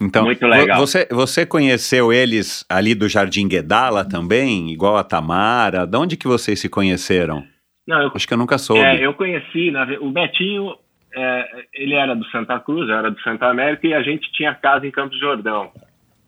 Então, 0.01 0.25
Muito 0.25 0.45
legal. 0.47 0.79
Você, 0.79 1.07
você 1.11 1.45
conheceu 1.45 2.11
eles 2.11 2.65
ali 2.67 2.95
do 2.95 3.07
Jardim 3.07 3.47
Guedala 3.47 4.03
também, 4.03 4.71
igual 4.71 4.97
a 4.97 5.03
Tamara? 5.03 5.85
De 5.85 5.95
onde 5.95 6.17
que 6.17 6.27
vocês 6.27 6.59
se 6.59 6.67
conheceram? 6.67 7.43
Não, 7.87 8.01
eu, 8.01 8.11
Acho 8.13 8.27
que 8.27 8.33
eu 8.33 8.37
nunca 8.37 8.57
soube. 8.57 8.81
É, 8.81 9.05
eu 9.05 9.13
conheci, 9.13 9.69
na, 9.69 9.83
o 9.99 10.09
Betinho, 10.09 10.75
é, 11.15 11.65
ele 11.73 11.93
era 11.93 12.15
do 12.15 12.25
Santa 12.25 12.59
Cruz, 12.59 12.89
era 12.89 13.11
do 13.11 13.19
Santa 13.21 13.45
América, 13.45 13.87
e 13.87 13.93
a 13.93 14.01
gente 14.01 14.31
tinha 14.31 14.55
casa 14.55 14.87
em 14.87 14.91
Campos 14.91 15.19
Jordão, 15.19 15.71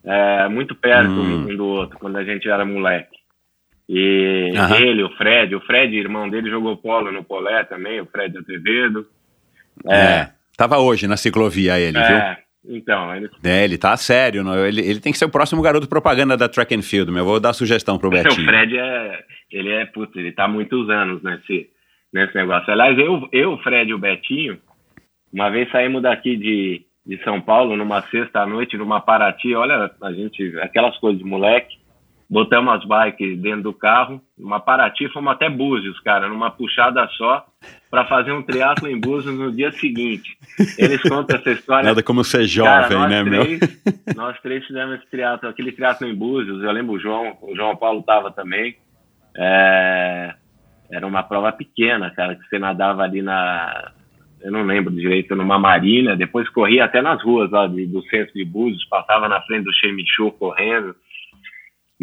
é, 0.03 0.47
muito 0.49 0.76
perto 0.76 1.09
hum. 1.09 1.47
um 1.49 1.55
do 1.55 1.65
outro, 1.65 1.97
quando 1.97 2.17
a 2.17 2.24
gente 2.24 2.47
era 2.47 2.63
moleque. 2.63 3.24
E 3.89 4.51
uhum. 4.55 4.76
ele, 4.76 5.03
o 5.03 5.09
Fred, 5.17 5.55
o 5.55 5.61
Fred, 5.61 5.95
irmão 5.95 6.30
dele, 6.30 6.49
jogou 6.49 6.78
polo 6.78 7.11
no 7.11 7.24
Polé 7.24 7.63
também, 7.63 7.99
o 7.99 8.05
Fred 8.05 8.38
Azevedo. 8.38 9.05
É, 9.88 9.97
é 9.97 10.30
tava 10.55 10.78
hoje 10.78 11.07
na 11.07 11.17
ciclovia 11.17 11.80
ele, 11.80 11.97
é, 11.97 12.07
viu? 12.07 12.43
Então, 12.66 13.14
ele... 13.16 13.30
É, 13.43 13.64
ele 13.64 13.78
tá 13.78 13.95
sério, 13.97 14.43
não? 14.43 14.66
Ele, 14.66 14.82
ele 14.82 14.99
tem 14.99 15.11
que 15.11 15.18
ser 15.18 15.26
o 15.26 15.32
próximo 15.32 15.61
garoto 15.61 15.88
propaganda 15.88 16.38
da 16.38 16.47
Track 16.47 16.74
and 16.74 16.82
Field, 16.82 17.11
meu. 17.11 17.22
Eu 17.22 17.26
vou 17.26 17.39
dar 17.39 17.53
sugestão 17.53 17.97
pro 17.97 18.09
Betinho. 18.11 18.41
o 18.41 18.45
Fred 18.45 18.78
é, 18.78 19.24
ele 19.51 19.70
é, 19.70 19.86
putz, 19.86 20.16
ele 20.16 20.32
tá 20.32 20.45
há 20.45 20.47
muitos 20.47 20.89
anos 20.89 21.22
nesse, 21.22 21.70
nesse 22.14 22.36
negócio. 22.36 22.72
Aliás, 22.72 22.97
eu, 22.97 23.28
eu, 23.32 23.57
Fred 23.59 23.91
e 23.91 23.93
o 23.93 23.99
Betinho, 23.99 24.57
uma 25.32 25.49
vez 25.49 25.70
saímos 25.72 26.01
daqui 26.01 26.38
de, 26.38 26.86
de 27.05 27.24
São 27.24 27.41
Paulo 27.41 27.76
numa 27.76 28.01
sexta-noite, 28.03 28.78
numa 28.78 29.01
Paraty, 29.01 29.53
olha, 29.55 29.91
a 30.01 30.11
gente, 30.14 30.57
aquelas 30.59 30.97
coisas 30.99 31.20
de 31.20 31.26
moleque, 31.26 31.83
botamos 32.30 32.74
as 32.74 32.86
bikes 32.86 33.39
dentro 33.39 33.63
do 33.63 33.74
carro, 33.74 34.21
uma 34.38 34.59
Paraty, 34.59 35.07
fomos 35.09 35.34
até 35.34 35.49
Búzios, 35.49 35.99
cara, 35.99 36.28
numa 36.28 36.49
puxada 36.51 37.07
só, 37.17 37.45
para 37.89 38.05
fazer 38.05 38.32
um 38.32 38.41
triatlo 38.41 38.89
em 38.89 38.99
Búzios 38.99 39.38
no 39.38 39.51
dia 39.51 39.71
seguinte. 39.71 40.38
Eles 40.78 41.01
contam 41.01 41.38
essa 41.38 41.51
história. 41.51 41.89
Nada 41.89 42.03
como 42.03 42.24
ser 42.24 42.45
jovem, 42.45 42.97
cara, 42.97 43.07
né, 43.07 43.24
três, 43.24 43.59
meu? 43.59 44.15
Nós 44.15 44.39
três 44.41 44.65
fizemos 44.65 44.95
esse 44.95 45.09
triatlo, 45.09 45.49
aquele 45.49 45.71
triatlo 45.71 46.07
em 46.07 46.15
Búzios, 46.15 46.63
eu 46.63 46.71
lembro 46.71 46.93
o 46.93 46.99
João, 46.99 47.38
o 47.41 47.55
João 47.55 47.76
Paulo 47.76 48.01
tava 48.03 48.32
também. 48.32 48.76
É, 49.36 50.34
era 50.91 51.07
uma 51.07 51.24
prova 51.24 51.51
pequena, 51.51 52.11
cara, 52.11 52.36
que 52.36 52.47
você 52.47 52.59
nadava 52.59 53.03
ali 53.03 53.21
na, 53.21 53.91
eu 54.43 54.51
não 54.51 54.63
lembro 54.63 54.93
direito, 54.93 55.36
numa 55.36 55.57
marina, 55.57 56.17
depois 56.17 56.49
corria 56.49 56.84
até 56.84 57.01
nas 57.01 57.24
ruas 57.24 57.49
lá 57.49 57.65
de, 57.65 57.88
do 57.88 58.03
centro 58.03 58.34
de 58.34 58.43
Búzios, 58.43 58.84
passava 58.86 59.30
na 59.30 59.41
frente 59.41 59.63
do 59.63 59.74
Chemichu 59.74 60.32
correndo. 60.34 60.93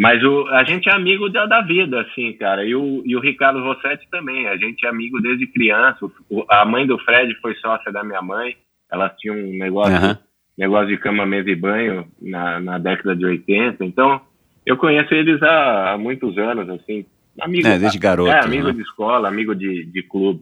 Mas 0.01 0.25
o, 0.25 0.47
a 0.49 0.65
gente 0.65 0.89
é 0.89 0.95
amigo 0.95 1.29
da, 1.29 1.45
da 1.45 1.61
vida, 1.61 2.01
assim, 2.01 2.33
cara. 2.33 2.65
E 2.65 2.75
o, 2.75 3.03
e 3.05 3.15
o 3.15 3.21
Ricardo 3.21 3.63
Rossetti 3.63 4.09
também. 4.11 4.49
A 4.49 4.57
gente 4.57 4.87
é 4.87 4.89
amigo 4.89 5.21
desde 5.21 5.47
criança. 5.47 5.99
O, 6.31 6.43
a 6.49 6.65
mãe 6.65 6.87
do 6.87 6.99
Fred 7.01 7.35
foi 7.43 7.55
sócia 7.57 7.93
da 7.93 8.03
minha 8.03 8.23
mãe. 8.23 8.57
Elas 8.91 9.13
tinham 9.19 9.37
um 9.37 9.59
negócio, 9.59 9.93
uhum. 9.93 10.17
negócio 10.57 10.89
de 10.89 10.97
cama, 10.97 11.27
mesa 11.27 11.51
e 11.51 11.55
banho 11.55 12.09
na, 12.19 12.59
na 12.61 12.79
década 12.79 13.15
de 13.15 13.27
80. 13.27 13.85
Então, 13.85 14.23
eu 14.65 14.79
conheço 14.79 15.13
eles 15.13 15.43
há, 15.43 15.93
há 15.93 15.99
muitos 15.99 16.39
anos, 16.39 16.67
assim. 16.71 17.05
Amigo, 17.39 17.69
é, 17.69 17.79
desde 17.79 17.99
garoto. 17.99 18.31
É, 18.31 18.43
amigo 18.43 18.69
né? 18.69 18.73
de 18.73 18.81
escola, 18.81 19.29
amigo 19.29 19.55
de, 19.55 19.85
de 19.85 20.03
clube. 20.05 20.41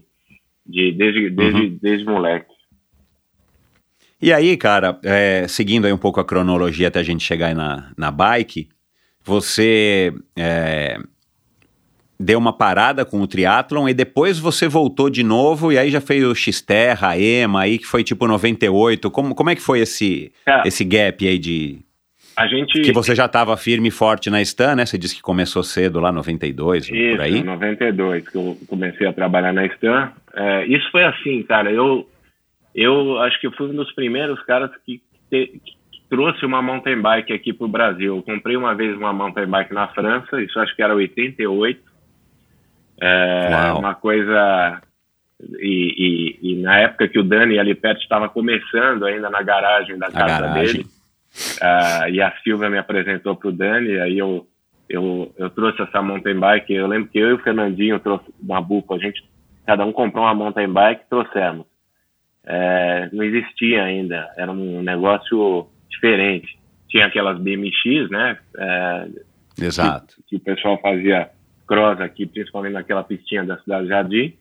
De, 0.65 0.93
desde, 0.93 1.31
desde, 1.31 1.61
uhum. 1.63 1.79
desde 1.83 2.07
moleque. 2.07 2.55
E 4.23 4.33
aí, 4.33 4.57
cara, 4.57 5.01
é, 5.03 5.49
seguindo 5.49 5.85
aí 5.85 5.93
um 5.93 5.99
pouco 5.99 6.21
a 6.21 6.25
cronologia 6.25 6.87
até 6.87 7.01
a 7.01 7.05
gente 7.05 7.25
chegar 7.25 7.49
aí 7.49 7.55
na, 7.55 7.91
na 7.99 8.13
bike, 8.13 8.69
você 9.29 10.11
é, 10.35 10.99
deu 12.19 12.39
uma 12.39 12.53
parada 12.53 13.05
com 13.05 13.21
o 13.21 13.27
triatlon 13.27 13.87
e 13.87 13.93
depois 13.93 14.39
você 14.39 14.67
voltou 14.67 15.11
de 15.11 15.23
novo 15.23 15.71
e 15.71 15.79
aí 15.79 15.91
já 15.91 16.01
fez 16.01 16.25
o 16.25 16.35
Xterra, 16.35 17.11
a 17.11 17.19
EMA, 17.19 17.61
aí 17.61 17.79
que 17.79 17.87
foi 17.87 18.03
tipo 18.03 18.27
98. 18.27 19.11
Como, 19.11 19.35
como 19.35 19.51
é 19.51 19.55
que 19.55 19.61
foi 19.61 19.81
esse, 19.81 20.33
é. 20.47 20.63
esse 20.67 20.83
gap 20.83 21.29
aí 21.29 21.39
de... 21.39 21.81
A 22.35 22.47
gente... 22.47 22.81
Que 22.81 22.93
você 22.93 23.15
já 23.15 23.27
estava 23.27 23.57
firme 23.57 23.89
e 23.89 23.91
forte 23.91 24.31
na 24.31 24.41
Stan, 24.41 24.77
né? 24.77 24.87
Você 24.87 24.97
disse 24.97 25.17
que 25.17 25.21
começou 25.21 25.63
cedo 25.63 25.99
lá, 25.99 26.13
92, 26.13 26.85
isso, 26.85 27.11
por 27.11 27.21
aí. 27.21 27.43
92, 27.43 28.29
que 28.29 28.37
eu 28.37 28.57
comecei 28.69 29.07
a 29.09 29.13
trabalhar 29.13 29.53
na 29.53 29.67
Stan. 29.67 30.13
É, 30.35 30.65
isso 30.67 30.89
foi 30.93 31.05
assim, 31.05 31.43
cara, 31.43 31.71
eu, 31.71 32.09
eu 32.75 33.19
acho 33.19 33.41
que 33.41 33.49
eu 33.49 33.53
fui 33.53 33.67
um 33.67 33.75
dos 33.75 33.93
primeiros 33.93 34.41
caras 34.45 34.71
que, 34.87 35.03
que, 35.29 35.61
que 35.65 35.78
trouxe 36.09 36.45
uma 36.45 36.63
mountain 36.63 37.01
bike 37.01 37.33
aqui 37.33 37.53
para 37.53 37.65
o 37.67 37.71
Brasil. 37.71 38.17
Eu 38.17 38.23
comprei 38.23 38.57
uma 38.57 38.75
vez 38.75 38.97
uma 38.97 39.13
mountain 39.13 39.47
bike 39.47 39.75
na 39.75 39.89
França, 39.89 40.41
isso 40.41 40.59
acho 40.59 40.75
que 40.75 40.83
era 40.83 40.95
88. 40.95 41.81
É, 43.01 43.73
uma 43.77 43.95
coisa 43.95 44.83
e, 45.61 46.39
e, 46.43 46.53
e, 46.53 46.63
na 46.63 46.79
época 46.79 47.07
que 47.07 47.19
o 47.19 47.23
Dani 47.23 47.59
ali 47.59 47.75
perto 47.75 48.03
estava 48.03 48.29
começando 48.29 49.05
ainda 49.05 49.31
na 49.31 49.41
garagem 49.41 49.97
da 49.97 50.11
casa 50.11 50.41
garagem. 50.41 50.73
dele, 50.73 50.87
Uh, 51.63 52.09
e 52.11 52.21
a 52.21 52.33
Silvia 52.43 52.71
me 52.71 52.79
apresentou 52.79 53.37
para 53.37 53.49
o 53.49 53.53
Dani, 53.53 53.99
aí 53.99 54.19
eu, 54.19 54.47
eu, 54.89 55.33
eu 55.37 55.51
trouxe 55.51 55.83
essa 55.83 56.03
mountain 56.03 56.39
bike. 56.39 56.73
Eu 56.73 56.87
lembro 56.87 57.09
que 57.09 57.19
eu 57.19 57.31
e 57.31 57.33
o 57.35 57.43
Fernandinho 57.43 58.01
trouxe 58.01 58.25
uma 58.43 58.61
bupa, 58.61 58.95
a 58.95 58.99
gente, 58.99 59.23
cada 59.67 59.85
um 59.85 59.93
comprou 59.93 60.25
uma 60.25 60.35
mountain 60.35 60.69
bike 60.69 61.03
e 61.03 61.09
trouxemos. 61.09 61.67
É, 62.45 63.09
não 63.13 63.23
existia 63.23 63.85
ainda, 63.85 64.29
era 64.37 64.51
um 64.51 64.83
negócio 64.83 65.69
diferente. 65.89 66.59
Tinha 66.89 67.07
aquelas 67.07 67.39
BMX, 67.39 68.11
né? 68.11 68.39
É, 68.57 69.09
Exato. 69.61 70.17
Que, 70.17 70.23
que, 70.23 70.37
o 70.37 70.41
pessoal 70.41 70.79
fazia 70.81 71.31
cross 71.67 72.01
aqui, 72.01 72.27
principalmente 72.27 72.73
naquela 72.73 73.05
pistinha 73.05 73.45
da 73.45 73.59
Cidade 73.59 73.89
Jardim. 73.89 74.35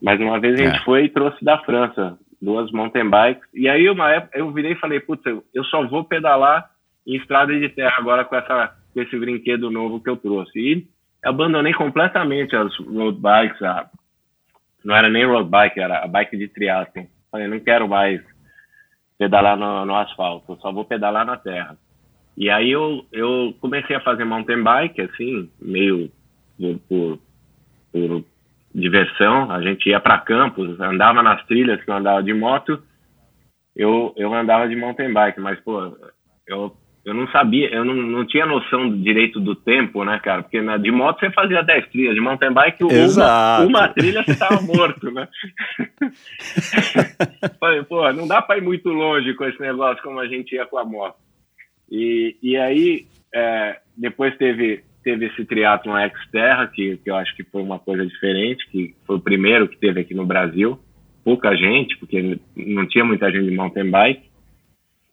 Mas 0.00 0.20
uma 0.20 0.38
vez 0.40 0.54
a 0.54 0.64
gente 0.64 0.76
é. 0.76 0.84
foi 0.84 1.04
e 1.04 1.08
trouxe 1.08 1.44
da 1.44 1.58
França 1.58 2.18
duas 2.40 2.70
mountain 2.70 3.08
bikes. 3.08 3.48
E 3.54 3.68
aí, 3.68 3.88
uma 3.88 4.10
época, 4.10 4.38
eu 4.38 4.50
virei 4.52 4.72
e 4.72 4.78
falei, 4.78 5.00
putz, 5.00 5.22
eu 5.54 5.64
só 5.64 5.86
vou 5.86 6.04
pedalar 6.04 6.70
em 7.06 7.16
estrada 7.16 7.58
de 7.58 7.68
terra 7.68 7.96
agora 7.98 8.24
com, 8.24 8.36
essa, 8.36 8.76
com 8.92 9.00
esse 9.00 9.18
brinquedo 9.18 9.70
novo 9.70 10.00
que 10.00 10.08
eu 10.08 10.16
trouxe. 10.16 10.58
E 10.58 10.86
abandonei 11.24 11.72
completamente 11.72 12.54
as 12.54 12.74
road 12.78 13.18
bikes, 13.18 13.62
a, 13.62 13.88
não 14.84 14.94
era 14.94 15.08
nem 15.08 15.24
road 15.24 15.48
bike, 15.48 15.80
era 15.80 16.04
a 16.04 16.06
bike 16.06 16.36
de 16.36 16.48
triathlon. 16.48 17.06
Falei, 17.30 17.48
não 17.48 17.60
quero 17.60 17.88
mais 17.88 18.22
pedalar 19.18 19.56
no, 19.56 19.84
no 19.84 19.96
asfalto, 19.96 20.58
só 20.60 20.72
vou 20.72 20.84
pedalar 20.84 21.24
na 21.24 21.36
terra. 21.36 21.76
E 22.36 22.50
aí 22.50 22.70
eu, 22.70 23.04
eu 23.12 23.54
comecei 23.60 23.96
a 23.96 24.00
fazer 24.00 24.24
mountain 24.24 24.62
bike, 24.62 25.00
assim, 25.00 25.50
meio 25.60 26.10
por, 26.58 26.78
por, 26.88 27.18
por 27.92 28.24
diversão. 28.74 29.50
A 29.50 29.62
gente 29.62 29.88
ia 29.88 29.98
para 29.98 30.18
campos, 30.18 30.78
andava 30.78 31.22
nas 31.22 31.44
trilhas 31.46 31.82
que 31.82 31.90
eu 31.90 31.94
andava 31.94 32.22
de 32.22 32.34
moto. 32.34 32.82
Eu, 33.74 34.12
eu 34.16 34.34
andava 34.34 34.68
de 34.68 34.76
mountain 34.76 35.12
bike, 35.12 35.40
mas, 35.40 35.58
pô, 35.60 35.96
eu, 36.46 36.76
eu 37.06 37.14
não 37.14 37.28
sabia, 37.28 37.72
eu 37.72 37.84
não, 37.84 37.94
não 37.94 38.26
tinha 38.26 38.44
noção 38.44 38.90
do 38.90 38.96
direito 38.96 39.38
do 39.38 39.54
tempo, 39.54 40.04
né, 40.04 40.18
cara? 40.18 40.42
Porque 40.42 40.60
na, 40.60 40.76
de 40.76 40.90
moto 40.90 41.20
você 41.20 41.30
fazia 41.30 41.62
10 41.62 41.88
trilhas, 41.90 42.16
de 42.16 42.20
mountain 42.20 42.52
bike 42.52 42.82
uma, 42.82 43.60
uma 43.60 43.88
trilha 43.88 44.24
você 44.24 44.36
tava 44.36 44.60
morto, 44.60 45.08
né? 45.12 45.28
Falei, 47.60 47.84
pô, 47.84 48.12
não 48.12 48.26
dá 48.26 48.42
para 48.42 48.58
ir 48.58 48.62
muito 48.62 48.88
longe 48.88 49.32
com 49.34 49.44
esse 49.44 49.60
negócio 49.60 50.02
como 50.02 50.18
a 50.18 50.26
gente 50.26 50.56
ia 50.56 50.66
com 50.66 50.78
a 50.78 50.84
moto. 50.84 51.14
E, 51.88 52.36
e 52.42 52.56
aí, 52.56 53.06
é, 53.32 53.78
depois 53.96 54.36
teve 54.36 54.82
teve 55.04 55.26
esse 55.26 55.44
triatlon 55.44 55.94
Xterra, 56.08 56.66
que, 56.66 56.96
que 56.96 57.08
eu 57.08 57.14
acho 57.14 57.36
que 57.36 57.44
foi 57.44 57.62
uma 57.62 57.78
coisa 57.78 58.04
diferente, 58.04 58.68
que 58.68 58.96
foi 59.06 59.14
o 59.14 59.20
primeiro 59.20 59.68
que 59.68 59.78
teve 59.78 60.00
aqui 60.00 60.12
no 60.12 60.26
Brasil. 60.26 60.76
Pouca 61.22 61.54
gente, 61.54 61.96
porque 61.98 62.40
não 62.56 62.84
tinha 62.88 63.04
muita 63.04 63.30
gente 63.30 63.48
de 63.48 63.54
mountain 63.54 63.88
bike. 63.88 64.28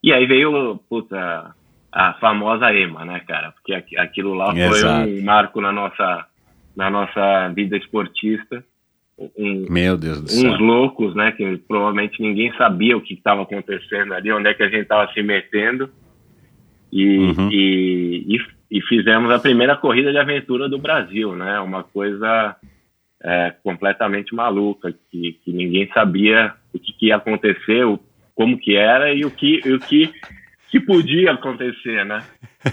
E 0.01 0.11
aí 0.11 0.25
veio, 0.25 0.79
puta, 0.89 1.53
a 1.93 2.13
famosa 2.13 2.73
EMA, 2.73 3.05
né, 3.05 3.19
cara? 3.19 3.51
Porque 3.51 3.73
aquilo 3.97 4.33
lá 4.33 4.51
foi 4.51 4.79
Exato. 4.79 5.09
um 5.09 5.23
marco 5.23 5.61
na 5.61 5.71
nossa, 5.71 6.25
na 6.75 6.89
nossa 6.89 7.49
vida 7.49 7.77
esportista. 7.77 8.63
Um, 9.37 9.67
Meu 9.69 9.95
Deus 9.95 10.19
do 10.21 10.25
uns 10.25 10.31
céu. 10.31 10.57
loucos, 10.57 11.13
né? 11.15 11.31
Que 11.31 11.57
provavelmente 11.57 12.19
ninguém 12.19 12.51
sabia 12.57 12.97
o 12.97 13.01
que 13.01 13.13
estava 13.13 13.43
acontecendo 13.43 14.13
ali, 14.13 14.31
onde 14.31 14.49
é 14.49 14.53
que 14.55 14.63
a 14.63 14.69
gente 14.69 14.81
estava 14.81 15.11
se 15.13 15.21
metendo. 15.21 15.89
E, 16.91 17.17
uhum. 17.17 17.49
e, 17.51 18.25
e, 18.27 18.77
e 18.77 18.81
fizemos 18.81 19.31
a 19.31 19.37
primeira 19.37 19.75
corrida 19.75 20.11
de 20.11 20.17
aventura 20.17 20.67
do 20.67 20.79
Brasil, 20.79 21.35
né? 21.35 21.59
Uma 21.59 21.83
coisa 21.83 22.55
é, 23.23 23.53
completamente 23.63 24.33
maluca, 24.33 24.93
que, 25.11 25.39
que 25.45 25.53
ninguém 25.53 25.87
sabia 25.93 26.53
o 26.73 26.79
que, 26.79 26.91
que, 26.93 27.05
ia 27.07 27.17
acontecer, 27.17 27.85
o, 27.85 27.99
como 28.33 28.57
que 28.57 28.75
era 28.75 29.13
e 29.13 29.23
o 29.23 29.31
que, 29.31 29.59
o 29.71 29.79
que, 29.79 30.11
que 30.74 30.80
podia 30.80 31.34
acontecer, 31.34 32.03
né? 32.03 32.24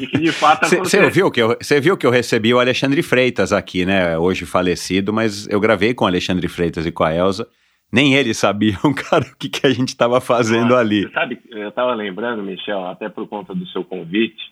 E 0.01 0.07
que 0.07 0.17
de 0.17 0.33
fato 0.33 0.65
aconteceu. 0.65 1.03
Você 1.03 1.11
viu, 1.11 1.31
que 1.31 1.43
eu, 1.43 1.55
viu 1.83 1.99
que 1.99 2.07
eu 2.07 2.11
recebi 2.11 2.55
o 2.55 2.59
Alexandre 2.59 3.03
Freitas 3.03 3.53
aqui, 3.53 3.85
né? 3.85 4.17
Hoje 4.17 4.47
falecido, 4.47 5.13
mas 5.13 5.47
eu 5.49 5.61
gravei 5.61 5.93
com 5.93 6.07
o 6.07 6.09
Alexandre 6.09 6.49
Freitas 6.49 6.87
e 6.87 6.91
com 6.91 7.05
a 7.05 7.15
Elza. 7.15 7.47
Nem 7.93 8.15
eles 8.15 8.39
sabiam, 8.39 8.81
cara, 8.97 9.27
o 9.27 9.37
que, 9.37 9.51
que 9.51 9.67
a 9.67 9.71
gente 9.71 9.89
estava 9.89 10.19
fazendo 10.19 10.75
ah, 10.75 10.79
ali. 10.79 11.13
Sabe, 11.13 11.39
eu 11.51 11.69
estava 11.69 11.93
lembrando, 11.93 12.43
Michel, 12.43 12.87
até 12.87 13.11
por 13.11 13.29
conta 13.29 13.55
do 13.55 13.67
seu 13.67 13.85
convite, 13.85 14.51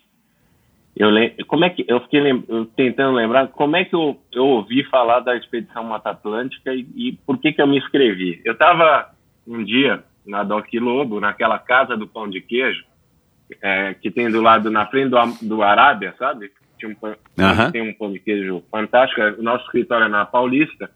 eu 0.95 1.09
como 1.47 1.65
é 1.65 1.71
que 1.71 1.83
eu 1.87 2.01
fiquei 2.01 2.19
lem 2.19 2.43
tentando 2.75 3.15
lembrar 3.15 3.47
como 3.47 3.75
é 3.75 3.83
que 3.83 3.95
eu, 3.95 4.15
eu 4.31 4.45
ouvi 4.45 4.83
falar 4.91 5.21
da 5.21 5.35
expedição 5.35 5.83
Mata 5.83 6.11
Atlântica 6.11 6.71
e, 6.71 6.85
e 6.95 7.11
por 7.25 7.39
que 7.39 7.51
que 7.51 7.61
eu 7.63 7.67
me 7.67 7.79
inscrevi. 7.79 8.41
Eu 8.45 8.53
estava 8.53 9.09
um 9.47 9.63
dia 9.63 10.03
na 10.23 10.43
Doc 10.43 10.67
Lobo, 10.75 11.19
naquela 11.19 11.57
casa 11.57 11.97
do 11.97 12.05
pão 12.05 12.29
de 12.29 12.41
queijo, 12.41 12.87
é, 13.61 13.93
que 13.95 14.11
tem 14.11 14.29
do 14.29 14.41
lado 14.41 14.69
na 14.69 14.85
frente 14.87 15.09
do, 15.09 15.47
do 15.47 15.63
Arábia, 15.63 16.13
sabe? 16.17 16.51
Tinha 16.77 16.91
um, 16.91 17.71
Tem 17.71 17.81
um 17.81 17.93
pão 17.93 18.11
de 18.11 18.19
queijo 18.19 18.63
fantástico. 18.71 19.21
O 19.39 19.43
nosso 19.43 19.65
escritório 19.65 20.05
é 20.05 20.09
na 20.09 20.25
Paulista. 20.25 20.89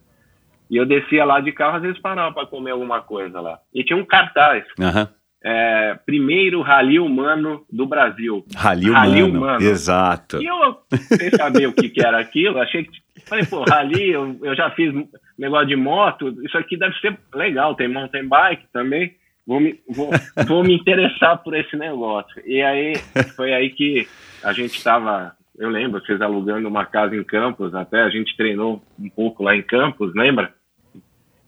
E 0.70 0.78
eu 0.78 0.86
descia 0.86 1.26
lá 1.26 1.39
de 1.39 1.51
carro, 1.51 1.78
às 1.78 1.82
vezes 1.84 2.01
parava 2.01 2.34
para 2.34 2.47
comer 2.47 2.72
alguma 2.72 3.01
coisa 3.01 3.41
lá. 3.41 3.60
E 3.74 3.84
tinha 3.84 3.97
um 3.97 4.06
cartaz. 4.06 4.64
Uhum 4.80 5.08
é, 5.43 5.99
primeiro 6.06 6.62
rally 6.62 6.99
humano 6.99 7.66
do 7.70 7.86
Brasil. 7.86 8.45
Rally, 8.56 8.89
rally 8.89 9.24
humano, 9.24 9.38
humano, 9.39 9.64
exato. 9.64 10.41
E 10.41 10.45
eu, 10.45 10.78
sem 11.18 11.30
saber 11.32 11.68
o 11.68 11.74
que, 11.74 11.89
que, 11.89 12.01
era 12.01 12.18
aquilo, 12.20 12.60
achei 12.60 12.86
que. 12.86 13.03
Falei, 13.26 13.45
pô, 13.45 13.64
rally, 13.64 14.11
eu, 14.11 14.40
eu, 14.41 14.56
já 14.56 14.72
fiz 14.72 14.94
negócio 15.38 15.68
de 15.68 15.76
moto, 15.76 16.34
isso 16.44 16.57
aqui 16.57 16.77
deve 16.77 16.95
ser 16.99 17.18
legal, 17.36 17.76
tem 17.76 17.88
mountain 17.88 18.27
bike 18.27 18.65
também. 18.72 19.14
Vou 19.45 19.60
me, 19.60 19.80
vou, 19.90 20.10
vou 20.48 20.64
me 20.64 20.74
interessar 20.74 21.38
por 21.44 21.56
esse 21.56 21.76
negócio. 21.76 22.41
E 22.45 22.61
aí, 22.61 22.95
foi 23.36 23.53
aí 23.53 23.70
que 23.70 24.07
a 24.44 24.53
gente 24.53 24.78
estava. 24.78 25.36
Eu 25.57 25.70
lembro, 25.70 26.02
vocês 26.02 26.22
alugando 26.22 26.68
uma 26.68 26.86
casa 26.86 27.15
em 27.15 27.24
Campos, 27.24 27.76
até 27.76 28.02
a 28.02 28.10
gente 28.10 28.36
treinou 28.36 28.82
um 28.99 29.10
pouco 29.10 29.44
lá 29.44 29.56
em 29.56 29.61
Campos, 29.61 30.14
lembra? 30.15 30.53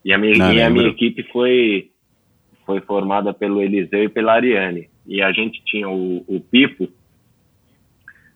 E 0.04 0.14
a 0.14 0.18
minha, 0.18 0.38
Não, 0.38 0.54
e 0.54 0.62
a 0.62 0.70
minha 0.70 0.88
equipe 0.88 1.24
foi 1.32 1.90
foi 2.66 2.82
formada 2.82 3.34
pelo 3.34 3.62
Eliseu 3.62 4.04
e 4.04 4.10
pela 4.10 4.34
Ariane. 4.34 4.90
E 5.06 5.22
a 5.22 5.32
gente 5.32 5.64
tinha 5.66 5.88
o, 5.88 6.26
o 6.28 6.40
Pipo, 6.40 6.90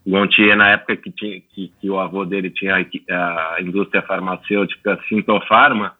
Gontier, 0.05 0.55
na 0.55 0.69
época 0.69 0.95
que, 0.97 1.11
tinha, 1.11 1.41
que, 1.41 1.71
que, 1.79 1.89
o 1.89 1.99
avô 1.99 2.25
dele 2.25 2.49
tinha 2.49 2.75
a, 2.75 3.55
a 3.55 3.61
indústria 3.61 4.01
farmacêutica 4.01 4.99
Sintofarma, 5.07 5.95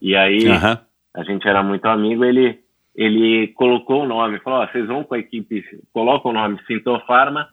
e 0.00 0.14
aí 0.14 0.46
uhum. 0.48 0.78
a 1.14 1.22
gente 1.24 1.46
era 1.46 1.62
muito 1.62 1.86
amigo, 1.86 2.24
ele, 2.24 2.58
ele 2.98 3.46
colocou 3.54 4.02
o 4.02 4.06
nome, 4.06 4.40
falou, 4.40 4.64
oh, 4.64 4.66
vocês 4.66 4.84
vão 4.88 5.04
com 5.04 5.14
a 5.14 5.20
equipe, 5.20 5.64
colocam 5.92 6.32
o 6.32 6.34
nome 6.34 6.58
Sintofarma 6.66 7.48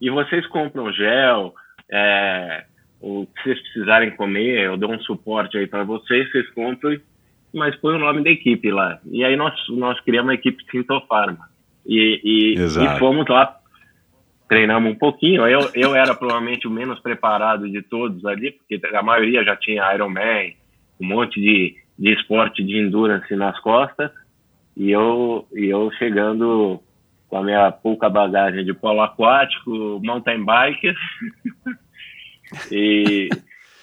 e 0.00 0.08
vocês 0.08 0.46
compram 0.46 0.92
gel, 0.92 1.52
é, 1.90 2.64
o 3.00 3.26
que 3.26 3.42
vocês 3.42 3.60
precisarem 3.62 4.12
comer, 4.12 4.60
eu 4.60 4.76
dou 4.76 4.92
um 4.92 5.00
suporte 5.00 5.58
aí 5.58 5.66
para 5.66 5.82
vocês, 5.82 6.30
vocês 6.30 6.48
compram 6.50 6.96
mas 7.52 7.74
põe 7.76 7.94
o 7.94 7.98
nome 7.98 8.22
da 8.22 8.30
equipe 8.30 8.70
lá. 8.70 9.00
E 9.10 9.24
aí 9.24 9.34
nós, 9.34 9.54
nós 9.70 9.98
criamos 10.02 10.30
a 10.30 10.34
equipe 10.34 10.62
Sintofarma. 10.70 11.48
E, 11.86 12.20
e, 12.22 12.54
e 12.54 12.98
fomos 12.98 13.26
lá, 13.28 13.56
treinamos 14.46 14.92
um 14.92 14.94
pouquinho. 14.94 15.46
Eu, 15.46 15.70
eu 15.74 15.94
era 15.94 16.14
provavelmente 16.14 16.68
o 16.68 16.70
menos 16.70 17.00
preparado 17.00 17.68
de 17.68 17.80
todos 17.82 18.24
ali, 18.26 18.52
porque 18.52 18.78
a 18.94 19.02
maioria 19.02 19.42
já 19.42 19.56
tinha 19.56 19.94
Ironman, 19.94 20.54
um 21.00 21.06
monte 21.06 21.40
de, 21.40 21.76
de 21.98 22.12
esporte 22.12 22.62
de 22.62 22.78
endurance 22.78 23.34
nas 23.34 23.58
costas. 23.60 24.10
E 24.76 24.90
eu, 24.90 25.46
e 25.54 25.66
eu 25.66 25.90
chegando 25.98 26.80
com 27.28 27.38
a 27.38 27.42
minha 27.42 27.72
pouca 27.72 28.08
bagagem 28.08 28.64
de 28.64 28.74
polo 28.74 29.00
aquático, 29.00 30.00
mountain 30.04 30.44
bike. 30.44 30.94
e 32.70 33.28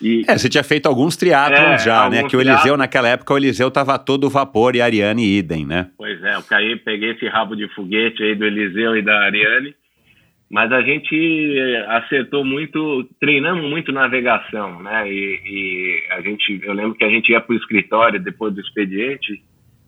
e, 0.04 0.26
é, 0.28 0.38
você 0.38 0.50
tinha 0.50 0.64
feito 0.66 0.86
alguns 0.88 1.16
triatlons 1.16 1.82
é, 1.82 1.86
já, 1.86 2.10
né? 2.10 2.28
Que 2.28 2.36
o 2.36 2.42
Eliseu, 2.42 2.76
naquela 2.76 3.08
época, 3.08 3.34
o 3.34 3.38
Eliseu 3.38 3.72
tava 3.72 3.98
todo 3.98 4.30
vapor 4.30 4.76
e 4.76 4.82
a 4.82 4.86
Ariane 4.86 5.38
idem, 5.38 5.66
né? 5.66 5.90
Pois 5.98 6.22
é, 6.22 6.36
eu 6.36 6.44
caí, 6.44 6.76
peguei 6.76 7.12
esse 7.12 7.26
rabo 7.30 7.56
de 7.56 7.70
foguete 7.70 8.22
aí 8.22 8.36
do 8.36 8.44
Eliseu 8.44 8.98
e 8.98 9.02
da 9.02 9.18
Ariane. 9.22 9.74
mas 10.52 10.72
a 10.74 10.82
gente 10.82 11.58
acertou 11.88 12.44
muito, 12.44 13.08
treinamos 13.18 13.70
muito 13.70 13.94
navegação, 13.94 14.84
né? 14.84 15.10
E, 15.10 15.40
e, 15.46 16.04
a 16.12 16.20
gente, 16.20 16.60
eu 16.64 16.74
lembro 16.74 16.96
que 16.96 17.06
a 17.06 17.10
gente 17.10 17.32
ia 17.32 17.40
para 17.40 17.54
o 17.54 17.58
escritório 17.58 18.20
depois 18.20 18.54
do 18.54 18.60
expediente 18.60 19.42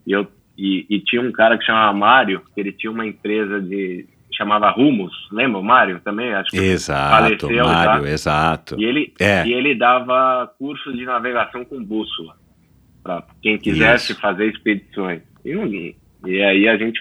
e 0.06 0.12
eu 0.12 0.26
e, 0.56 0.86
e, 0.88 1.00
tinha 1.00 1.20
um 1.20 1.32
cara 1.32 1.58
que 1.58 1.64
chamava 1.64 1.92
Mário, 1.92 2.42
que 2.54 2.60
ele 2.60 2.72
tinha 2.72 2.90
uma 2.90 3.06
empresa 3.06 3.60
de 3.60 4.06
chamava 4.32 4.70
Rumos, 4.70 5.12
lembra 5.32 5.58
o 5.58 5.64
Mário 5.64 6.00
também? 6.00 6.34
Acho 6.34 6.50
que 6.50 6.58
exato, 6.58 7.10
faleceu, 7.10 7.64
Mário, 7.64 8.02
tá? 8.02 8.10
exato. 8.10 8.76
E 8.78 8.84
ele 8.84 9.14
é. 9.18 9.46
e 9.46 9.52
ele 9.52 9.74
dava 9.74 10.52
curso 10.58 10.92
de 10.92 11.04
navegação 11.04 11.64
com 11.64 11.82
bússola 11.82 12.36
para 13.02 13.24
quem 13.40 13.56
quisesse 13.56 14.12
Isso. 14.12 14.20
fazer 14.20 14.46
expedições. 14.46 15.22
E, 15.44 15.94
e 16.26 16.42
aí 16.42 16.68
a 16.68 16.76
gente 16.76 17.00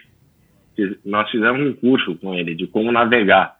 nós 1.03 1.29
fizemos 1.29 1.61
um 1.61 1.73
curso 1.73 2.15
com 2.15 2.33
ele 2.33 2.53
de 2.53 2.67
como 2.67 2.91
navegar. 2.91 3.55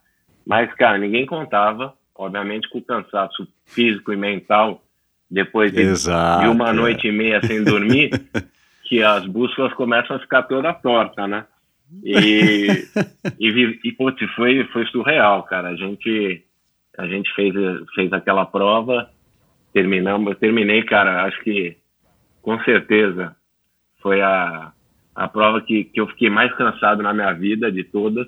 Mas, 0.46 0.74
cara, 0.76 0.98
ninguém 0.98 1.26
contava, 1.26 1.94
obviamente, 2.14 2.70
com 2.70 2.80
o 2.80 2.84
cansaço 2.84 3.48
físico 3.66 4.14
e 4.14 4.18
mental, 4.18 4.84
depois 5.30 5.72
de, 5.72 5.82
Exato, 5.82 6.44
de 6.44 6.50
uma 6.50 6.70
é. 6.70 6.74
noite 6.74 7.08
e 7.08 7.12
meia 7.12 7.42
sem 7.42 7.64
dormir, 7.64 8.12
que 8.86 9.04
as 9.04 9.26
bússolas 9.26 9.74
começam 9.74 10.16
a 10.16 10.20
ficar 10.20 10.44
toda 10.44 10.74
torta, 10.74 11.28
né? 11.28 11.46
E, 12.04 12.68
e, 13.40 13.80
e 13.84 13.92
putz, 13.92 14.20
foi, 14.36 14.64
foi 14.66 14.86
surreal, 14.88 15.44
cara. 15.44 15.70
A 15.70 15.76
gente, 15.76 16.44
a 16.98 17.08
gente 17.08 17.34
fez, 17.34 17.54
fez 17.94 18.14
aquela 18.14 18.46
prova, 18.46 19.10
terminamos, 19.74 20.28
eu 20.28 20.36
terminei, 20.36 20.84
cara, 20.84 21.26
acho 21.26 21.42
que 21.44 21.78
com 22.42 22.60
certeza 22.64 23.36
foi 24.02 24.22
a, 24.22 24.72
a 25.16 25.28
prova 25.28 25.62
que, 25.62 25.86
que 25.86 26.00
eu 26.00 26.08
fiquei 26.08 26.30
mais 26.30 26.54
cansado 26.56 27.02
na 27.02 27.14
minha 27.14 27.34
vida 27.34 27.72
de 27.72 27.84
todas, 27.84 28.28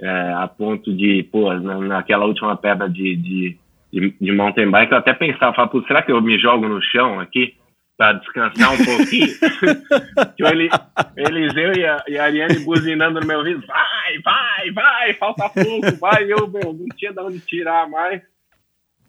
é, 0.00 0.32
a 0.34 0.46
ponto 0.46 0.94
de, 0.94 1.22
pô, 1.24 1.52
na, 1.54 1.78
naquela 1.78 2.26
última 2.26 2.56
pedra 2.56 2.88
de, 2.88 3.16
de, 3.16 3.58
de, 3.92 4.14
de 4.20 4.32
mountain 4.32 4.70
bike, 4.70 4.92
eu 4.92 4.98
até 4.98 5.14
pensava, 5.14 5.54
falava, 5.54 5.82
será 5.86 6.02
que 6.02 6.12
eu 6.12 6.20
me 6.20 6.38
jogo 6.38 6.68
no 6.68 6.80
chão 6.82 7.18
aqui 7.18 7.56
para 7.98 8.14
descansar 8.14 8.72
um 8.72 8.84
pouquinho? 8.84 9.28
que 10.36 10.44
ele, 10.44 10.70
Eliseu 11.16 11.74
e 11.74 11.84
a, 11.84 12.04
e 12.08 12.18
a 12.18 12.24
Ariane 12.24 12.60
buzinando 12.60 13.20
no 13.20 13.26
meu 13.26 13.40
ouvido, 13.40 13.66
vai, 13.66 14.18
vai, 14.24 14.70
vai, 14.70 15.14
falta 15.14 15.50
pouco, 15.50 15.96
vai, 16.00 16.32
eu, 16.32 16.48
meu, 16.48 16.72
não 16.72 16.86
tinha 16.96 17.12
de 17.12 17.20
onde 17.20 17.40
tirar 17.40 17.88
mais. 17.90 18.22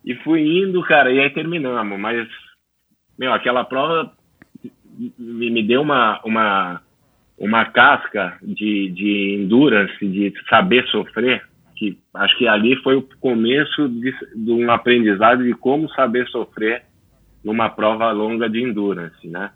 E 0.03 0.15
fui 0.15 0.41
indo, 0.41 0.81
cara, 0.83 1.11
e 1.11 1.19
aí 1.19 1.29
terminamos, 1.29 1.99
mas, 1.99 2.27
meu, 3.17 3.31
aquela 3.31 3.63
prova 3.63 4.11
me, 5.17 5.51
me 5.51 5.63
deu 5.63 5.81
uma, 5.81 6.19
uma 6.25 6.81
uma 7.39 7.65
casca 7.65 8.37
de, 8.41 8.89
de 8.89 9.37
endurance, 9.39 10.05
de 10.05 10.33
saber 10.49 10.85
sofrer, 10.87 11.41
que 11.77 11.97
acho 12.13 12.37
que 12.37 12.45
ali 12.45 12.75
foi 12.83 12.95
o 12.97 13.07
começo 13.21 13.87
de, 13.87 14.13
de 14.35 14.51
um 14.51 14.69
aprendizado 14.69 15.43
de 15.43 15.53
como 15.53 15.89
saber 15.91 16.27
sofrer 16.27 16.83
numa 17.43 17.69
prova 17.69 18.11
longa 18.11 18.49
de 18.49 18.61
endurance, 18.61 19.27
né? 19.27 19.51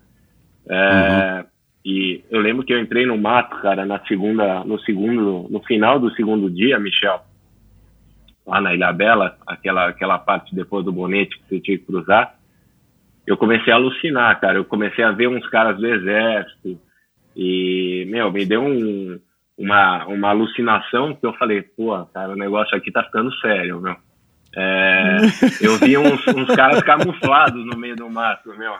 É, 0.68 1.38
uhum. 1.38 1.44
E 1.84 2.24
eu 2.30 2.40
lembro 2.40 2.64
que 2.64 2.72
eu 2.72 2.80
entrei 2.80 3.04
no 3.04 3.18
mato, 3.18 3.60
cara, 3.60 3.84
na 3.84 3.98
segunda, 4.06 4.64
no 4.64 4.78
segundo, 4.80 5.46
no 5.50 5.60
final 5.64 6.00
do 6.00 6.10
segundo 6.14 6.50
dia, 6.50 6.78
Michel, 6.78 7.20
lá 8.46 8.60
na 8.60 8.74
Ilha 8.74 8.92
Bela, 8.92 9.36
aquela 9.46 9.88
aquela 9.88 10.18
parte 10.18 10.54
depois 10.54 10.84
do 10.84 10.92
bonete 10.92 11.38
que 11.38 11.48
você 11.48 11.60
tinha 11.60 11.78
que 11.78 11.84
cruzar, 11.84 12.36
eu 13.26 13.36
comecei 13.36 13.72
a 13.72 13.76
alucinar, 13.76 14.40
cara. 14.40 14.58
Eu 14.58 14.64
comecei 14.64 15.04
a 15.04 15.12
ver 15.12 15.28
uns 15.28 15.46
caras 15.48 15.76
do 15.76 15.86
exército, 15.86 16.78
e, 17.36 18.06
meu, 18.08 18.30
me 18.30 18.46
deu 18.46 18.62
um, 18.62 19.18
uma, 19.58 20.06
uma 20.06 20.28
alucinação 20.30 21.14
que 21.14 21.26
eu 21.26 21.32
falei, 21.34 21.62
pô, 21.62 22.04
cara, 22.06 22.32
o 22.32 22.36
negócio 22.36 22.76
aqui 22.76 22.92
tá 22.92 23.02
ficando 23.02 23.32
sério, 23.40 23.80
meu. 23.80 23.96
É, 24.56 25.16
eu 25.60 25.76
vi 25.78 25.96
uns, 25.98 26.26
uns 26.28 26.54
caras 26.54 26.82
camuflados 26.82 27.64
no 27.66 27.76
meio 27.76 27.96
do 27.96 28.08
mato, 28.08 28.50
meu. 28.56 28.74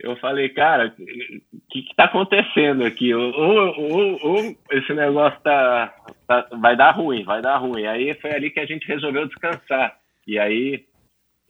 Eu 0.00 0.16
falei, 0.16 0.48
cara, 0.50 0.94
o 0.96 1.60
que, 1.70 1.82
que 1.82 1.96
tá 1.96 2.04
acontecendo 2.04 2.84
aqui? 2.84 3.12
Ou, 3.12 3.32
ou, 3.34 4.18
ou, 4.22 4.56
esse 4.70 4.94
negócio 4.94 5.40
tá, 5.40 5.92
tá, 6.26 6.46
vai 6.52 6.76
dar 6.76 6.92
ruim, 6.92 7.24
vai 7.24 7.42
dar 7.42 7.56
ruim. 7.56 7.84
Aí 7.84 8.14
foi 8.14 8.32
ali 8.32 8.50
que 8.50 8.60
a 8.60 8.66
gente 8.66 8.86
resolveu 8.86 9.26
descansar. 9.26 9.96
E 10.26 10.38
aí 10.38 10.84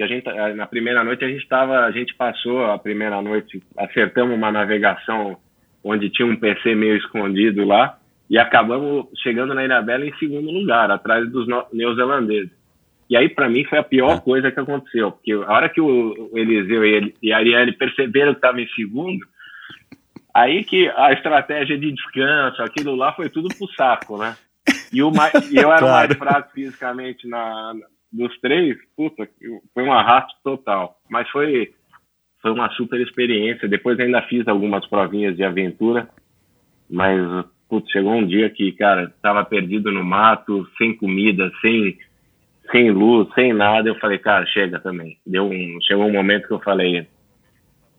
a 0.01 0.07
gente 0.07 0.25
na 0.55 0.67
primeira 0.67 1.03
noite 1.03 1.25
a 1.25 1.29
gente 1.29 1.43
estava 1.43 1.81
a 1.81 1.91
gente 1.91 2.15
passou 2.15 2.67
a 2.67 2.79
primeira 2.79 3.21
noite 3.21 3.61
acertamos 3.77 4.37
uma 4.37 4.53
navegação 4.53 5.37
onde 5.83 6.09
tinha 6.09 6.27
um 6.27 6.37
PC 6.37 6.77
meio 6.77 6.97
escondido 6.97 7.65
lá 7.65 7.98
e 8.31 8.39
acabamos 8.39 9.07
chegando 9.23 9.55
na 9.55 9.65
Ilha 9.65 9.83
Bela 9.83 10.07
em 10.07 10.15
segundo 10.19 10.51
lugar 10.51 10.91
atrás 10.91 11.31
dos 11.31 11.47
neozelandeses 11.73 12.57
e 13.09 13.17
aí 13.17 13.29
para 13.29 13.49
mim 13.49 13.65
foi 13.65 13.79
a 13.79 13.83
pior 13.83 14.17
é. 14.17 14.21
coisa 14.21 14.51
que 14.51 14.61
aconteceu 14.61 15.13
porque 15.13 15.33
a 15.33 15.53
hora 15.53 15.69
que 15.69 15.81
o 15.81 16.31
Eliseu 16.35 16.85
e 17.23 17.33
a 17.33 17.37
Ariane 17.37 17.73
perceberam 17.73 18.33
que 18.33 18.39
estava 18.39 18.61
em 18.61 18.69
segundo 18.69 19.25
aí 20.35 20.65
que 20.65 20.89
a 20.97 21.13
estratégia 21.13 21.79
de 21.79 21.93
descanso 21.93 22.63
aquilo 22.63 22.95
lá 22.95 23.13
foi 23.13 23.29
tudo 23.29 23.49
pro 23.57 23.73
saco 23.75 24.19
né 24.19 24.37
e, 24.93 25.03
o 25.03 25.11
mais, 25.11 25.33
e 25.51 25.57
eu 25.57 25.71
era 25.71 25.81
claro. 25.81 26.09
mais 26.09 26.19
fraco 26.19 26.53
fisicamente 26.53 27.27
na, 27.27 27.75
dos 28.13 28.39
três, 28.41 28.77
puta, 28.97 29.29
foi 29.75 29.83
um 29.83 29.93
arrasto 29.93 30.35
total. 30.43 30.99
Mas 31.09 31.29
foi, 31.31 31.73
foi 32.41 32.51
uma 32.51 32.71
super 32.71 33.01
experiência. 33.01 33.69
Depois 33.69 33.99
ainda 33.99 34.23
fiz 34.23 34.47
algumas 34.49 34.87
provinhas 34.87 35.37
de 35.37 35.45
aventura, 35.45 36.09
mas 36.89 37.19
putz, 37.69 37.91
chegou 37.91 38.13
um 38.13 38.27
dia 38.27 38.49
que, 38.51 38.73
cara, 38.73 39.13
tava 39.23 39.45
perdido 39.45 39.93
no 39.93 40.05
mato, 40.05 40.69
sem 40.79 40.97
comida, 40.97 41.51
sem, 41.61 41.99
sem 42.71 42.91
luz, 42.91 43.29
sem 43.35 43.53
nada. 43.53 43.89
Eu 43.89 43.95
falei, 43.97 44.19
cara, 44.19 44.47
chega 44.47 44.79
também. 44.81 45.19
Deu 45.27 45.45
um, 45.45 45.79
chegou 45.83 46.07
um 46.07 46.13
momento 46.13 46.49
que 46.49 46.55
eu 46.55 46.61
falei, 46.61 47.07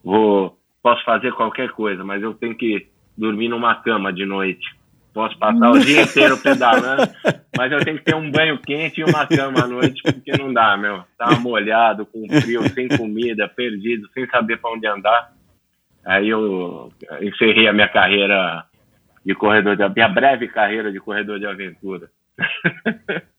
vou, 0.03 0.57
posso 0.81 1.03
fazer 1.03 1.31
qualquer 1.33 1.69
coisa, 1.71 2.03
mas 2.03 2.21
eu 2.21 2.33
tenho 2.33 2.55
que 2.55 2.87
dormir 3.17 3.49
numa 3.49 3.75
cama 3.75 4.13
de 4.13 4.25
noite 4.25 4.79
Posso 5.13 5.37
passar 5.37 5.71
o 5.71 5.79
dia 5.79 6.03
inteiro 6.03 6.37
pedalando, 6.37 7.11
mas 7.57 7.71
eu 7.71 7.83
tenho 7.83 7.97
que 7.97 8.03
ter 8.03 8.15
um 8.15 8.29
banho 8.29 8.59
quente 8.59 9.01
e 9.01 9.03
uma 9.03 9.25
cama 9.25 9.63
à 9.63 9.67
noite, 9.67 10.01
porque 10.03 10.31
não 10.37 10.53
dá, 10.53 10.77
meu. 10.77 11.03
Tava 11.17 11.39
molhado, 11.39 12.05
com 12.05 12.25
frio, 12.41 12.67
sem 12.69 12.87
comida, 12.87 13.47
perdido, 13.47 14.07
sem 14.13 14.27
saber 14.27 14.57
para 14.57 14.71
onde 14.71 14.87
andar. 14.87 15.33
Aí 16.05 16.29
eu 16.29 16.91
encerrei 17.21 17.67
a 17.67 17.73
minha 17.73 17.89
carreira 17.89 18.63
de 19.25 19.35
corredor 19.35 19.75
de 19.75 19.87
minha 19.89 20.09
breve 20.09 20.47
carreira 20.47 20.91
de 20.91 20.99
corredor 20.99 21.39
de 21.39 21.45
aventura. 21.45 22.09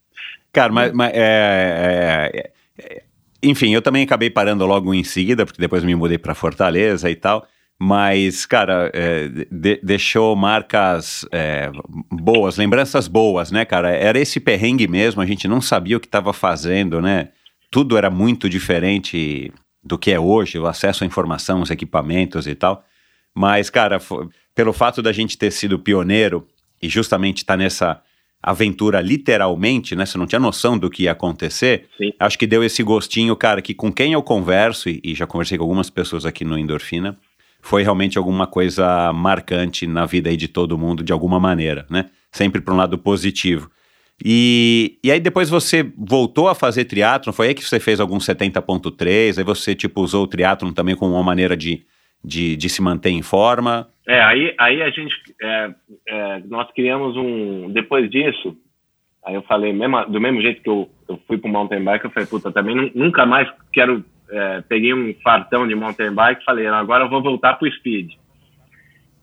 Cara, 0.53 0.73
mas, 0.73 0.93
mas 0.93 1.13
é, 1.15 2.31
é, 2.35 2.53
é, 2.79 3.03
enfim, 3.43 3.73
eu 3.73 3.81
também 3.81 4.03
acabei 4.03 4.29
parando 4.31 4.67
logo 4.67 4.93
em 4.93 5.05
seguida, 5.05 5.47
porque 5.47 5.61
depois 5.61 5.85
me 5.85 5.95
mudei 5.95 6.19
para 6.19 6.35
Fortaleza 6.35 7.09
e 7.11 7.15
tal. 7.15 7.47
Mas, 7.83 8.45
cara, 8.45 8.91
é, 8.93 9.29
de, 9.51 9.81
deixou 9.83 10.37
marcas 10.37 11.27
é, 11.33 11.71
boas, 12.11 12.59
lembranças 12.59 13.09
boas, 13.09 13.51
né, 13.51 13.65
cara? 13.65 13.91
Era 13.91 14.19
esse 14.19 14.39
perrengue 14.39 14.87
mesmo, 14.87 15.23
a 15.23 15.27
gente 15.27 15.49
não 15.49 15.63
sabia 15.63 15.97
o 15.97 16.01
que 16.01 16.07
estava 16.07 16.35
fazendo, 16.35 17.01
né? 17.01 17.31
Tudo 17.71 17.97
era 17.97 18.11
muito 18.11 18.51
diferente 18.51 19.51
do 19.83 19.97
que 19.97 20.11
é 20.11 20.21
hoje, 20.21 20.59
o 20.59 20.67
acesso 20.67 21.05
à 21.05 21.07
informação, 21.07 21.63
os 21.63 21.71
equipamentos 21.71 22.47
e 22.47 22.55
tal. 22.55 22.85
Mas, 23.35 23.71
cara, 23.71 23.99
pelo 24.55 24.73
fato 24.73 25.01
da 25.03 25.13
gente 25.13 25.39
ter 25.39 25.51
sido 25.51 25.79
pioneiro 25.79 26.47
e 26.83 26.89
justamente 26.89 27.39
estar 27.39 27.55
tá 27.55 27.57
nessa 27.57 28.03
aventura 28.43 29.01
literalmente, 29.01 29.95
né? 29.95 30.07
Você 30.07 30.17
não 30.17 30.27
tinha 30.27 30.41
noção 30.41 30.79
do 30.79 30.89
que 30.89 31.05
ia 31.05 31.13
acontecer. 31.13 31.89
Sim. 31.99 32.13
Acho 32.19 32.39
que 32.39 32.47
deu 32.47 32.65
esse 32.65 32.83
gostinho, 32.83 33.37
cara, 33.37 33.61
que 33.61 33.75
com 33.75 33.93
quem 33.93 34.15
eu 34.15 34.23
converso, 34.23 34.89
e, 34.89 35.01
e 35.05 35.15
já 35.15 35.27
conversei 35.27 35.59
com 35.59 35.65
algumas 35.65 35.91
pessoas 35.91 36.25
aqui 36.25 36.45
no 36.45 36.59
Endorfina, 36.59 37.19
foi 37.61 37.83
realmente 37.83 38.17
alguma 38.17 38.47
coisa 38.47 39.13
marcante 39.13 39.87
na 39.87 40.07
vida 40.07 40.31
aí 40.31 40.37
de 40.37 40.49
todo 40.49 40.79
mundo, 40.79 41.03
de 41.05 41.13
alguma 41.13 41.39
maneira, 41.39 41.87
né? 41.91 42.07
Sempre 42.33 42.61
para 42.61 42.73
um 42.73 42.77
lado 42.77 42.97
positivo. 42.97 43.71
E, 44.25 44.99
e 45.03 45.11
aí 45.11 45.21
depois 45.21 45.49
você 45.49 45.83
voltou 45.97 46.49
a 46.49 46.55
fazer 46.55 46.85
triatlon, 46.85 47.33
foi 47.33 47.49
aí 47.49 47.55
que 47.55 47.65
você 47.65 47.81
fez 47.81 48.01
algum 48.01 48.19
70.3, 48.19 49.39
aí 49.39 49.45
você 49.45 49.75
tipo 49.75 50.03
usou 50.03 50.25
o 50.25 50.27
triatlon 50.27 50.73
também 50.73 50.95
como 50.95 51.15
uma 51.15 51.23
maneira 51.23 51.57
de, 51.57 51.85
de, 52.25 52.57
de 52.57 52.69
se 52.69 52.83
manter 52.83 53.11
em 53.11 53.23
forma? 53.23 53.89
É, 54.07 54.21
aí, 54.23 54.55
aí 54.59 54.83
a 54.83 54.91
gente, 54.91 55.15
é, 55.41 55.71
é, 56.09 56.43
nós 56.47 56.71
criamos 56.73 57.17
um, 57.17 57.71
depois 57.71 58.11
disso, 58.11 58.57
aí 59.25 59.35
eu 59.35 59.43
falei, 59.43 59.73
mesmo, 59.73 60.05
do 60.07 60.21
mesmo 60.21 60.41
jeito 60.41 60.63
que 60.63 60.69
eu, 60.69 60.91
eu 61.09 61.21
fui 61.27 61.39
pro 61.39 61.51
mountain 61.51 61.83
bike, 61.83 62.05
eu 62.05 62.11
falei, 62.11 62.29
puta, 62.29 62.51
também 62.51 62.93
nunca 62.95 63.25
mais 63.25 63.49
quero 63.73 64.05
é, 64.31 64.63
peguei 64.69 64.95
um 64.95 65.15
fartão 65.23 65.67
de 65.67 65.75
mountain 65.75 66.13
bike 66.13 66.43
e 66.43 66.45
falei, 66.45 66.67
agora 66.67 67.05
eu 67.05 67.11
vou 67.11 67.23
voltar 67.23 67.55
pro 67.55 67.71
speed. 67.71 68.13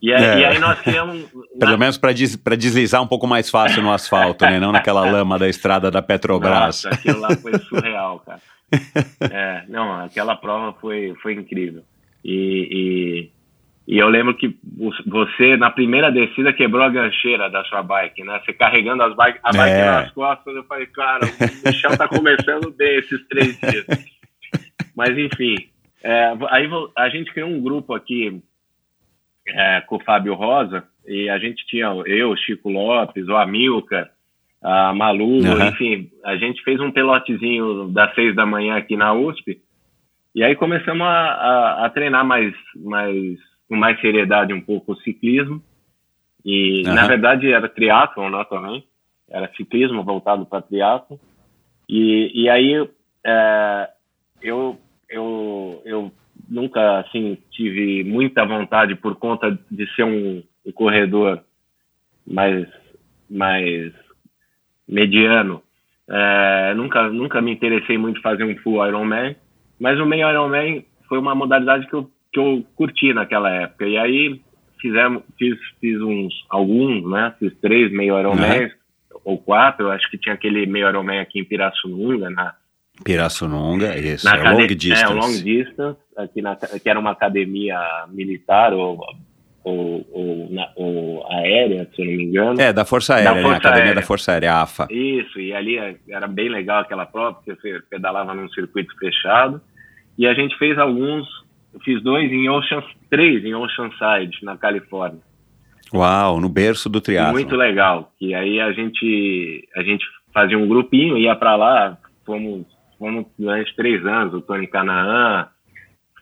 E, 0.01 0.13
aí, 0.13 0.23
é. 0.23 0.39
e 0.39 0.45
aí 0.45 0.59
nós 0.59 0.79
criamos... 0.81 1.25
Pelo 1.57 1.71
na... 1.71 1.77
menos 1.77 1.97
para 1.97 2.13
des, 2.13 2.35
deslizar 2.57 3.01
um 3.01 3.07
pouco 3.07 3.25
mais 3.25 3.49
fácil 3.49 3.81
no 3.81 3.91
asfalto, 3.91 4.45
né? 4.45 4.59
Não 4.59 4.71
naquela 4.71 5.01
lama 5.09 5.39
da 5.39 5.49
estrada 5.49 5.89
da 5.89 6.01
Petrobras. 6.01 6.83
Nossa, 6.83 6.89
aquilo 6.89 7.19
lá 7.19 7.35
foi 7.35 7.57
surreal, 7.67 8.19
cara. 8.19 8.41
É, 9.31 9.63
não, 9.67 10.01
aquela 10.01 10.35
prova 10.35 10.77
foi, 10.79 11.15
foi 11.21 11.33
incrível. 11.33 11.83
E, 12.27 13.31
E 13.87 13.97
eu 13.97 14.09
lembro 14.09 14.35
que 14.35 14.53
você, 15.05 15.55
na 15.55 15.71
primeira 15.71 16.11
descida, 16.11 16.51
quebrou 16.51 16.83
a 16.83 16.89
gancheira 16.89 17.49
da 17.49 17.63
sua 17.63 17.81
bike, 17.81 18.21
né? 18.21 18.41
Você 18.43 18.51
carregando 18.51 19.01
as 19.01 19.15
bike, 19.15 19.39
a 19.41 19.51
bike 19.53 19.75
é. 19.75 19.85
nas 19.85 20.11
costas, 20.11 20.53
eu 20.53 20.63
falei, 20.65 20.87
cara, 20.87 21.25
o 21.25 21.67
Michel 21.67 21.97
tá 21.97 22.05
começando 22.05 22.69
bem 22.71 22.97
esses 22.97 23.25
três 23.29 23.57
dias. 23.57 23.85
Mas, 24.93 25.17
enfim, 25.17 25.55
é, 26.03 26.33
aí 26.49 26.69
a 26.97 27.07
gente 27.07 27.31
criou 27.31 27.49
um 27.49 27.61
grupo 27.61 27.93
aqui 27.93 28.41
é, 29.47 29.81
com 29.81 29.95
o 29.95 30.03
Fábio 30.03 30.33
Rosa, 30.33 30.83
e 31.07 31.29
a 31.29 31.37
gente 31.37 31.65
tinha 31.67 31.87
eu, 32.05 32.35
Chico 32.35 32.69
Lopes, 32.69 33.29
o 33.29 33.37
Amilcar, 33.37 34.09
a 34.61 34.93
Malu, 34.93 35.39
uhum. 35.39 35.67
enfim, 35.69 36.09
a 36.25 36.35
gente 36.35 36.61
fez 36.63 36.81
um 36.81 36.91
pelotezinho 36.91 37.87
das 37.87 38.13
seis 38.15 38.35
da 38.35 38.45
manhã 38.45 38.75
aqui 38.75 38.97
na 38.97 39.13
USP, 39.13 39.61
e 40.37 40.43
aí 40.43 40.55
começamos 40.55 41.01
a, 41.01 41.09
a, 41.09 41.85
a 41.87 41.89
treinar 41.89 42.23
mais, 42.23 42.53
mais 42.75 43.39
com 43.67 43.75
mais 43.75 43.99
seriedade 43.99 44.53
um 44.53 44.61
pouco 44.61 44.91
o 44.91 44.97
ciclismo. 44.97 45.63
E, 46.45 46.83
uhum. 46.85 46.93
na 46.93 47.07
verdade, 47.07 47.51
era 47.51 47.67
triatlon 47.67 48.29
né, 48.29 48.45
também. 48.47 48.83
Era 49.27 49.51
ciclismo 49.55 50.03
voltado 50.03 50.45
para 50.45 50.61
triatlon. 50.61 51.17
E, 51.89 52.43
e 52.43 52.47
aí, 52.51 52.87
é, 53.25 53.89
eu, 54.39 54.77
eu, 55.09 55.81
eu 55.83 56.11
nunca, 56.47 56.99
assim, 56.99 57.39
tive 57.49 58.03
muita 58.03 58.45
vontade 58.45 58.93
por 58.93 59.15
conta 59.15 59.57
de 59.71 59.91
ser 59.95 60.03
um, 60.03 60.43
um 60.63 60.71
corredor 60.71 61.41
mais, 62.27 62.67
mais 63.27 63.91
mediano. 64.87 65.63
É, 66.07 66.75
nunca, 66.75 67.09
nunca 67.09 67.41
me 67.41 67.51
interessei 67.51 67.97
muito 67.97 68.19
em 68.19 68.21
fazer 68.21 68.43
um 68.43 68.55
full 68.57 68.85
Ironman, 68.85 69.35
mas 69.79 69.99
o 69.99 70.05
meio 70.05 70.29
Ironman 70.29 70.83
foi 71.07 71.19
uma 71.19 71.35
modalidade 71.35 71.87
que 71.87 71.93
eu 71.93 72.09
que 72.31 72.39
eu 72.39 72.63
curti 72.75 73.13
naquela 73.13 73.49
época. 73.49 73.85
E 73.85 73.97
aí 73.97 74.41
fizemos, 74.79 75.23
fiz, 75.37 75.57
fiz 75.81 75.99
uns, 76.01 76.33
alguns, 76.49 77.09
né? 77.09 77.33
Fiz 77.39 77.53
três 77.59 77.91
meio 77.91 78.19
Ironman, 78.19 78.65
uhum. 78.65 79.19
ou 79.25 79.37
quatro, 79.37 79.89
acho 79.89 80.09
que 80.09 80.17
tinha 80.17 80.35
aquele 80.35 80.65
meio 80.65 80.87
Ironman 80.87 81.19
aqui 81.19 81.39
em 81.39 81.45
Pirassununga, 81.45 82.29
na... 82.29 82.53
Pirassununga, 83.03 83.97
isso, 83.97 84.25
na 84.25 84.37
é 84.37 84.51
long 84.51 84.67
distance. 84.67 85.03
É, 85.03 85.07
long 85.07 85.43
distance, 85.43 85.99
aqui 86.15 86.41
na, 86.41 86.55
que 86.55 86.89
era 86.89 86.99
uma 86.99 87.11
academia 87.11 87.79
militar, 88.09 88.73
ou 88.73 88.99
ou, 89.67 90.07
ou, 90.11 90.49
na, 90.49 90.69
ou, 90.75 91.27
aérea, 91.31 91.89
se 91.93 92.01
eu 92.01 92.05
não 92.05 92.13
me 92.13 92.23
engano. 92.23 92.61
É, 92.61 92.71
da 92.71 92.85
Força 92.85 93.15
Aérea, 93.15 93.31
da 93.31 93.35
né? 93.35 93.41
Força 93.41 93.53
né? 93.53 93.57
Academia 93.57 93.83
aérea. 93.83 94.01
da 94.01 94.07
Força 94.07 94.31
Aérea, 94.31 94.61
AFA. 94.61 94.87
Isso, 94.89 95.39
e 95.39 95.53
ali 95.53 95.77
era 96.09 96.27
bem 96.27 96.49
legal 96.49 96.81
aquela 96.81 97.05
prova, 97.05 97.33
porque 97.33 97.53
você 97.55 97.81
pedalava 97.89 98.33
num 98.33 98.49
circuito 98.49 98.97
fechado. 98.97 99.61
E 100.17 100.25
a 100.25 100.33
gente 100.33 100.57
fez 100.57 100.77
alguns 100.77 101.27
fiz 101.83 102.01
dois 102.01 102.31
em 102.31 102.49
Ocean, 102.49 102.83
três 103.09 103.43
em 103.43 103.53
Oceanside, 103.53 104.39
na 104.43 104.57
Califórnia. 104.57 105.21
Uau, 105.93 106.39
no 106.39 106.49
berço 106.49 106.89
do 106.89 106.99
triatlo. 106.99 107.33
Muito 107.33 107.55
legal. 107.55 108.11
E 108.19 108.33
aí 108.33 108.59
a 108.59 108.71
gente 108.71 109.67
a 109.75 109.83
gente 109.83 110.05
fazia 110.33 110.57
um 110.57 110.67
grupinho, 110.67 111.17
ia 111.17 111.35
para 111.35 111.55
lá, 111.55 111.97
fomos, 112.25 112.65
fomos 112.97 113.25
durante 113.37 113.75
três 113.75 114.05
anos, 114.05 114.33
o 114.33 114.41
Tony 114.41 114.67
Canaã, 114.67 115.47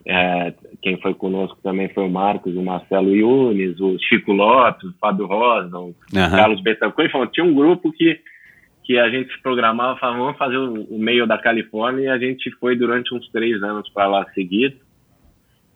é, 0.08 0.54
quem 0.82 1.02
foi 1.02 1.16
conosco 1.16 1.58
também 1.64 1.90
foi 1.90 2.06
o 2.06 2.10
Marcos, 2.10 2.56
o 2.56 2.62
Marcelo 2.62 3.16
Yunes, 3.16 3.80
o 3.80 3.98
Chico 4.00 4.32
Lopes, 4.32 4.84
o 4.84 4.94
Fábio 5.00 5.26
Rosa, 5.26 5.78
o 5.80 5.86
uhum. 5.86 5.94
Carlos 6.12 6.62
Betancourt. 6.62 7.32
Tinha 7.32 7.46
um 7.46 7.56
grupo 7.56 7.92
que, 7.92 8.20
que 8.84 9.00
a 9.00 9.10
gente 9.10 9.36
programava, 9.42 9.98
falava, 9.98 10.20
vamos 10.20 10.38
fazer 10.38 10.58
o, 10.58 10.84
o 10.84 11.00
meio 11.00 11.26
da 11.26 11.40
Califórnia, 11.40 12.04
e 12.04 12.08
a 12.08 12.20
gente 12.20 12.52
foi 12.60 12.76
durante 12.76 13.16
uns 13.16 13.28
três 13.30 13.64
anos 13.64 13.90
para 13.90 14.06
lá 14.06 14.26
seguido. 14.34 14.76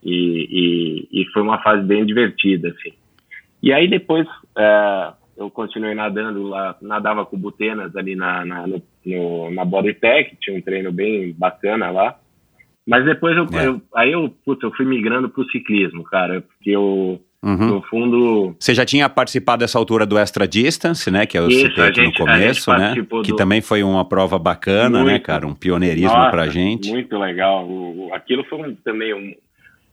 E, 0.04 1.08
e, 1.12 1.22
e, 1.22 1.26
foi 1.34 1.42
uma 1.42 1.62
fase 1.62 1.84
bem 1.84 2.06
divertida, 2.06 2.70
assim. 2.70 2.94
E 3.62 3.74
aí 3.74 3.90
depois 3.90 4.26
é, 4.58 5.12
eu 5.36 5.50
continuei 5.50 5.94
nadando 5.94 6.44
lá, 6.44 6.78
nadava 6.82 7.26
com 7.26 7.38
butenas 7.38 7.94
ali 7.96 8.16
na, 8.16 8.46
na, 8.46 8.68
no, 8.68 8.82
no, 9.06 9.52
na 9.52 9.66
Bodytech, 9.66 10.38
tinha 10.40 10.56
um 10.56 10.62
treino 10.62 10.92
bem 10.92 11.34
bacana 11.34 11.90
lá. 11.90 12.18
Mas 12.90 13.06
depois 13.06 13.38
eu, 13.38 13.46
é. 13.54 13.68
eu 13.68 13.82
aí 13.94 14.12
eu, 14.12 14.34
putz, 14.44 14.64
eu 14.64 14.72
fui 14.72 14.84
migrando 14.84 15.30
pro 15.30 15.48
ciclismo, 15.52 16.04
cara, 16.04 16.42
porque 16.42 16.72
eu, 16.72 17.22
uhum. 17.44 17.68
no 17.68 17.82
fundo... 17.84 18.56
Você 18.60 18.74
já 18.74 18.84
tinha 18.84 19.08
participado 19.08 19.60
dessa 19.60 19.78
altura 19.78 20.08
do 20.08 20.18
Extra 20.18 20.48
Distance, 20.48 21.12
né, 21.12 21.28
que 21.28 21.38
eu 21.38 21.48
Isso, 21.48 21.68
citei 21.68 21.84
aqui 21.84 22.02
gente, 22.02 22.20
no 22.20 22.26
começo, 22.26 22.72
né, 22.72 22.96
do... 22.96 23.22
que 23.22 23.36
também 23.36 23.62
foi 23.62 23.84
uma 23.84 24.04
prova 24.04 24.40
bacana, 24.40 24.98
né, 24.98 25.04
muito, 25.04 25.14
né, 25.14 25.20
cara, 25.20 25.46
um 25.46 25.54
pioneirismo 25.54 26.18
Nossa, 26.18 26.32
pra 26.32 26.48
gente. 26.48 26.90
Muito 26.90 27.16
legal, 27.16 27.64
o, 27.64 28.10
aquilo 28.12 28.44
foi 28.46 28.60
um, 28.60 28.76
também 28.76 29.14
um, 29.14 29.36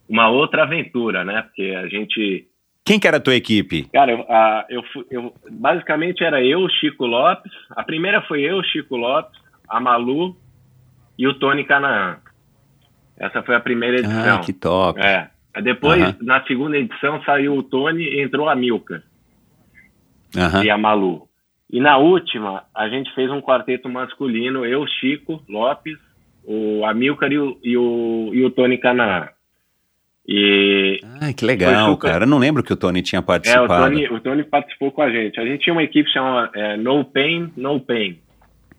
uma 0.08 0.28
outra 0.28 0.62
aventura, 0.62 1.24
né? 1.24 1.42
Porque 1.42 1.74
a 1.76 1.86
gente. 1.88 2.46
Quem 2.84 2.98
que 2.98 3.06
era 3.06 3.16
a 3.16 3.20
tua 3.20 3.34
equipe? 3.34 3.88
Cara, 3.92 4.12
eu, 4.12 4.20
a, 4.28 4.64
eu, 4.70 4.82
eu, 5.10 5.34
basicamente 5.50 6.22
era 6.22 6.42
eu, 6.42 6.60
o 6.60 6.70
Chico 6.70 7.04
Lopes. 7.04 7.52
A 7.70 7.82
primeira 7.82 8.22
foi 8.22 8.42
eu, 8.42 8.58
o 8.58 8.64
Chico 8.64 8.96
Lopes, 8.96 9.38
a 9.68 9.80
Malu 9.80 10.36
e 11.18 11.26
o 11.26 11.34
Tony 11.34 11.64
Canaã. 11.64 12.18
Essa 13.18 13.42
foi 13.42 13.54
a 13.54 13.60
primeira 13.60 13.98
edição. 13.98 14.36
Ah, 14.36 14.40
que 14.40 14.52
top. 14.52 15.00
É. 15.00 15.28
Depois, 15.62 16.02
uhum. 16.02 16.14
na 16.20 16.44
segunda 16.44 16.76
edição, 16.76 17.22
saiu 17.24 17.56
o 17.56 17.62
Tony 17.62 18.04
e 18.04 18.22
entrou 18.22 18.48
a 18.48 18.54
Milka. 18.54 19.02
Uhum. 20.34 20.62
E 20.62 20.70
a 20.70 20.76
Malu. 20.76 21.26
E 21.70 21.80
na 21.80 21.96
última, 21.96 22.64
a 22.74 22.88
gente 22.88 23.12
fez 23.14 23.30
um 23.30 23.40
quarteto 23.40 23.88
masculino, 23.88 24.64
eu, 24.64 24.86
Chico 24.86 25.42
Lopes, 25.48 25.98
o 26.44 26.84
Amilcar 26.84 27.32
e 27.32 27.38
o, 27.38 27.58
e 27.62 27.76
o, 27.76 28.30
e 28.32 28.44
o 28.44 28.50
Tony 28.50 28.78
Canaã. 28.78 29.28
E 30.28 31.00
ah, 31.20 31.32
que 31.32 31.44
legal, 31.44 31.92
super... 31.92 32.08
cara. 32.08 32.24
Eu 32.24 32.28
não 32.28 32.38
lembro 32.38 32.62
que 32.62 32.72
o 32.72 32.76
Tony 32.76 33.00
tinha 33.00 33.22
participado. 33.22 33.72
É, 33.72 33.76
o 33.76 33.80
Tony, 33.80 34.08
o 34.08 34.20
Tony 34.20 34.44
participou 34.44 34.90
com 34.90 35.02
a 35.02 35.10
gente. 35.10 35.40
A 35.40 35.44
gente 35.44 35.62
tinha 35.62 35.72
uma 35.72 35.82
equipe 35.82 36.10
chamada 36.10 36.50
é, 36.54 36.76
No 36.76 37.04
Pain, 37.04 37.52
No 37.56 37.80
Pain. 37.80 38.18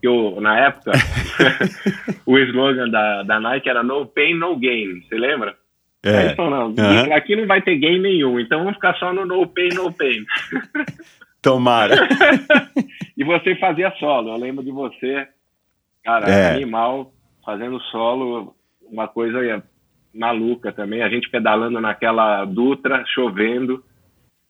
Eu, 0.02 0.40
na 0.42 0.60
época, 0.60 0.92
o 2.26 2.38
slogan 2.38 2.90
da, 2.90 3.24
da 3.24 3.40
Nike 3.40 3.70
era 3.70 3.84
No 3.84 4.06
Pain, 4.06 4.36
No 4.36 4.56
Game. 4.56 5.04
Você 5.04 5.16
lembra? 5.16 5.56
É. 6.04 6.30
Aí 6.30 6.36
não, 6.38 6.68
uhum. 6.68 7.14
aqui 7.14 7.36
não 7.36 7.48
vai 7.48 7.62
ter 7.62 7.76
game 7.76 8.00
nenhum, 8.00 8.40
então 8.40 8.60
vamos 8.60 8.76
ficar 8.76 8.96
só 8.96 9.12
no 9.12 9.26
No 9.26 9.48
Pain, 9.48 9.70
No 9.70 9.92
Pain. 9.92 10.24
Tomara. 11.42 11.96
e 13.16 13.24
você 13.24 13.56
fazia 13.56 13.92
solo. 14.00 14.30
Eu 14.30 14.38
lembro 14.38 14.64
de 14.64 14.72
você, 14.72 15.28
cara, 16.04 16.30
é. 16.30 16.52
animal, 16.56 17.12
fazendo 17.44 17.80
solo, 17.84 18.56
uma 18.90 19.08
coisa 19.08 19.64
maluca 20.14 20.72
também, 20.72 21.04
a 21.04 21.10
gente 21.10 21.30
pedalando 21.30 21.80
naquela 21.80 22.44
Dutra, 22.46 23.04
chovendo, 23.08 23.84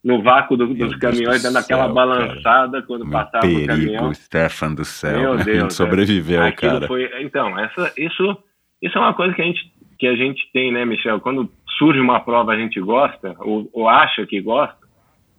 no 0.04 0.22
vácuo 0.22 0.56
do, 0.56 0.74
dos 0.74 0.96
caminhões, 0.96 1.44
dando 1.44 1.58
aquela 1.58 1.88
balançada 1.88 2.72
cara. 2.72 2.84
quando 2.84 3.04
Meu 3.04 3.12
passava 3.12 3.42
perigo, 3.42 3.64
o 3.64 3.68
caminhão. 3.68 4.14
Stefan 4.14 4.74
do 4.74 4.86
céu, 4.86 5.20
Meu 5.20 5.38
Deus, 5.44 5.48
a 5.48 5.62
gente 5.62 5.74
sobreviveu, 5.74 6.54
cara. 6.54 6.88
Foi, 6.88 7.10
então, 7.22 7.58
essa, 7.60 7.92
isso, 7.98 8.38
isso 8.82 8.98
é 8.98 9.02
uma 9.02 9.14
coisa 9.14 9.34
que 9.34 9.42
a 9.42 9.46
gente 9.46 9.78
que 10.00 10.06
a 10.06 10.16
gente 10.16 10.48
tem, 10.54 10.72
né, 10.72 10.86
Michel? 10.86 11.20
Quando 11.20 11.52
surge 11.78 12.00
uma 12.00 12.20
prova 12.20 12.52
a 12.52 12.58
gente 12.58 12.80
gosta 12.80 13.36
ou, 13.40 13.68
ou 13.74 13.90
acha 13.90 14.26
que 14.28 14.40
gosta, 14.40 14.78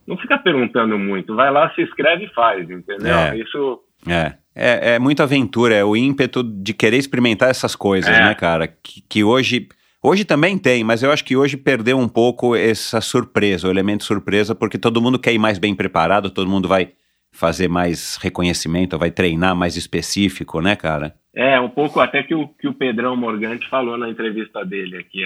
não 0.04 0.16
fica 0.16 0.36
perguntando 0.36 0.98
muito, 0.98 1.36
vai 1.36 1.50
lá, 1.50 1.72
se 1.74 1.82
inscreve 1.82 2.24
e 2.24 2.34
faz, 2.34 2.68
entendeu? 2.68 3.14
É. 3.14 3.36
Isso 3.36 3.80
é. 4.06 4.34
É, 4.54 4.94
é 4.94 4.98
muita 4.98 5.22
aventura, 5.22 5.74
é 5.74 5.84
o 5.84 5.96
ímpeto 5.96 6.42
de 6.42 6.74
querer 6.74 6.96
experimentar 6.96 7.48
essas 7.48 7.76
coisas, 7.76 8.10
é. 8.10 8.24
né, 8.24 8.34
cara? 8.34 8.66
Que, 8.66 9.02
que 9.08 9.22
hoje 9.22 9.68
Hoje 10.02 10.24
também 10.24 10.56
tem, 10.56 10.84
mas 10.84 11.02
eu 11.02 11.10
acho 11.10 11.24
que 11.24 11.36
hoje 11.36 11.56
perdeu 11.56 11.98
um 11.98 12.08
pouco 12.08 12.54
essa 12.54 13.00
surpresa, 13.00 13.66
o 13.66 13.70
elemento 13.70 14.04
surpresa, 14.04 14.54
porque 14.54 14.78
todo 14.78 15.02
mundo 15.02 15.18
quer 15.18 15.32
ir 15.32 15.38
mais 15.38 15.58
bem 15.58 15.74
preparado, 15.74 16.30
todo 16.30 16.48
mundo 16.48 16.68
vai 16.68 16.92
fazer 17.32 17.68
mais 17.68 18.16
reconhecimento, 18.16 18.98
vai 18.98 19.10
treinar 19.10 19.56
mais 19.56 19.76
específico, 19.76 20.60
né, 20.60 20.76
cara? 20.76 21.14
É, 21.34 21.60
um 21.60 21.68
pouco 21.68 22.00
até 22.00 22.22
que 22.22 22.34
o, 22.34 22.48
que 22.48 22.66
o 22.66 22.74
Pedrão 22.74 23.16
Morgante 23.16 23.68
falou 23.68 23.96
na 23.96 24.08
entrevista 24.08 24.64
dele 24.64 24.98
aqui. 24.98 25.24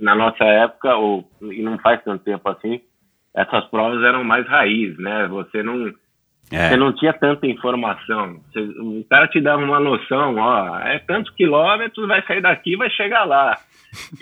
Na 0.00 0.14
nossa 0.14 0.44
época, 0.44 0.96
ou, 0.96 1.30
e 1.42 1.62
não 1.62 1.78
faz 1.78 2.02
tanto 2.02 2.24
tempo 2.24 2.48
assim, 2.48 2.80
essas 3.34 3.64
provas 3.66 4.02
eram 4.02 4.24
mais 4.24 4.46
raiz, 4.46 4.98
né? 4.98 5.26
Você 5.28 5.62
não, 5.62 5.92
é. 6.50 6.68
você 6.68 6.76
não 6.76 6.94
tinha 6.94 7.12
tanta 7.12 7.46
informação. 7.46 8.40
Você, 8.52 8.60
o 8.60 9.04
cara 9.08 9.28
te 9.28 9.40
dava 9.40 9.62
uma 9.62 9.80
noção, 9.80 10.36
ó, 10.36 10.78
é 10.80 10.98
tantos 10.98 11.32
quilômetros, 11.34 12.08
vai 12.08 12.22
sair 12.26 12.40
daqui 12.40 12.76
vai 12.76 12.90
chegar 12.90 13.24
lá. 13.24 13.56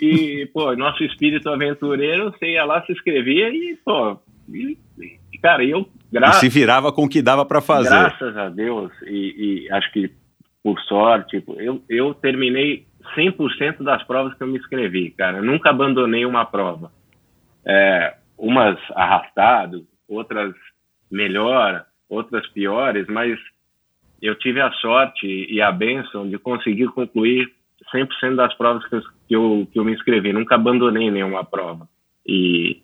E, 0.01 0.49
pô, 0.53 0.75
nosso 0.75 1.03
espírito 1.03 1.49
aventureiro, 1.49 2.31
você 2.31 2.53
ia 2.53 2.65
lá, 2.65 2.81
se 2.85 2.91
inscrevia 2.91 3.49
e, 3.49 3.77
pô, 3.83 4.17
e, 4.49 4.77
cara, 5.41 5.63
eu. 5.63 5.87
Gra... 6.11 6.29
E 6.29 6.33
se 6.33 6.49
virava 6.49 6.91
com 6.91 7.03
o 7.03 7.09
que 7.09 7.21
dava 7.21 7.45
para 7.45 7.61
fazer. 7.61 7.89
Graças 7.89 8.37
a 8.37 8.49
Deus, 8.49 8.91
e, 9.05 9.65
e, 9.67 9.71
acho 9.71 9.91
que 9.91 10.11
por 10.63 10.79
sorte, 10.81 11.41
eu, 11.57 11.81
eu 11.87 12.13
terminei 12.13 12.85
100% 13.15 13.83
das 13.83 14.03
provas 14.03 14.33
que 14.33 14.43
eu 14.43 14.47
me 14.47 14.57
inscrevi, 14.57 15.11
cara. 15.11 15.37
Eu 15.37 15.43
nunca 15.43 15.69
abandonei 15.69 16.25
uma 16.25 16.45
prova. 16.45 16.91
É, 17.65 18.15
umas 18.37 18.77
arrastado, 18.91 19.85
outras 20.07 20.53
melhor, 21.09 21.85
outras 22.09 22.45
piores, 22.47 23.07
mas 23.07 23.39
eu 24.21 24.35
tive 24.35 24.59
a 24.59 24.71
sorte 24.73 25.25
e 25.25 25.61
a 25.61 25.71
bênção 25.71 26.27
de 26.27 26.37
conseguir 26.37 26.87
concluir 26.87 27.49
100% 27.93 28.35
das 28.35 28.53
provas 28.55 28.85
que 28.87 28.95
eu, 28.95 29.01
que 29.27 29.35
eu, 29.35 29.67
que 29.71 29.79
eu 29.79 29.83
me 29.83 29.93
inscrevi. 29.93 30.31
Nunca 30.31 30.55
abandonei 30.55 31.11
nenhuma 31.11 31.43
prova. 31.43 31.87
E, 32.25 32.81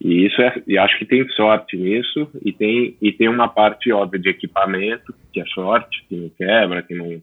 E 0.00 0.26
isso 0.26 0.40
é, 0.42 0.62
e 0.66 0.78
acho 0.78 0.98
que 0.98 1.06
tem 1.06 1.26
sorte 1.30 1.76
nisso 1.76 2.28
e 2.44 2.52
tem 2.52 2.96
e 3.00 3.12
tem 3.12 3.28
uma 3.28 3.48
parte 3.48 3.90
óbvia 3.92 4.20
de 4.20 4.28
equipamento 4.28 5.14
que 5.32 5.40
é 5.40 5.44
sorte, 5.46 6.04
que 6.08 6.14
não 6.14 6.28
quebra, 6.28 6.82
que 6.82 6.94
não 6.94 7.22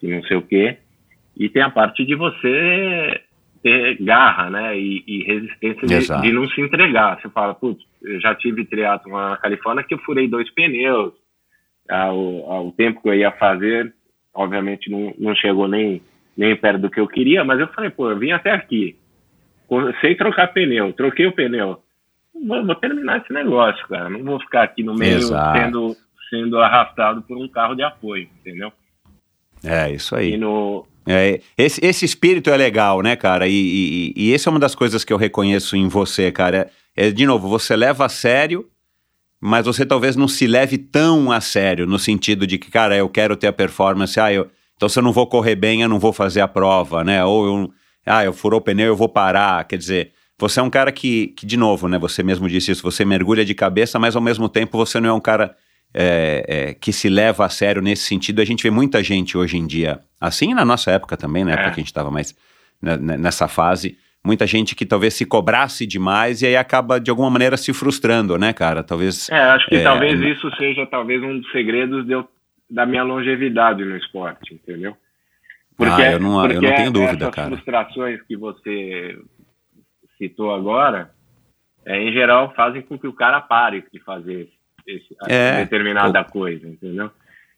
que 0.00 0.06
não 0.08 0.22
sei 0.24 0.36
o 0.36 0.42
quê, 0.42 0.78
e 1.36 1.48
tem 1.48 1.62
a 1.62 1.70
parte 1.70 2.04
de 2.04 2.14
você 2.14 3.20
ter 3.62 4.02
garra, 4.02 4.48
né, 4.48 4.78
e, 4.78 5.04
e 5.06 5.22
resistência 5.24 5.86
de, 5.86 6.22
de, 6.22 6.32
não 6.32 6.48
se 6.48 6.60
entregar. 6.62 7.20
Você 7.20 7.28
fala, 7.28 7.54
putz, 7.54 7.84
eu 8.02 8.18
já 8.18 8.34
tive 8.34 8.64
triatlo 8.64 9.12
na 9.12 9.36
Califórnia 9.36 9.84
que 9.84 9.92
eu 9.92 9.98
furei 9.98 10.26
dois 10.26 10.50
pneus, 10.54 11.12
ao, 11.88 12.50
ao 12.50 12.72
tempo 12.72 13.02
que 13.02 13.08
eu 13.10 13.14
ia 13.14 13.30
fazer, 13.32 13.92
obviamente 14.32 14.90
não, 14.90 15.14
não 15.18 15.34
chegou 15.34 15.68
nem 15.68 16.00
nem 16.40 16.56
perto 16.56 16.80
do 16.80 16.90
que 16.90 16.98
eu 16.98 17.06
queria, 17.06 17.44
mas 17.44 17.60
eu 17.60 17.68
falei, 17.68 17.90
pô, 17.90 18.10
eu 18.10 18.18
vim 18.18 18.32
até 18.32 18.50
aqui, 18.50 18.96
sei 20.00 20.14
trocar 20.14 20.48
pneu, 20.48 20.90
troquei 20.94 21.26
o 21.26 21.32
pneu, 21.32 21.78
vou, 22.46 22.64
vou 22.64 22.74
terminar 22.74 23.18
esse 23.18 23.30
negócio, 23.30 23.86
cara, 23.86 24.08
não 24.08 24.24
vou 24.24 24.40
ficar 24.40 24.62
aqui 24.62 24.82
no 24.82 24.94
meio 24.94 25.20
sendo, 25.20 25.94
sendo 26.30 26.58
arrastado 26.58 27.20
por 27.22 27.36
um 27.36 27.46
carro 27.46 27.74
de 27.74 27.82
apoio, 27.82 28.26
entendeu? 28.40 28.72
É, 29.62 29.92
isso 29.92 30.16
aí. 30.16 30.38
No... 30.38 30.86
É, 31.06 31.40
esse, 31.58 31.84
esse 31.84 32.06
espírito 32.06 32.48
é 32.48 32.56
legal, 32.56 33.02
né, 33.02 33.14
cara? 33.16 33.46
E, 33.46 33.52
e, 33.52 34.12
e 34.16 34.34
essa 34.34 34.48
é 34.48 34.50
uma 34.50 34.58
das 34.58 34.74
coisas 34.74 35.04
que 35.04 35.12
eu 35.12 35.18
reconheço 35.18 35.76
em 35.76 35.88
você, 35.88 36.32
cara. 36.32 36.70
É, 36.96 37.08
é, 37.08 37.10
de 37.10 37.26
novo, 37.26 37.46
você 37.46 37.76
leva 37.76 38.06
a 38.06 38.08
sério, 38.08 38.66
mas 39.38 39.66
você 39.66 39.84
talvez 39.84 40.16
não 40.16 40.26
se 40.26 40.46
leve 40.46 40.78
tão 40.78 41.30
a 41.30 41.40
sério, 41.42 41.86
no 41.86 41.98
sentido 41.98 42.46
de 42.46 42.56
que, 42.56 42.70
cara, 42.70 42.96
eu 42.96 43.10
quero 43.10 43.36
ter 43.36 43.48
a 43.48 43.52
performance, 43.52 44.18
ah, 44.18 44.32
eu, 44.32 44.50
então, 44.80 44.88
se 44.88 44.98
eu 44.98 45.02
não 45.02 45.12
vou 45.12 45.26
correr 45.26 45.56
bem, 45.56 45.82
eu 45.82 45.90
não 45.90 45.98
vou 45.98 46.10
fazer 46.10 46.40
a 46.40 46.48
prova, 46.48 47.04
né? 47.04 47.22
Ou 47.22 47.44
eu, 47.46 47.70
ah, 48.06 48.24
eu 48.24 48.32
furou 48.32 48.60
o 48.60 48.62
pneu, 48.62 48.86
eu 48.86 48.96
vou 48.96 49.10
parar. 49.10 49.62
Quer 49.64 49.76
dizer, 49.76 50.12
você 50.38 50.58
é 50.58 50.62
um 50.62 50.70
cara 50.70 50.90
que, 50.90 51.34
que, 51.36 51.44
de 51.44 51.54
novo, 51.58 51.86
né? 51.86 51.98
Você 51.98 52.22
mesmo 52.22 52.48
disse 52.48 52.70
isso, 52.70 52.82
você 52.82 53.04
mergulha 53.04 53.44
de 53.44 53.54
cabeça, 53.54 53.98
mas 53.98 54.16
ao 54.16 54.22
mesmo 54.22 54.48
tempo 54.48 54.78
você 54.78 54.98
não 54.98 55.10
é 55.10 55.12
um 55.12 55.20
cara 55.20 55.54
é, 55.92 56.44
é, 56.48 56.72
que 56.72 56.94
se 56.94 57.10
leva 57.10 57.44
a 57.44 57.50
sério 57.50 57.82
nesse 57.82 58.04
sentido. 58.04 58.40
A 58.40 58.44
gente 58.46 58.62
vê 58.62 58.70
muita 58.70 59.02
gente 59.02 59.36
hoje 59.36 59.58
em 59.58 59.66
dia, 59.66 60.00
assim 60.18 60.54
na 60.54 60.64
nossa 60.64 60.90
época 60.90 61.14
também, 61.14 61.44
né? 61.44 61.56
Porque 61.56 61.68
a 61.68 61.72
gente 61.74 61.84
estava 61.84 62.10
mais 62.10 62.34
nessa 62.80 63.48
fase, 63.48 63.98
muita 64.24 64.46
gente 64.46 64.74
que 64.74 64.86
talvez 64.86 65.12
se 65.12 65.26
cobrasse 65.26 65.86
demais 65.86 66.40
e 66.40 66.46
aí 66.46 66.56
acaba 66.56 66.98
de 66.98 67.10
alguma 67.10 67.28
maneira 67.28 67.58
se 67.58 67.74
frustrando, 67.74 68.38
né, 68.38 68.54
cara? 68.54 68.82
Talvez. 68.82 69.28
É, 69.28 69.42
acho 69.42 69.68
que 69.68 69.74
é, 69.74 69.82
talvez 69.82 70.18
isso 70.22 70.50
seja 70.56 70.86
talvez 70.86 71.22
um 71.22 71.38
dos 71.38 71.52
segredos 71.52 72.06
de 72.06 72.12
eu 72.12 72.26
da 72.70 72.86
minha 72.86 73.02
longevidade 73.02 73.84
no 73.84 73.96
esporte, 73.96 74.54
entendeu? 74.54 74.96
Porque, 75.76 76.02
ah, 76.02 76.12
eu 76.12 76.20
não, 76.20 76.44
eu 76.46 76.60
não 76.60 76.74
tenho 76.74 76.90
dúvida, 76.90 77.24
essas 77.24 77.34
cara. 77.34 77.48
frustrações 77.48 78.22
que 78.22 78.36
você 78.36 79.18
citou 80.18 80.54
agora, 80.54 81.10
é, 81.86 81.98
em 81.98 82.12
geral, 82.12 82.52
fazem 82.54 82.82
com 82.82 82.98
que 82.98 83.08
o 83.08 83.12
cara 83.12 83.40
pare 83.40 83.84
de 83.92 83.98
fazer 84.00 84.48
esse, 84.86 85.16
é, 85.26 85.64
determinada 85.64 86.22
coisa, 86.24 86.68
entendeu? 86.68 87.10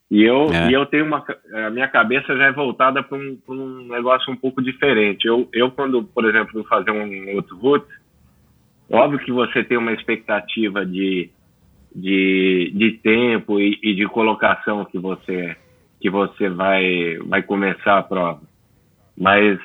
E 0.08 0.22
eu, 0.22 0.52
é. 0.52 0.70
e 0.70 0.72
eu 0.72 0.84
tenho 0.86 1.06
uma. 1.06 1.24
A 1.66 1.70
minha 1.70 1.88
cabeça 1.88 2.36
já 2.36 2.44
é 2.44 2.52
voltada 2.52 3.02
para 3.02 3.16
um, 3.16 3.38
um 3.48 3.88
negócio 3.88 4.30
um 4.32 4.36
pouco 4.36 4.62
diferente. 4.62 5.26
Eu, 5.26 5.48
eu 5.52 5.70
quando, 5.70 6.04
por 6.04 6.24
exemplo, 6.24 6.52
vou 6.52 6.64
fazer 6.64 6.90
um 6.90 7.34
outro 7.34 7.56
root, 7.56 7.86
óbvio 8.90 9.18
que 9.20 9.32
você 9.32 9.64
tem 9.64 9.78
uma 9.78 9.92
expectativa 9.92 10.84
de 10.84 11.30
de, 11.94 12.72
de 12.74 12.92
tempo 13.02 13.60
e, 13.60 13.78
e, 13.82 13.94
de 13.94 14.06
colocação 14.06 14.84
que 14.84 14.98
você 14.98 15.56
que 16.00 16.10
você 16.10 16.48
vai 16.48 17.18
vai 17.26 17.42
começar 17.42 17.98
a 17.98 18.02
prova. 18.02 18.40
Mas 19.16 19.58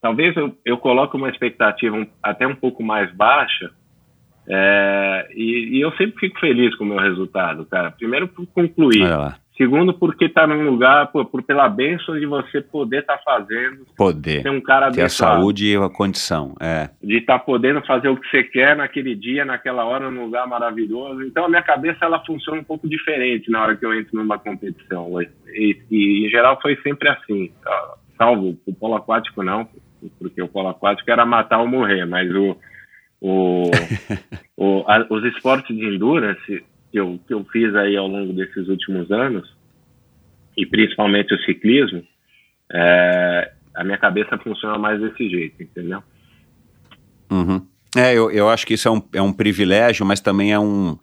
talvez 0.00 0.36
eu, 0.36 0.56
eu 0.64 0.76
coloque 0.78 1.16
uma 1.16 1.30
expectativa 1.30 1.96
um, 1.96 2.06
até 2.22 2.46
um 2.46 2.54
pouco 2.54 2.82
mais 2.82 3.12
baixa 3.14 3.70
é, 4.46 5.28
e, 5.34 5.78
e, 5.78 5.80
eu 5.80 5.90
sempre 5.92 6.20
fico 6.20 6.38
feliz 6.38 6.74
com 6.76 6.84
o 6.84 6.86
meu 6.86 6.98
resultado, 6.98 7.64
cara. 7.64 7.90
Primeiro 7.90 8.28
por 8.28 8.46
concluir. 8.48 9.02
Segundo, 9.56 9.94
porque 9.94 10.28
tá 10.28 10.48
num 10.48 10.68
lugar, 10.68 11.12
por, 11.12 11.26
por 11.26 11.40
pela 11.40 11.68
bênção 11.68 12.18
de 12.18 12.26
você 12.26 12.60
poder 12.60 13.00
estar 13.00 13.18
tá 13.18 13.22
fazendo. 13.24 13.86
Poder. 13.96 14.42
Ter 14.42 14.50
um 14.50 14.60
cara 14.60 14.90
Ter 14.90 15.02
a 15.02 15.08
saúde 15.08 15.66
e 15.66 15.76
a 15.76 15.88
condição, 15.88 16.54
é. 16.60 16.90
De 17.00 17.18
estar 17.18 17.38
tá 17.38 17.44
podendo 17.44 17.80
fazer 17.86 18.08
o 18.08 18.16
que 18.16 18.28
você 18.28 18.42
quer 18.42 18.76
naquele 18.76 19.14
dia, 19.14 19.44
naquela 19.44 19.84
hora, 19.84 20.10
num 20.10 20.24
lugar 20.24 20.44
maravilhoso. 20.48 21.22
Então, 21.22 21.44
a 21.44 21.48
minha 21.48 21.62
cabeça, 21.62 22.04
ela 22.04 22.24
funciona 22.24 22.60
um 22.60 22.64
pouco 22.64 22.88
diferente 22.88 23.48
na 23.48 23.62
hora 23.62 23.76
que 23.76 23.86
eu 23.86 23.94
entro 23.94 24.18
numa 24.18 24.38
competição. 24.38 25.08
E, 25.22 25.78
e 25.88 26.26
em 26.26 26.30
geral, 26.30 26.58
foi 26.60 26.76
sempre 26.82 27.08
assim. 27.08 27.52
Salvo 28.18 28.58
o 28.66 28.74
polo 28.74 28.96
aquático, 28.96 29.44
não. 29.44 29.68
Porque 30.18 30.42
o 30.42 30.48
polo 30.48 30.68
aquático 30.68 31.08
era 31.08 31.24
matar 31.24 31.60
ou 31.60 31.68
morrer. 31.68 32.04
Mas 32.06 32.28
o... 32.34 32.56
o, 33.20 33.70
o 34.58 34.84
a, 34.88 35.06
os 35.08 35.24
esportes 35.26 35.76
de 35.76 35.94
endurance 35.94 36.64
que 36.94 37.00
eu, 37.00 37.18
que 37.26 37.34
eu 37.34 37.44
fiz 37.46 37.74
aí 37.74 37.96
ao 37.96 38.06
longo 38.06 38.32
desses 38.32 38.68
últimos 38.68 39.10
anos, 39.10 39.52
e 40.56 40.64
principalmente 40.64 41.34
o 41.34 41.38
ciclismo, 41.40 42.04
é, 42.72 43.50
a 43.74 43.82
minha 43.82 43.98
cabeça 43.98 44.38
funciona 44.38 44.78
mais 44.78 45.00
desse 45.00 45.28
jeito, 45.28 45.60
entendeu? 45.60 46.00
Uhum. 47.28 47.66
É, 47.96 48.14
eu, 48.14 48.30
eu 48.30 48.48
acho 48.48 48.64
que 48.64 48.74
isso 48.74 48.86
é 48.86 48.92
um, 48.92 49.02
é 49.12 49.20
um 49.20 49.32
privilégio, 49.32 50.06
mas 50.06 50.20
também 50.20 50.52
é 50.52 50.58
um 50.58 50.96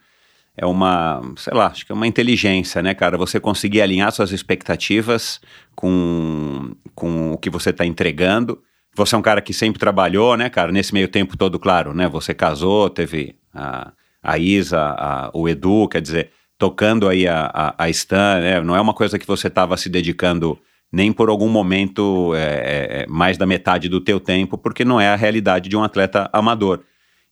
é 0.55 0.65
uma, 0.65 1.21
sei 1.35 1.53
lá, 1.53 1.67
acho 1.67 1.85
que 1.85 1.91
é 1.91 1.95
uma 1.95 2.07
inteligência, 2.07 2.81
né, 2.81 2.93
cara? 2.93 3.17
Você 3.17 3.37
conseguir 3.37 3.81
alinhar 3.81 4.11
suas 4.13 4.31
expectativas 4.31 5.41
com, 5.75 6.73
com 6.95 7.33
o 7.33 7.37
que 7.37 7.49
você 7.49 7.71
está 7.71 7.85
entregando. 7.85 8.61
Você 8.95 9.15
é 9.15 9.17
um 9.17 9.21
cara 9.21 9.41
que 9.41 9.53
sempre 9.53 9.79
trabalhou, 9.79 10.37
né, 10.37 10.49
cara? 10.49 10.71
Nesse 10.71 10.93
meio 10.93 11.09
tempo 11.09 11.35
todo, 11.35 11.59
claro, 11.59 11.93
né? 11.93 12.07
Você 12.07 12.33
casou, 12.33 12.89
teve 12.89 13.35
a, 13.53 13.91
a 14.21 14.37
Isa, 14.37 14.79
a, 14.79 15.31
o 15.33 15.47
Edu, 15.49 15.87
quer 15.87 16.01
dizer, 16.01 16.31
tocando 16.57 17.07
aí 17.07 17.27
a, 17.27 17.49
a, 17.53 17.85
a 17.85 17.89
Stan, 17.89 18.39
né? 18.39 18.61
não 18.61 18.75
é 18.75 18.81
uma 18.81 18.93
coisa 18.93 19.17
que 19.17 19.25
você 19.25 19.47
estava 19.47 19.75
se 19.77 19.89
dedicando 19.89 20.59
nem 20.91 21.11
por 21.11 21.29
algum 21.29 21.47
momento 21.47 22.33
é, 22.35 22.39
é, 22.39 23.01
é, 23.01 23.07
mais 23.07 23.37
da 23.37 23.45
metade 23.45 23.87
do 23.87 24.01
teu 24.01 24.19
tempo, 24.19 24.57
porque 24.57 24.83
não 24.83 24.99
é 24.99 25.07
a 25.07 25.15
realidade 25.15 25.69
de 25.69 25.77
um 25.77 25.83
atleta 25.83 26.29
amador. 26.33 26.81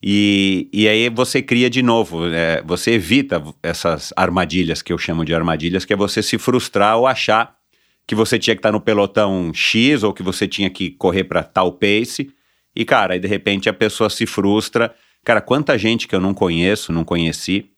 E, 0.02 0.70
e 0.72 0.88
aí 0.88 1.10
você 1.10 1.42
cria 1.42 1.70
de 1.70 1.82
novo, 1.82 2.26
é, 2.28 2.64
você 2.66 2.92
evita 2.92 3.44
essas 3.62 4.14
armadilhas 4.16 4.82
que 4.82 4.94
eu 4.94 4.98
chamo 4.98 5.26
de 5.26 5.36
armadilhas, 5.36 5.84
que 5.84 5.92
é 5.92 5.96
você 5.96 6.24
se 6.24 6.38
frustrar 6.38 6.98
ou 6.98 7.06
achar 7.06 7.54
que 8.08 8.16
você 8.16 8.40
tinha 8.40 8.56
que 8.56 8.60
estar 8.60 8.72
no 8.72 8.80
pelotão 8.80 9.52
X 9.54 10.04
ou 10.04 10.14
que 10.14 10.24
você 10.24 10.48
tinha 10.48 10.70
que 10.70 10.90
correr 10.92 11.26
para 11.26 11.44
tal 11.44 11.74
pace. 11.74 12.32
E 12.74 12.86
cara, 12.86 13.14
aí 13.14 13.20
de 13.20 13.28
repente 13.28 13.68
a 13.68 13.74
pessoa 13.74 14.10
se 14.10 14.26
frustra 14.26 14.96
Cara, 15.26 15.42
quanta 15.42 15.78
gente 15.78 16.08
que 16.08 16.16
eu 16.16 16.20
não 16.20 16.34
conheço, 16.34 16.92
não 16.92 17.04
conheci, 17.04 17.72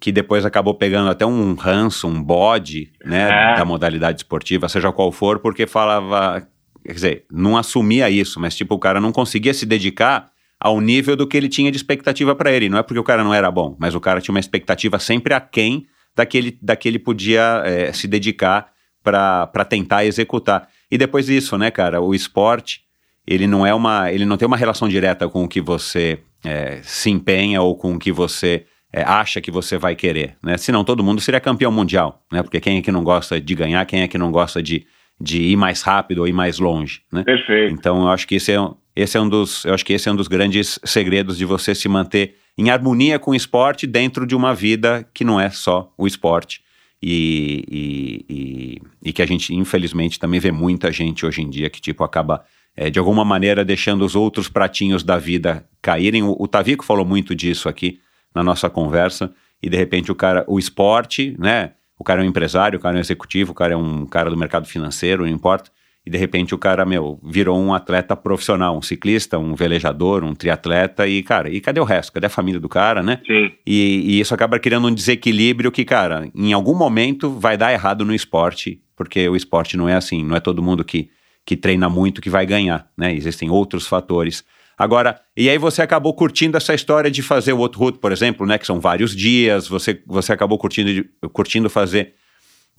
que 0.00 0.10
depois 0.10 0.44
acabou 0.44 0.74
pegando 0.74 1.08
até 1.10 1.24
um 1.24 1.54
ranço, 1.54 2.08
um 2.08 2.22
bode, 2.22 2.92
né, 3.04 3.52
é. 3.52 3.56
da 3.56 3.64
modalidade 3.64 4.20
esportiva, 4.20 4.68
seja 4.68 4.90
qual 4.92 5.12
for, 5.12 5.38
porque 5.38 5.66
falava, 5.66 6.46
quer 6.84 6.92
dizer, 6.92 7.24
não 7.30 7.56
assumia 7.56 8.10
isso, 8.10 8.40
mas 8.40 8.56
tipo, 8.56 8.74
o 8.74 8.78
cara 8.78 9.00
não 9.00 9.12
conseguia 9.12 9.54
se 9.54 9.64
dedicar 9.64 10.32
ao 10.60 10.80
nível 10.80 11.16
do 11.16 11.26
que 11.26 11.36
ele 11.36 11.48
tinha 11.48 11.70
de 11.70 11.76
expectativa 11.76 12.34
para 12.34 12.52
ele. 12.52 12.68
Não 12.68 12.78
é 12.78 12.82
porque 12.82 12.98
o 12.98 13.04
cara 13.04 13.24
não 13.24 13.34
era 13.34 13.50
bom, 13.50 13.76
mas 13.78 13.94
o 13.94 14.00
cara 14.00 14.20
tinha 14.20 14.32
uma 14.32 14.40
expectativa 14.40 14.98
sempre 14.98 15.34
aquém 15.34 15.86
daquele, 16.14 16.56
daquele 16.62 16.98
podia 16.98 17.62
é, 17.64 17.92
se 17.92 18.06
dedicar 18.06 18.72
para 19.02 19.64
tentar 19.68 20.04
executar. 20.04 20.68
E 20.90 20.96
depois 20.96 21.26
disso, 21.26 21.58
né, 21.58 21.70
cara, 21.70 22.00
o 22.00 22.14
esporte, 22.14 22.82
ele 23.26 23.46
não 23.46 23.66
é 23.66 23.74
uma, 23.74 24.10
ele 24.10 24.24
não 24.24 24.36
tem 24.36 24.46
uma 24.46 24.56
relação 24.56 24.88
direta 24.88 25.28
com 25.28 25.44
o 25.44 25.48
que 25.48 25.60
você 25.60 26.18
é, 26.44 26.80
se 26.82 27.10
empenha 27.10 27.62
ou 27.62 27.76
com 27.76 27.94
o 27.94 27.98
que 27.98 28.10
você 28.10 28.66
é, 28.92 29.02
acha 29.02 29.40
que 29.40 29.50
você 29.50 29.78
vai 29.78 29.94
querer, 29.94 30.36
né? 30.42 30.56
Senão 30.58 30.84
todo 30.84 31.02
mundo 31.02 31.20
seria 31.20 31.40
campeão 31.40 31.72
mundial, 31.72 32.22
né? 32.30 32.42
Porque 32.42 32.60
quem 32.60 32.78
é 32.78 32.82
que 32.82 32.92
não 32.92 33.02
gosta 33.02 33.40
de 33.40 33.54
ganhar, 33.54 33.84
quem 33.86 34.02
é 34.02 34.08
que 34.08 34.18
não 34.18 34.30
gosta 34.30 34.62
de, 34.62 34.84
de 35.20 35.40
ir 35.42 35.56
mais 35.56 35.82
rápido 35.82 36.18
ou 36.18 36.28
ir 36.28 36.32
mais 36.32 36.58
longe, 36.58 37.02
né? 37.10 37.22
Perfeito. 37.24 37.72
Então 37.72 38.02
eu 38.02 38.08
acho 38.08 38.26
que 38.26 38.34
esse 38.34 38.52
é, 38.52 38.58
esse 38.94 39.16
é 39.16 39.20
um 39.20 39.28
dos, 39.28 39.64
eu 39.64 39.72
acho 39.72 39.84
que 39.84 39.92
esse 39.92 40.08
é 40.08 40.12
um 40.12 40.16
dos 40.16 40.28
grandes 40.28 40.78
segredos 40.84 41.38
de 41.38 41.44
você 41.44 41.74
se 41.74 41.88
manter 41.88 42.36
em 42.58 42.70
harmonia 42.70 43.18
com 43.18 43.30
o 43.30 43.34
esporte 43.34 43.86
dentro 43.86 44.26
de 44.26 44.34
uma 44.34 44.54
vida 44.54 45.08
que 45.14 45.24
não 45.24 45.40
é 45.40 45.48
só 45.48 45.92
o 45.96 46.06
esporte. 46.06 46.60
E, 47.04 47.64
e, 47.68 48.24
e, 48.30 48.82
e 49.08 49.12
que 49.12 49.22
a 49.22 49.26
gente, 49.26 49.52
infelizmente, 49.52 50.20
também 50.20 50.38
vê 50.38 50.52
muita 50.52 50.92
gente 50.92 51.26
hoje 51.26 51.42
em 51.42 51.50
dia 51.50 51.68
que, 51.68 51.80
tipo, 51.80 52.04
acaba 52.04 52.44
é, 52.76 52.90
de 52.90 52.98
alguma 52.98 53.24
maneira 53.24 53.64
deixando 53.64 54.04
os 54.04 54.16
outros 54.16 54.48
pratinhos 54.48 55.02
da 55.02 55.18
vida 55.18 55.64
caírem. 55.80 56.22
O, 56.22 56.36
o 56.38 56.48
Tavico 56.48 56.84
falou 56.84 57.04
muito 57.04 57.34
disso 57.34 57.68
aqui 57.68 58.00
na 58.34 58.42
nossa 58.42 58.70
conversa, 58.70 59.32
e 59.62 59.68
de 59.68 59.76
repente 59.76 60.10
o 60.10 60.14
cara, 60.14 60.44
o 60.48 60.58
esporte, 60.58 61.36
né? 61.38 61.72
O 61.98 62.04
cara 62.04 62.20
é 62.20 62.24
um 62.24 62.28
empresário, 62.28 62.78
o 62.78 62.82
cara 62.82 62.96
é 62.96 62.98
um 62.98 63.00
executivo, 63.00 63.52
o 63.52 63.54
cara 63.54 63.74
é 63.74 63.76
um 63.76 64.06
cara 64.06 64.28
do 64.28 64.36
mercado 64.36 64.66
financeiro, 64.66 65.24
não 65.24 65.30
importa. 65.30 65.70
E 66.04 66.10
de 66.10 66.18
repente 66.18 66.52
o 66.52 66.58
cara, 66.58 66.84
meu, 66.84 67.20
virou 67.22 67.56
um 67.56 67.72
atleta 67.72 68.16
profissional, 68.16 68.76
um 68.76 68.82
ciclista, 68.82 69.38
um 69.38 69.54
velejador, 69.54 70.24
um 70.24 70.34
triatleta, 70.34 71.06
e, 71.06 71.22
cara, 71.22 71.48
e 71.48 71.60
cadê 71.60 71.78
o 71.78 71.84
resto? 71.84 72.12
Cadê 72.12 72.26
a 72.26 72.30
família 72.30 72.58
do 72.58 72.68
cara, 72.68 73.04
né? 73.04 73.20
Sim. 73.24 73.52
E, 73.64 74.02
e 74.04 74.20
isso 74.20 74.34
acaba 74.34 74.58
criando 74.58 74.88
um 74.88 74.94
desequilíbrio 74.94 75.70
que, 75.70 75.84
cara, 75.84 76.28
em 76.34 76.52
algum 76.52 76.74
momento 76.74 77.30
vai 77.30 77.56
dar 77.56 77.72
errado 77.72 78.04
no 78.04 78.12
esporte, 78.12 78.80
porque 78.96 79.28
o 79.28 79.36
esporte 79.36 79.76
não 79.76 79.88
é 79.88 79.94
assim, 79.94 80.24
não 80.24 80.34
é 80.34 80.40
todo 80.40 80.62
mundo 80.62 80.82
que 80.82 81.08
que 81.44 81.56
treina 81.56 81.88
muito 81.88 82.20
que 82.20 82.30
vai 82.30 82.46
ganhar, 82.46 82.88
né? 82.96 83.14
Existem 83.14 83.50
outros 83.50 83.86
fatores. 83.86 84.44
Agora, 84.76 85.20
e 85.36 85.48
aí 85.48 85.58
você 85.58 85.82
acabou 85.82 86.14
curtindo 86.14 86.56
essa 86.56 86.74
história 86.74 87.10
de 87.10 87.22
fazer 87.22 87.52
o 87.52 87.58
outro 87.58 87.78
route, 87.78 87.98
por 87.98 88.12
exemplo, 88.12 88.46
né? 88.46 88.58
Que 88.58 88.66
são 88.66 88.80
vários 88.80 89.14
dias, 89.14 89.68
você, 89.68 90.02
você 90.06 90.32
acabou 90.32 90.58
curtindo, 90.58 91.04
curtindo 91.32 91.68
fazer 91.68 92.14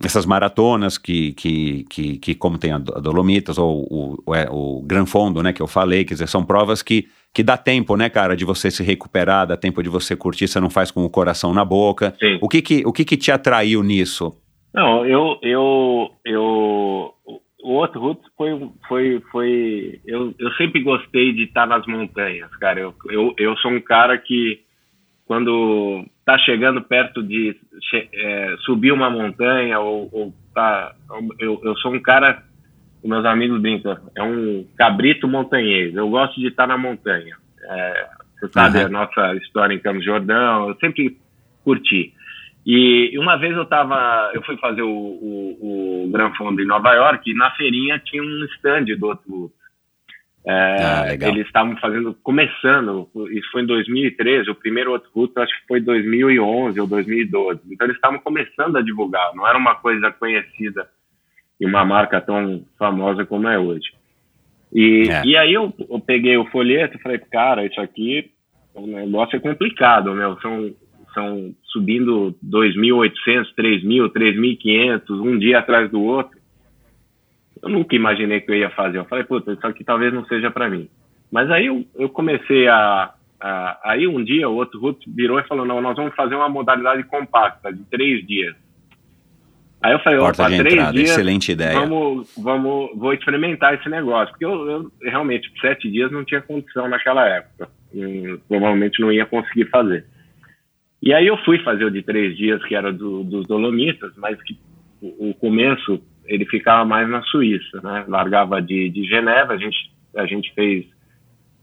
essas 0.03 0.25
maratonas 0.25 0.97
que, 0.97 1.33
que, 1.33 1.85
que, 1.89 2.17
que 2.17 2.35
como 2.35 2.57
tem 2.57 2.71
a 2.71 2.77
Dolomitas 2.77 3.57
ou 3.57 3.87
o, 3.89 4.23
o, 4.25 4.35
é, 4.35 4.47
o 4.49 4.81
Gran 4.83 5.05
Fondo, 5.05 5.41
né, 5.43 5.53
que 5.53 5.61
eu 5.61 5.67
falei, 5.67 6.03
quer 6.03 6.15
dizer, 6.15 6.27
são 6.27 6.43
provas 6.43 6.81
que, 6.81 7.07
que 7.33 7.43
dá 7.43 7.55
tempo, 7.57 7.95
né, 7.95 8.09
cara, 8.09 8.35
de 8.35 8.43
você 8.43 8.71
se 8.71 8.83
recuperar, 8.83 9.47
dá 9.47 9.55
tempo 9.55 9.81
de 9.83 9.89
você 9.89 10.15
curtir, 10.15 10.47
você 10.47 10.59
não 10.59 10.69
faz 10.69 10.91
com 10.91 11.05
o 11.05 11.09
coração 11.09 11.53
na 11.53 11.63
boca. 11.63 12.13
Sim. 12.19 12.37
O 12.41 12.49
que 12.49 12.61
que, 12.61 12.83
o 12.85 12.91
que 12.91 13.05
que 13.05 13.17
te 13.17 13.31
atraiu 13.31 13.83
nisso? 13.83 14.35
Não, 14.73 15.05
eu, 15.05 15.37
eu, 15.43 16.09
eu, 16.25 16.72
o 17.63 17.71
outro 17.71 18.19
foi, 18.37 18.71
foi, 18.87 19.23
foi, 19.31 20.01
eu, 20.05 20.35
eu 20.37 20.51
sempre 20.53 20.83
gostei 20.83 21.33
de 21.33 21.43
estar 21.43 21.65
nas 21.65 21.85
montanhas, 21.87 22.53
cara, 22.57 22.79
eu, 22.79 22.93
eu, 23.09 23.33
eu 23.37 23.57
sou 23.57 23.71
um 23.71 23.81
cara 23.81 24.17
que 24.17 24.61
quando 25.25 26.05
está 26.19 26.37
chegando 26.39 26.81
perto 26.81 27.23
de 27.23 27.55
é, 28.13 28.55
subir 28.65 28.91
uma 28.91 29.09
montanha 29.09 29.79
ou, 29.79 30.09
ou 30.11 30.33
tá, 30.53 30.93
eu, 31.39 31.59
eu 31.63 31.75
sou 31.77 31.93
um 31.93 32.01
cara, 32.01 32.43
meus 33.03 33.25
amigos 33.25 33.61
brincam, 33.61 33.97
é 34.15 34.23
um 34.23 34.65
cabrito 34.77 35.27
montanhês. 35.27 35.95
Eu 35.95 36.09
gosto 36.09 36.39
de 36.39 36.47
estar 36.47 36.67
na 36.67 36.77
montanha. 36.77 37.35
É, 37.63 38.07
você 38.39 38.47
sabe 38.49 38.79
uhum. 38.79 38.85
a 38.85 38.89
nossa 38.89 39.35
história 39.35 39.73
em 39.73 39.79
Campos 39.79 40.05
Jordão, 40.05 40.69
eu 40.69 40.75
sempre 40.75 41.17
curti. 41.63 42.13
E 42.65 43.17
uma 43.19 43.37
vez 43.37 43.55
eu 43.55 43.65
tava, 43.65 44.31
eu 44.33 44.41
fui 44.43 44.55
fazer 44.57 44.81
o, 44.81 44.89
o, 44.89 46.05
o 46.05 46.11
Gran 46.11 46.33
Fondo 46.35 46.61
em 46.61 46.65
Nova 46.65 46.93
York 46.93 47.29
e 47.29 47.35
na 47.35 47.51
feirinha 47.51 47.99
tinha 47.99 48.23
um 48.23 48.45
stand 48.55 48.85
do 48.97 49.07
outro 49.07 49.51
é, 50.45 50.51
ah, 50.51 51.13
eles 51.29 51.45
estavam 51.45 51.77
fazendo, 51.77 52.13
começando, 52.21 53.09
isso 53.31 53.49
foi 53.49 53.61
em 53.61 53.65
2013, 53.65 54.49
o 54.49 54.55
primeiro 54.55 54.91
outro 54.91 55.09
culto 55.11 55.39
acho 55.39 55.57
que 55.61 55.67
foi 55.67 55.79
2011 55.79 56.79
ou 56.81 56.85
2012. 56.85 57.61
Então 57.71 57.87
eles 57.87 57.95
estavam 57.95 58.19
começando 58.19 58.77
a 58.77 58.81
divulgar, 58.81 59.33
não 59.35 59.47
era 59.47 59.57
uma 59.57 59.75
coisa 59.75 60.11
conhecida 60.11 60.89
e 61.59 61.65
uma 61.65 61.85
marca 61.85 62.19
tão 62.19 62.65
famosa 62.77 63.25
como 63.25 63.47
é 63.47 63.57
hoje. 63.57 63.89
E, 64.73 65.07
é. 65.09 65.25
e 65.25 65.37
aí 65.37 65.53
eu, 65.53 65.73
eu, 65.89 65.99
peguei 65.99 66.35
o 66.35 66.49
folheto 66.49 66.97
e 66.97 67.01
falei, 67.01 67.19
cara, 67.19 67.65
isso 67.65 67.79
aqui, 67.79 68.31
o 68.73 68.85
negócio 68.85 69.37
é 69.37 69.39
complicado, 69.39 70.13
meu, 70.13 70.37
são, 70.41 70.73
são 71.13 71.53
subindo 71.65 72.35
2.800, 72.43 73.53
3.000, 73.57 74.09
3.500, 74.09 75.09
um 75.09 75.37
dia 75.37 75.59
atrás 75.59 75.89
do 75.89 76.01
outro 76.01 76.43
eu 77.63 77.69
nunca 77.69 77.95
imaginei 77.95 78.41
que 78.41 78.51
eu 78.51 78.55
ia 78.55 78.69
fazer. 78.71 78.97
Eu 78.97 79.05
falei, 79.05 79.23
puta, 79.23 79.53
isso 79.53 79.65
aqui 79.65 79.85
talvez 79.85 80.13
não 80.13 80.25
seja 80.25 80.51
para 80.51 80.69
mim. 80.69 80.89
Mas 81.31 81.49
aí 81.49 81.67
eu, 81.67 81.85
eu 81.95 82.09
comecei 82.09 82.67
a, 82.67 83.13
a, 83.39 83.79
Aí 83.83 84.05
um 84.05 84.21
dia 84.21 84.49
o 84.49 84.55
outro 84.55 84.79
Ruth 84.79 84.99
virou 85.07 85.39
e 85.39 85.47
falou: 85.47 85.65
não, 85.65 85.81
nós 85.81 85.95
vamos 85.95 86.13
fazer 86.13 86.35
uma 86.35 86.49
modalidade 86.49 87.03
compacta 87.03 87.71
de 87.71 87.83
três 87.85 88.27
dias. 88.27 88.53
Aí 89.81 89.93
eu 89.93 89.99
falei: 89.99 90.19
Porta 90.19 90.43
opa, 90.43 90.51
três 90.51 90.73
entrada, 90.73 90.91
dias. 90.91 91.09
Excelente 91.09 91.51
ideia. 91.53 91.79
Vamos, 91.79 92.31
vamos, 92.37 92.91
vou 92.95 93.13
experimentar 93.13 93.73
esse 93.75 93.87
negócio. 93.89 94.29
Porque 94.31 94.45
eu, 94.45 94.69
eu 94.69 94.91
realmente, 95.01 95.49
sete 95.61 95.89
dias 95.89 96.11
não 96.11 96.25
tinha 96.25 96.41
condição 96.41 96.89
naquela 96.89 97.25
época. 97.27 97.69
Hum, 97.95 98.37
provavelmente 98.47 99.01
não 99.01 99.11
ia 99.11 99.25
conseguir 99.25 99.69
fazer. 99.69 100.05
E 101.05 101.13
aí 101.13 101.27
eu 101.27 101.35
fui 101.39 101.59
fazer 101.59 101.83
o 101.83 101.91
de 101.91 102.01
três 102.01 102.37
dias, 102.37 102.63
que 102.63 102.73
era 102.73 102.93
do, 102.93 103.25
dos 103.25 103.45
Dolomitas, 103.45 104.13
mas 104.15 104.41
que 104.41 104.57
o, 105.01 105.31
o 105.31 105.33
começo 105.33 106.01
ele 106.25 106.45
ficava 106.45 106.85
mais 106.85 107.09
na 107.09 107.21
Suíça, 107.23 107.81
né? 107.83 108.05
Largava 108.07 108.61
de, 108.61 108.89
de 108.89 109.03
Geneva, 109.03 109.51
a 109.51 109.57
gente, 109.57 109.91
a 110.15 110.25
gente 110.25 110.53
fez 110.53 110.85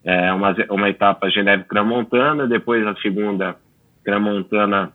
é, 0.05 0.31
uma, 0.35 0.55
uma 0.69 0.91
etapa 0.91 1.31
Geneve-Cramontana, 1.31 2.47
depois 2.47 2.87
a 2.87 2.95
segunda 2.97 3.57
Cramontana 4.05 4.93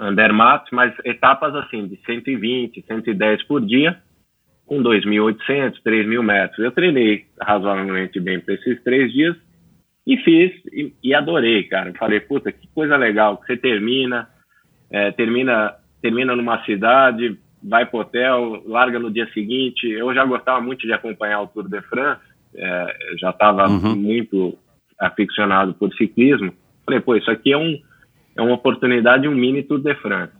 Andermatt, 0.00 0.64
mas 0.72 0.94
etapas 1.04 1.54
assim 1.54 1.86
de 1.86 2.00
120, 2.06 2.82
110 2.88 3.42
por 3.42 3.60
dia, 3.60 3.98
com 4.64 4.82
2.800, 4.82 5.74
3.000 5.84 6.22
metros. 6.22 6.58
Eu 6.58 6.72
treinei 6.72 7.26
razoavelmente 7.38 8.18
bem 8.18 8.40
para 8.40 8.54
esses 8.54 8.82
três 8.82 9.12
dias 9.12 9.36
e 10.06 10.16
fiz 10.18 10.52
e, 10.72 10.92
e, 11.02 11.14
adorei, 11.14 11.64
cara. 11.64 11.92
Falei, 11.98 12.20
puta, 12.20 12.50
que 12.50 12.66
coisa 12.74 12.96
legal, 12.96 13.40
você 13.44 13.56
termina, 13.56 14.28
é, 14.90 15.10
termina, 15.12 15.74
termina 16.00 16.34
numa 16.34 16.64
cidade, 16.64 17.38
vai 17.62 17.86
para 17.86 17.96
o 17.96 18.00
hotel, 18.00 18.62
larga 18.66 18.98
no 18.98 19.10
dia 19.10 19.28
seguinte. 19.32 19.88
Eu 19.88 20.12
já 20.14 20.24
gostava 20.24 20.60
muito 20.60 20.86
de 20.86 20.92
acompanhar 20.92 21.42
o 21.42 21.46
Tour 21.46 21.68
de 21.68 21.80
France, 21.82 22.20
é, 22.54 22.96
já 23.18 23.30
estava 23.30 23.68
uhum. 23.68 23.94
muito 23.94 24.58
aficionado 25.00 25.74
por 25.74 25.92
ciclismo. 25.94 26.52
Falei, 26.84 27.00
pô, 27.00 27.14
isso 27.14 27.30
aqui 27.30 27.52
é, 27.52 27.56
um, 27.58 27.78
é 28.36 28.42
uma 28.42 28.54
oportunidade, 28.54 29.28
um 29.28 29.34
mini 29.34 29.62
Tour 29.62 29.80
de 29.80 29.94
France. 29.96 30.32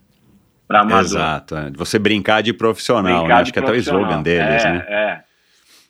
Para 0.66 1.00
Exato, 1.00 1.54
é. 1.54 1.70
você 1.70 1.98
brincar 1.98 2.42
de 2.42 2.52
profissional, 2.52 3.20
brincar 3.20 3.36
né? 3.36 3.42
acho 3.42 3.52
que 3.52 3.58
é 3.58 3.62
até 3.62 3.72
o 3.72 3.76
slogan 3.76 4.22
deles, 4.22 4.64
é, 4.64 4.72
né? 4.72 4.84
É. 4.88 5.31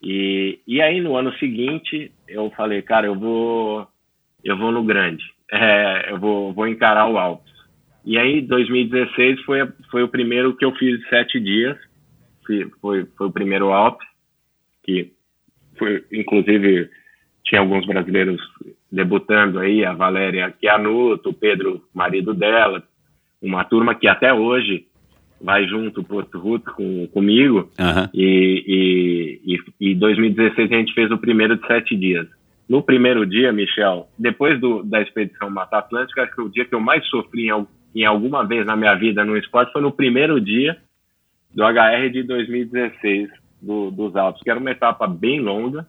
E, 0.03 0.59
e 0.67 0.81
aí 0.81 0.99
no 0.99 1.15
ano 1.15 1.33
seguinte 1.37 2.11
eu 2.27 2.51
falei, 2.51 2.81
cara, 2.81 3.07
eu 3.07 3.15
vou 3.15 3.87
eu 4.43 4.57
vou 4.57 4.71
no 4.71 4.83
grande, 4.83 5.23
é, 5.51 6.11
eu 6.11 6.19
vou, 6.19 6.53
vou 6.53 6.67
encarar 6.67 7.07
o 7.07 7.17
Alpes. 7.17 7.53
E 8.05 8.17
aí, 8.17 8.41
2016 8.41 9.41
foi, 9.43 9.65
foi 9.89 10.03
o 10.03 10.09
primeiro 10.09 10.55
que 10.55 10.65
eu 10.65 10.73
fiz 10.73 11.01
sete 11.07 11.39
dias. 11.39 11.77
Foi, 12.45 12.69
foi, 12.81 13.27
o 13.27 13.31
primeiro 13.31 13.71
Alpe, 13.71 14.03
que 14.83 15.13
foi, 15.77 16.03
inclusive, 16.11 16.89
tinha 17.45 17.61
alguns 17.61 17.85
brasileiros 17.85 18.41
debutando 18.91 19.59
aí, 19.59 19.85
a 19.85 19.93
Valéria 19.93 20.53
Chianuto, 20.59 21.29
o 21.29 21.33
Pedro, 21.33 21.81
marido 21.93 22.33
dela, 22.33 22.83
uma 23.41 23.63
turma 23.63 23.95
que 23.95 24.07
até 24.07 24.33
hoje 24.33 24.85
vai 25.43 25.67
junto 25.67 26.01
pro 26.01 26.25
Ruto 26.33 26.73
com, 26.73 27.05
comigo. 27.07 27.69
Uhum. 27.77 28.09
E, 28.13 29.41
e, 29.45 29.55
e, 29.81 29.91
e 29.91 29.95
2016 29.95 30.71
a 30.71 30.75
gente 30.75 30.93
fez 30.93 31.11
o 31.11 31.17
primeiro 31.17 31.57
de 31.57 31.67
sete 31.67 31.95
dias. 31.95 32.25
No 32.67 32.81
primeiro 32.81 33.25
dia, 33.25 33.51
Michel, 33.51 34.07
depois 34.17 34.59
do, 34.59 34.81
da 34.83 35.01
expedição 35.01 35.49
Mata 35.49 35.77
Atlântica, 35.77 36.23
acho 36.23 36.33
que 36.33 36.41
o 36.41 36.49
dia 36.49 36.63
que 36.63 36.73
eu 36.73 36.79
mais 36.79 37.05
sofri 37.07 37.49
em, 37.49 37.67
em 37.93 38.05
alguma 38.05 38.47
vez 38.47 38.65
na 38.65 38.77
minha 38.77 38.95
vida 38.95 39.25
no 39.25 39.37
esporte 39.37 39.73
foi 39.73 39.81
no 39.81 39.91
primeiro 39.91 40.39
dia 40.39 40.77
do 41.53 41.61
HR 41.61 42.09
de 42.09 42.23
2016 42.23 43.29
do, 43.61 43.91
dos 43.91 44.15
Alpes, 44.15 44.41
que 44.41 44.49
era 44.49 44.59
uma 44.59 44.71
etapa 44.71 45.05
bem 45.05 45.41
longa. 45.41 45.85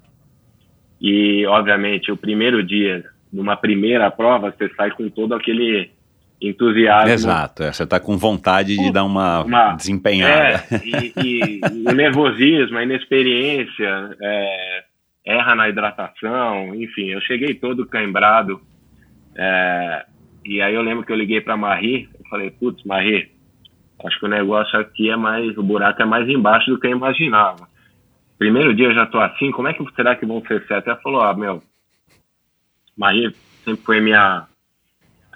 E, 1.01 1.47
obviamente, 1.47 2.10
o 2.10 2.16
primeiro 2.16 2.62
dia, 2.62 3.05
numa 3.32 3.56
primeira 3.56 4.10
prova, 4.10 4.51
você 4.51 4.68
sai 4.74 4.90
com 4.90 5.09
todo 5.09 5.35
aquele 5.35 5.90
entusiasmo. 6.49 7.11
Exato, 7.11 7.62
é, 7.62 7.73
você 7.73 7.85
está 7.85 8.01
com 8.01 8.16
vontade 8.16 8.77
de 8.77 8.93
dar 8.93 9.05
uma, 9.05 9.43
uma 9.43 9.73
desempenhada. 9.75 10.65
É, 10.71 10.81
e, 10.85 11.12
e, 11.25 11.61
o 11.89 11.93
nervosismo, 11.93 12.79
a 12.79 12.83
inexperiência, 12.83 14.16
é, 14.21 14.85
erra 15.25 15.55
na 15.55 15.69
hidratação, 15.69 16.75
enfim, 16.75 17.07
eu 17.07 17.21
cheguei 17.23 17.55
todo 17.55 17.87
cambrado. 17.87 18.61
É, 19.37 20.05
e 20.45 20.61
aí 20.61 20.75
eu 20.75 20.83
lembro 20.83 21.05
que 21.05 21.12
eu 21.12 21.16
liguei 21.16 21.41
para 21.41 21.57
Marie, 21.57 22.09
eu 22.19 22.29
falei, 22.29 22.51
putz, 22.51 22.85
Marie, 22.85 23.31
acho 24.05 24.19
que 24.19 24.27
o 24.27 24.29
negócio 24.29 24.79
aqui 24.79 25.11
é 25.11 25.16
mais, 25.16 25.57
o 25.57 25.62
buraco 25.62 26.03
é 26.03 26.05
mais 26.05 26.29
embaixo 26.29 26.71
do 26.71 26.79
que 26.79 26.87
eu 26.87 26.93
imaginava. 26.93 27.66
Primeiro 28.39 28.75
dia 28.75 28.87
eu 28.87 28.95
já 28.95 29.07
tô 29.07 29.19
assim, 29.19 29.51
como 29.51 29.69
é 29.69 29.73
que 29.73 29.85
será 29.95 30.15
que 30.16 30.27
vão 30.27 30.43
ser 30.47 30.66
certo? 30.66 30.89
Ela 30.89 31.01
falou, 31.01 31.23
ah, 31.23 31.35
meu, 31.35 31.62
Marie 32.97 33.35
sempre 33.65 33.85
foi 33.85 34.01
minha, 34.01 34.47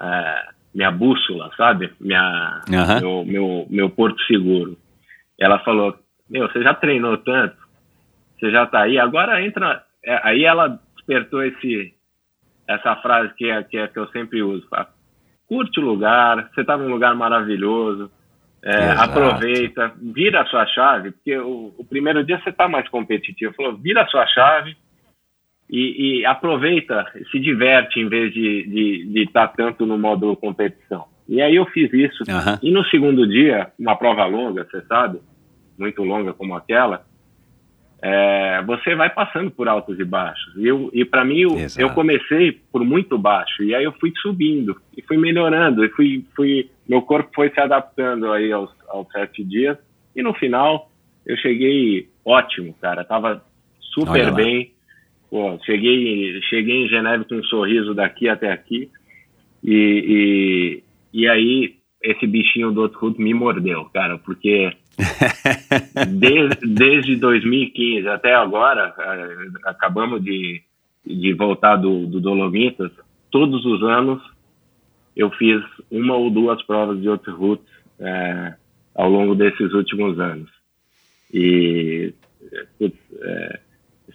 é, 0.00 0.48
minha 0.78 0.92
bússola, 0.92 1.50
sabe? 1.56 1.92
Minha, 2.00 2.62
uhum. 2.68 3.00
meu, 3.00 3.24
meu, 3.24 3.66
meu 3.68 3.90
porto 3.90 4.22
seguro. 4.22 4.78
Ela 5.36 5.58
falou, 5.64 5.98
meu, 6.30 6.46
você 6.46 6.62
já 6.62 6.72
treinou 6.72 7.18
tanto, 7.18 7.56
você 8.38 8.48
já 8.52 8.64
tá 8.64 8.82
aí, 8.82 8.96
agora 8.96 9.44
entra. 9.44 9.82
É, 10.04 10.20
aí 10.22 10.44
ela 10.44 10.78
despertou 10.94 11.42
esse, 11.42 11.92
essa 12.68 12.94
frase 12.96 13.34
que 13.34 13.50
é, 13.50 13.60
que 13.64 13.76
é 13.76 13.88
que 13.88 13.98
eu 13.98 14.06
sempre 14.10 14.40
uso. 14.40 14.68
Fala, 14.68 14.88
curte 15.48 15.80
o 15.80 15.84
lugar, 15.84 16.48
você 16.54 16.60
está 16.60 16.76
num 16.76 16.88
lugar 16.88 17.12
maravilhoso, 17.16 18.08
é, 18.62 18.90
aproveita, 18.92 19.92
vira 20.00 20.42
a 20.42 20.46
sua 20.46 20.64
chave, 20.66 21.10
porque 21.10 21.36
o, 21.38 21.74
o 21.76 21.84
primeiro 21.84 22.22
dia 22.22 22.40
você 22.40 22.50
está 22.50 22.68
mais 22.68 22.88
competitivo. 22.88 23.52
Falou, 23.54 23.76
vira 23.76 24.02
a 24.02 24.06
sua 24.06 24.24
chave 24.28 24.76
e, 25.70 26.20
e, 26.20 26.26
aproveita, 26.26 27.04
se 27.30 27.38
diverte 27.38 28.00
em 28.00 28.08
vez 28.08 28.32
de 28.32 29.22
estar 29.22 29.48
tá 29.48 29.54
tanto 29.54 29.84
no 29.84 29.98
modo 29.98 30.34
competição. 30.36 31.04
E 31.28 31.42
aí 31.42 31.56
eu 31.56 31.66
fiz 31.66 31.92
isso. 31.92 32.24
Uhum. 32.26 32.58
E 32.62 32.70
no 32.70 32.84
segundo 32.86 33.28
dia, 33.28 33.70
uma 33.78 33.96
prova 33.96 34.24
longa, 34.24 34.64
você 34.64 34.80
sabe, 34.82 35.20
muito 35.78 36.02
longa 36.02 36.32
como 36.32 36.54
aquela, 36.54 37.04
é, 38.00 38.62
você 38.62 38.94
vai 38.94 39.10
passando 39.10 39.50
por 39.50 39.68
altos 39.68 39.98
e 39.98 40.04
baixos. 40.04 40.56
E, 40.56 40.66
eu, 40.66 40.88
e 40.92 41.04
para 41.04 41.24
mim, 41.24 41.40
eu, 41.40 41.56
eu, 41.76 41.90
comecei 41.90 42.52
por 42.72 42.84
muito 42.84 43.18
baixo, 43.18 43.62
e 43.62 43.74
aí 43.74 43.84
eu 43.84 43.92
fui 43.92 44.12
subindo, 44.22 44.80
e 44.96 45.02
fui 45.02 45.16
melhorando, 45.16 45.84
e 45.84 45.88
fui, 45.90 46.24
fui 46.34 46.70
meu 46.88 47.02
corpo 47.02 47.30
foi 47.34 47.50
se 47.50 47.60
adaptando 47.60 48.32
aí 48.32 48.52
aos, 48.52 48.70
aos 48.88 49.06
sete 49.10 49.44
dias, 49.44 49.76
e 50.14 50.22
no 50.22 50.32
final 50.34 50.90
eu 51.26 51.36
cheguei 51.36 52.08
ótimo, 52.24 52.74
cara, 52.80 53.04
tava 53.04 53.42
super 53.80 54.32
bem, 54.32 54.72
pô, 55.30 55.58
cheguei, 55.64 56.40
cheguei 56.42 56.84
em 56.84 56.88
Geneve 56.88 57.24
com 57.24 57.36
um 57.36 57.44
sorriso 57.44 57.94
daqui 57.94 58.28
até 58.28 58.50
aqui. 58.50 58.90
E, 59.62 60.82
e, 61.12 61.20
e 61.20 61.28
aí, 61.28 61.76
esse 62.02 62.26
bichinho 62.26 62.70
do 62.70 62.82
outro 62.82 63.14
me 63.18 63.34
mordeu, 63.34 63.84
cara, 63.86 64.18
porque 64.18 64.72
desde, 66.08 66.66
desde 66.66 67.16
2015 67.16 68.08
até 68.08 68.34
agora, 68.34 68.94
eh, 68.98 69.46
acabamos 69.64 70.22
de, 70.22 70.62
de 71.04 71.32
voltar 71.34 71.76
do, 71.76 72.06
do 72.06 72.20
Dolomitas, 72.20 72.90
todos 73.30 73.64
os 73.64 73.82
anos 73.82 74.22
eu 75.16 75.30
fiz 75.30 75.60
uma 75.90 76.14
ou 76.14 76.30
duas 76.30 76.62
provas 76.62 77.00
de 77.00 77.08
outro 77.08 77.60
é, 77.98 78.54
ao 78.94 79.10
longo 79.10 79.34
desses 79.34 79.72
últimos 79.72 80.18
anos. 80.20 80.48
E 81.34 82.14
putz, 82.78 82.96
é, 83.20 83.60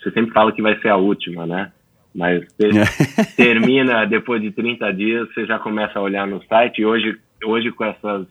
você 0.03 0.11
sempre 0.11 0.34
fala 0.34 0.51
que 0.51 0.61
vai 0.61 0.77
ser 0.80 0.89
a 0.89 0.97
última, 0.97 1.45
né? 1.45 1.71
Mas 2.13 2.45
termina 3.35 4.05
depois 4.05 4.41
de 4.41 4.51
30 4.51 4.93
dias, 4.93 5.34
você 5.34 5.45
já 5.45 5.57
começa 5.57 5.97
a 5.97 6.01
olhar 6.01 6.27
no 6.27 6.43
site. 6.43 6.81
E 6.81 6.85
hoje, 6.85 7.17
hoje 7.43 7.71
com 7.71 7.85
essas 7.85 8.27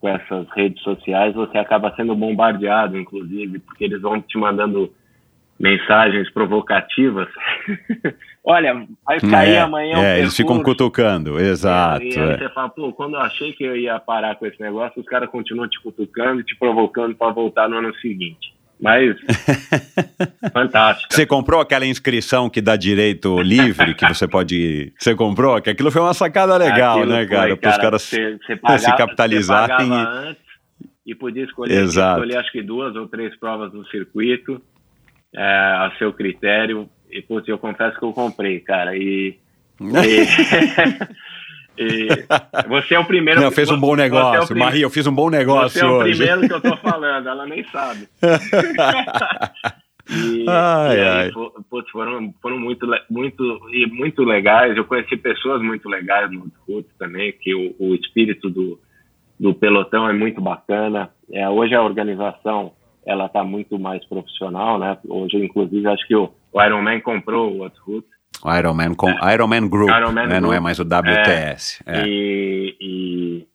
com 0.00 0.08
essas 0.08 0.46
redes 0.50 0.82
sociais, 0.82 1.34
você 1.34 1.56
acaba 1.58 1.94
sendo 1.96 2.14
bombardeado, 2.14 2.98
inclusive, 2.98 3.58
porque 3.60 3.84
eles 3.84 4.00
vão 4.00 4.20
te 4.20 4.36
mandando 4.38 4.92
mensagens 5.58 6.30
provocativas. 6.30 7.28
Olha, 8.44 8.86
vai 9.04 9.18
cair 9.20 9.54
é, 9.54 9.60
amanhã. 9.60 9.96
É, 9.96 10.14
um 10.14 10.18
eles 10.18 10.36
ficam 10.36 10.62
cutucando, 10.62 11.40
exato. 11.40 12.04
E 12.04 12.16
aí 12.16 12.30
é. 12.30 12.38
você 12.38 12.48
fala, 12.50 12.68
pô, 12.68 12.92
quando 12.92 13.14
eu 13.14 13.20
achei 13.20 13.52
que 13.52 13.64
eu 13.64 13.76
ia 13.76 13.98
parar 13.98 14.36
com 14.36 14.46
esse 14.46 14.60
negócio, 14.60 15.00
os 15.00 15.08
caras 15.08 15.30
continuam 15.30 15.68
te 15.68 15.80
cutucando 15.80 16.40
e 16.40 16.44
te 16.44 16.56
provocando 16.56 17.14
para 17.16 17.32
voltar 17.32 17.68
no 17.68 17.78
ano 17.78 17.94
seguinte. 17.96 18.54
Mas, 18.80 19.16
fantástico. 20.52 21.14
Você 21.14 21.24
comprou 21.24 21.60
aquela 21.60 21.86
inscrição 21.86 22.50
que 22.50 22.60
dá 22.60 22.76
direito 22.76 23.40
livre, 23.40 23.94
que 23.94 24.06
você 24.06 24.28
pode. 24.28 24.92
Você 24.98 25.14
comprou? 25.14 25.60
Que 25.62 25.70
aquilo 25.70 25.90
foi 25.90 26.02
uma 26.02 26.12
sacada 26.12 26.56
legal, 26.56 26.98
aquilo 26.98 27.12
né, 27.12 27.26
cara? 27.26 27.56
Para 27.56 27.70
os 27.70 27.76
caras 27.78 28.02
você, 28.02 28.36
você 28.36 28.56
pagava, 28.56 28.78
se 28.78 28.96
capitalizarem. 28.96 29.90
Antes 29.92 30.46
e 31.06 31.14
podia 31.14 31.44
escolher, 31.44 31.82
Exato. 31.82 32.20
escolher 32.20 32.38
acho 32.38 32.50
que 32.50 32.62
duas 32.62 32.96
ou 32.96 33.06
três 33.06 33.34
provas 33.36 33.72
no 33.72 33.86
circuito 33.86 34.60
é, 35.32 35.42
a 35.42 35.92
seu 35.98 36.12
critério. 36.12 36.88
E, 37.08 37.22
putz, 37.22 37.48
eu 37.48 37.58
confesso 37.58 37.96
que 37.96 38.04
eu 38.04 38.12
comprei, 38.12 38.58
cara. 38.58 38.96
E. 38.96 39.38
e, 39.80 39.86
e 41.78 42.08
você 42.68 42.94
é 42.94 42.98
o 42.98 43.04
primeiro. 43.04 43.40
Não, 43.40 43.50
fez 43.50 43.70
um 43.70 43.78
bom 43.78 43.94
negócio. 43.94 44.54
É 44.54 44.58
Maria, 44.58 44.82
eu 44.82 44.90
fiz 44.90 45.06
um 45.06 45.14
bom 45.14 45.30
negócio. 45.30 45.78
Você 45.78 45.84
é 45.84 45.88
o 45.88 45.98
hoje. 45.98 46.16
primeiro 46.16 46.46
que 46.46 46.52
eu 46.52 46.60
tô 46.60 46.76
falando, 46.78 47.28
ela 47.28 47.46
nem 47.46 47.64
sabe. 47.64 48.08
E, 50.08 50.44
ai, 50.48 50.96
e 50.96 51.00
ai. 51.00 51.24
Aí, 51.26 51.32
putz, 51.68 51.90
foram, 51.90 52.32
foram 52.40 52.58
muito, 52.58 52.86
muito, 53.10 53.42
e 53.72 53.86
muito 53.86 54.22
legais. 54.22 54.76
Eu 54.76 54.84
conheci 54.84 55.16
pessoas 55.16 55.60
muito 55.60 55.88
legais 55.88 56.30
no 56.30 56.42
Output 56.42 56.88
também, 56.98 57.32
que 57.32 57.54
o, 57.54 57.74
o 57.78 57.94
espírito 57.94 58.48
do, 58.48 58.78
do 59.38 59.52
pelotão 59.54 60.08
é 60.08 60.12
muito 60.12 60.40
bacana. 60.40 61.10
É, 61.32 61.48
hoje 61.48 61.74
a 61.74 61.82
organização 61.82 62.72
ela 63.04 63.26
está 63.26 63.42
muito 63.44 63.78
mais 63.78 64.04
profissional, 64.06 64.78
né? 64.78 64.96
Hoje, 65.08 65.36
inclusive, 65.36 65.86
acho 65.88 66.06
que 66.06 66.14
o, 66.14 66.32
o 66.52 66.62
Ironman 66.62 67.00
comprou 67.00 67.52
o 67.52 67.64
Output. 67.64 68.06
O 68.46 68.56
Ironman, 68.56 68.94
com, 68.94 69.10
é. 69.10 69.34
Ironman 69.34 69.68
Group, 69.68 69.90
Ironman 69.90 70.14
né? 70.14 70.26
Group. 70.28 70.42
não 70.42 70.52
é 70.52 70.60
mais 70.60 70.78
o 70.78 70.84
WTS. 70.84 71.82
É, 71.84 71.98
é. 71.98 72.04
E, 72.06 72.76
e, 72.80 73.46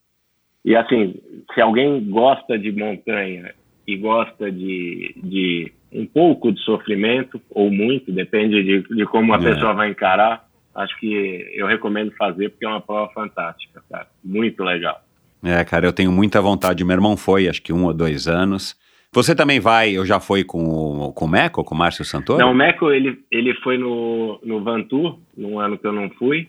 e, 0.65 0.75
assim, 0.75 1.15
se 1.53 1.61
alguém 1.61 2.03
gosta 2.09 2.59
de 2.59 2.73
montanha 2.73 3.53
e 3.87 3.95
gosta 3.95 4.51
de, 4.51 5.15
de 5.15 5.71
um 5.93 6.05
pouco 6.05 6.51
de 6.51 6.59
sofrimento, 6.59 7.41
ou 7.51 7.71
muito, 7.71 8.11
depende 8.11 8.61
de, 8.61 8.81
de 8.81 9.05
como 9.05 9.33
a 9.33 9.37
é. 9.37 9.39
pessoa 9.39 9.73
vai 9.73 9.91
encarar, 9.91 10.45
acho 10.75 10.99
que 10.99 11.49
eu 11.55 11.67
recomendo 11.67 12.11
fazer, 12.17 12.49
porque 12.49 12.65
é 12.65 12.69
uma 12.69 12.81
prova 12.81 13.09
fantástica, 13.13 13.81
cara. 13.89 14.07
Muito 14.21 14.61
legal. 14.61 15.01
É, 15.41 15.63
cara, 15.63 15.85
eu 15.85 15.93
tenho 15.93 16.11
muita 16.11 16.41
vontade. 16.41 16.83
Meu 16.83 16.95
irmão 16.95 17.15
foi, 17.15 17.47
acho 17.47 17.61
que 17.61 17.71
um 17.71 17.85
ou 17.85 17.93
dois 17.93 18.27
anos. 18.27 18.75
Você 19.13 19.35
também 19.35 19.59
vai, 19.59 19.91
eu 19.91 20.05
já 20.05 20.21
fui 20.21 20.41
com 20.41 20.63
o, 20.63 21.13
com 21.13 21.25
o 21.25 21.27
Meco, 21.27 21.65
com 21.65 21.75
o 21.75 21.77
Márcio 21.77 22.05
Santoro? 22.05 22.39
Não, 22.39 22.51
o 22.51 22.55
Meco, 22.55 22.91
ele, 22.91 23.19
ele 23.29 23.53
foi 23.55 23.77
no, 23.77 24.39
no 24.41 24.63
Vantur, 24.63 25.19
num 25.35 25.59
ano 25.59 25.77
que 25.77 25.85
eu 25.85 25.91
não 25.91 26.09
fui, 26.11 26.47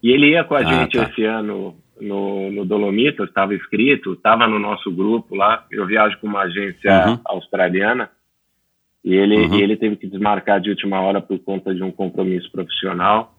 e 0.00 0.12
ele 0.12 0.30
ia 0.30 0.44
com 0.44 0.54
a 0.54 0.58
ah, 0.58 0.62
gente 0.62 0.96
tá. 0.96 1.04
esse 1.04 1.24
ano 1.24 1.74
no, 2.00 2.52
no 2.52 2.64
Dolomito, 2.64 3.24
estava 3.24 3.52
inscrito, 3.52 4.12
estava 4.12 4.46
no 4.46 4.60
nosso 4.60 4.92
grupo 4.92 5.34
lá, 5.34 5.66
eu 5.72 5.86
viajo 5.86 6.16
com 6.20 6.28
uma 6.28 6.42
agência 6.42 7.08
uhum. 7.08 7.20
australiana, 7.24 8.08
e 9.04 9.12
ele, 9.12 9.36
uhum. 9.36 9.58
e 9.58 9.62
ele 9.62 9.76
teve 9.76 9.96
que 9.96 10.06
desmarcar 10.06 10.60
de 10.60 10.70
última 10.70 11.00
hora 11.00 11.20
por 11.20 11.40
conta 11.40 11.74
de 11.74 11.82
um 11.82 11.90
compromisso 11.90 12.48
profissional, 12.52 13.34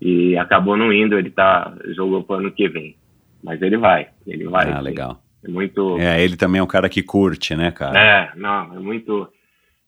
e 0.00 0.38
acabou 0.38 0.74
não 0.74 0.90
indo, 0.90 1.18
ele 1.18 1.28
tá, 1.28 1.76
jogou 1.94 2.22
para 2.22 2.36
o 2.36 2.38
ano 2.38 2.50
que 2.50 2.66
vem. 2.66 2.96
Mas 3.44 3.60
ele 3.60 3.76
vai, 3.76 4.08
ele 4.26 4.44
vai. 4.44 4.72
Ah, 4.72 4.80
legal. 4.80 5.20
É 5.44 5.50
muito. 5.50 5.98
É, 5.98 6.22
ele 6.22 6.36
também 6.36 6.60
é 6.60 6.62
um 6.62 6.66
cara 6.66 6.88
que 6.88 7.02
curte, 7.02 7.54
né, 7.54 7.70
cara? 7.70 7.98
É, 7.98 8.32
não, 8.36 8.74
é 8.76 8.78
muito. 8.78 9.28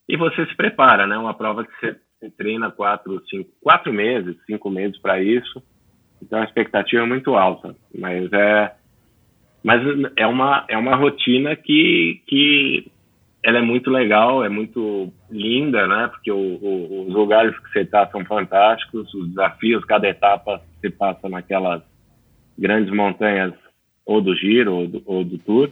E 0.08 0.16
você 0.16 0.46
se 0.46 0.56
prepara, 0.56 1.06
né? 1.06 1.16
Uma 1.16 1.34
prova 1.34 1.64
que 1.64 1.72
você, 1.78 1.96
você 2.18 2.30
treina 2.30 2.70
quatro, 2.70 3.22
cinco, 3.28 3.50
quatro 3.60 3.92
meses, 3.92 4.36
cinco 4.46 4.70
meses 4.70 4.98
para 4.98 5.22
isso. 5.22 5.62
Então 6.22 6.40
a 6.40 6.44
expectativa 6.44 7.02
é 7.02 7.06
muito 7.06 7.34
alta, 7.34 7.74
mas 7.98 8.32
é, 8.32 8.72
mas 9.62 9.82
é 10.16 10.26
uma 10.26 10.64
é 10.68 10.78
uma 10.78 10.94
rotina 10.94 11.56
que 11.56 12.22
que 12.26 12.90
ela 13.44 13.58
é 13.58 13.62
muito 13.62 13.90
legal, 13.90 14.44
é 14.44 14.48
muito 14.48 15.12
linda, 15.28 15.86
né? 15.88 16.08
Porque 16.08 16.30
o, 16.30 16.36
o, 16.36 17.08
os 17.08 17.14
lugares 17.14 17.58
que 17.58 17.72
você 17.72 17.80
está 17.80 18.06
são 18.06 18.24
fantásticos, 18.24 19.12
os 19.12 19.28
desafios, 19.30 19.84
cada 19.84 20.08
etapa 20.08 20.62
você 20.80 20.90
passa 20.90 21.28
naquelas 21.28 21.82
grandes 22.56 22.94
montanhas 22.94 23.52
ou 24.04 24.20
do 24.20 24.34
giro 24.34 24.74
ou 24.74 24.86
do, 24.86 25.02
ou 25.06 25.24
do 25.24 25.38
tour, 25.38 25.70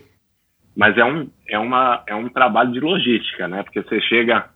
mas 0.77 0.97
é 0.97 1.05
um 1.05 1.29
é 1.49 1.59
uma 1.59 2.03
é 2.07 2.15
um 2.15 2.29
trabalho 2.29 2.73
de 2.73 2.81
logística, 2.81 3.49
né? 3.49 3.63
Porque 3.63 3.83
você 3.83 4.01
chega 4.03 4.49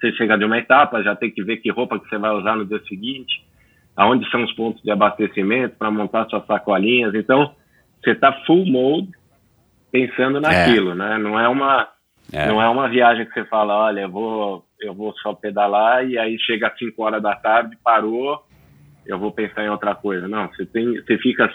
você 0.00 0.12
chega 0.12 0.38
de 0.38 0.44
uma 0.44 0.58
etapa, 0.58 1.02
já 1.02 1.14
tem 1.14 1.30
que 1.30 1.42
ver 1.44 1.58
que 1.58 1.70
roupa 1.70 1.98
que 1.98 2.08
você 2.08 2.16
vai 2.16 2.30
usar 2.30 2.56
no 2.56 2.64
dia 2.64 2.80
seguinte, 2.88 3.44
aonde 3.94 4.28
são 4.30 4.42
os 4.42 4.52
pontos 4.54 4.82
de 4.82 4.90
abastecimento 4.90 5.76
para 5.76 5.90
montar 5.90 6.26
suas 6.28 6.46
sacolinhas. 6.46 7.14
Então, 7.14 7.54
você 8.02 8.12
está 8.12 8.32
full 8.46 8.64
mode 8.64 9.10
pensando 9.92 10.38
é. 10.38 10.40
naquilo, 10.40 10.92
é. 10.92 10.94
né? 10.94 11.18
Não 11.18 11.38
é 11.38 11.46
uma 11.48 11.88
é. 12.32 12.46
não 12.46 12.62
é 12.62 12.68
uma 12.68 12.88
viagem 12.88 13.26
que 13.26 13.32
você 13.34 13.44
fala, 13.44 13.76
olha, 13.76 14.00
eu 14.00 14.10
vou 14.10 14.64
eu 14.80 14.94
vou 14.94 15.12
só 15.18 15.34
pedalar 15.34 16.08
e 16.08 16.16
aí 16.16 16.38
chega 16.38 16.68
às 16.68 16.78
5 16.78 17.02
horas 17.02 17.22
da 17.22 17.36
tarde, 17.36 17.76
parou, 17.84 18.42
eu 19.04 19.18
vou 19.18 19.30
pensar 19.30 19.64
em 19.64 19.68
outra 19.68 19.94
coisa. 19.94 20.26
Não, 20.26 20.48
você 20.48 20.64
tem 20.64 20.94
você 20.94 21.18
fica 21.18 21.52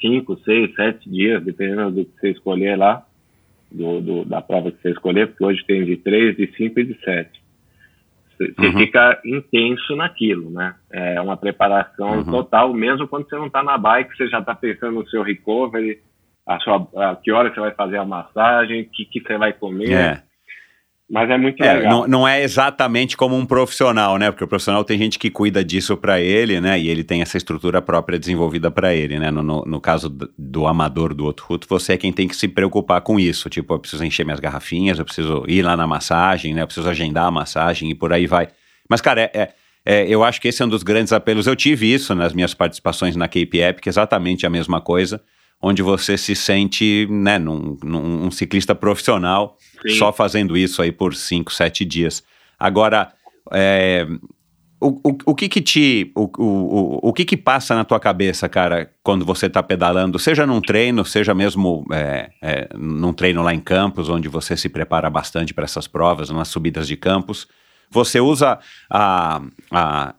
cinco, 0.00 0.36
seis, 0.44 0.74
sete 0.74 1.08
dias, 1.08 1.42
dependendo 1.42 1.90
do 1.90 2.04
que 2.04 2.20
você 2.20 2.30
escolher 2.30 2.76
lá, 2.76 3.04
do, 3.70 4.00
do, 4.00 4.24
da 4.24 4.40
prova 4.40 4.70
que 4.70 4.80
você 4.80 4.90
escolher, 4.90 5.28
porque 5.28 5.44
hoje 5.44 5.64
tem 5.66 5.84
de 5.84 5.96
três, 5.96 6.36
de 6.36 6.46
cinco 6.56 6.80
e 6.80 6.84
de 6.84 7.00
sete. 7.04 7.42
Você, 8.36 8.52
uhum. 8.58 8.78
fica 8.78 9.20
intenso 9.24 9.96
naquilo, 9.96 10.50
né? 10.50 10.74
É 10.90 11.20
uma 11.20 11.36
preparação 11.36 12.18
uhum. 12.18 12.24
total, 12.24 12.72
mesmo 12.72 13.06
quando 13.06 13.28
você 13.28 13.36
não 13.36 13.46
está 13.46 13.62
na 13.62 13.78
bike, 13.78 14.16
você 14.16 14.28
já 14.28 14.40
está 14.40 14.54
pensando 14.54 14.92
no 14.92 15.08
seu 15.08 15.22
recovery, 15.22 16.00
a 16.46 16.58
sua, 16.60 16.88
a 16.96 17.16
que 17.16 17.32
hora 17.32 17.52
você 17.52 17.60
vai 17.60 17.72
fazer 17.72 17.96
a 17.96 18.04
massagem, 18.04 18.82
o 18.82 18.86
que, 18.86 19.04
que 19.04 19.20
você 19.20 19.38
vai 19.38 19.52
comer. 19.52 19.92
É. 19.92 20.22
Mas 21.14 21.30
é 21.30 21.38
muito 21.38 21.62
é, 21.62 21.74
legal. 21.74 21.92
Não, 21.92 22.08
não, 22.08 22.26
é 22.26 22.42
exatamente 22.42 23.16
como 23.16 23.36
um 23.36 23.46
profissional, 23.46 24.18
né? 24.18 24.32
Porque 24.32 24.42
o 24.42 24.48
profissional 24.48 24.82
tem 24.82 24.98
gente 24.98 25.16
que 25.16 25.30
cuida 25.30 25.64
disso 25.64 25.96
para 25.96 26.20
ele, 26.20 26.60
né? 26.60 26.76
E 26.76 26.88
ele 26.88 27.04
tem 27.04 27.22
essa 27.22 27.36
estrutura 27.36 27.80
própria 27.80 28.18
desenvolvida 28.18 28.68
para 28.68 28.92
ele, 28.92 29.20
né? 29.20 29.30
No, 29.30 29.40
no, 29.40 29.64
no, 29.64 29.80
caso 29.80 30.08
do, 30.08 30.28
do 30.36 30.66
amador 30.66 31.14
do 31.14 31.24
outro 31.24 31.46
ruto, 31.46 31.68
você 31.70 31.92
é 31.92 31.96
quem 31.96 32.12
tem 32.12 32.26
que 32.26 32.34
se 32.34 32.48
preocupar 32.48 33.00
com 33.00 33.20
isso. 33.20 33.48
Tipo, 33.48 33.74
eu 33.74 33.78
preciso 33.78 34.04
encher 34.04 34.24
minhas 34.24 34.40
garrafinhas, 34.40 34.98
eu 34.98 35.04
preciso 35.04 35.44
ir 35.46 35.62
lá 35.62 35.76
na 35.76 35.86
massagem, 35.86 36.52
né? 36.52 36.62
Eu 36.62 36.66
preciso 36.66 36.90
agendar 36.90 37.26
a 37.26 37.30
massagem 37.30 37.90
e 37.92 37.94
por 37.94 38.12
aí 38.12 38.26
vai. 38.26 38.48
Mas, 38.90 39.00
cara, 39.00 39.20
é, 39.20 39.30
é, 39.32 39.54
é 39.86 40.08
eu 40.08 40.24
acho 40.24 40.40
que 40.40 40.48
esse 40.48 40.62
é 40.62 40.66
um 40.66 40.68
dos 40.68 40.82
grandes 40.82 41.12
apelos. 41.12 41.46
Eu 41.46 41.54
tive 41.54 41.94
isso 41.94 42.12
nas 42.16 42.32
minhas 42.32 42.54
participações 42.54 43.14
na 43.14 43.28
Cape 43.28 43.60
Epic, 43.60 43.86
exatamente 43.86 44.44
a 44.46 44.50
mesma 44.50 44.80
coisa 44.80 45.22
onde 45.66 45.80
você 45.80 46.18
se 46.18 46.36
sente, 46.36 47.08
né, 47.10 47.38
num, 47.38 47.78
num 47.82 48.26
um 48.26 48.30
ciclista 48.30 48.74
profissional 48.74 49.56
Sim. 49.80 49.94
só 49.94 50.12
fazendo 50.12 50.58
isso 50.58 50.82
aí 50.82 50.92
por 50.92 51.14
5, 51.14 51.50
7 51.50 51.86
dias. 51.86 52.22
Agora, 52.60 53.10
é, 53.50 54.06
o, 54.78 54.88
o, 54.88 55.18
o 55.24 55.34
que 55.34 55.48
que 55.48 55.62
te, 55.62 56.12
o, 56.14 56.30
o, 56.36 57.08
o 57.08 57.12
que 57.14 57.24
que 57.24 57.36
passa 57.38 57.74
na 57.74 57.82
tua 57.82 57.98
cabeça, 57.98 58.46
cara, 58.46 58.90
quando 59.02 59.24
você 59.24 59.46
está 59.46 59.62
pedalando, 59.62 60.18
seja 60.18 60.46
num 60.46 60.60
treino, 60.60 61.02
seja 61.02 61.34
mesmo 61.34 61.86
é, 61.90 62.30
é, 62.42 62.68
num 62.76 63.14
treino 63.14 63.42
lá 63.42 63.54
em 63.54 63.60
Campos, 63.60 64.10
onde 64.10 64.28
você 64.28 64.58
se 64.58 64.68
prepara 64.68 65.08
bastante 65.08 65.54
para 65.54 65.64
essas 65.64 65.86
provas, 65.88 66.28
nas 66.28 66.48
subidas 66.48 66.86
de 66.86 66.96
campos, 66.98 67.48
você 67.90 68.20
usa 68.20 68.58
a, 68.90 69.40
a 69.72 70.14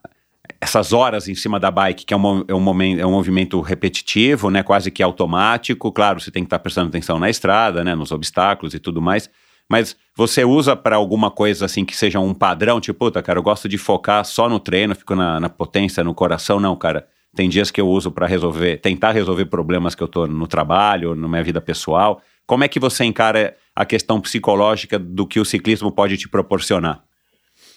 essas 0.60 0.94
horas 0.94 1.28
em 1.28 1.36
cima 1.36 1.60
da 1.60 1.70
bike, 1.70 2.06
que 2.06 2.14
é 2.14 2.18
um, 2.18 2.44
é 2.48 2.54
um, 2.54 2.60
momento, 2.60 3.00
é 3.00 3.06
um 3.06 3.12
movimento 3.12 3.60
repetitivo, 3.62 4.50
né, 4.50 4.64
quase 4.64 4.90
que 4.90 5.04
automático. 5.04 5.92
Claro, 5.92 6.20
você 6.20 6.32
tem 6.32 6.44
que 6.44 6.48
estar 6.48 6.60
prestando 6.60 6.90
atenção 6.90 7.20
na 7.20 7.30
estrada, 7.30 7.84
né, 7.84 7.96
nos 7.96 8.12
obstáculos 8.12 8.74
e 8.74 8.80
tudo 8.80 9.02
mais. 9.02 9.30
Mas 9.70 9.96
você 10.16 10.44
usa 10.46 10.76
para 10.76 10.96
alguma 10.96 11.32
coisa 11.32 11.66
assim 11.66 11.84
que 11.84 11.96
seja 11.96 12.20
um 12.20 12.34
padrão? 12.34 12.80
Tipo, 12.80 13.06
puta, 13.06 13.22
cara, 13.22 13.40
eu 13.40 13.44
gosto 13.44 13.68
de 13.68 13.78
focar 13.78 14.24
só 14.24 14.48
no 14.48 14.60
treino, 14.60 14.96
fico 14.96 15.16
na, 15.16 15.40
na 15.40 15.50
potência, 15.50 16.04
no 16.04 16.14
coração. 16.14 16.60
Não, 16.60 16.76
cara. 16.76 17.08
Tem 17.36 17.50
dias 17.50 17.70
que 17.70 17.82
eu 17.82 17.90
uso 17.90 18.10
para 18.12 18.26
resolver, 18.26 18.78
tentar 18.78 19.12
resolver 19.12 19.46
problemas 19.46 19.94
que 19.94 20.02
eu 20.02 20.08
tô 20.08 20.26
no 20.26 20.48
trabalho, 20.48 21.14
na 21.16 21.28
minha 21.28 21.44
vida 21.44 21.60
pessoal. 21.60 22.22
Como 22.48 22.64
é 22.64 22.68
que 22.68 22.80
você 22.80 23.04
encara 23.04 23.58
a 23.76 23.84
questão 23.84 24.22
psicológica 24.22 24.98
do 24.98 25.28
que 25.28 25.38
o 25.38 25.44
ciclismo 25.44 25.92
pode 25.92 26.18
te 26.18 26.30
proporcionar? 26.30 27.04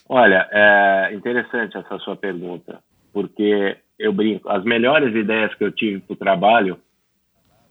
Olha, 0.09 0.49
é 0.51 1.13
interessante 1.15 1.77
essa 1.77 1.99
sua 1.99 2.17
pergunta, 2.17 2.81
porque 3.13 3.77
eu 3.99 4.13
brinco, 4.13 4.49
as 4.49 4.65
melhores 4.65 5.15
ideias 5.15 5.55
que 5.55 5.65
eu 5.65 5.73
tive 5.73 6.01
para 6.01 6.15
o 6.15 6.17
trabalho 6.17 6.79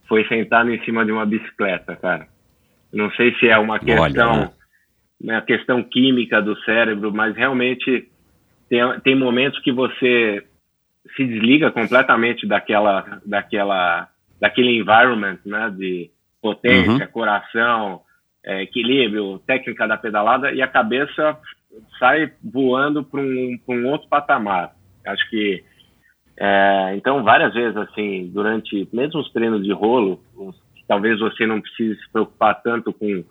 foi 0.08 0.26
sentado 0.28 0.72
em 0.72 0.84
cima 0.84 1.06
de 1.06 1.12
uma 1.12 1.26
bicicleta, 1.26 1.96
cara. 1.96 2.28
Não 2.94 3.12
sei 3.12 3.34
se 3.36 3.50
é 3.50 3.58
uma 3.58 3.80
questão, 3.80 4.32
Olha, 4.32 4.42
né? 4.42 4.52
uma 5.20 5.42
questão 5.42 5.84
química 5.84 6.42
do 6.42 6.56
cérebro, 6.62 7.12
mas 7.12 7.36
realmente 7.36 8.10
tem, 8.70 8.82
tem 9.02 9.16
momentos 9.16 9.60
que 9.62 9.72
você 9.72 10.46
se 11.16 11.26
desliga 11.26 11.72
completamente 11.72 12.46
daquela, 12.46 13.20
daquela, 13.26 14.10
daquele 14.40 14.78
environment, 14.78 15.40
né, 15.46 15.74
de 15.76 16.12
potência, 16.42 17.06
uhum. 17.06 17.12
coração, 17.12 18.02
é, 18.46 18.62
equilíbrio, 18.64 19.40
técnica 19.40 19.88
da 19.88 19.98
pedalada 19.98 20.52
e 20.52 20.62
a 20.62 20.68
cabeça 20.68 21.38
sai 22.00 22.32
voando 22.44 23.04
para 23.04 23.20
um, 23.20 23.60
um 23.68 23.88
outro 23.88 24.08
patamar. 24.08 24.74
Acho 25.06 25.30
que 25.30 25.64
é, 26.40 26.94
então 26.96 27.24
várias 27.24 27.54
vezes 27.54 27.76
assim 27.78 28.30
durante 28.34 28.88
mesmo 28.94 29.20
os 29.20 29.32
treinos 29.32 29.64
de 29.64 29.72
rolo, 29.72 30.22
talvez 30.88 31.20
você 31.20 31.46
não 31.46 31.62
precise 31.62 32.00
se 32.00 32.12
preocupar 32.12 32.62
tanto 32.62 32.94
com 32.94 33.24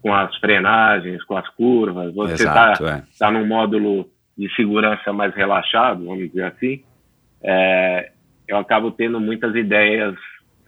com 0.00 0.14
as 0.14 0.34
frenagens, 0.36 1.22
com 1.24 1.36
as 1.36 1.48
curvas, 1.50 2.14
você 2.14 2.34
está 2.34 2.72
é. 2.80 3.02
tá 3.18 3.30
num 3.30 3.46
módulo 3.46 4.08
de 4.36 4.48
segurança 4.54 5.12
mais 5.12 5.34
relaxado, 5.34 6.04
vamos 6.04 6.28
dizer 6.28 6.44
assim. 6.44 6.84
É, 7.42 8.12
eu 8.46 8.56
acabo 8.56 8.92
tendo 8.92 9.20
muitas 9.20 9.54
ideias 9.54 10.14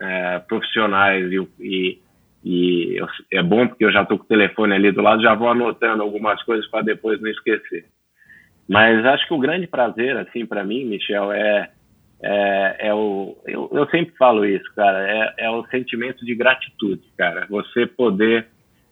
é, 0.01 0.39
profissionais 0.41 1.31
e, 1.31 1.49
e 1.61 1.99
e 2.45 2.97
eu, 2.97 3.07
é 3.33 3.43
bom 3.43 3.69
porque 3.69 3.85
eu 3.85 3.93
já 3.93 4.03
estou 4.03 4.19
com 4.19 4.25
o 4.25 4.29
telefone 4.29 4.75
ali 4.75 4.91
do 4.91 5.03
lado, 5.03 5.23
já 5.23 5.35
vou 5.35 5.49
anotando 5.49 6.03
algumas 6.03 6.43
coisas 6.43 6.67
para 6.69 6.83
depois 6.83 7.21
não 7.21 7.31
esquecer. 7.31 7.85
Mas 8.69 9.05
acho 9.05 9.27
que 9.27 9.35
o 9.35 9.39
grande 9.39 9.67
prazer, 9.67 10.17
assim, 10.17 10.47
para 10.47 10.65
mim, 10.65 10.85
Michel, 10.85 11.33
é, 11.33 11.71
é, 12.23 12.77
é 12.89 12.95
o. 12.95 13.37
Eu, 13.47 13.69
eu, 13.73 13.87
sempre 13.89 14.15
falo 14.17 14.45
isso, 14.45 14.73
cara, 14.75 15.11
é, 15.11 15.47
é, 15.47 15.51
o 15.51 15.67
sentimento 15.67 16.25
de 16.25 16.35
gratitude, 16.35 17.03
cara. 17.19 17.47
Você 17.51 17.87
poder 17.87 18.47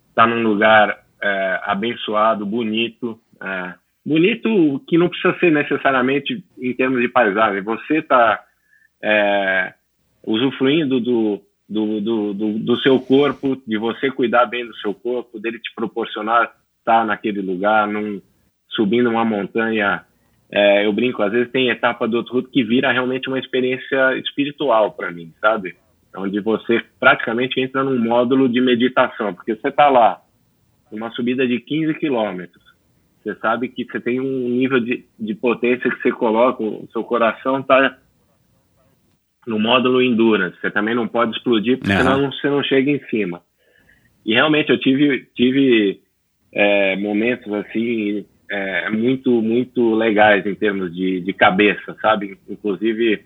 estar 0.08 0.22
tá 0.22 0.26
num 0.26 0.42
lugar 0.42 0.98
é, 1.22 1.60
abençoado, 1.62 2.44
bonito. 2.44 3.20
É, 3.40 3.74
bonito 4.04 4.82
que 4.88 4.98
não 4.98 5.08
precisa 5.08 5.38
ser 5.38 5.52
necessariamente 5.52 6.42
em 6.58 6.74
termos 6.74 7.00
de 7.00 7.08
paisagem. 7.08 7.62
Você 7.62 7.98
está 7.98 8.42
é, 9.02 9.74
usufruindo 10.24 11.00
do, 11.00 11.40
do, 11.68 12.00
do, 12.00 12.34
do, 12.34 12.58
do, 12.58 12.76
seu 12.78 12.98
corpo, 12.98 13.60
de 13.66 13.76
você 13.76 14.10
cuidar 14.10 14.46
bem 14.46 14.66
do 14.66 14.74
seu 14.76 14.94
corpo, 14.94 15.38
dele 15.38 15.58
te 15.58 15.74
proporcionar 15.74 16.54
estar 16.78 17.04
naquele 17.04 17.42
lugar, 17.42 17.86
num, 17.86 18.22
subindo 18.70 19.10
uma 19.10 19.24
montanha. 19.24 20.04
É, 20.50 20.86
eu 20.86 20.92
brinco, 20.92 21.22
às 21.22 21.30
vezes 21.30 21.52
tem 21.52 21.68
etapa 21.68 22.08
do 22.08 22.16
outro 22.16 22.42
que 22.44 22.64
vira 22.64 22.90
realmente 22.90 23.28
uma 23.28 23.38
experiência 23.38 24.16
espiritual 24.16 24.92
para 24.92 25.10
mim, 25.10 25.32
sabe? 25.40 25.76
Onde 26.16 26.40
você 26.40 26.82
praticamente 26.98 27.60
entra 27.60 27.84
num 27.84 27.98
módulo 27.98 28.48
de 28.48 28.60
meditação, 28.60 29.34
porque 29.34 29.54
você 29.54 29.68
está 29.68 29.90
lá, 29.90 30.22
numa 30.90 31.10
subida 31.10 31.46
de 31.46 31.60
15 31.60 31.92
quilômetros, 31.94 32.64
você 33.22 33.34
sabe 33.36 33.68
que 33.68 33.84
você 33.84 34.00
tem 34.00 34.18
um 34.20 34.48
nível 34.48 34.80
de, 34.80 35.04
de 35.18 35.34
potência 35.34 35.90
que 35.90 36.00
você 36.00 36.10
coloca, 36.10 36.62
o 36.62 36.88
seu 36.92 37.04
coração 37.04 37.60
está 37.60 37.98
no 39.48 39.58
módulo 39.58 40.02
Endurance. 40.02 40.56
Você 40.60 40.70
também 40.70 40.94
não 40.94 41.08
pode 41.08 41.36
explodir, 41.36 41.78
porque 41.78 41.92
uhum. 41.92 41.98
senão 41.98 42.30
você 42.30 42.48
não 42.48 42.62
chega 42.62 42.90
em 42.90 43.00
cima. 43.08 43.42
E 44.24 44.34
realmente 44.34 44.70
eu 44.70 44.78
tive, 44.78 45.26
tive 45.34 46.00
é, 46.52 46.96
momentos 46.96 47.52
assim 47.52 48.26
é, 48.50 48.90
muito, 48.90 49.42
muito 49.42 49.94
legais 49.94 50.46
em 50.46 50.54
termos 50.54 50.94
de, 50.94 51.20
de 51.20 51.32
cabeça, 51.32 51.96
sabe? 52.00 52.38
Inclusive 52.48 53.24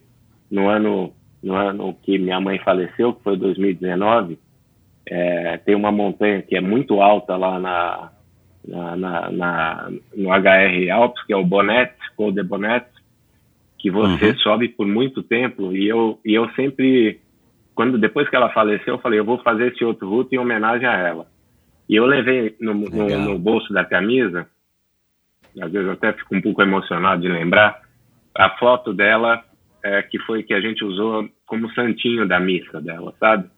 no 0.50 0.68
ano, 0.68 1.12
no 1.42 1.54
ano 1.54 1.96
que 2.02 2.18
minha 2.18 2.40
mãe 2.40 2.58
faleceu, 2.58 3.14
que 3.14 3.22
foi 3.22 3.36
2019, 3.36 4.38
é, 5.06 5.56
tem 5.58 5.74
uma 5.74 5.90
montanha 5.90 6.42
que 6.42 6.56
é 6.56 6.60
muito 6.60 7.00
alta 7.00 7.36
lá 7.36 7.58
na, 7.58 8.12
na, 8.66 8.96
na, 8.96 9.30
na 9.30 9.90
no 10.16 10.28
HR 10.28 10.90
Alpes, 10.92 11.24
que 11.24 11.32
é 11.32 11.36
o 11.36 11.44
Bonnet, 11.44 11.92
Col 12.16 12.30
de 12.30 12.42
Bonnet, 12.42 12.86
que 13.82 13.90
você 13.90 14.30
uhum. 14.30 14.36
sobe 14.38 14.68
por 14.68 14.86
muito 14.86 15.24
tempo 15.24 15.72
e 15.72 15.88
eu 15.88 16.20
e 16.24 16.32
eu 16.32 16.48
sempre 16.50 17.20
quando 17.74 17.98
depois 17.98 18.28
que 18.28 18.36
ela 18.36 18.48
faleceu 18.50 18.94
eu 18.94 19.00
falei 19.00 19.18
eu 19.18 19.24
vou 19.24 19.38
fazer 19.38 19.72
esse 19.72 19.84
outro 19.84 20.08
route 20.08 20.36
em 20.36 20.38
homenagem 20.38 20.86
a 20.86 20.96
ela 20.96 21.26
e 21.88 21.96
eu 21.96 22.06
levei 22.06 22.54
no, 22.60 22.72
no, 22.72 23.18
no 23.18 23.38
bolso 23.40 23.72
da 23.72 23.84
camisa 23.84 24.46
às 25.60 25.72
vezes 25.72 25.88
eu 25.88 25.94
até 25.94 26.12
fico 26.12 26.36
um 26.36 26.40
pouco 26.40 26.62
emocionado 26.62 27.22
de 27.22 27.28
lembrar 27.28 27.82
a 28.32 28.50
foto 28.50 28.94
dela 28.94 29.44
é, 29.82 30.00
que 30.02 30.18
foi 30.20 30.44
que 30.44 30.54
a 30.54 30.60
gente 30.60 30.84
usou 30.84 31.28
como 31.44 31.68
santinho 31.72 32.26
da 32.26 32.38
missa 32.38 32.80
dela 32.80 33.12
sabe 33.18 33.50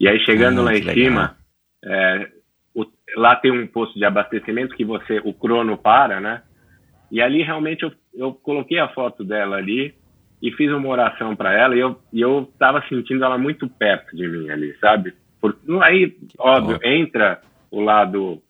e 0.00 0.08
aí 0.08 0.18
chegando 0.20 0.62
ah, 0.62 0.64
lá 0.64 0.72
em 0.74 0.80
legal. 0.80 0.94
cima 0.94 1.36
é, 1.84 2.30
o, 2.74 2.86
lá 3.16 3.36
tem 3.36 3.52
um 3.52 3.66
posto 3.66 3.98
de 3.98 4.04
abastecimento 4.06 4.74
que 4.74 4.84
você 4.84 5.20
o 5.22 5.34
crono 5.34 5.76
para 5.76 6.20
né 6.20 6.42
e 7.10 7.20
ali 7.20 7.42
realmente 7.42 7.82
eu, 7.82 7.92
eu 8.14 8.32
coloquei 8.32 8.78
a 8.78 8.88
foto 8.88 9.24
dela 9.24 9.56
ali 9.56 9.94
e 10.40 10.52
fiz 10.52 10.70
uma 10.72 10.88
oração 10.88 11.34
para 11.34 11.52
ela 11.52 11.74
e 11.74 11.80
eu 11.80 11.98
e 12.12 12.20
eu 12.20 12.48
estava 12.52 12.82
sentindo 12.88 13.24
ela 13.24 13.38
muito 13.38 13.68
perto 13.68 14.16
de 14.16 14.26
mim 14.26 14.50
ali, 14.50 14.74
sabe? 14.80 15.14
Porque 15.40 15.60
aí, 15.82 16.16
óbvio, 16.38 16.78
entra 16.82 17.40
o 17.70 17.80
lado 17.80 18.42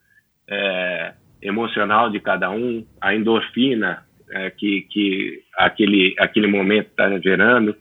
é, 0.49 1.13
emocional 1.43 2.11
de 2.11 2.21
cada 2.21 2.51
um, 2.51 2.85
a 3.01 3.15
endorfina 3.15 4.05
é, 4.31 4.51
que, 4.51 4.83
que 4.83 5.43
aquele, 5.57 6.15
aquele 6.19 6.47
momento 6.47 6.89
está 6.89 7.19
gerando, 7.19 7.77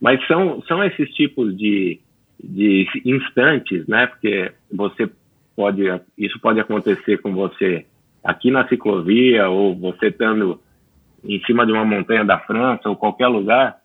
mas 0.00 0.24
são, 0.26 0.62
são 0.62 0.82
esses 0.82 1.08
tipos 1.14 1.56
de, 1.56 2.00
de 2.42 2.86
instantes, 3.04 3.86
né? 3.86 4.06
Porque 4.06 4.52
você 4.72 5.08
pode, 5.56 5.82
isso 6.16 6.38
pode 6.40 6.60
acontecer 6.60 7.18
com 7.18 7.32
você 7.32 7.86
aqui 8.24 8.50
na 8.50 8.66
ciclovia 8.68 9.48
ou 9.48 9.76
você 9.76 10.06
estando 10.06 10.58
em 11.22 11.40
cima 11.44 11.66
de 11.66 11.72
uma 11.72 11.84
montanha 11.84 12.24
da 12.24 12.38
França 12.38 12.88
ou 12.88 12.96
qualquer 12.96 13.28
lugar 13.28 13.78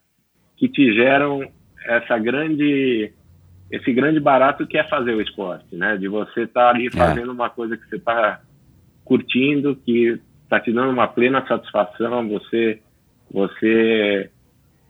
que 0.55 0.69
te 0.69 0.93
geram 0.93 1.45
essa 1.85 2.17
grande 2.17 3.11
esse 3.71 3.93
grande 3.93 4.19
barato 4.19 4.65
que 4.65 4.77
é 4.77 4.83
fazer 4.83 5.13
o 5.13 5.21
esporte, 5.21 5.75
né? 5.75 5.95
De 5.95 6.07
você 6.07 6.43
estar 6.43 6.63
tá 6.63 6.69
ali 6.69 6.87
é. 6.87 6.91
fazendo 6.91 7.29
é. 7.29 7.33
uma 7.33 7.49
coisa 7.49 7.77
que 7.77 7.87
você 7.87 7.97
está 7.97 8.41
curtindo, 9.05 9.75
que 9.75 10.19
está 10.43 10.59
te 10.59 10.71
dando 10.71 10.91
uma 10.91 11.07
plena 11.07 11.45
satisfação, 11.45 12.27
você 12.27 12.79
você 13.31 14.29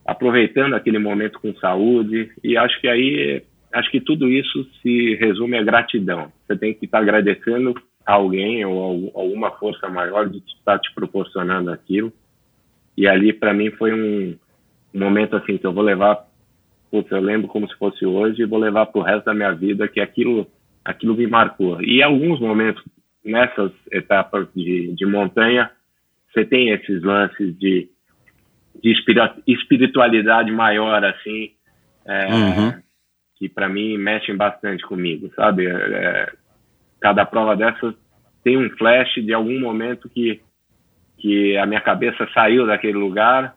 aproveitando 0.06 0.76
aquele 0.76 0.98
momento 0.98 1.40
com 1.40 1.54
saúde 1.56 2.32
e 2.42 2.56
acho 2.56 2.80
que 2.80 2.88
aí 2.88 3.44
acho 3.74 3.92
que 3.92 4.00
tudo 4.00 4.30
isso 4.30 4.66
se 4.82 5.16
resume 5.16 5.58
a 5.58 5.64
gratidão. 5.64 6.32
Você 6.48 6.58
tem 6.58 6.74
que 6.74 6.86
estar 6.86 7.00
tá 7.00 7.04
agradecendo 7.04 7.76
alguém 8.14 8.66
ou 8.66 9.12
alguma 9.14 9.52
força 9.52 9.88
maior 9.88 10.28
de 10.28 10.40
estar 10.40 10.80
te 10.80 10.92
proporcionando 10.96 11.72
aquilo. 11.72 12.12
E 12.98 13.08
ali, 13.08 13.32
para 13.32 13.54
mim, 13.54 13.70
foi 13.72 13.94
um, 13.94 14.36
um, 14.94 15.00
momento 15.00 15.36
assim 15.36 15.58
que 15.58 15.66
eu 15.66 15.72
vou 15.72 15.84
levar, 15.84 16.26
putz, 16.90 17.10
eu 17.12 17.22
lembro 17.22 17.48
como 17.48 17.70
se 17.70 17.78
fosse 17.78 18.06
hoje 18.06 18.42
e 18.42 18.46
vou 18.46 18.60
levar 18.60 18.88
para 18.88 19.00
o 19.00 19.04
resto 19.04 19.26
da 19.26 19.34
minha 19.34 19.52
vida, 19.52 19.88
que 19.88 20.02
aquilo, 20.02 20.48
aquilo 20.84 21.16
me 21.16 21.28
marcou. 21.28 21.82
E 21.84 22.02
alguns 22.02 22.40
momentos 22.40 22.84
nessas 23.24 23.72
etapas 23.92 24.48
de, 24.56 24.94
de 24.96 25.06
montanha, 25.06 25.70
você 26.34 26.44
tem 26.44 26.72
esses 26.72 27.04
lances 27.04 27.58
de, 27.60 27.90
de 28.82 28.94
espiritualidade 29.48 30.52
maior, 30.52 31.04
assim, 31.06 31.52
é, 32.06 32.26
uhum. 32.26 32.82
que 33.36 33.48
para 33.48 33.70
mim 33.70 33.98
mexem 33.98 34.36
bastante 34.36 34.84
comigo, 34.84 35.32
sabe? 35.36 35.68
É, 35.68 36.34
cada 37.00 37.26
prova 37.26 37.56
dessas 37.56 37.94
tem 38.44 38.58
um 38.58 38.70
flash 38.78 39.16
de 39.16 39.34
algum 39.34 39.60
momento 39.60 40.10
que, 40.10 40.42
que 41.18 41.58
a 41.58 41.66
minha 41.66 41.82
cabeça 41.82 42.28
saiu 42.34 42.66
daquele 42.66 42.98
lugar 42.98 43.56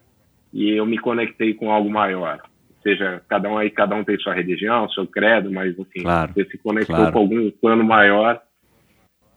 e 0.53 0.71
eu 0.71 0.85
me 0.85 0.99
conectei 0.99 1.55
com 1.55 1.71
algo 1.71 1.91
maior. 1.91 2.41
Ou 2.77 2.83
seja, 2.83 3.23
cada 3.29 3.49
um 3.49 3.57
aí, 3.57 3.71
cada 3.71 3.95
um 3.95 4.05
tem 4.05 4.19
sua 4.19 4.35
religião, 4.35 4.89
seu 4.91 5.07
credo, 5.07 5.51
mas 5.51 5.79
assim, 5.79 6.03
claro, 6.03 6.33
você 6.33 6.45
se 6.47 6.59
conectou 6.59 6.97
claro. 6.97 7.13
com 7.13 7.19
algum 7.19 7.51
plano 7.51 7.85
maior 7.85 8.41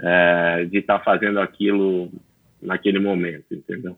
é, 0.01 0.65
de 0.65 0.79
estar 0.79 0.97
tá 0.97 1.03
fazendo 1.03 1.39
aquilo 1.39 2.11
naquele 2.61 2.99
momento, 2.99 3.45
entendeu? 3.51 3.95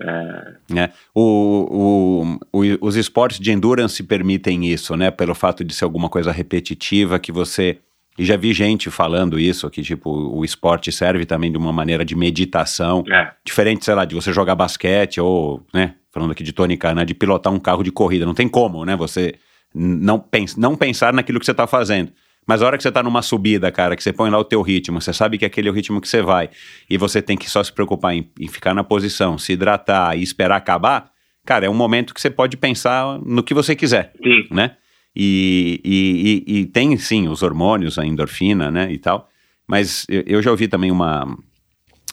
É... 0.00 0.80
É. 0.80 0.90
O, 1.14 2.38
o, 2.52 2.60
o, 2.60 2.86
os 2.86 2.96
esportes 2.96 3.38
de 3.38 3.50
endurance 3.50 4.02
permitem 4.02 4.66
isso, 4.66 4.96
né? 4.96 5.10
Pelo 5.10 5.34
fato 5.34 5.64
de 5.64 5.74
ser 5.74 5.84
alguma 5.84 6.08
coisa 6.08 6.32
repetitiva 6.32 7.18
que 7.18 7.32
você 7.32 7.78
E 8.18 8.24
já 8.24 8.36
vi 8.36 8.52
gente 8.52 8.90
falando 8.90 9.38
isso, 9.38 9.70
que 9.70 9.80
tipo, 9.82 10.10
o 10.10 10.44
esporte 10.44 10.90
serve 10.90 11.24
também 11.24 11.52
de 11.52 11.56
uma 11.56 11.72
maneira 11.72 12.04
de 12.04 12.16
meditação, 12.16 13.04
É. 13.10 13.30
diferente, 13.44 13.84
sei 13.84 13.94
lá, 13.94 14.04
de 14.04 14.14
você 14.14 14.32
jogar 14.32 14.54
basquete 14.54 15.20
ou, 15.20 15.64
né, 15.72 15.94
falando 16.10 16.32
aqui 16.32 16.42
de 16.42 16.52
Tony 16.52 16.76
Khan, 16.76 17.04
de 17.06 17.14
pilotar 17.14 17.52
um 17.52 17.60
carro 17.60 17.84
de 17.84 17.92
corrida. 17.92 18.26
Não 18.26 18.34
tem 18.34 18.48
como, 18.48 18.84
né, 18.84 18.96
você 18.96 19.34
não, 19.74 20.18
pens 20.18 20.56
não 20.56 20.74
pensar 20.74 21.12
naquilo 21.12 21.38
que 21.38 21.46
você 21.46 21.54
tá 21.54 21.66
fazendo. 21.66 22.10
Mas 22.46 22.62
a 22.62 22.66
hora 22.66 22.76
que 22.78 22.82
você 22.82 22.90
tá 22.90 23.02
numa 23.02 23.20
subida, 23.20 23.70
cara, 23.70 23.94
que 23.94 24.02
você 24.02 24.12
põe 24.12 24.30
lá 24.30 24.38
o 24.38 24.44
teu 24.44 24.62
ritmo, 24.62 25.00
você 25.00 25.12
sabe 25.12 25.36
que 25.36 25.44
aquele 25.44 25.68
é 25.68 25.70
o 25.70 25.74
ritmo 25.74 26.00
que 26.00 26.08
você 26.08 26.22
vai, 26.22 26.48
e 26.88 26.96
você 26.96 27.20
tem 27.20 27.36
que 27.36 27.48
só 27.48 27.62
se 27.62 27.70
preocupar 27.70 28.14
em, 28.14 28.26
em 28.40 28.48
ficar 28.48 28.72
na 28.74 28.82
posição, 28.82 29.36
se 29.36 29.52
hidratar 29.52 30.16
e 30.16 30.22
esperar 30.22 30.56
acabar, 30.56 31.10
cara, 31.44 31.66
é 31.66 31.70
um 31.70 31.74
momento 31.74 32.14
que 32.14 32.20
você 32.20 32.30
pode 32.30 32.56
pensar 32.56 33.18
no 33.24 33.42
que 33.42 33.52
você 33.52 33.76
quiser 33.76 34.12
Sim. 34.22 34.46
né? 34.50 34.72
E, 35.20 35.80
e, 35.84 36.44
e- 36.46 36.58
e 36.60 36.66
tem 36.66 36.96
sim 36.96 37.26
os 37.26 37.42
hormônios, 37.42 37.98
a 37.98 38.06
endorfina, 38.06 38.70
né? 38.70 38.92
E 38.92 38.98
tal. 38.98 39.28
Mas 39.66 40.06
eu, 40.08 40.22
eu 40.26 40.42
já 40.42 40.50
ouvi 40.52 40.68
também 40.68 40.90
uma 40.92 41.36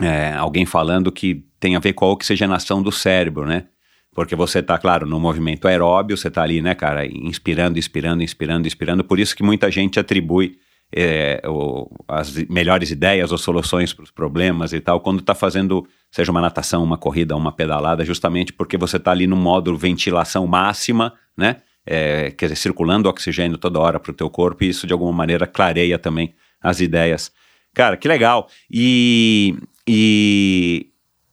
é, 0.02 0.34
alguém 0.34 0.66
falando 0.66 1.12
que 1.12 1.46
tem 1.60 1.76
a 1.76 1.80
ver 1.80 1.94
com 1.94 2.06
a 2.06 2.10
oxigenação 2.12 2.82
do 2.82 2.92
cérebro, 2.92 3.46
né? 3.46 3.66
Porque 4.14 4.36
você 4.36 4.64
tá, 4.64 4.78
claro, 4.78 5.06
no 5.06 5.20
movimento 5.20 5.68
aeróbio, 5.68 6.18
você 6.18 6.32
tá 6.32 6.42
ali, 6.42 6.62
né, 6.62 6.74
cara, 6.74 7.06
inspirando, 7.06 7.78
inspirando, 7.78 8.24
inspirando, 8.24 8.66
inspirando. 8.68 9.04
Por 9.04 9.20
isso 9.20 9.36
que 9.36 9.44
muita 9.44 9.70
gente 9.70 10.00
atribui 10.00 10.58
é, 10.96 11.42
o- 11.46 11.90
as 12.08 12.34
melhores 12.48 12.92
ideias 12.92 13.32
ou 13.32 13.38
soluções 13.38 13.92
para 13.94 14.04
os 14.04 14.12
problemas 14.12 14.72
e 14.72 14.80
tal, 14.80 15.02
quando 15.02 15.22
tá 15.22 15.34
fazendo, 15.36 15.86
seja 16.12 16.32
uma 16.32 16.40
natação, 16.40 16.84
uma 16.84 16.98
corrida, 16.98 17.36
uma 17.36 17.52
pedalada, 17.52 18.06
justamente 18.06 18.54
porque 18.54 18.78
você 18.78 18.98
tá 19.00 19.12
ali 19.12 19.28
no 19.28 19.36
modo 19.36 19.76
ventilação 19.76 20.46
máxima, 20.48 21.14
né? 21.36 21.58
É, 21.86 22.32
quer 22.32 22.46
dizer, 22.46 22.56
circulando 22.56 23.08
oxigênio 23.08 23.58
toda 23.58 23.80
hora 23.80 24.00
para 24.00 24.12
o 24.12 24.16
teu 24.16 24.30
corpo 24.30 24.64
e 24.64 24.70
isso 24.70 24.88
de 24.88 24.94
alguma 24.94 25.14
maneira 25.14 25.46
clareia 25.46 26.00
também 26.00 26.34
as 26.62 26.80
ideias. 26.80 27.32
Cara, 27.74 27.96
que 27.96 28.08
legal. 28.08 28.48
E, 28.72 29.56
e, 29.88 30.88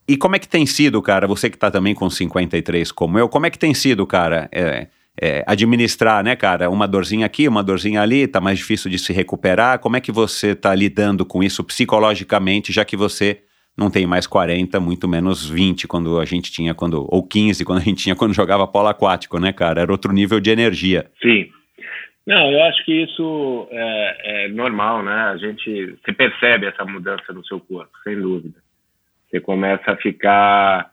e 0.06 0.16
como 0.16 0.36
é 0.36 0.38
que 0.38 0.48
tem 0.48 0.66
sido, 0.66 1.00
cara, 1.00 1.26
você 1.26 1.48
que 1.48 1.56
tá 1.56 1.70
também 1.70 1.94
com 1.94 2.10
53 2.10 2.92
como 2.92 3.18
eu, 3.18 3.28
como 3.28 3.46
é 3.46 3.50
que 3.50 3.58
tem 3.58 3.72
sido, 3.72 4.06
cara, 4.06 4.48
é, 4.52 4.88
é, 5.20 5.44
administrar, 5.46 6.22
né, 6.24 6.34
cara, 6.36 6.68
uma 6.68 6.86
dorzinha 6.88 7.26
aqui, 7.26 7.46
uma 7.46 7.62
dorzinha 7.62 8.02
ali, 8.02 8.26
tá 8.26 8.40
mais 8.40 8.58
difícil 8.58 8.90
de 8.90 8.98
se 8.98 9.12
recuperar, 9.12 9.78
como 9.78 9.96
é 9.96 10.00
que 10.00 10.12
você 10.12 10.54
tá 10.54 10.74
lidando 10.74 11.24
com 11.24 11.42
isso 11.42 11.62
psicologicamente, 11.62 12.72
já 12.72 12.84
que 12.84 12.96
você 12.96 13.42
não 13.76 13.90
tem 13.90 14.06
mais 14.06 14.26
40, 14.26 14.78
muito 14.80 15.08
menos 15.08 15.48
20 15.48 15.88
quando 15.88 16.20
a 16.20 16.24
gente 16.24 16.52
tinha, 16.52 16.74
quando 16.74 17.06
ou 17.08 17.26
15 17.26 17.64
quando 17.64 17.78
a 17.78 17.82
gente 17.82 18.02
tinha 18.02 18.14
quando 18.14 18.34
jogava 18.34 18.66
polo 18.66 18.88
aquático, 18.88 19.38
né, 19.38 19.52
cara? 19.52 19.80
Era 19.80 19.92
outro 19.92 20.12
nível 20.12 20.40
de 20.40 20.50
energia. 20.50 21.10
Sim. 21.20 21.50
Não, 22.26 22.52
eu 22.52 22.62
acho 22.64 22.84
que 22.84 23.02
isso 23.02 23.66
é, 23.70 24.44
é 24.44 24.48
normal, 24.48 25.02
né? 25.02 25.12
A 25.12 25.36
gente 25.36 25.98
você 26.04 26.12
percebe 26.12 26.66
essa 26.66 26.84
mudança 26.84 27.32
no 27.32 27.44
seu 27.44 27.58
corpo, 27.58 27.90
sem 28.04 28.20
dúvida. 28.20 28.60
Você 29.28 29.40
começa 29.40 29.92
a 29.92 29.96
ficar, 29.96 30.90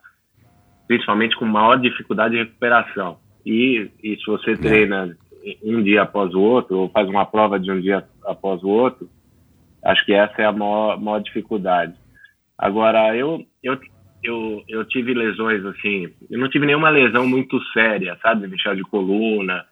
principalmente 0.87 1.35
com 1.35 1.45
maior 1.45 1.75
dificuldade 1.75 2.33
de 2.33 2.39
recuperação. 2.39 3.19
E, 3.45 3.89
e 4.01 4.15
se 4.15 4.25
você 4.25 4.55
treina 4.55 5.15
um 5.63 5.83
dia 5.83 6.03
após 6.03 6.33
o 6.33 6.39
outro, 6.39 6.77
ou 6.77 6.89
faz 6.89 7.07
uma 7.07 7.25
prova 7.25 7.59
de 7.59 7.69
um 7.71 7.79
dia 7.79 8.05
após 8.25 8.63
o 8.63 8.69
outro, 8.69 9.09
acho 9.83 10.05
que 10.05 10.13
essa 10.13 10.41
é 10.41 10.45
a 10.45 10.51
maior, 10.51 10.99
maior 10.99 11.19
dificuldade. 11.19 11.93
Agora, 12.59 13.15
eu, 13.15 13.45
eu, 13.63 13.79
eu, 14.21 14.63
eu 14.67 14.85
tive 14.85 15.13
lesões 15.13 15.63
assim, 15.65 16.09
eu 16.29 16.37
não 16.37 16.49
tive 16.49 16.65
nenhuma 16.65 16.89
lesão 16.89 17.25
muito 17.25 17.57
séria, 17.71 18.17
sabe? 18.21 18.47
Michel 18.49 18.75
de 18.75 18.83
coluna. 18.83 19.65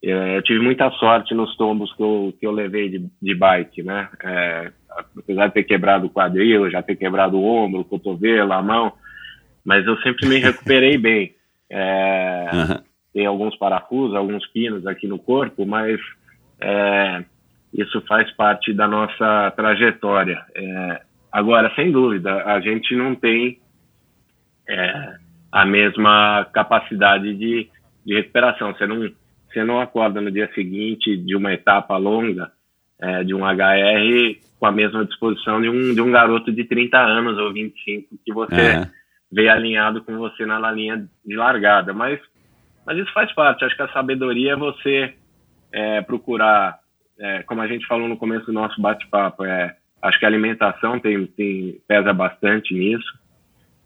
É, 0.00 0.36
Eu 0.36 0.42
tive 0.42 0.60
muita 0.60 0.88
sorte 0.92 1.34
nos 1.34 1.56
tombos 1.56 1.92
que 1.94 2.02
eu, 2.02 2.32
que 2.38 2.46
eu 2.46 2.52
levei 2.52 2.88
de, 2.88 3.04
de 3.20 3.34
bike, 3.34 3.82
né? 3.82 4.08
É, 4.22 4.70
apesar 5.18 5.48
de 5.48 5.54
ter 5.54 5.64
quebrado 5.64 6.06
o 6.06 6.10
quadril, 6.10 6.70
já 6.70 6.80
ter 6.80 6.94
quebrado 6.94 7.36
o 7.36 7.44
ombro, 7.44 7.80
o 7.80 7.84
cotovelo, 7.84 8.52
a 8.52 8.62
mão, 8.62 8.92
mas 9.64 9.84
eu 9.84 9.96
sempre 9.98 10.28
me 10.28 10.38
recuperei 10.38 10.96
bem. 10.96 11.34
É, 11.68 12.50
Aham. 12.52 12.82
tem 13.12 13.26
alguns 13.26 13.56
parafusos, 13.56 14.14
alguns 14.14 14.46
pinos 14.52 14.86
aqui 14.86 15.08
no 15.08 15.18
corpo, 15.18 15.66
mas 15.66 15.98
é, 16.60 17.24
isso 17.74 18.00
faz 18.02 18.30
parte 18.36 18.72
da 18.72 18.86
nossa 18.86 19.52
trajetória. 19.56 20.40
É, 20.54 21.07
agora, 21.38 21.72
sem 21.74 21.90
dúvida, 21.92 22.44
a 22.44 22.60
gente 22.60 22.94
não 22.94 23.14
tem 23.14 23.58
é, 24.68 25.14
a 25.50 25.64
mesma 25.64 26.46
capacidade 26.52 27.34
de, 27.34 27.68
de 28.04 28.14
recuperação. 28.14 28.74
Você 28.74 28.86
não, 28.86 29.10
você 29.48 29.64
não 29.64 29.80
acorda 29.80 30.20
no 30.20 30.30
dia 30.30 30.50
seguinte 30.54 31.16
de 31.16 31.34
uma 31.34 31.52
etapa 31.52 31.96
longa, 31.96 32.50
é, 33.00 33.24
de 33.24 33.34
um 33.34 33.44
HR, 33.44 34.38
com 34.58 34.66
a 34.66 34.72
mesma 34.72 35.04
disposição 35.04 35.60
de 35.60 35.68
um, 35.68 35.94
de 35.94 36.00
um 36.00 36.10
garoto 36.10 36.52
de 36.52 36.64
30 36.64 36.98
anos 36.98 37.38
ou 37.38 37.52
25 37.52 38.18
que 38.24 38.32
você 38.32 38.54
É. 38.54 38.90
vê 39.30 39.48
alinhado 39.48 40.02
com 40.02 40.16
você 40.18 40.44
na 40.44 40.70
linha 40.72 41.08
de 41.24 41.36
largada. 41.36 41.92
Mas, 41.94 42.20
mas 42.84 42.98
isso 42.98 43.12
faz 43.12 43.32
parte. 43.34 43.64
Acho 43.64 43.76
que 43.76 43.82
a 43.82 43.92
sabedoria 43.92 44.52
é 44.52 44.56
você 44.56 45.14
é, 45.72 46.00
procurar, 46.02 46.78
é, 47.18 47.42
como 47.44 47.60
a 47.60 47.68
gente 47.68 47.86
falou 47.86 48.08
no 48.08 48.16
começo 48.16 48.46
do 48.46 48.52
nosso 48.52 48.80
bate-papo, 48.80 49.44
é, 49.44 49.76
acho 50.02 50.18
que 50.18 50.24
a 50.24 50.28
alimentação 50.28 50.98
tem, 50.98 51.26
tem, 51.26 51.80
pesa 51.86 52.12
bastante 52.12 52.74
nisso. 52.74 53.18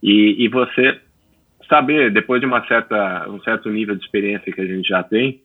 E, 0.03 0.45
e 0.45 0.49
você 0.49 1.01
saber, 1.69 2.11
depois 2.13 2.41
de 2.41 2.47
uma 2.47 2.67
certa, 2.67 3.29
um 3.29 3.41
certo 3.41 3.71
nível 3.71 3.95
de 3.95 4.05
experiência 4.05 4.53
que 4.53 4.61
a 4.61 4.67
gente 4.67 4.89
já 4.89 5.03
tem, 5.03 5.43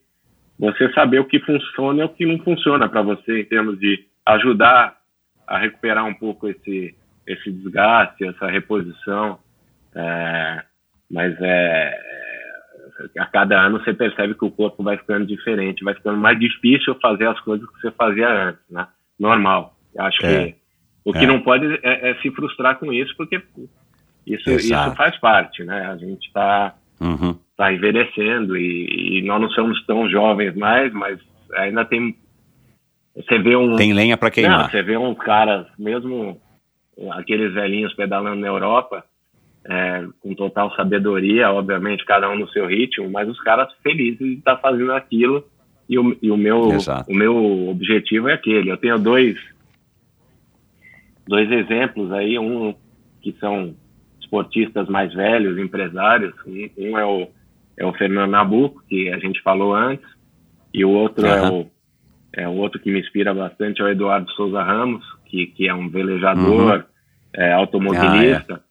você 0.58 0.92
saber 0.92 1.20
o 1.20 1.24
que 1.24 1.38
funciona 1.40 2.00
e 2.00 2.04
o 2.04 2.08
que 2.08 2.26
não 2.26 2.38
funciona 2.40 2.88
para 2.88 3.02
você 3.02 3.40
em 3.40 3.44
termos 3.44 3.78
de 3.78 4.04
ajudar 4.26 4.96
a 5.46 5.58
recuperar 5.58 6.04
um 6.04 6.14
pouco 6.14 6.48
esse, 6.48 6.94
esse 7.26 7.50
desgaste, 7.50 8.24
essa 8.24 8.46
reposição. 8.48 9.38
É, 9.94 10.62
mas 11.10 11.34
é, 11.40 11.98
a 13.18 13.26
cada 13.26 13.60
ano 13.60 13.78
você 13.78 13.94
percebe 13.94 14.34
que 14.34 14.44
o 14.44 14.50
corpo 14.50 14.82
vai 14.82 14.98
ficando 14.98 15.26
diferente, 15.26 15.84
vai 15.84 15.94
ficando 15.94 16.18
mais 16.18 16.38
difícil 16.38 16.94
fazer 17.00 17.26
as 17.28 17.40
coisas 17.40 17.66
que 17.70 17.80
você 17.80 17.90
fazia 17.92 18.28
antes, 18.28 18.62
né? 18.68 18.86
Normal. 19.18 19.74
Eu 19.94 20.04
acho 20.04 20.26
É. 20.26 20.46
que 20.46 20.57
o 21.08 21.12
que 21.12 21.24
É. 21.24 21.26
não 21.26 21.40
pode 21.40 21.66
é, 21.82 22.10
é 22.10 22.14
se 22.16 22.30
frustrar 22.30 22.78
com 22.78 22.92
isso, 22.92 23.14
porque 23.16 23.40
isso, 24.26 24.50
Exato. 24.50 24.88
isso 24.88 24.96
faz 24.96 25.18
parte, 25.18 25.64
né? 25.64 25.86
A 25.86 25.96
gente 25.96 26.26
está 26.26 26.74
Uhum. 27.00 27.36
tá 27.56 27.72
envelhecendo 27.72 28.56
e, 28.56 29.18
e 29.18 29.22
nós 29.22 29.40
não 29.40 29.48
somos 29.50 29.84
tão 29.86 30.08
jovens 30.08 30.54
mais, 30.56 30.92
mas 30.92 31.18
ainda 31.54 31.84
tem. 31.84 32.16
Você 33.16 33.38
vê 33.38 33.56
um. 33.56 33.76
Tem 33.76 33.92
lenha 33.92 34.16
para 34.16 34.28
Não, 34.28 34.32
queimar. 34.34 34.70
você 34.70 34.82
vê 34.82 34.96
uns 34.96 35.16
caras, 35.18 35.66
mesmo 35.78 36.40
aqueles 37.12 37.54
velhinhos 37.54 37.94
pedalando 37.94 38.40
na 38.40 38.48
Europa, 38.48 39.04
é, 39.64 40.04
com 40.20 40.34
total 40.34 40.74
sabedoria, 40.74 41.50
obviamente, 41.50 42.04
cada 42.04 42.28
um 42.30 42.36
no 42.38 42.48
seu 42.48 42.66
ritmo, 42.66 43.08
mas 43.10 43.28
os 43.28 43.40
caras 43.40 43.68
felizes 43.82 44.18
de 44.18 44.34
estar 44.34 44.56
fazendo 44.56 44.92
aquilo. 44.92 45.44
E 45.88 45.98
o, 45.98 46.16
e 46.20 46.30
o 46.30 46.36
meu, 46.36 46.72
Exato. 46.72 47.10
o 47.10 47.14
meu 47.14 47.68
objetivo 47.70 48.28
é 48.28 48.34
aquele. 48.34 48.70
Eu 48.70 48.76
tenho 48.76 48.98
dois, 48.98 49.36
dois 51.28 51.50
exemplos 51.50 52.10
aí, 52.12 52.38
um 52.38 52.74
que 53.20 53.32
são 53.38 53.74
esportistas 54.20 54.88
mais 54.88 55.12
velhos, 55.12 55.58
empresários. 55.58 56.34
Um, 56.46 56.68
um 56.78 56.98
é, 56.98 57.04
o, 57.04 57.28
é 57.76 57.86
o 57.86 57.92
Fernando 57.92 58.30
Nabuco, 58.30 58.82
que 58.88 59.10
a 59.10 59.18
gente 59.18 59.40
falou 59.42 59.74
antes, 59.74 60.06
e 60.74 60.84
o 60.84 60.90
outro 60.90 61.26
é 61.26 61.38
Aham. 61.38 61.52
o 61.52 61.70
é, 62.32 62.46
o 62.46 62.52
outro 62.52 62.78
que 62.78 62.90
me 62.90 63.00
inspira 63.00 63.32
bastante 63.34 63.80
é 63.80 63.84
o 63.84 63.88
Eduardo 63.88 64.30
Souza 64.32 64.62
Ramos, 64.62 65.04
que, 65.26 65.46
que 65.46 65.66
é 65.66 65.74
um 65.74 65.88
velejador, 65.88 66.84
é, 67.34 67.52
automobilista, 67.52 68.62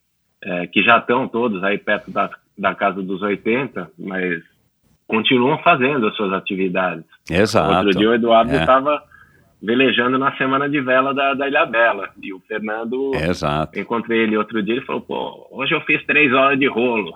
é, 0.44 0.68
que 0.68 0.84
já 0.84 1.00
estão 1.00 1.28
todos 1.28 1.64
aí 1.64 1.78
perto 1.78 2.12
da, 2.12 2.30
da 2.58 2.76
casa 2.76 3.02
dos 3.02 3.22
80, 3.22 3.92
mas 3.98 4.42
continuam 5.08 5.58
fazendo 5.60 6.08
as 6.08 6.16
suas 6.16 6.34
atividades. 6.34 7.06
Exato. 7.30 7.88
Outro 7.88 8.00
dia 8.00 8.10
o 8.10 8.14
Eduardo 8.14 8.52
É. 8.52 8.60
estava 8.60 9.04
velejando 9.62 10.18
na 10.18 10.36
semana 10.38 10.70
de 10.70 10.80
vela 10.82 11.14
da, 11.14 11.34
da 11.34 11.48
Ilha 11.48 11.66
Bela, 11.66 12.10
e 12.22 12.32
o 12.34 12.40
Fernando, 12.42 13.12
Exato. 13.16 13.80
encontrei 13.80 14.22
ele 14.22 14.38
outro 14.38 14.62
dia, 14.62 14.76
ele 14.76 14.86
falou, 14.86 15.02
pô, 15.02 15.48
hoje 15.52 15.74
eu 15.74 15.82
fiz 15.82 16.04
três 16.06 16.32
horas 16.32 16.60
de 16.60 16.68
rolo. 16.68 17.12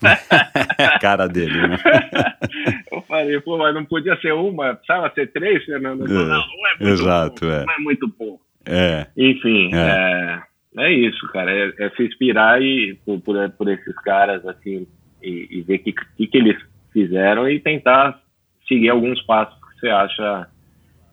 Cara 1.00 1.26
dele, 1.26 1.68
né? 1.68 1.76
Eu 2.90 3.02
falei, 3.02 3.40
pô, 3.40 3.56
mas 3.58 3.74
não 3.74 3.84
podia 3.84 4.16
ser 4.20 4.32
uma, 4.32 4.74
precisava 4.74 5.10
ser 5.14 5.30
três, 5.32 5.64
Fernando? 5.64 6.06
Falou, 6.06 6.22
É, 6.22 6.28
não, 6.28 6.38
não 6.38 6.38
é 6.40 6.74
muito 6.78 6.92
exato, 6.92 7.40
pouco, 7.40 7.54
é. 7.54 7.64
não 7.66 7.74
é 7.74 7.78
muito 7.78 8.08
pouco. 8.08 8.42
É. 8.66 9.06
Enfim, 9.16 9.70
É. 9.74 10.42
é. 10.76 10.84
é, 10.84 10.92
isso, 10.92 11.26
cara, 11.32 11.50
é, 11.50 11.72
é 11.78 11.90
se 11.90 12.02
inspirar 12.04 12.60
e, 12.62 12.98
por, 13.04 13.20
por, 13.20 13.50
por 13.50 13.68
esses 13.68 13.94
caras, 14.02 14.44
assim, 14.46 14.86
e, 15.22 15.48
e 15.50 15.62
ver 15.62 15.76
o 15.76 15.78
que, 15.80 15.92
que, 15.92 16.26
que 16.26 16.38
eles 16.38 16.56
fizeram 16.92 17.48
e 17.48 17.60
tentar 17.60 18.20
seguir 18.66 18.88
alguns 18.88 19.20
passos 19.22 19.54
que 19.54 19.80
você 19.80 19.88
acha, 19.88 20.48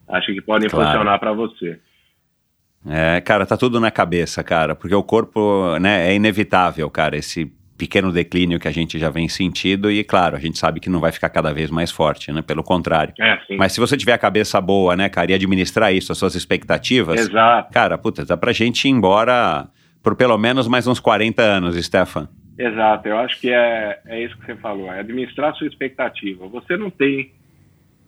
acha 0.07 0.31
que 0.33 0.41
podem 0.41 0.69
Claro. 0.69 0.85
funcionar 0.87 1.19
para 1.19 1.33
você. 1.33 1.79
É, 2.89 3.19
cara, 3.21 3.45
tá 3.45 3.57
tudo 3.57 3.79
na 3.79 3.91
cabeça, 3.91 4.43
cara, 4.43 4.73
porque 4.75 4.95
o 4.95 5.03
corpo, 5.03 5.77
né, 5.79 6.09
é 6.09 6.15
inevitável, 6.15 6.89
cara, 6.89 7.17
esse 7.17 7.51
pequeno 7.77 8.11
declínio 8.11 8.59
que 8.59 8.67
a 8.67 8.71
gente 8.71 8.97
já 8.97 9.09
vem 9.09 9.27
sentindo 9.27 9.91
e, 9.91 10.03
claro, 10.03 10.35
a 10.35 10.39
gente 10.39 10.57
sabe 10.57 10.79
que 10.79 10.89
não 10.89 10.99
vai 10.99 11.11
ficar 11.11 11.29
cada 11.29 11.53
vez 11.53 11.69
mais 11.69 11.91
forte, 11.91 12.31
né? 12.31 12.41
Pelo 12.41 12.63
contrário. 12.63 13.13
É, 13.19 13.37
Mas 13.55 13.73
se 13.73 13.79
você 13.79 13.95
tiver 13.95 14.13
a 14.13 14.17
cabeça 14.17 14.59
boa, 14.59 14.95
né, 14.95 15.09
cara, 15.09 15.29
e 15.31 15.35
administrar 15.35 15.93
isso, 15.93 16.11
as 16.11 16.17
suas 16.17 16.33
expectativas, 16.33 17.19
Exato. 17.19 17.71
cara, 17.71 17.95
puta, 17.97 18.25
dá 18.25 18.35
pra 18.35 18.51
gente 18.51 18.85
ir 18.85 18.89
embora 18.91 19.67
por 20.01 20.15
pelo 20.15 20.37
menos 20.39 20.67
mais 20.67 20.87
uns 20.87 20.99
40 20.99 21.43
anos, 21.43 21.75
Stefan. 21.85 22.27
Exato, 22.57 23.07
eu 23.09 23.17
acho 23.19 23.39
que 23.39 23.51
é, 23.51 23.99
é 24.07 24.23
isso 24.23 24.35
que 24.39 24.45
você 24.47 24.55
falou, 24.55 24.91
é 24.91 24.99
administrar 25.01 25.51
a 25.51 25.53
sua 25.53 25.67
expectativa. 25.67 26.47
Você 26.47 26.75
não 26.77 26.89
tem, 26.89 27.31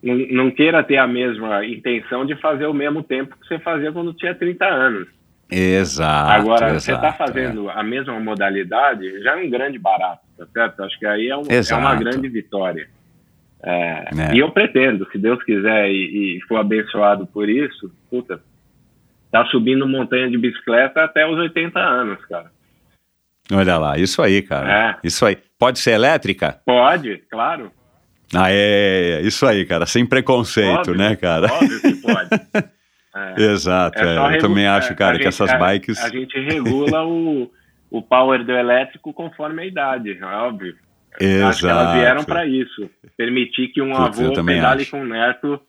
não, 0.01 0.15
não 0.15 0.51
queira 0.51 0.83
ter 0.83 0.97
a 0.97 1.07
mesma 1.07 1.65
intenção 1.65 2.25
de 2.25 2.35
fazer 2.35 2.65
o 2.65 2.73
mesmo 2.73 3.03
tempo 3.03 3.35
que 3.37 3.47
você 3.47 3.59
fazia 3.59 3.91
quando 3.91 4.13
tinha 4.13 4.33
30 4.33 4.65
anos. 4.65 5.07
Exato. 5.51 6.31
Agora, 6.31 6.67
exato, 6.67 6.81
você 6.81 6.93
está 6.93 7.13
fazendo 7.13 7.69
é. 7.69 7.73
a 7.73 7.83
mesma 7.83 8.19
modalidade, 8.19 9.23
já 9.23 9.37
é 9.37 9.43
um 9.43 9.49
grande 9.49 9.79
barato, 9.79 10.21
tá 10.37 10.45
certo? 10.53 10.83
Acho 10.83 10.99
que 10.99 11.05
aí 11.05 11.29
é, 11.29 11.35
um, 11.35 11.41
é 11.49 11.75
uma 11.75 11.95
grande 11.95 12.29
vitória. 12.29 12.87
É, 13.61 14.05
É. 14.17 14.35
E 14.35 14.39
eu 14.39 14.51
pretendo, 14.51 15.07
se 15.11 15.17
Deus 15.17 15.43
quiser 15.43 15.89
e, 15.89 16.37
e 16.37 16.41
for 16.47 16.57
abençoado 16.57 17.25
por 17.27 17.49
isso, 17.49 17.91
puta, 18.09 18.39
tá 19.31 19.45
subindo 19.47 19.87
montanha 19.87 20.29
de 20.29 20.37
bicicleta 20.37 21.03
até 21.03 21.27
os 21.27 21.37
80 21.37 21.79
anos, 21.79 22.23
cara. 22.25 22.51
Olha 23.51 23.77
lá, 23.77 23.97
isso 23.97 24.21
aí, 24.21 24.43
cara. 24.43 24.99
Isso 25.03 25.25
aí. 25.25 25.37
Pode 25.57 25.79
ser 25.79 25.91
elétrica? 25.91 26.61
Pode, 26.65 27.17
claro. 27.29 27.71
Ah, 28.33 28.47
é, 28.51 29.21
isso 29.23 29.45
aí, 29.45 29.65
cara. 29.65 29.85
Sem 29.85 30.05
preconceito, 30.05 30.79
Óbvio, 30.79 30.95
né, 30.95 31.15
cara? 31.15 31.51
Óbvio 31.51 31.81
que 31.81 31.93
pode. 31.95 32.29
É. 33.37 33.41
Exato, 33.41 33.97
É 33.99 34.15
é, 34.33 34.35
eu 34.35 34.39
também 34.39 34.65
é, 34.65 34.67
acho, 34.69 34.93
a 34.93 34.95
cara, 34.95 35.13
que 35.17 35.23
gente- 35.23 35.29
essas 35.33 35.49
a- 35.49 35.57
bikes. 35.57 35.97
A 35.97 36.09
gente 36.09 36.39
regula 36.39 37.03
o, 37.03 37.51
o 37.89 38.01
power 38.03 38.45
do 38.45 38.51
elétrico 38.51 39.11
conforme 39.11 39.63
a 39.63 39.65
idade, 39.65 40.11
é 40.11 40.23
óbvio. 40.25 40.75
Acho 41.47 41.59
que 41.61 41.67
elas 41.67 41.93
vieram 41.95 42.17
Exato. 42.17 42.25
para 42.27 42.45
isso. 42.45 42.87
Permitir 43.17 43.69
que 43.69 43.81
um 43.81 43.91
Putz, 43.93 44.19
avô 44.21 44.31
pedale 44.45 44.83
acho. 44.83 44.91
com 44.91 45.01
o 45.01 45.05
neto 45.07 45.59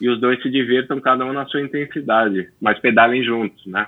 e 0.00 0.10
os 0.10 0.20
dois 0.20 0.42
se 0.42 0.50
divirtam, 0.50 1.00
cada 1.00 1.24
um 1.24 1.32
na 1.32 1.46
sua 1.46 1.62
intensidade, 1.62 2.48
mas 2.60 2.78
pedalem 2.80 3.22
juntos, 3.24 3.64
né? 3.66 3.86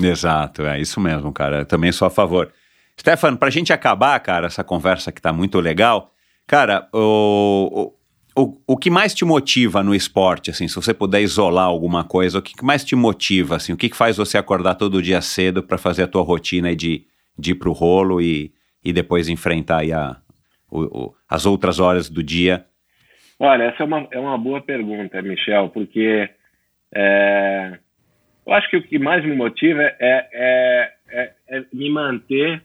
Exato, 0.00 0.66
é 0.66 0.78
isso 0.78 1.00
mesmo, 1.00 1.32
cara. 1.32 1.60
Eu 1.60 1.66
também 1.66 1.90
sou 1.92 2.06
a 2.06 2.10
favor. 2.10 2.52
Stefano, 3.00 3.38
pra 3.38 3.48
gente 3.50 3.72
acabar, 3.72 4.20
cara, 4.20 4.46
essa 4.48 4.62
conversa 4.62 5.10
que 5.10 5.20
tá 5.20 5.32
muito 5.32 5.58
legal, 5.60 6.12
cara, 6.46 6.88
o, 6.92 7.92
o, 8.36 8.58
o, 8.66 8.76
que 8.76 8.90
mais 8.90 9.14
te 9.14 9.24
motiva 9.24 9.82
no 9.82 9.94
esporte, 9.94 10.50
assim, 10.50 10.68
se 10.68 10.74
você 10.76 10.92
puder 10.94 11.20
isolar 11.22 11.64
alguma 11.66 12.04
coisa, 12.04 12.38
o 12.38 12.42
que 12.42 12.64
mais 12.64 12.84
te 12.84 12.94
motiva, 12.94 13.56
assim, 13.56 13.72
o 13.72 13.76
que, 13.76 13.92
faz 13.94 14.16
você 14.16 14.38
acordar 14.38 14.74
todo 14.74 15.02
dia 15.02 15.20
cedo 15.20 15.62
pra 15.62 15.78
fazer 15.78 16.04
a 16.04 16.08
tua 16.08 16.22
rotina 16.22 16.74
de, 16.74 17.04
de 17.38 17.52
ir 17.52 17.54
pro 17.56 17.72
rolo 17.72 18.20
e, 18.20 18.52
e 18.84 18.92
depois 18.92 19.28
enfrentar 19.28 19.78
aí 19.80 19.92
a, 19.92 20.16
o, 20.70 20.82
o- 20.82 21.14
as 21.28 21.46
outras 21.46 21.80
horas 21.80 22.08
do 22.08 22.22
dia? 22.22 22.64
Olha, 23.38 23.64
essa 23.64 23.82
é 23.82 23.86
uma, 23.86 24.08
é 24.10 24.18
uma 24.18 24.38
boa 24.38 24.60
pergunta, 24.62 25.20
Michel, 25.20 25.68
porque 25.70 26.28
é, 26.94 27.78
eu 28.46 28.52
acho 28.52 28.70
que 28.70 28.76
o 28.76 28.82
que 28.82 28.98
mais 28.98 29.24
me 29.24 29.34
motiva 29.34 29.82
é, 29.82 29.96
é, 30.00 30.92
é- 31.08 31.32
é 31.48 31.64
me 31.72 31.90
manter 31.90 32.62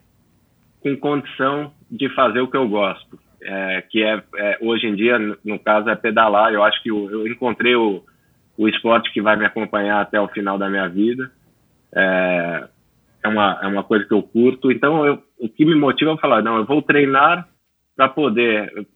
com 0.81 0.95
condição 0.97 1.73
de 1.89 2.07
fazer 2.15 2.39
o 2.39 2.47
que 2.49 2.57
eu 2.57 2.67
gosto, 2.67 3.19
é, 3.43 3.81
que 3.89 4.03
é, 4.03 4.21
é, 4.35 4.57
hoje 4.61 4.87
em 4.87 4.95
dia, 4.95 5.17
no- 5.19 5.59
caso, 5.59 5.89
é 5.89 5.95
pedalar. 5.95 6.53
Eu 6.53 6.63
acho 6.63 6.81
que 6.81 6.89
eu, 6.89 7.09
eu 7.09 7.27
encontrei 7.27 7.75
o, 7.75 8.03
o 8.57 8.67
esporte 8.67 9.11
que 9.11 9.21
vai 9.21 9.35
me 9.35 9.45
acompanhar 9.45 10.01
até 10.01 10.19
o 10.19 10.27
final 10.27 10.57
da 10.57 10.69
minha 10.69 10.87
vida. 10.87 11.31
É, 11.93 12.67
é, 13.23 13.27
uma, 13.27 13.59
é 13.61 13.67
uma 13.67 13.83
coisa 13.83 14.05
que 14.05 14.13
eu 14.13 14.23
curto. 14.23 14.71
Então, 14.71 15.05
eu, 15.05 15.21
o 15.39 15.49
que 15.49 15.65
me 15.65 15.75
motiva 15.75 16.13
é 16.13 16.17
falar, 16.17 16.41
não, 16.41 16.57
eu 16.57 16.65
vou 16.65 16.81
treinar 16.81 17.47
para 17.95 18.09
poder. 18.09 18.87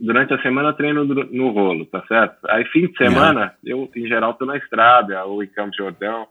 Durante 0.00 0.34
a 0.34 0.42
semana 0.42 0.70
eu 0.70 0.74
treino 0.74 1.04
no, 1.04 1.50
rolo, 1.50 1.86
tá 1.86 2.02
certo? 2.06 2.36
Aí 2.48 2.64
fim 2.66 2.86
de 2.86 2.96
semana, 2.96 3.54
eu 3.64 3.88
em 3.94 4.06
geral 4.06 4.34
tô 4.34 4.44
na 4.44 4.56
estrada 4.56 5.24
ou 5.24 5.42
em 5.42 5.46
Campo 5.46 5.74
Jordão. 5.76 6.26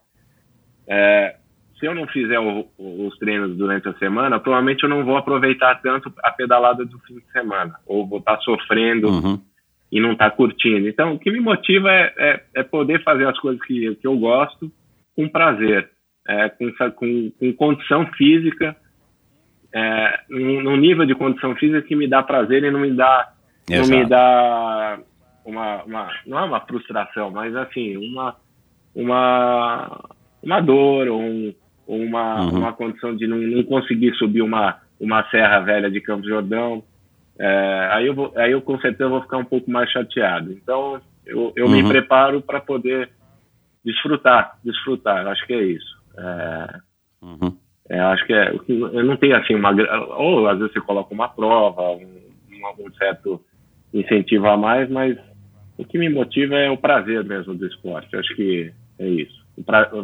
É, 0.88 1.36
se 1.80 1.85
eu 1.85 1.95
não 1.95 2.06
fizer 2.07 2.39
o- 2.39 2.68
os 2.77 3.18
treinos 3.18 3.56
durante 3.57 3.88
a 3.88 3.93
semana, 3.93 4.39
provavelmente 4.39 4.84
eu 4.84 4.89
não 4.89 5.06
vou 5.06 5.15
aproveitar 5.18 5.76
tanto 5.81 6.14
a 6.23 6.31
pedalada 6.31 6.85
do 6.85 6.99
fim 6.99 7.15
de 7.15 7.31
semana, 7.31 7.73
ou 7.85 8.06
vou 8.06 8.19
estar 8.19 8.38
sofrendo 8.41 9.07
Uhum. 9.10 9.41
e 9.91 9.99
não 9.99 10.11
estar 10.14 10.31
curtindo. 10.31 10.88
Então, 10.88 11.14
o 11.14 11.19
que 11.19 11.31
me 11.31 11.39
motiva 11.39 11.91
é, 11.91 12.14
é, 12.18 12.43
é 12.56 12.64
poder 12.64 13.01
fazer 13.03 13.27
as 13.27 13.39
coisas 13.39 13.61
que, 13.65 13.95
que 13.95 14.06
eu 14.07 14.18
gosto 14.18 14.72
com 15.15 15.27
prazer, 15.30 15.89
é, 16.27 16.49
com, 16.49 16.72
com, 16.91 17.31
com 17.39 17.53
condição 17.53 18.06
física, 18.14 18.76
é, 19.73 20.19
num, 20.30 20.61
num 20.61 20.76
nível 20.77 21.06
de 21.06 21.15
condição 21.15 21.56
física 21.56 21.81
que 21.81 21.95
me 21.95 22.07
dá 22.07 22.22
prazer 22.23 22.64
e 22.64 22.72
não 22.72 22.80
me 22.81 22.91
dá, 22.91 23.31
não 23.69 23.88
me 23.88 24.06
dá 24.06 24.99
uma, 25.45 25.84
uma, 25.84 26.11
não 26.26 26.39
é 26.39 26.43
uma 26.43 26.60
frustração, 26.61 27.31
mas 27.31 27.56
assim, 27.56 27.95
uma, 27.97 28.35
uma, 28.95 30.10
uma 30.43 30.60
dor 30.61 31.07
ou, 31.07 31.19
um- 31.22 31.53
uma, 31.90 32.44
Uhum. 32.45 32.60
uma 32.60 32.74
condição 32.74 33.16
de 33.16 33.26
não, 33.28 33.38
não 33.38 33.64
conseguir 33.64 34.14
subir 34.16 34.41
uma, 34.41 34.78
uma 34.99 35.28
serra 35.30 35.60
velha 35.60 35.90
de 35.90 35.99
Campos 35.99 36.28
Jordão. 36.28 36.84
É, 37.40 37.90
aí, 37.91 38.06
eu 38.07 38.14
vou, 38.14 38.32
aí 38.36 38.52
eu 38.52 38.61
com 38.61 38.80
certeza 38.80 39.10
vou 39.10 39.22
ficar 39.22 39.38
um 39.38 39.45
pouco 39.45 39.70
mais 39.72 39.90
chateado. 39.90 40.52
Então 40.52 41.02
eu, 41.26 41.52
eu 41.56 41.68
me 41.70 41.82
Uhum. 41.82 41.88
preparo 41.88 42.41
para 42.41 42.60
poder 42.61 43.10
desfrutar, 43.84 44.57
desfrutar. 44.64 45.26
Acho 45.28 45.45
que 45.48 45.53
é 45.53 45.64
isso. 45.64 45.98
É, 46.18 46.80
Uhum. 47.22 47.57
é, 47.90 47.99
acho 47.99 48.26
que 48.26 48.34
é, 48.34 48.53
eu 48.53 49.03
não 49.03 49.18
tenho 49.18 49.36
assim 49.36 49.56
uma 49.56 49.72
ou 50.18 50.48
às 50.48 50.57
vezes 50.60 50.74
você 50.74 50.82
coloca 50.82 51.14
uma 51.14 51.28
prova, 51.28 51.82
um, 51.91 52.20
um- 52.86 52.91
certo 52.98 53.41
incentivo 53.94 54.48
a 54.48 54.56
mais, 54.57 54.90
mas 54.90 55.18
o 55.78 55.84
que 55.86 55.98
me 55.98 56.10
motiva 56.10 56.56
é 56.56 56.70
o 56.70 56.78
prazer 56.78 57.24
mesmo 57.24 57.56
do 57.56 57.66
esporte. 57.66 58.16
Acho 58.16 58.36
que 58.36 58.72
é 58.99 59.07
isso, 59.07 59.45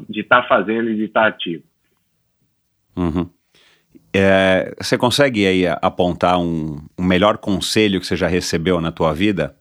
de 0.10 0.22
estar 0.22 0.44
fazendo 0.48 0.90
e 0.90 0.96
de 0.96 1.04
estar 1.06 1.28
ativo. 1.28 1.64
Uhum. 2.96 3.30
É, 4.14 4.74
você 4.80 4.98
consegue 4.98 5.46
aí 5.46 5.68
apontar 5.82 6.40
um, 6.40 6.78
um 6.98 7.04
melhor 7.04 7.38
conselho 7.38 8.00
que 8.00 8.08
você 8.08 8.16
já 8.16 8.28
recebeu 8.28 8.80
na 8.80 8.92
tua 8.92 9.14
vida? 9.14 9.56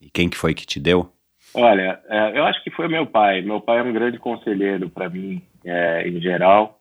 E 0.00 0.08
quem 0.08 0.28
que 0.28 0.36
foi 0.36 0.54
que 0.54 0.64
te 0.64 0.78
deu? 0.78 1.12
Olha, 1.54 2.00
é, 2.08 2.38
eu 2.38 2.44
acho 2.44 2.62
que 2.62 2.70
foi 2.70 2.86
meu 2.86 3.06
pai. 3.06 3.42
Meu 3.42 3.60
pai 3.60 3.80
é 3.80 3.82
um 3.82 3.92
grande 3.92 4.18
conselheiro 4.18 4.88
para 4.88 5.08
mim, 5.08 5.42
é, 5.64 6.08
em 6.08 6.20
geral. 6.20 6.80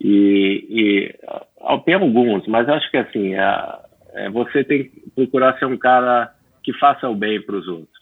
E, 0.00 0.66
e 0.68 1.78
tem 1.84 1.94
alguns, 1.94 2.46
mas 2.46 2.68
acho 2.68 2.90
que 2.90 2.96
assim, 2.98 3.34
é, 3.34 4.30
você 4.30 4.62
tem 4.62 4.84
que 4.84 5.10
procurar 5.14 5.58
ser 5.58 5.64
um 5.64 5.76
cara 5.76 6.32
que 6.62 6.72
faça 6.74 7.08
o 7.08 7.14
bem 7.14 7.40
para 7.40 7.56
os 7.56 7.66
outros, 7.66 7.98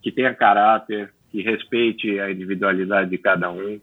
que 0.00 0.12
tenha 0.12 0.34
caráter, 0.34 1.12
que 1.30 1.42
respeite 1.42 2.20
a 2.20 2.30
individualidade 2.30 3.10
de 3.10 3.18
cada 3.18 3.50
um. 3.50 3.80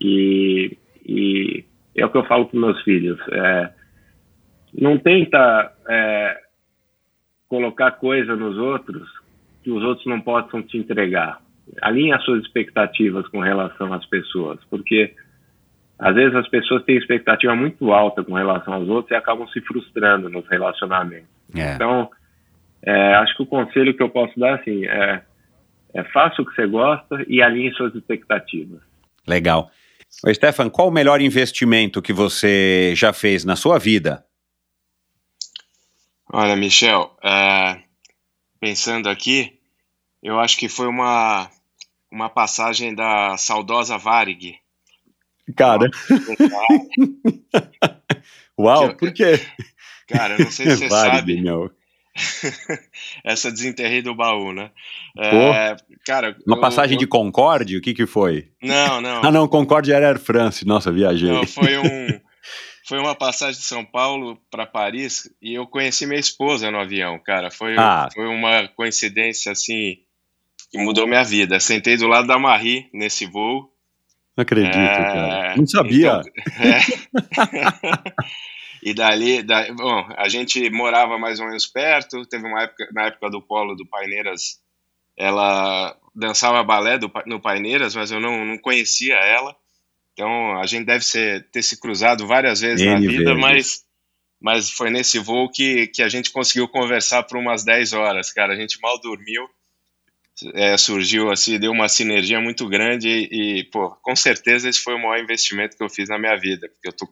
E, 0.00 0.76
e 1.04 1.64
é 1.94 2.04
o 2.04 2.10
que 2.10 2.18
eu 2.18 2.24
falo 2.24 2.46
para 2.46 2.60
meus 2.60 2.80
filhos. 2.82 3.18
é, 3.32 3.70
não 4.72 4.98
tenta 4.98 5.72
é, 5.88 6.40
colocar 7.48 7.90
coisa 7.92 8.36
nos 8.36 8.56
outros 8.56 9.08
que 9.62 9.70
os 9.70 9.82
outros 9.82 10.06
não 10.06 10.20
possam 10.20 10.62
te 10.62 10.78
entregar. 10.78 11.40
Alinhe 11.82 12.12
as 12.12 12.24
suas 12.24 12.42
expectativas 12.42 13.26
com 13.28 13.40
relação 13.40 13.92
às 13.92 14.06
pessoas, 14.06 14.58
porque 14.70 15.14
às 15.98 16.14
vezes 16.14 16.34
as 16.34 16.48
pessoas 16.48 16.84
têm 16.84 16.96
expectativa 16.96 17.54
muito 17.54 17.92
alta 17.92 18.24
com 18.24 18.34
relação 18.34 18.74
aos 18.74 18.88
outros 18.88 19.10
e 19.10 19.14
acabam 19.14 19.46
se 19.48 19.60
frustrando 19.60 20.30
nos 20.30 20.46
relacionamentos. 20.48 21.28
É. 21.54 21.74
Então, 21.74 22.10
é, 22.82 23.14
acho 23.16 23.36
que 23.36 23.42
o 23.42 23.46
conselho 23.46 23.94
que 23.94 24.02
eu 24.02 24.08
posso 24.08 24.38
dar 24.38 24.54
assim 24.54 24.86
é, 24.86 25.22
é 25.92 26.04
faça 26.04 26.40
o 26.40 26.46
que 26.46 26.54
você 26.54 26.66
gosta 26.66 27.24
e 27.28 27.42
alinhe 27.42 27.72
suas 27.72 27.94
expectativas. 27.94 28.80
Legal. 29.28 29.70
Ô, 30.24 30.34
Stefan, 30.34 30.68
qual 30.68 30.88
o 30.88 30.92
melhor 30.92 31.20
investimento 31.20 32.02
que 32.02 32.12
você 32.12 32.92
já 32.94 33.12
fez 33.12 33.44
na 33.44 33.56
sua 33.56 33.78
vida? 33.78 34.24
Olha, 36.32 36.56
Michel, 36.56 37.16
é, 37.22 37.80
pensando 38.60 39.08
aqui, 39.08 39.58
eu 40.22 40.38
acho 40.38 40.58
que 40.58 40.68
foi 40.68 40.86
uma, 40.86 41.50
uma 42.10 42.28
passagem 42.28 42.94
da 42.94 43.36
saudosa 43.36 43.98
Varig. 43.98 44.58
Cara. 45.56 45.90
Uau, 48.58 48.94
por 48.94 49.12
quê? 49.12 49.40
Cara, 50.06 50.34
eu 50.34 50.44
não 50.44 50.50
sei 50.50 50.70
se 50.70 50.76
você 50.78 50.88
Varig, 50.88 51.16
sabe. 51.16 51.40
meu. 51.40 51.70
Essa 53.24 53.50
desenterrei 53.50 54.02
do 54.02 54.14
baú, 54.14 54.52
né? 54.52 54.70
É, 55.18 55.76
cara, 56.04 56.36
Uma 56.46 56.56
eu- 56.56 56.60
passagem 56.60 56.94
eu- 56.94 56.98
de 56.98 57.06
Concorde? 57.06 57.76
O 57.76 57.80
que 57.80 57.94
que 57.94 58.06
foi? 58.06 58.48
Não, 58.62 59.00
não. 59.02 59.24
Ah, 59.24 59.30
não, 59.30 59.46
Concorde 59.48 59.92
era 59.92 60.08
Air 60.08 60.18
France. 60.18 60.66
Nossa, 60.66 60.90
viajei. 60.92 61.30
Não, 61.30 61.46
foi 61.46 61.78
um 61.78 62.20
foi 62.86 62.98
uma 62.98 63.14
passagem 63.14 63.60
de 63.60 63.66
São 63.66 63.84
Paulo 63.84 64.36
para 64.50 64.66
Paris 64.66 65.30
e 65.40 65.54
eu 65.54 65.66
conheci 65.66 66.06
minha 66.06 66.18
esposa 66.18 66.70
no 66.70 66.78
avião, 66.80 67.18
cara. 67.18 67.50
Foi, 67.50 67.76
Ah. 67.78 68.08
foi 68.12 68.26
uma 68.26 68.66
coincidência 68.68 69.52
assim 69.52 69.98
que 70.70 70.78
mudou 70.78 71.06
minha 71.06 71.22
vida. 71.24 71.58
Sentei 71.60 71.96
do 71.96 72.06
lado 72.08 72.26
da 72.26 72.38
Marie 72.38 72.88
nesse 72.92 73.26
voo. 73.26 73.70
Não 74.36 74.42
acredito, 74.42 74.76
É, 74.76 74.86
cara. 74.86 75.56
Não 75.56 75.66
sabia. 75.66 76.20
então, 76.20 76.64
é, 76.64 76.80
e 78.82 78.94
dali, 78.94 79.42
da, 79.42 79.72
bom, 79.72 80.08
a 80.16 80.28
gente 80.28 80.70
morava 80.70 81.18
mais 81.18 81.38
ou 81.40 81.46
menos 81.46 81.66
perto. 81.66 82.24
Teve 82.26 82.46
uma 82.46 82.62
época, 82.62 82.88
na 82.92 83.06
época 83.06 83.30
do 83.30 83.42
polo 83.42 83.74
do 83.74 83.86
Paineiras, 83.86 84.60
ela 85.16 85.96
dançava 86.14 86.62
balé 86.64 86.98
do, 86.98 87.10
no 87.26 87.40
Paineiras, 87.40 87.94
mas 87.94 88.10
eu 88.10 88.20
não, 88.20 88.44
não 88.44 88.58
conhecia 88.58 89.16
ela. 89.16 89.54
Então 90.12 90.58
a 90.58 90.66
gente 90.66 90.86
deve 90.86 91.04
ser, 91.04 91.46
ter 91.50 91.62
se 91.62 91.78
cruzado 91.78 92.26
várias 92.26 92.60
vezes 92.60 92.84
N 92.84 92.92
na 92.92 93.00
vida, 93.00 93.34
vezes. 93.34 93.40
mas 93.40 93.90
mas 94.40 94.70
foi 94.70 94.88
nesse 94.88 95.18
voo 95.18 95.50
que, 95.50 95.88
que 95.88 96.02
a 96.02 96.08
gente 96.08 96.30
conseguiu 96.30 96.66
conversar 96.66 97.24
por 97.24 97.36
umas 97.36 97.62
10 97.62 97.92
horas, 97.92 98.32
cara. 98.32 98.54
A 98.54 98.56
gente 98.56 98.80
mal 98.80 98.98
dormiu, 98.98 99.46
é, 100.54 100.78
surgiu 100.78 101.30
assim, 101.30 101.58
deu 101.58 101.70
uma 101.70 101.90
sinergia 101.90 102.40
muito 102.40 102.66
grande 102.66 103.06
e, 103.08 103.58
e, 103.58 103.64
pô, 103.64 103.90
com 104.02 104.16
certeza 104.16 104.68
esse 104.68 104.80
foi 104.80 104.94
o 104.94 104.98
maior 104.98 105.22
investimento 105.22 105.76
que 105.76 105.82
eu 105.82 105.90
fiz 105.90 106.08
na 106.08 106.18
minha 106.18 106.34
vida, 106.36 106.70
porque 106.70 106.88
eu 106.88 106.92
tô 106.92 107.06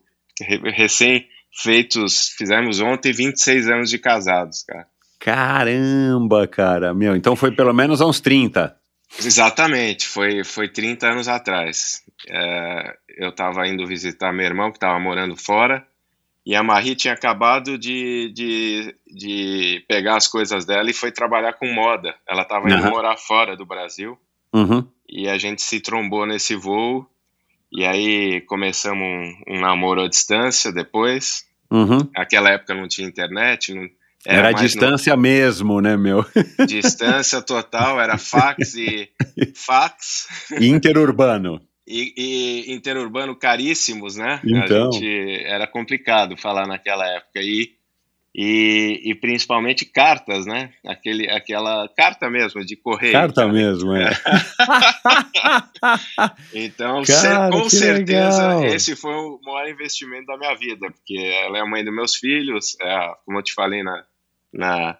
recém 0.74 1.28
feitos, 1.52 2.28
fizemos 2.36 2.80
ontem 2.80 3.12
26 3.12 3.68
anos 3.68 3.90
de 3.90 3.98
casados, 3.98 4.62
cara. 4.62 4.86
Caramba, 5.18 6.46
cara, 6.46 6.94
meu, 6.94 7.16
então 7.16 7.34
foi 7.34 7.50
pelo 7.50 7.72
menos 7.72 8.00
uns 8.00 8.20
30. 8.20 8.76
Exatamente, 9.18 10.06
foi, 10.06 10.44
foi 10.44 10.68
30 10.68 11.06
anos 11.08 11.28
atrás. 11.28 12.02
É, 12.28 12.96
eu 13.16 13.30
estava 13.30 13.66
indo 13.66 13.86
visitar 13.86 14.32
meu 14.32 14.46
irmão 14.46 14.70
que 14.70 14.76
estava 14.76 14.98
morando 14.98 15.36
fora 15.36 15.84
e 16.48 16.54
a 16.54 16.62
Marie 16.62 16.96
tinha 16.96 17.12
acabado 17.12 17.76
de, 17.76 18.32
de, 18.32 18.94
de, 19.06 19.84
pegar 19.86 20.16
as 20.16 20.26
coisas 20.26 20.64
dela 20.64 20.88
e 20.88 20.94
foi 20.94 21.12
trabalhar 21.12 21.52
com 21.52 21.70
moda. 21.70 22.14
Ela 22.26 22.40
estava 22.40 22.70
indo 22.70 22.84
uhum. 22.84 22.90
morar 22.90 23.18
fora 23.18 23.54
do 23.54 23.66
Brasil. 23.66 24.18
Uhum. 24.50 24.82
E 25.06 25.28
a 25.28 25.36
gente 25.36 25.60
se 25.60 25.78
trombou 25.78 26.24
nesse 26.24 26.56
voo. 26.56 27.06
E 27.72 27.84
aí 27.84 28.40
começamos 28.42 29.02
um, 29.02 29.54
um 29.54 29.60
namoro 29.60 30.02
à 30.02 30.08
distância 30.08 30.72
depois. 30.72 31.46
Uhum. 31.70 32.08
Naquela 32.16 32.50
época 32.50 32.74
não 32.74 32.88
tinha 32.88 33.06
internet. 33.06 33.74
Não, 33.74 33.82
era, 34.26 34.48
era 34.48 34.52
distância 34.52 35.14
no... 35.14 35.22
mesmo, 35.22 35.80
né, 35.80 35.96
meu? 35.96 36.24
Distância 36.66 37.40
total, 37.40 38.00
era 38.00 38.18
fax 38.18 38.74
e 38.74 39.08
fax. 39.54 40.28
Interurbano 40.60 41.60
e, 41.88 42.12
e 42.68 42.72
interurbano 42.74 43.34
caríssimos, 43.34 44.16
né? 44.16 44.40
Então. 44.44 44.92
Gente, 44.92 45.42
era 45.44 45.66
complicado 45.66 46.36
falar 46.36 46.66
naquela 46.66 47.06
época. 47.06 47.40
E, 47.40 47.72
e, 48.40 49.00
e, 49.02 49.16
principalmente 49.16 49.84
cartas, 49.84 50.46
né? 50.46 50.72
Aquele, 50.86 51.28
aquela 51.28 51.88
carta 51.88 52.30
mesmo, 52.30 52.64
de 52.64 52.76
correio. 52.76 53.12
Carta 53.12 53.40
cara. 53.40 53.52
mesmo, 53.52 53.96
é. 53.96 54.10
então, 56.54 57.02
cara, 57.02 57.50
com 57.50 57.68
certeza, 57.68 58.46
legal. 58.46 58.64
esse 58.66 58.94
foi 58.94 59.12
o 59.12 59.40
maior 59.42 59.68
investimento 59.68 60.26
da 60.26 60.38
minha 60.38 60.54
vida, 60.54 60.88
porque 60.88 61.18
ela 61.18 61.58
é 61.58 61.62
a 61.62 61.66
mãe 61.66 61.84
dos 61.84 61.92
meus 61.92 62.14
filhos, 62.14 62.76
é, 62.80 63.12
como 63.24 63.40
eu 63.40 63.42
te 63.42 63.52
falei 63.52 63.82
na, 63.82 64.04
na, 64.54 64.96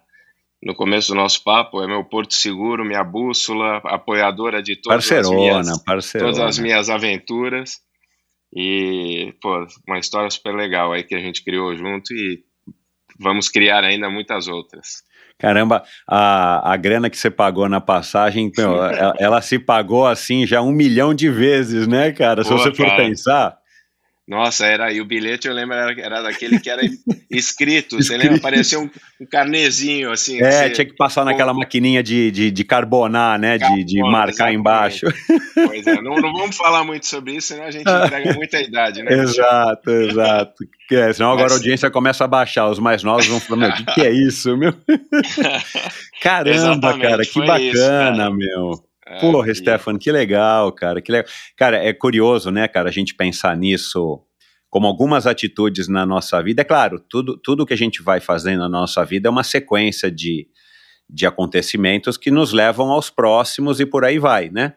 no 0.61 0.75
começo 0.75 1.13
do 1.13 1.15
nosso 1.15 1.41
papo, 1.41 1.81
é 1.81 1.87
meu 1.87 2.03
porto 2.03 2.33
seguro, 2.33 2.83
minha 2.83 3.05
bússola, 3.05 3.77
apoiadora 3.85 4.61
de 4.61 4.75
todas, 4.75 5.07
parcerona, 5.07 5.59
as, 5.61 5.65
minhas, 5.65 5.83
parcerona. 5.85 6.33
todas 6.33 6.45
as 6.45 6.59
minhas 6.59 6.89
aventuras. 6.89 7.77
E, 8.53 9.33
pô, 9.41 9.65
uma 9.87 9.99
história 9.99 10.29
super 10.29 10.53
legal 10.53 10.91
aí 10.91 11.05
que 11.05 11.15
a 11.15 11.19
gente 11.19 11.41
criou 11.41 11.73
junto 11.77 12.13
e 12.13 12.48
vamos 13.19 13.49
criar 13.49 13.83
ainda 13.83 14.09
muitas 14.09 14.47
outras. 14.47 15.03
Caramba, 15.37 15.83
a, 16.07 16.73
a 16.73 16.75
grana 16.75 17.09
que 17.09 17.17
você 17.17 17.29
pagou 17.29 17.69
na 17.69 17.79
passagem, 17.79 18.51
meu, 18.57 18.83
ela, 18.83 19.15
ela, 19.17 19.41
se 19.41 19.57
pagou 19.57 20.05
assim 20.05 20.45
já 20.45 20.61
um 20.61 20.71
milhão 20.71 21.13
de 21.13 21.29
vezes, 21.29 21.87
né, 21.87 22.11
cara? 22.11 22.43
Se 22.43 22.51
você 22.51 22.73
for 22.73 22.87
cara. 22.87 22.97
pensar. 22.97 23.57
Nossa, 24.29 24.67
era, 24.67 24.93
e 24.93 25.01
o 25.01 25.05
bilhete 25.05 25.47
eu 25.47 25.55
lembro 25.55 25.75
era, 25.75 25.99
era 25.99 26.21
daquele 26.21 26.59
que 26.59 26.69
era 26.69 26.83
escrito, 27.31 27.95
você 27.95 28.15
lembra? 28.15 28.39
Parecia 28.39 28.79
um, 28.79 28.87
um 29.19 29.25
carnezinho 29.25 30.11
assim. 30.11 30.39
É, 30.39 30.51
você, 30.51 30.69
tinha 30.69 30.85
que 30.85 30.95
passar 30.95 31.25
naquela 31.25 31.51
maquininha 31.51 32.03
de, 32.03 32.29
de, 32.29 32.51
de 32.51 32.63
carbonar, 32.63 33.39
né? 33.39 33.57
de, 33.57 33.83
de 33.83 33.99
marcar 34.03 34.53
exatamente. 34.53 34.59
embaixo. 34.59 35.05
Pois 35.55 35.87
é, 35.87 35.99
não, 35.99 36.15
não 36.17 36.31
vamos 36.31 36.55
falar 36.55 36.83
muito 36.83 37.07
sobre 37.07 37.37
isso, 37.37 37.47
senão 37.47 37.63
a 37.63 37.71
gente 37.71 37.89
entrega 37.89 38.31
muita 38.35 38.61
idade, 38.61 39.01
né? 39.01 39.13
exato, 39.13 39.89
exato. 39.89 40.63
É, 40.91 41.11
senão 41.11 41.31
agora 41.31 41.45
Mas... 41.45 41.53
a 41.53 41.55
audiência 41.55 41.89
começa 41.89 42.23
a 42.23 42.27
baixar, 42.27 42.69
os 42.69 42.77
mais 42.77 43.01
novos 43.01 43.25
vão 43.25 43.39
falar, 43.39 43.61
meu, 43.61 43.69
o 43.69 43.73
que, 43.73 43.85
que 43.95 44.01
é 44.01 44.11
isso, 44.11 44.55
meu? 44.55 44.75
Caramba, 46.21 46.49
exatamente, 46.55 47.01
cara, 47.01 47.23
que 47.25 47.39
bacana, 47.39 47.59
isso, 47.59 47.87
cara. 47.87 48.29
meu. 48.29 48.88
É, 49.09 49.19
Porra, 49.19 49.51
e... 49.51 49.55
Stefan, 49.55 49.97
que 49.97 50.11
legal, 50.11 50.71
cara, 50.71 51.01
que 51.01 51.11
legal. 51.11 51.27
Cara, 51.57 51.77
é 51.83 51.91
curioso, 51.91 52.51
né, 52.51 52.67
cara, 52.67 52.89
a 52.89 52.91
gente 52.91 53.15
pensar 53.15 53.57
nisso 53.57 54.23
como 54.69 54.85
algumas 54.85 55.25
atitudes 55.25 55.87
na 55.87 56.05
nossa 56.05 56.41
vida. 56.43 56.61
É 56.61 56.65
claro, 56.65 56.99
tudo, 57.09 57.35
tudo 57.37 57.65
que 57.65 57.73
a 57.73 57.77
gente 57.77 58.03
vai 58.03 58.19
fazendo 58.19 58.59
na 58.59 58.69
nossa 58.69 59.03
vida 59.03 59.27
é 59.27 59.31
uma 59.31 59.43
sequência 59.43 60.11
de, 60.11 60.47
de 61.09 61.25
acontecimentos 61.25 62.17
que 62.17 62.29
nos 62.29 62.53
levam 62.53 62.91
aos 62.91 63.09
próximos 63.09 63.79
e 63.79 63.85
por 63.85 64.05
aí 64.05 64.19
vai, 64.19 64.49
né? 64.49 64.75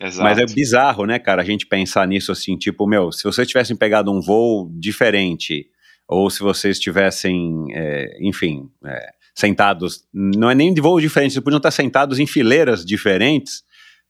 Exato. 0.00 0.22
Mas 0.22 0.38
é 0.38 0.46
bizarro, 0.46 1.04
né, 1.04 1.18
cara, 1.18 1.42
a 1.42 1.44
gente 1.44 1.66
pensar 1.66 2.08
nisso 2.08 2.32
assim, 2.32 2.56
tipo, 2.56 2.86
meu, 2.86 3.12
se 3.12 3.22
vocês 3.22 3.46
tivessem 3.46 3.76
pegado 3.76 4.10
um 4.10 4.20
voo 4.20 4.68
diferente, 4.74 5.66
ou 6.08 6.28
se 6.30 6.40
vocês 6.40 6.80
tivessem, 6.80 7.66
é, 7.72 8.18
enfim, 8.20 8.68
é, 8.84 9.12
sentados, 9.34 10.04
não 10.12 10.50
é 10.50 10.54
nem 10.54 10.72
de 10.72 10.80
voo 10.80 11.00
diferente, 11.00 11.32
vocês 11.32 11.44
podiam 11.44 11.58
estar 11.58 11.70
sentados 11.70 12.18
em 12.18 12.26
fileiras 12.26 12.84
diferentes, 12.84 13.62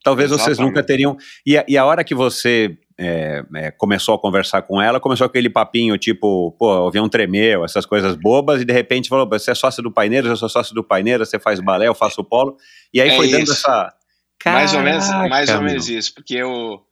talvez 0.04 0.30
Exatamente. 0.30 0.56
vocês 0.56 0.58
nunca 0.64 0.82
teriam. 0.84 1.16
E 1.44 1.56
a, 1.56 1.64
e 1.66 1.76
a 1.76 1.84
hora 1.84 2.04
que 2.04 2.14
você 2.14 2.76
é, 2.96 3.42
é, 3.56 3.70
começou 3.72 4.14
a 4.14 4.18
conversar 4.18 4.62
com 4.62 4.80
ela, 4.80 5.00
começou 5.00 5.26
aquele 5.26 5.48
papinho 5.48 5.96
tipo, 5.96 6.52
pô, 6.58 6.84
o 6.84 6.88
avião 6.88 7.08
tremeu, 7.08 7.64
essas 7.64 7.86
coisas 7.86 8.14
bobas, 8.14 8.60
e 8.60 8.64
de 8.64 8.72
repente 8.72 9.08
falou: 9.08 9.26
você 9.26 9.50
é 9.50 9.54
sócio 9.54 9.82
do 9.82 9.90
Paineiras, 9.90 10.30
eu 10.30 10.36
sou 10.36 10.48
sócio 10.48 10.74
do 10.74 10.84
Paineiras, 10.84 11.30
você 11.30 11.40
faz 11.40 11.58
balé, 11.58 11.88
eu 11.88 11.94
faço 11.94 12.22
polo. 12.22 12.56
E 12.92 13.00
aí 13.00 13.08
é 13.08 13.16
foi 13.16 13.30
dando 13.30 13.50
essa. 13.50 13.92
Caraca, 14.38 14.58
mais 14.58 14.74
ou 14.74 14.82
menos, 14.82 15.08
mais 15.30 15.50
ou 15.50 15.62
menos 15.62 15.88
isso, 15.88 16.14
porque 16.14 16.34
eu, 16.34 16.82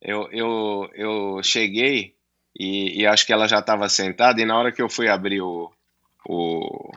eu, 0.00 0.28
eu, 0.32 0.90
eu 0.94 1.40
cheguei 1.42 2.14
e, 2.58 3.02
e 3.02 3.06
acho 3.06 3.26
que 3.26 3.32
ela 3.32 3.46
já 3.46 3.58
estava 3.58 3.86
sentada, 3.88 4.40
e 4.40 4.46
na 4.46 4.58
hora 4.58 4.72
que 4.72 4.80
eu 4.80 4.88
fui 4.88 5.08
abrir 5.08 5.42
o, 5.42 5.70
o, 6.26 6.90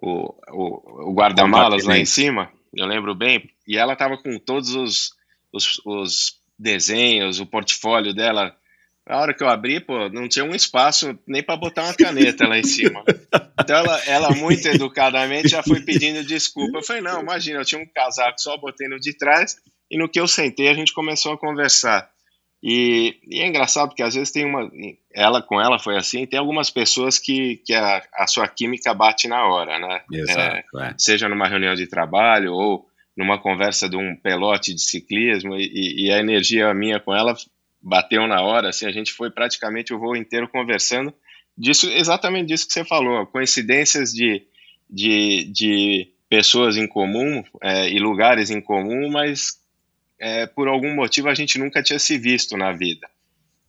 o, 0.00 0.34
o, 0.52 1.10
o 1.10 1.14
guarda-malas 1.14 1.84
lá 1.84 1.98
em 1.98 2.06
cima 2.06 2.48
eu 2.74 2.86
lembro 2.86 3.14
bem, 3.14 3.50
e 3.66 3.76
ela 3.76 3.92
estava 3.92 4.16
com 4.16 4.38
todos 4.38 4.74
os, 4.74 5.12
os, 5.52 5.80
os, 5.84 6.42
desenhos, 6.58 7.40
o 7.40 7.46
portfólio 7.46 8.14
dela. 8.14 8.54
Na 9.06 9.18
hora 9.18 9.34
que 9.34 9.42
eu 9.42 9.48
abri, 9.48 9.80
pô, 9.80 10.08
não 10.08 10.28
tinha 10.28 10.44
um 10.44 10.54
espaço 10.54 11.18
nem 11.26 11.42
para 11.42 11.56
botar 11.56 11.82
uma 11.84 11.94
caneta 11.94 12.46
lá 12.46 12.56
em 12.56 12.64
cima. 12.64 13.02
Então 13.60 13.76
ela, 13.76 14.04
ela, 14.06 14.30
muito 14.30 14.66
educadamente, 14.68 15.48
já 15.48 15.62
foi 15.62 15.80
pedindo 15.80 16.24
desculpa. 16.24 16.78
Eu 16.78 16.82
falei, 16.84 17.02
não, 17.02 17.20
imagina, 17.20 17.58
eu 17.58 17.64
tinha 17.64 17.80
um 17.80 17.86
casaco 17.86 18.40
só, 18.40 18.56
botei 18.56 18.88
no 18.88 19.00
de 19.00 19.16
trás, 19.16 19.56
e 19.90 19.98
no 19.98 20.08
que 20.08 20.20
eu 20.20 20.28
sentei, 20.28 20.68
a 20.68 20.74
gente 20.74 20.94
começou 20.94 21.32
a 21.32 21.38
conversar. 21.38 22.08
E, 22.62 23.18
e, 23.26 23.40
é 23.40 23.46
engraçado 23.48 23.88
porque 23.88 24.02
às 24.02 24.14
vezes 24.14 24.30
tem 24.30 24.44
uma. 24.44 24.70
Ela 25.12 25.42
com 25.42 25.60
ela 25.60 25.80
foi 25.80 25.96
assim, 25.96 26.26
tem 26.26 26.38
algumas 26.38 26.70
pessoas 26.70 27.18
que, 27.18 27.56
que 27.66 27.74
a, 27.74 28.02
a 28.14 28.26
sua 28.28 28.46
química 28.46 28.94
bate 28.94 29.26
na 29.26 29.44
hora, 29.46 29.78
né? 29.80 30.02
Exato, 30.12 30.78
é, 30.78 30.88
é. 30.88 30.94
Seja 30.96 31.28
numa 31.28 31.48
reunião 31.48 31.74
de 31.74 31.88
trabalho 31.88 32.52
ou 32.52 32.86
numa 33.16 33.38
conversa 33.38 33.88
de 33.88 33.96
um 33.96 34.16
pelote 34.16 34.72
de 34.72 34.80
ciclismo, 34.80 35.56
e, 35.56 36.06
e, 36.06 36.12
a 36.12 36.18
energia 36.18 36.72
minha 36.72 36.98
com 36.98 37.14
ela 37.14 37.34
bateu 37.82 38.26
na 38.26 38.40
hora, 38.40 38.68
assim, 38.68 38.86
a 38.86 38.92
gente 38.92 39.12
foi 39.12 39.30
praticamente 39.30 39.92
o 39.92 39.98
voo 39.98 40.16
inteiro 40.16 40.48
conversando 40.48 41.12
disso, 41.58 41.90
exatamente 41.90 42.48
disso 42.48 42.66
que 42.66 42.72
você 42.72 42.84
falou, 42.84 43.26
coincidências 43.26 44.12
de, 44.12 44.46
de, 44.88 45.44
de 45.52 46.08
pessoas 46.28 46.76
em 46.76 46.86
comum 46.86 47.42
é, 47.60 47.90
e 47.90 47.98
lugares 47.98 48.50
em 48.50 48.60
comum, 48.60 49.10
mas 49.10 49.61
é, 50.22 50.46
por 50.46 50.68
algum 50.68 50.94
motivo 50.94 51.28
a 51.28 51.34
gente 51.34 51.58
nunca 51.58 51.82
tinha 51.82 51.98
se 51.98 52.16
visto 52.16 52.56
na 52.56 52.70
vida. 52.70 53.08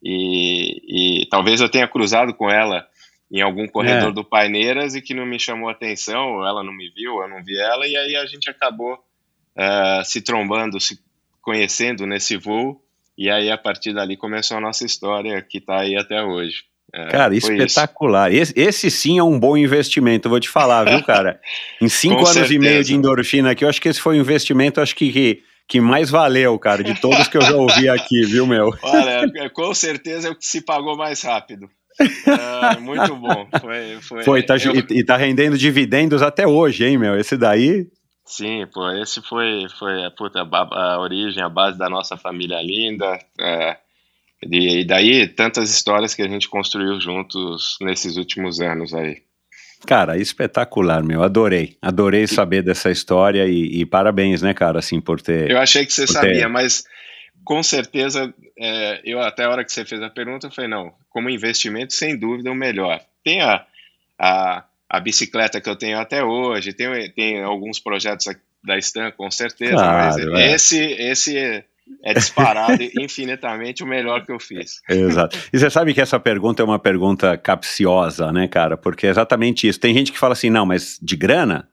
E, 0.03 1.21
e 1.23 1.25
talvez 1.25 1.59
eu 1.59 1.67
tenha 1.67 1.88
cruzado 1.88 2.31
com 2.35 2.47
ela 2.47 2.85
em 3.31 3.41
algum 3.41 3.67
corredor 3.67 4.09
é. 4.09 4.13
do 4.13 4.23
Paineiras 4.23 4.93
e 4.93 5.01
que 5.01 5.15
não 5.15 5.25
me 5.25 5.39
chamou 5.39 5.67
atenção, 5.67 6.45
ela 6.45 6.63
não 6.63 6.71
me 6.71 6.91
viu, 6.91 7.23
eu 7.23 7.27
não 7.27 7.43
vi 7.43 7.57
ela, 7.57 7.88
e 7.88 7.97
aí 7.97 8.15
a 8.15 8.25
gente 8.27 8.47
acabou 8.47 8.93
uh, 8.93 10.05
se 10.05 10.21
trombando, 10.21 10.80
se 10.80 10.99
conhecendo 11.41 12.05
nesse 12.05 12.38
voo, 12.38 12.80
e 13.17 13.31
aí 13.31 13.49
a 13.49 13.57
partir 13.57 13.91
dali 13.91 14.15
começou 14.15 14.57
a 14.57 14.61
nossa 14.61 14.85
história 14.85 15.41
que 15.41 15.57
está 15.57 15.80
aí 15.80 15.95
até 15.95 16.21
hoje. 16.21 16.65
É, 16.93 17.07
cara, 17.07 17.35
espetacular. 17.35 18.31
Esse, 18.31 18.53
esse, 18.55 18.91
sim 18.91 19.17
é 19.17 19.23
um 19.23 19.39
bom 19.39 19.57
investimento, 19.57 20.30
vou 20.30 20.39
te 20.39 20.49
falar, 20.49 20.84
viu, 20.84 21.03
cara? 21.03 21.41
Em 21.81 21.89
cinco 21.89 22.17
anos 22.17 22.34
certeza. 22.34 22.53
e 22.53 22.59
meio 22.59 22.84
de 22.84 22.93
endorfina 22.93 23.49
aqui, 23.51 23.65
eu 23.65 23.69
acho 23.69 23.81
que 23.81 23.89
esse 23.89 23.99
foi 23.99 24.17
um 24.17 24.21
investimento, 24.21 24.80
acho 24.80 24.95
que, 24.95 25.11
que 25.11 25.43
que 25.74 25.82
mais 25.82 26.08
valeu, 26.12 26.60
cara, 26.60 26.84
de 26.84 26.94
todos 27.02 27.28
que 27.28 27.36
eu 27.36 27.41
já 27.41 27.56
ouvi 27.56 27.90
aqui, 27.90 28.28
viu, 28.28 28.45
meu? 28.45 28.70
Olha, 28.84 29.26
é, 29.38 29.50
com 29.50 29.74
certeza 29.74 30.28
é 30.28 30.32
o 30.32 30.36
que 30.36 30.45
se 30.45 30.62
pagou 30.62 30.95
mais 30.95 31.24
rápido. 31.24 31.68
É, 32.00 32.80
muito 32.80 33.16
bom. 33.16 33.48
Foi, 33.60 33.98
foi, 34.00 34.24
foi 34.24 34.44
tá, 34.44 34.56
eu... 34.58 34.76
e, 34.76 35.00
e 35.00 35.04
tá 35.04 35.18
rendendo 35.18 35.58
dividendos 35.58 36.22
até 36.22 36.45
hoje, 36.45 36.86
hein, 36.86 37.00
meu? 37.00 37.20
Esse 37.20 37.36
daí. 37.36 37.88
Sim, 38.24 38.68
pô, 38.72 38.88
esse 38.91 39.20
foi, 39.24 39.66
foi 39.80 40.08
puta, 40.16 40.44
a, 40.44 40.94
a 40.94 41.00
origem, 41.00 41.41
a 41.41 41.50
base 41.50 41.76
da 41.76 41.90
nossa 41.90 42.16
família 42.16 42.62
linda. 42.62 43.18
É, 43.41 43.76
E 44.44 44.86
daí 44.86 45.28
tantas 45.28 45.72
histórias 45.72 46.14
que 46.14 46.22
a 46.22 46.28
gente 46.28 46.48
construiu 46.50 47.02
juntos 47.02 47.78
nesses 47.82 48.16
últimos 48.16 48.62
anos 48.62 48.94
aí. 48.94 49.24
Cara, 49.85 50.18
espetacular, 50.18 51.03
meu. 51.03 51.23
Adorei. 51.23 51.77
Adorei 51.81 52.26
saber 52.27 52.61
dessa 52.64 52.89
história 52.89 53.45
e, 53.45 53.81
e, 53.81 53.85
parabéns, 53.85 54.41
né, 54.41 54.53
cara, 54.53 54.80
assim, 54.80 55.01
por 55.01 55.22
ter. 55.22 55.51
Eu 55.51 55.60
achei 55.60 55.85
que 55.85 55.93
você 55.93 56.07
sabia, 56.07 56.41
ter... 56.41 56.47
mas 56.47 56.85
com 57.43 57.61
certeza, 57.61 58.34
é, 58.57 59.01
eu 59.03 59.19
até 59.19 59.43
a 59.43 59.49
hora 59.49 59.64
que 59.64 59.72
você 59.72 59.84
fez 59.84 60.01
a 60.01 60.10
pergunta, 60.10 60.47
eu 60.47 60.51
falei, 60.51 60.69
não, 60.69 60.93
como 61.10 61.30
investimento, 61.30 61.93
sem 61.93 62.18
dúvida, 62.18 62.51
o 62.51 62.55
melhor. 62.55 63.01
Tem 63.23 63.41
a, 63.41 63.65
a, 64.18 64.64
a 64.89 64.99
bicicleta 64.99 65.60
que 65.60 65.69
eu 65.69 65.76
tenho 65.76 65.99
até 65.99 66.23
hoje, 66.23 66.73
tem, 66.73 67.10
tem 67.11 67.43
alguns 67.43 67.80
projetos 67.80 68.26
da 68.64 68.77
Stan, 68.77 69.11
com 69.11 69.30
certeza, 69.30 69.73
claro, 69.73 70.31
mas 70.31 70.39
é. 70.39 70.53
esse, 70.53 70.80
esse 70.80 71.65
é 72.03 72.14
disparado 72.14 72.77
infinitamente 72.99 73.84
o 73.84 73.88
melhor 73.88 74.26
que 74.26 74.31
eu 74.31 74.39
fiz. 74.39 74.81
Exato. 74.89 75.38
E 75.51 75.60
você 75.60 75.69
sabe 75.69 75.93
que 75.93 76.01
essa 76.01 76.19
pergunta 76.19 76.61
é 76.61 76.65
uma 76.65 76.80
pergunta 76.80 77.38
capciosa, 77.38 78.31
né, 78.31 78.47
cara? 78.47 78.77
Porque 78.77 79.07
é 79.07 79.10
exatamente 79.10 79.68
isso. 79.68 79.80
Tem 79.80 79.93
gente 79.93 80.11
que 80.11 80.19
fala 80.19 80.34
assim, 80.34 80.49
não, 80.49 80.65
mas 80.65 80.99
de 81.01 81.15
grana? 81.15 81.68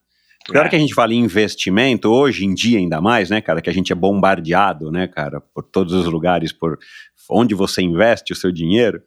Porque 0.44 0.56
é. 0.56 0.60
hora 0.60 0.68
que 0.68 0.76
a 0.76 0.80
gente 0.80 0.94
fala 0.94 1.12
em 1.12 1.18
investimento, 1.18 2.08
hoje 2.08 2.44
em 2.44 2.54
dia 2.54 2.78
ainda 2.78 3.00
mais, 3.00 3.30
né, 3.30 3.40
cara, 3.40 3.60
que 3.60 3.70
a 3.70 3.72
gente 3.72 3.92
é 3.92 3.94
bombardeado, 3.94 4.90
né, 4.90 5.06
cara, 5.06 5.40
por 5.40 5.62
todos 5.62 5.92
os 5.92 6.06
lugares, 6.06 6.52
por 6.52 6.78
onde 7.30 7.54
você 7.54 7.82
investe 7.82 8.32
o 8.32 8.36
seu 8.36 8.50
dinheiro 8.50 9.02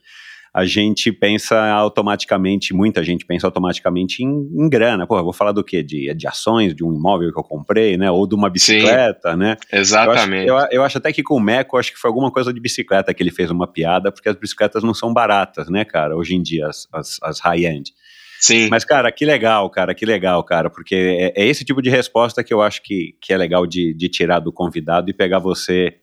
a 0.53 0.65
gente 0.65 1.11
pensa 1.11 1.57
automaticamente, 1.71 2.75
muita 2.75 3.03
gente 3.03 3.25
pensa 3.25 3.47
automaticamente 3.47 4.23
em, 4.23 4.27
em 4.53 4.69
grana. 4.69 5.07
Pô, 5.07 5.21
vou 5.23 5.33
falar 5.33 5.51
do 5.51 5.63
quê? 5.63 5.81
De, 5.81 6.13
de 6.13 6.27
ações, 6.27 6.75
de 6.75 6.83
um 6.83 6.93
imóvel 6.93 7.33
que 7.33 7.39
eu 7.39 7.43
comprei, 7.43 7.97
né? 7.97 8.11
Ou 8.11 8.27
de 8.27 8.35
uma 8.35 8.51
bicicleta, 8.51 9.31
Sim, 9.31 9.37
né? 9.37 9.57
Exatamente. 9.71 10.47
Eu 10.47 10.55
acho, 10.55 10.67
eu, 10.67 10.79
eu 10.79 10.83
acho, 10.83 10.99
até 10.99 11.11
que 11.11 11.23
com 11.23 11.37
o 11.37 11.39
Meco, 11.39 11.75
acho 11.75 11.91
que 11.91 11.97
foi 11.97 12.09
alguma 12.09 12.31
coisa 12.31 12.53
de 12.53 12.59
bicicleta 12.59 13.11
que 13.15 13.23
ele 13.23 13.31
fez 13.31 13.49
uma 13.49 13.65
piada, 13.65 14.11
porque 14.11 14.29
as 14.29 14.35
bicicletas 14.35 14.83
não 14.83 14.93
são 14.93 15.11
baratas, 15.11 15.69
né, 15.69 15.83
cara? 15.83 16.15
Hoje 16.15 16.35
em 16.35 16.41
dia, 16.43 16.67
as, 16.67 16.87
as, 16.93 17.17
as 17.23 17.39
high-end. 17.39 17.91
Sim. 18.39 18.67
Mas, 18.69 18.85
cara, 18.85 19.11
que 19.11 19.25
legal, 19.25 19.67
cara, 19.71 19.95
que 19.95 20.05
legal, 20.05 20.43
cara, 20.43 20.69
porque 20.69 20.93
é, 20.95 21.33
é, 21.35 21.47
esse 21.47 21.65
tipo 21.65 21.81
de 21.81 21.89
resposta 21.89 22.43
que 22.43 22.53
eu 22.53 22.61
acho 22.61 22.83
que, 22.83 23.15
que 23.19 23.33
é 23.33 23.37
legal 23.37 23.65
de, 23.65 23.93
de 23.93 24.09
tirar 24.09 24.39
do 24.39 24.51
convidado 24.51 25.09
e 25.09 25.13
pegar 25.13 25.39
você 25.39 25.95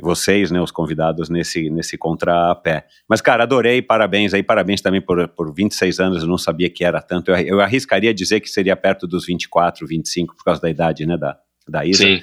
vocês, 0.00 0.50
né, 0.50 0.60
os 0.60 0.70
convidados 0.70 1.28
nesse, 1.28 1.68
nesse 1.70 1.98
contrapé. 1.98 2.86
Mas, 3.08 3.20
cara, 3.20 3.44
adorei, 3.44 3.82
parabéns 3.82 4.34
aí, 4.34 4.42
parabéns 4.42 4.80
também 4.80 5.00
por, 5.00 5.28
por 5.28 5.54
26 5.54 6.00
anos, 6.00 6.22
eu 6.22 6.28
não 6.28 6.38
sabia 6.38 6.70
que 6.70 6.84
era 6.84 7.00
tanto, 7.00 7.30
eu, 7.30 7.36
eu 7.36 7.60
arriscaria 7.60 8.12
dizer 8.12 8.40
que 8.40 8.48
seria 8.48 8.76
perto 8.76 9.06
dos 9.06 9.26
24, 9.26 9.86
25, 9.86 10.36
por 10.36 10.44
causa 10.44 10.60
da 10.60 10.70
idade, 10.70 11.06
né, 11.06 11.16
da, 11.16 11.36
da 11.68 11.84
Isa. 11.84 12.04
Sim. 12.04 12.20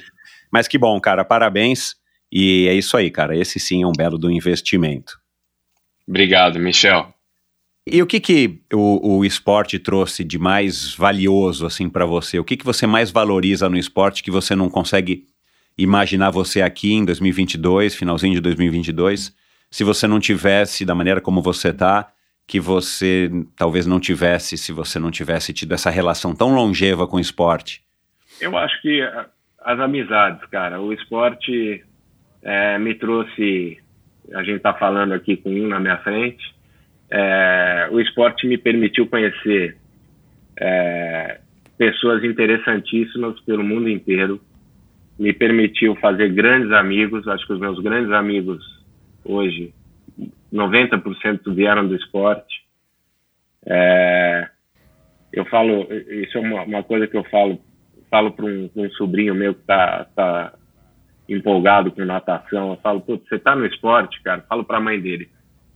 Mas 0.51 0.67
que 0.67 0.77
bom, 0.77 0.99
cara, 0.99 1.23
parabéns, 1.23 1.95
e 2.31 2.67
é 2.67 2.73
isso 2.73 2.97
aí, 2.97 3.09
cara, 3.09 3.37
esse 3.37 3.59
sim 3.59 3.83
é 3.83 3.87
um 3.87 3.93
belo 3.95 4.17
do 4.17 4.31
investimento. 4.31 5.19
Obrigado, 6.07 6.59
Michel. 6.59 7.13
E 7.91 8.01
o 8.01 8.07
que 8.07 8.19
que 8.19 8.61
o, 8.73 9.17
o 9.17 9.25
esporte 9.25 9.79
trouxe 9.79 10.23
de 10.23 10.37
mais 10.37 10.93
valioso, 10.93 11.65
assim, 11.65 11.89
para 11.89 12.05
você? 12.05 12.37
O 12.37 12.43
que 12.43 12.57
que 12.57 12.65
você 12.65 12.85
mais 12.85 13.09
valoriza 13.09 13.69
no 13.69 13.77
esporte 13.77 14.21
que 14.21 14.29
você 14.29 14.55
não 14.55 14.69
consegue 14.69 15.25
imaginar 15.81 16.29
você 16.29 16.61
aqui 16.61 16.93
em 16.93 17.05
2022, 17.05 17.95
finalzinho 17.95 18.33
de 18.33 18.41
2022, 18.41 19.33
se 19.71 19.83
você 19.83 20.07
não 20.07 20.19
tivesse 20.19 20.83
da 20.85 20.93
maneira 20.93 21.21
como 21.21 21.41
você 21.41 21.69
está, 21.69 22.11
que 22.45 22.59
você 22.59 23.31
talvez 23.55 23.85
não 23.85 23.99
tivesse 23.99 24.57
se 24.57 24.71
você 24.71 24.99
não 24.99 25.11
tivesse 25.11 25.53
tido 25.53 25.73
essa 25.73 25.89
relação 25.89 26.35
tão 26.35 26.53
longeva 26.53 27.07
com 27.07 27.17
o 27.17 27.19
esporte? 27.19 27.81
Eu 28.41 28.57
acho 28.57 28.81
que 28.81 29.01
as 29.61 29.79
amizades, 29.79 30.43
cara. 30.49 30.81
O 30.81 30.91
esporte 30.91 31.83
é, 32.41 32.77
me 32.79 32.95
trouxe. 32.95 33.77
A 34.33 34.43
gente 34.43 34.57
está 34.57 34.73
falando 34.73 35.13
aqui 35.13 35.37
com 35.37 35.49
um 35.49 35.67
na 35.67 35.79
minha 35.79 35.97
frente. 35.97 36.43
É, 37.11 37.87
o 37.91 37.99
esporte 37.99 38.47
me 38.47 38.57
permitiu 38.57 39.07
conhecer 39.07 39.77
é, 40.59 41.39
pessoas 41.77 42.23
interessantíssimas 42.23 43.39
pelo 43.41 43.63
mundo 43.63 43.89
inteiro 43.89 44.41
me 45.19 45.33
permitiu 45.33 45.95
fazer 45.97 46.29
grandes 46.29 46.71
amigos. 46.71 47.27
Acho 47.27 47.45
que 47.45 47.53
os 47.53 47.59
meus 47.59 47.77
grandes 47.79 48.11
amigos 48.13 48.63
hoje, 49.23 49.73
90% 50.51 51.53
vieram 51.53 51.85
do 51.85 51.95
esporte. 51.95 52.63
É, 53.65 54.49
eu 55.33 55.43
falo, 55.45 55.87
isso 55.91 56.37
é 56.37 56.41
uma, 56.41 56.63
uma, 56.63 56.83
coisa 56.83 57.05
que 57.05 57.17
eu 57.17 57.23
falo, 57.25 57.59
falo 58.09 58.31
para 58.31 58.45
um, 58.45 58.69
um, 58.73 58.89
sobrinho 58.91 59.35
meu 59.35 59.53
que 59.53 59.59
está 59.59 60.05
tá 60.15 60.53
empolgado 61.27 61.91
com 61.91 62.05
natação. 62.05 62.71
Eu 62.71 62.77
falo, 62.77 63.01
putz, 63.01 63.27
você 63.27 63.35
está 63.35 63.53
no 63.53 63.65
esporte, 63.65 64.21
cara? 64.23 64.41
Falo 64.47 64.63
para 64.63 64.77
a 64.77 64.81
mãe 64.81 64.99
dele, 65.01 65.29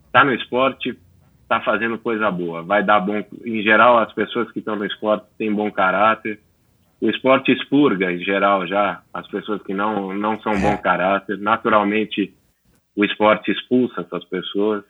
está 0.08 0.24
no 0.24 0.34
esporte, 0.34 0.98
está 1.42 1.60
fazendo 1.60 2.00
coisa 2.00 2.32
boa, 2.32 2.64
vai 2.64 2.82
dar 2.82 3.02
bom. 3.02 3.22
Em 3.46 3.62
geral, 3.62 3.98
as 3.98 4.14
pessoas 4.14 4.50
que 4.52 4.60
estão 4.60 4.78
no 4.78 4.86
esporte 4.86 5.26
têm 5.38 5.54
bom 5.54 5.70
caráter 5.70 6.40
o 7.04 7.10
esporte 7.10 7.52
expurga, 7.52 8.14
em 8.14 8.24
geral, 8.24 8.66
já 8.66 9.02
as 9.14 9.28
pessoas 9.28 9.62
que 9.64 9.74
não, 9.74 10.14
não 10.14 10.40
são 10.40 10.54
bom 10.54 10.78
caráter. 10.78 11.38
Naturalmente, 11.38 12.34
o 12.96 13.04
esporte 13.04 13.52
expulsa 13.52 14.00
essas 14.00 14.24
pessoas. 14.24 14.86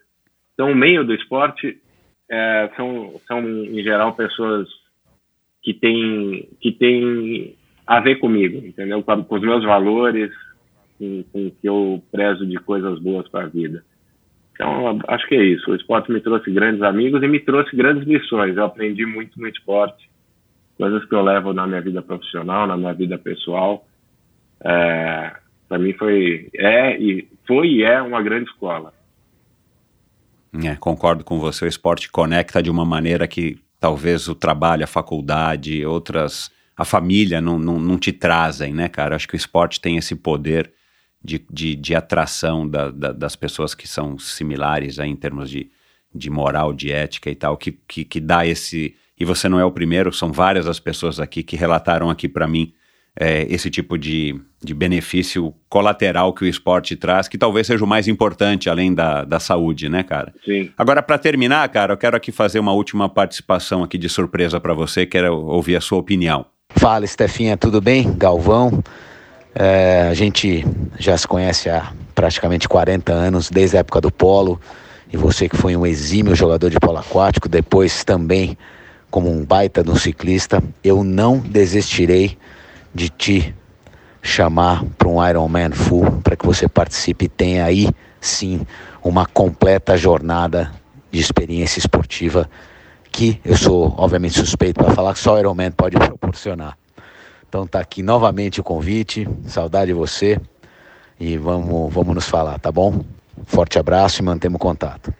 Então, 0.53 0.71
o 0.71 0.75
meio 0.75 1.03
do 1.03 1.15
esporte 1.15 1.81
é, 2.29 2.69
são, 2.75 3.19
são, 3.27 3.39
em 3.39 3.81
geral, 3.81 4.13
pessoas 4.13 4.69
que 5.63 5.73
têm, 5.73 6.47
que 6.61 6.71
têm 6.73 7.55
a 7.87 7.99
ver 7.99 8.17
comigo, 8.17 8.63
entendeu? 8.63 9.01
Com, 9.01 9.23
com 9.23 9.35
os 9.35 9.41
meus 9.41 9.63
valores, 9.63 10.31
com, 10.99 11.23
com 11.33 11.49
que 11.49 11.67
eu 11.67 12.03
prezo 12.11 12.45
de 12.45 12.57
coisas 12.57 12.99
boas 12.99 13.27
para 13.27 13.45
a 13.45 13.49
vida. 13.49 13.83
Então, 14.51 14.99
acho 15.07 15.27
que 15.27 15.33
é 15.33 15.43
isso. 15.43 15.71
O 15.71 15.75
esporte 15.75 16.11
me 16.11 16.21
trouxe 16.21 16.51
grandes 16.51 16.83
amigos 16.83 17.23
e 17.23 17.27
me 17.27 17.39
trouxe 17.39 17.75
grandes 17.75 18.07
lições. 18.07 18.55
Eu 18.55 18.65
aprendi 18.65 19.03
muito 19.03 19.41
no 19.41 19.47
esporte 19.47 20.12
coisas 20.77 21.05
que 21.05 21.15
eu 21.15 21.21
levo 21.21 21.53
na 21.53 21.67
minha 21.67 21.81
vida 21.81 22.01
profissional, 22.01 22.67
na 22.67 22.77
minha 22.77 22.93
vida 22.93 23.17
pessoal. 23.17 23.85
É, 24.63 25.31
para 25.67 25.77
mim 25.77 25.93
foi 25.93 26.49
é 26.55 26.97
e 26.99 27.27
foi 27.45 27.67
e 27.67 27.83
é 27.83 28.01
uma 28.01 28.21
grande 28.21 28.49
escola. 28.49 28.93
É, 30.63 30.75
concordo 30.75 31.23
com 31.23 31.39
você. 31.39 31.65
O 31.65 31.67
esporte 31.67 32.11
conecta 32.11 32.61
de 32.61 32.69
uma 32.69 32.85
maneira 32.85 33.27
que 33.27 33.59
talvez 33.79 34.27
o 34.27 34.35
trabalho, 34.35 34.83
a 34.83 34.87
faculdade, 34.87 35.83
outras, 35.85 36.51
a 36.77 36.85
família 36.85 37.41
não, 37.41 37.57
não, 37.57 37.79
não 37.79 37.97
te 37.97 38.13
trazem, 38.13 38.73
né, 38.73 38.87
cara? 38.87 39.15
Acho 39.15 39.27
que 39.27 39.35
o 39.35 39.37
esporte 39.37 39.81
tem 39.81 39.97
esse 39.97 40.15
poder 40.15 40.71
de, 41.23 41.43
de, 41.49 41.75
de 41.75 41.95
atração 41.95 42.67
da, 42.67 42.91
da, 42.91 43.11
das 43.11 43.35
pessoas 43.35 43.73
que 43.73 43.87
são 43.87 44.19
similares 44.19 44.99
aí 44.99 45.09
em 45.09 45.15
termos 45.15 45.49
de, 45.49 45.71
de 46.13 46.29
moral, 46.29 46.71
de 46.71 46.91
ética 46.91 47.31
e 47.31 47.35
tal, 47.35 47.57
que, 47.57 47.71
que, 47.71 48.05
que 48.05 48.19
dá 48.19 48.45
esse 48.45 48.95
e 49.19 49.25
você 49.25 49.47
não 49.47 49.59
é 49.59 49.65
o 49.65 49.71
primeiro, 49.71 50.11
são 50.11 50.31
várias 50.31 50.67
as 50.67 50.79
pessoas 50.79 51.19
aqui 51.19 51.43
que 51.43 51.55
relataram 51.55 52.09
aqui 52.09 52.27
para 52.27 52.47
mim 52.47 52.73
é, 53.19 53.45
esse 53.49 53.69
tipo 53.69 53.97
de, 53.97 54.39
de 54.63 54.73
benefício 54.73 55.53
colateral 55.69 56.33
que 56.33 56.43
o 56.43 56.47
esporte 56.47 56.95
traz, 56.95 57.27
que 57.27 57.37
talvez 57.37 57.67
seja 57.67 57.83
o 57.83 57.87
mais 57.87 58.07
importante 58.07 58.69
além 58.69 58.93
da, 58.93 59.23
da 59.23 59.39
saúde, 59.39 59.87
né, 59.87 60.03
cara? 60.03 60.33
Sim. 60.43 60.71
Agora, 60.77 61.01
para 61.01 61.17
terminar, 61.17 61.67
cara, 61.69 61.93
eu 61.93 61.97
quero 61.97 62.17
aqui 62.17 62.31
fazer 62.31 62.59
uma 62.59 62.73
última 62.73 63.07
participação 63.07 63.83
aqui 63.83 63.97
de 63.97 64.09
surpresa 64.09 64.59
para 64.59 64.73
você, 64.73 65.05
quero 65.05 65.35
ouvir 65.45 65.75
a 65.75 65.81
sua 65.81 65.99
opinião. 65.99 66.45
Fala, 66.69 67.05
Stefinha, 67.05 67.55
tudo 67.55 67.79
bem? 67.79 68.11
Galvão. 68.17 68.83
É, 69.53 70.07
a 70.09 70.13
gente 70.15 70.65
já 70.97 71.15
se 71.15 71.27
conhece 71.27 71.69
há 71.69 71.93
praticamente 72.15 72.67
40 72.67 73.13
anos, 73.13 73.51
desde 73.51 73.77
a 73.77 73.81
época 73.81 74.01
do 74.01 74.11
polo, 74.11 74.59
e 75.11 75.15
você 75.15 75.47
que 75.47 75.55
foi 75.55 75.75
um 75.75 75.85
exímio 75.85 76.35
jogador 76.35 76.71
de 76.71 76.79
polo 76.79 76.97
aquático, 76.97 77.47
depois 77.47 78.03
também 78.03 78.57
como 79.13 79.29
um 79.29 79.45
baita 79.45 79.83
de 79.83 79.91
um 79.91 79.95
ciclista, 79.95 80.59
eu 80.83 81.03
não 81.03 81.37
desistirei 81.37 82.35
de 82.91 83.09
te 83.09 83.55
chamar 84.23 84.83
para 84.97 85.07
um 85.07 85.23
Ironman 85.23 85.69
Full, 85.69 86.19
para 86.23 86.35
que 86.35 86.43
você 86.43 86.67
participe 86.67 87.25
e 87.25 87.29
tenha 87.29 87.63
aí 87.63 87.87
sim 88.19 88.65
uma 89.03 89.27
completa 89.27 89.95
jornada 89.95 90.71
de 91.11 91.19
experiência 91.19 91.77
esportiva 91.77 92.49
que 93.11 93.39
eu 93.45 93.55
sou 93.55 93.93
obviamente 93.99 94.33
suspeito 94.33 94.83
para 94.83 94.95
falar 94.95 95.13
que 95.13 95.19
só 95.19 95.35
o 95.35 95.39
Ironman 95.39 95.69
pode 95.69 95.95
proporcionar. 95.95 96.75
Então 97.47 97.67
tá 97.67 97.81
aqui 97.81 98.01
novamente 98.01 98.61
o 98.61 98.63
convite, 98.63 99.29
saudade 99.45 99.91
de 99.91 99.93
você 99.93 100.41
e 101.19 101.37
vamos, 101.37 101.93
vamos 101.93 102.15
nos 102.15 102.27
falar, 102.27 102.57
tá 102.57 102.71
bom? 102.71 103.05
Forte 103.45 103.77
abraço 103.77 104.23
e 104.23 104.25
mantemos 104.25 104.59
contato. 104.59 105.13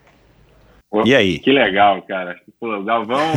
E 1.05 1.15
aí? 1.15 1.39
Que 1.39 1.51
legal, 1.51 2.01
cara. 2.03 2.39
Pô, 2.59 2.75
o 2.75 2.83
Galvão, 2.83 3.33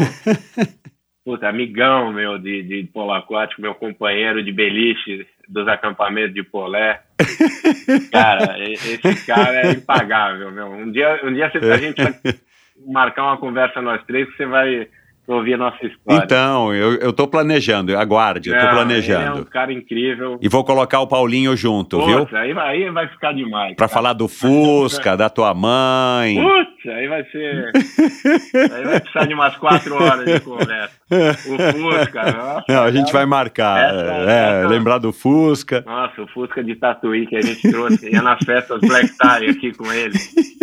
puta, 1.25 1.49
amigão 1.49 2.13
meu 2.13 2.39
de, 2.39 2.63
de 2.63 2.85
polo 2.93 3.13
aquático, 3.13 3.63
meu 3.63 3.75
companheiro 3.75 4.45
de 4.45 4.53
beliche 4.53 5.27
dos 5.49 5.67
acampamentos 5.67 6.35
de 6.35 6.43
Polé. 6.43 7.03
Cara, 8.13 8.59
esse 8.63 9.27
cara 9.27 9.69
é 9.69 9.73
impagável, 9.73 10.51
meu. 10.51 10.67
Um 10.67 10.91
dia, 10.91 11.21
um 11.23 11.33
dia 11.33 11.47
a 11.47 11.77
gente 11.77 12.03
vai 12.03 12.15
marcar 12.87 13.25
uma 13.25 13.39
conversa 13.39 13.81
nós 13.81 14.05
três 14.05 14.29
que 14.29 14.37
você 14.37 14.47
vai 14.47 14.89
ouvir 15.27 15.55
a 15.55 15.59
nossa 15.59 15.85
história. 15.85 16.25
Então, 16.25 16.75
eu, 16.75 16.95
eu 16.97 17.13
tô 17.13 17.27
planejando, 17.27 17.97
aguarde, 17.97 18.51
eu 18.51 18.59
tô 18.59 18.69
planejando. 18.69 19.31
Ele 19.31 19.39
é 19.39 19.41
um 19.41 19.45
cara 19.45 19.73
incrível. 19.73 20.39
E 20.41 20.49
vou 20.49 20.65
colocar 20.65 21.01
o 21.01 21.07
Paulinho 21.07 21.57
junto, 21.57 22.05
viu? 22.05 22.29
Aí, 22.33 22.57
aí 22.59 22.91
vai 22.91 23.09
ficar 23.09 23.33
demais. 23.33 23.75
Pra 23.77 23.89
cara. 23.89 23.89
falar 23.89 24.13
do 24.13 24.29
Fusca, 24.29 25.17
da 25.17 25.29
tua 25.29 25.53
mãe. 25.55 26.37
Putz, 26.37 26.87
aí 26.87 27.09
vai 27.09 27.25
ser. 27.25 27.73
aí 28.73 28.85
vai 28.85 29.01
precisar 29.01 29.27
de 29.27 29.35
umas 29.35 29.57
quatro 29.57 29.95
horas 29.95 30.25
de 30.25 30.41
conversa. 30.41 30.97
O 31.11 31.73
Fusca, 31.73 32.23
nossa. 32.33 32.65
Não, 32.69 32.83
a 32.83 32.91
gente 32.91 33.13
vai 33.13 33.27
marcar. 33.27 33.79
Essa, 33.79 34.31
é, 34.31 34.61
essa... 34.61 34.69
lembrar 34.69 34.99
do 34.99 35.13
Fusca. 35.13 35.83
Nossa, 35.87 36.23
o 36.23 36.29
Fusca 36.29 36.63
de 36.63 36.77
Tatuí 36.77 37.27
que 37.27 37.37
a 37.37 37.43
gente 37.43 37.71
trouxe. 37.71 38.11
Ia 38.11 38.23
nas 38.23 38.39
festas 38.45 38.81
Black 38.81 39.09
Tie 39.09 39.51
aqui 39.51 39.73
com 39.73 39.93
ele. 39.93 40.17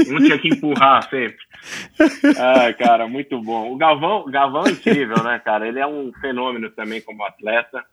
Um 0.09 0.17
tinha 0.17 0.37
que 0.37 0.49
empurrar 0.49 1.07
sempre. 1.09 1.37
Ai, 2.37 2.73
cara, 2.73 3.07
muito 3.07 3.41
bom. 3.41 3.71
O 3.71 3.77
Galvão, 3.77 4.25
Galvão 4.29 4.52
é 4.65 4.71
incrível, 4.71 5.23
né, 5.23 5.39
cara? 5.39 5.67
Ele 5.67 5.79
é 5.79 5.87
um 5.87 6.11
fenômeno 6.21 6.69
também 6.69 7.01
como 7.01 7.23
atleta. 7.23 7.83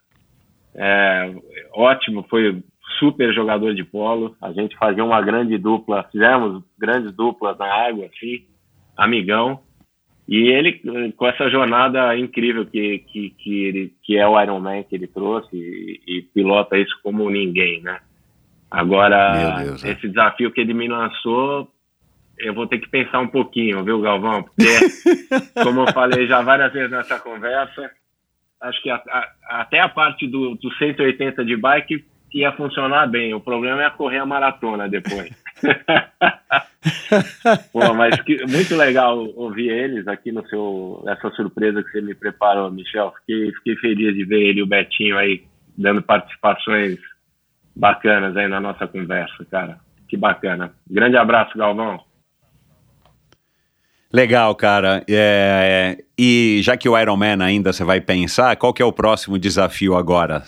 É, 0.75 1.33
ótimo, 1.73 2.25
foi 2.29 2.63
super 2.99 3.33
jogador 3.33 3.73
de 3.73 3.83
polo. 3.83 4.35
A 4.41 4.51
gente 4.51 4.77
fazia 4.77 5.03
uma 5.03 5.21
grande 5.21 5.57
dupla, 5.57 6.07
fizemos 6.11 6.63
grandes 6.77 7.13
duplas 7.13 7.57
na 7.57 7.65
água, 7.65 8.05
assim, 8.05 8.45
amigão. 8.95 9.59
E 10.27 10.47
ele, 10.47 11.11
com 11.17 11.27
essa 11.27 11.49
jornada 11.49 12.15
incrível 12.17 12.65
que, 12.65 12.99
que, 12.99 13.31
que, 13.31 13.63
ele, 13.65 13.93
que 14.03 14.17
é 14.17 14.27
o 14.27 14.39
Ironman 14.39 14.83
que 14.83 14.95
ele 14.95 15.07
trouxe, 15.07 15.49
e, 15.55 15.99
e 16.07 16.21
pilota 16.21 16.77
isso 16.77 16.97
como 17.03 17.29
ninguém, 17.29 17.81
né? 17.81 17.99
Agora, 18.69 19.63
Deus, 19.63 19.83
esse 19.83 20.05
é. 20.05 20.09
desafio 20.09 20.51
que 20.51 20.61
ele 20.61 20.73
me 20.73 20.87
lançou, 20.87 21.67
eu 22.41 22.53
vou 22.53 22.67
ter 22.67 22.79
que 22.79 22.89
pensar 22.89 23.19
um 23.19 23.27
pouquinho, 23.27 23.83
viu, 23.83 24.01
Galvão? 24.01 24.43
Porque, 24.43 25.53
como 25.63 25.81
eu 25.81 25.93
falei 25.93 26.27
já 26.27 26.41
várias 26.41 26.73
vezes 26.73 26.91
nessa 26.91 27.19
conversa, 27.19 27.89
acho 28.61 28.81
que 28.81 28.89
a, 28.89 28.95
a, 28.95 29.61
até 29.61 29.79
a 29.79 29.89
parte 29.89 30.27
do, 30.27 30.55
do 30.55 30.73
180 30.75 31.45
de 31.45 31.55
bike 31.55 32.05
ia 32.33 32.51
funcionar 32.53 33.07
bem. 33.07 33.33
O 33.33 33.41
problema 33.41 33.83
é 33.83 33.89
correr 33.89 34.19
a 34.19 34.25
maratona 34.25 34.87
depois. 34.87 35.29
Pô, 37.71 37.93
mas 37.93 38.19
que, 38.21 38.45
muito 38.47 38.75
legal 38.75 39.17
ouvir 39.35 39.69
eles 39.69 40.07
aqui 40.07 40.31
no 40.31 40.47
seu 40.47 41.03
essa 41.07 41.29
surpresa 41.31 41.83
que 41.83 41.91
você 41.91 42.01
me 42.01 42.15
preparou, 42.15 42.71
Michel. 42.71 43.13
Fiquei, 43.19 43.51
fiquei 43.53 43.75
feliz 43.77 44.15
de 44.15 44.23
ver 44.23 44.41
ele 44.41 44.59
e 44.59 44.63
o 44.63 44.67
Betinho 44.67 45.17
aí 45.17 45.43
dando 45.77 46.01
participações 46.01 46.97
bacanas 47.75 48.35
aí 48.35 48.47
na 48.47 48.59
nossa 48.59 48.87
conversa, 48.87 49.45
cara. 49.49 49.79
Que 50.07 50.17
bacana. 50.17 50.73
Grande 50.89 51.17
abraço, 51.17 51.57
Galvão. 51.57 52.01
Legal, 54.13 54.53
cara. 54.55 55.03
É, 55.09 55.97
é, 55.97 56.03
e 56.17 56.59
já 56.61 56.75
que 56.75 56.89
o 56.89 56.99
Ironman 56.99 57.41
ainda 57.41 57.71
você 57.71 57.83
vai 57.83 58.01
pensar, 58.01 58.55
qual 58.57 58.73
que 58.73 58.81
é 58.81 58.85
o 58.85 58.91
próximo 58.91 59.39
desafio 59.39 59.95
agora? 59.95 60.43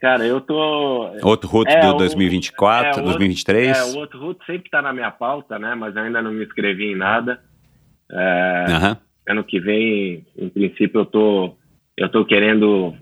Cara, 0.00 0.26
eu 0.26 0.40
tô. 0.40 1.10
Outro 1.22 1.48
route 1.48 1.72
é, 1.72 1.80
do 1.80 1.94
2024, 1.94 3.00
é, 3.00 3.02
2023? 3.02 3.76
É, 3.76 3.84
o 3.96 3.98
outro 3.98 4.18
route 4.18 4.44
sempre 4.46 4.70
tá 4.70 4.80
na 4.80 4.92
minha 4.92 5.10
pauta, 5.10 5.58
né? 5.58 5.74
Mas 5.74 5.96
ainda 5.96 6.22
não 6.22 6.32
me 6.32 6.44
inscrevi 6.44 6.92
em 6.92 6.96
nada. 6.96 7.40
É, 8.10 8.64
uhum. 8.68 8.96
Ano 9.28 9.44
que 9.44 9.58
vem, 9.58 10.24
em 10.36 10.48
princípio, 10.48 11.00
eu 11.00 11.06
tô, 11.06 11.56
eu 11.96 12.08
tô 12.10 12.24
querendo 12.24 12.94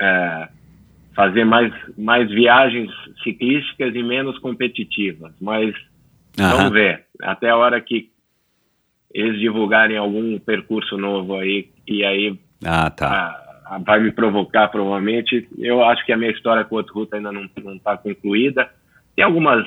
é, 0.00 0.48
fazer 1.14 1.44
mais, 1.44 1.72
mais 1.96 2.30
viagens 2.30 2.90
ciclísticas 3.22 3.94
e 3.94 4.02
menos 4.02 4.38
competitivas. 4.38 5.32
Mas 5.40 5.74
uhum. 6.38 6.48
vamos 6.50 6.72
ver. 6.72 7.06
Até 7.22 7.48
a 7.48 7.56
hora 7.56 7.80
que 7.80 8.10
eles 9.18 9.40
divulgarem 9.40 9.96
algum 9.96 10.38
percurso 10.38 10.96
novo 10.96 11.34
aí, 11.34 11.68
e 11.86 12.04
aí 12.04 12.38
ah, 12.64 12.88
tá. 12.88 13.08
a, 13.66 13.74
a, 13.74 13.78
vai 13.78 13.98
me 13.98 14.12
provocar 14.12 14.68
provavelmente. 14.68 15.48
Eu 15.58 15.82
acho 15.82 16.06
que 16.06 16.12
a 16.12 16.16
minha 16.16 16.30
história 16.30 16.64
com 16.64 16.76
o 16.76 16.78
outro 16.78 16.94
ruta 16.94 17.16
ainda 17.16 17.32
não 17.32 17.44
está 17.74 17.96
concluída. 17.96 18.70
Tem 19.16 19.24
algumas, 19.24 19.66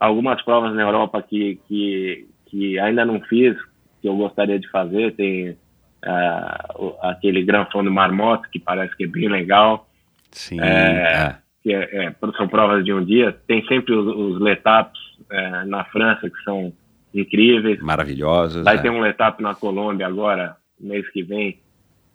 algumas 0.00 0.40
provas 0.42 0.74
na 0.74 0.80
Europa 0.80 1.20
que, 1.20 1.60
que, 1.68 2.26
que 2.46 2.78
ainda 2.78 3.04
não 3.04 3.20
fiz, 3.20 3.54
que 4.00 4.08
eu 4.08 4.16
gostaria 4.16 4.58
de 4.58 4.70
fazer. 4.70 5.14
Tem 5.14 5.50
uh, 5.50 6.94
aquele 7.02 7.44
Gran 7.44 7.66
Fundo 7.66 7.90
Marmota, 7.90 8.48
que 8.50 8.58
parece 8.58 8.96
que 8.96 9.04
é 9.04 9.08
bem 9.08 9.28
legal. 9.28 9.86
Sim, 10.30 10.58
é, 10.58 10.66
é. 10.66 11.36
Que 11.62 11.74
é, 11.74 12.06
é, 12.06 12.14
são 12.38 12.48
provas 12.48 12.82
de 12.82 12.94
um 12.94 13.04
dia. 13.04 13.36
Tem 13.46 13.62
sempre 13.66 13.94
os, 13.94 14.06
os 14.06 14.40
Letaps 14.40 14.98
é, 15.30 15.64
na 15.66 15.84
França, 15.84 16.30
que 16.30 16.42
são 16.42 16.72
incríveis. 17.14 17.80
Maravilhosos. 17.80 18.64
Vai 18.64 18.76
é. 18.76 18.82
ter 18.82 18.90
um 18.90 19.06
etapa 19.06 19.42
na 19.42 19.54
Colômbia 19.54 20.06
agora, 20.06 20.56
mês 20.78 21.08
que 21.10 21.22
vem, 21.22 21.58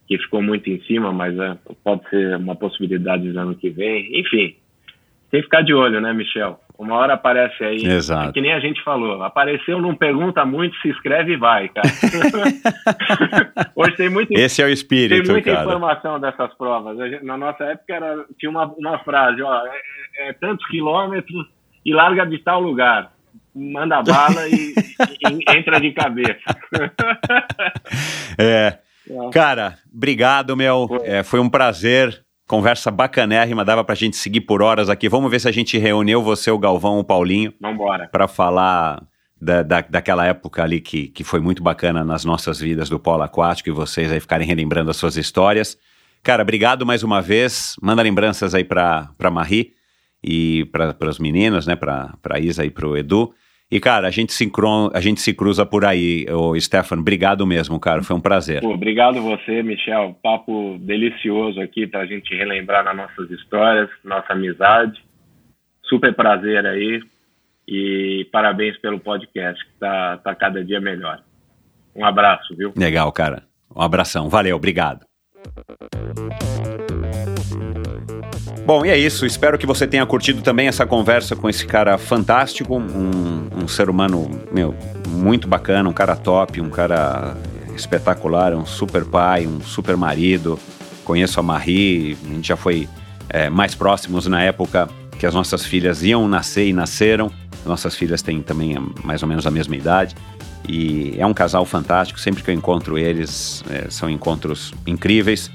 que 0.07 0.17
ficou 0.17 0.41
muito 0.41 0.69
em 0.69 0.81
cima, 0.81 1.11
mas 1.11 1.37
é, 1.37 1.57
pode 1.83 2.07
ser 2.09 2.35
uma 2.35 2.55
possibilidade 2.55 3.31
do 3.31 3.39
ano 3.39 3.55
que 3.55 3.69
vem. 3.69 4.19
Enfim, 4.19 4.55
tem 5.31 5.41
que 5.41 5.43
ficar 5.43 5.61
de 5.61 5.73
olho, 5.73 6.01
né, 6.01 6.11
Michel? 6.11 6.59
Uma 6.77 6.95
hora 6.95 7.13
aparece 7.13 7.61
aí. 7.63 7.85
Exato. 7.85 8.29
É 8.29 8.31
que 8.31 8.41
nem 8.41 8.53
a 8.53 8.59
gente 8.59 8.81
falou. 8.83 9.21
Apareceu, 9.21 9.81
não 9.81 9.93
pergunta 9.93 10.45
muito, 10.45 10.77
se 10.77 10.87
inscreve 10.87 11.33
e 11.33 11.37
vai, 11.37 11.69
cara. 11.69 11.87
Hoje 13.75 13.97
tem 13.97 14.09
muito. 14.09 14.31
Esse 14.31 14.61
é 14.61 14.65
o 14.65 14.69
espírito, 14.69 15.23
Tem 15.23 15.31
muita 15.33 15.51
cara. 15.51 15.65
informação 15.65 16.19
dessas 16.19 16.53
provas. 16.55 16.97
Na 17.21 17.37
nossa 17.37 17.65
época 17.65 17.93
era, 17.93 18.25
tinha 18.37 18.49
uma, 18.49 18.65
uma 18.77 18.97
frase, 18.99 19.41
ó, 19.41 19.65
é, 19.67 19.81
é, 20.19 20.29
é 20.29 20.33
tantos 20.33 20.65
quilômetros 20.67 21.45
e 21.85 21.93
larga 21.93 22.25
de 22.25 22.39
tal 22.39 22.61
lugar 22.61 23.11
manda 23.55 24.01
bala 24.01 24.47
e, 24.47 24.73
e, 24.73 25.57
entra 25.57 25.79
de 25.79 25.91
cabeça. 25.91 26.57
é. 28.37 28.77
Cara, 29.31 29.77
obrigado, 29.93 30.55
meu. 30.55 30.87
É, 31.03 31.23
foi 31.23 31.39
um 31.39 31.49
prazer. 31.49 32.23
Conversa 32.47 32.89
bacanérrima, 32.89 33.63
dava 33.63 33.83
pra 33.83 33.93
gente 33.93 34.17
seguir 34.17 34.41
por 34.41 34.61
horas 34.61 34.89
aqui. 34.89 35.07
Vamos 35.07 35.29
ver 35.29 35.39
se 35.39 35.47
a 35.47 35.51
gente 35.51 35.77
reuniu 35.77 36.21
você, 36.23 36.49
o 36.49 36.57
Galvão, 36.57 36.99
o 36.99 37.03
Paulinho. 37.03 37.53
Vambora. 37.61 38.07
Pra 38.07 38.27
falar 38.27 39.03
da, 39.39 39.61
da, 39.61 39.81
daquela 39.81 40.25
época 40.25 40.63
ali 40.63 40.81
que, 40.81 41.09
que 41.09 41.23
foi 41.23 41.39
muito 41.39 41.61
bacana 41.61 42.03
nas 42.03 42.25
nossas 42.25 42.59
vidas 42.59 42.89
do 42.89 42.99
polo 42.99 43.21
aquático 43.21 43.69
e 43.69 43.71
vocês 43.71 44.11
aí 44.11 44.19
ficarem 44.19 44.47
relembrando 44.47 44.89
as 44.89 44.97
suas 44.97 45.15
histórias. 45.15 45.77
Cara, 46.23 46.41
obrigado 46.41 46.85
mais 46.85 47.03
uma 47.03 47.21
vez. 47.21 47.75
Manda 47.81 48.01
lembranças 48.01 48.55
aí 48.55 48.63
pra, 48.63 49.09
pra 49.17 49.29
Marie 49.29 49.73
e 50.23 50.65
para 50.71 51.09
os 51.09 51.19
meninos, 51.19 51.65
né? 51.65 51.75
Pra 51.75 52.39
Isa 52.39 52.65
e 52.65 52.69
pro 52.69 52.97
Edu. 52.97 53.33
E, 53.71 53.79
cara, 53.79 54.07
a 54.07 54.11
gente, 54.11 54.33
se, 54.33 54.51
a 54.93 54.99
gente 54.99 55.21
se 55.21 55.31
cruza 55.31 55.63
por 55.63 55.85
aí. 55.85 56.25
Ô, 56.31 56.59
Stefano, 56.59 57.01
obrigado 57.01 57.45
mesmo, 57.45 57.79
cara. 57.79 58.01
Foi 58.01 58.15
um 58.15 58.21
prazer. 58.21 58.61
Pô, 58.61 58.73
obrigado 58.73 59.21
você, 59.21 59.61
Michel. 59.61 60.17
Papo 60.23 60.77
delicioso 60.79 61.61
aqui 61.61 61.85
para 61.85 62.01
a 62.01 62.05
gente 62.05 62.35
relembrar 62.35 62.83
nas 62.83 62.97
nossas 62.97 63.29
histórias, 63.29 63.87
nossa 64.03 64.33
amizade. 64.33 64.99
Super 65.83 66.15
prazer 66.15 66.65
aí. 66.65 66.99
E 67.67 68.27
parabéns 68.31 68.75
pelo 68.79 68.99
podcast, 68.99 69.63
que 69.63 69.79
tá, 69.79 70.17
tá 70.17 70.33
cada 70.33 70.65
dia 70.65 70.81
melhor. 70.81 71.21
Um 71.95 72.03
abraço, 72.03 72.55
viu? 72.55 72.73
Legal, 72.75 73.11
cara. 73.11 73.43
Um 73.75 73.81
abração. 73.83 74.29
Valeu, 74.29 74.55
obrigado. 74.55 75.05
Bom, 78.69 78.85
e 78.85 78.89
é 78.91 78.95
isso. 78.95 79.25
Espero 79.25 79.57
que 79.57 79.65
você 79.65 79.87
tenha 79.87 80.05
curtido 80.05 80.43
também 80.43 80.67
essa 80.67 80.85
conversa 80.85 81.35
com 81.35 81.49
esse 81.49 81.65
cara 81.65 81.97
fantástico, 81.97 82.77
um, 82.77 83.63
um 83.63 83.67
ser 83.67 83.89
humano, 83.89 84.29
meu, 84.51 84.75
muito 85.07 85.47
bacana, 85.47 85.89
um 85.89 85.91
cara 85.91 86.15
top, 86.15 86.61
um 86.61 86.69
cara 86.69 87.35
espetacular, 87.75 88.53
um 88.53 88.67
super 88.67 89.03
pai, 89.05 89.47
um 89.47 89.59
super 89.59 89.97
marido. 89.97 90.59
Conheço 91.03 91.39
a 91.39 91.41
Marie, 91.41 92.15
a 92.23 92.27
gente 92.27 92.47
já 92.47 92.55
foi 92.55 92.87
é, 93.27 93.49
mais 93.49 93.73
próximos 93.73 94.27
na 94.27 94.43
época 94.43 94.87
que 95.17 95.25
as 95.25 95.33
nossas 95.33 95.65
filhas 95.65 96.03
iam 96.03 96.27
nascer 96.27 96.67
e 96.67 96.71
nasceram. 96.71 97.31
Nossas 97.65 97.95
filhas 97.95 98.21
têm 98.21 98.39
também 98.43 98.77
mais 99.03 99.23
ou 99.23 99.27
menos 99.27 99.47
a 99.47 99.49
mesma 99.49 99.75
idade. 99.75 100.15
E 100.67 101.15
é 101.17 101.25
um 101.25 101.33
casal 101.33 101.65
fantástico. 101.65 102.19
Sempre 102.19 102.43
que 102.43 102.51
eu 102.51 102.53
encontro 102.53 102.99
eles, 102.99 103.63
é, 103.67 103.89
são 103.89 104.07
encontros 104.07 104.75
incríveis. 104.85 105.49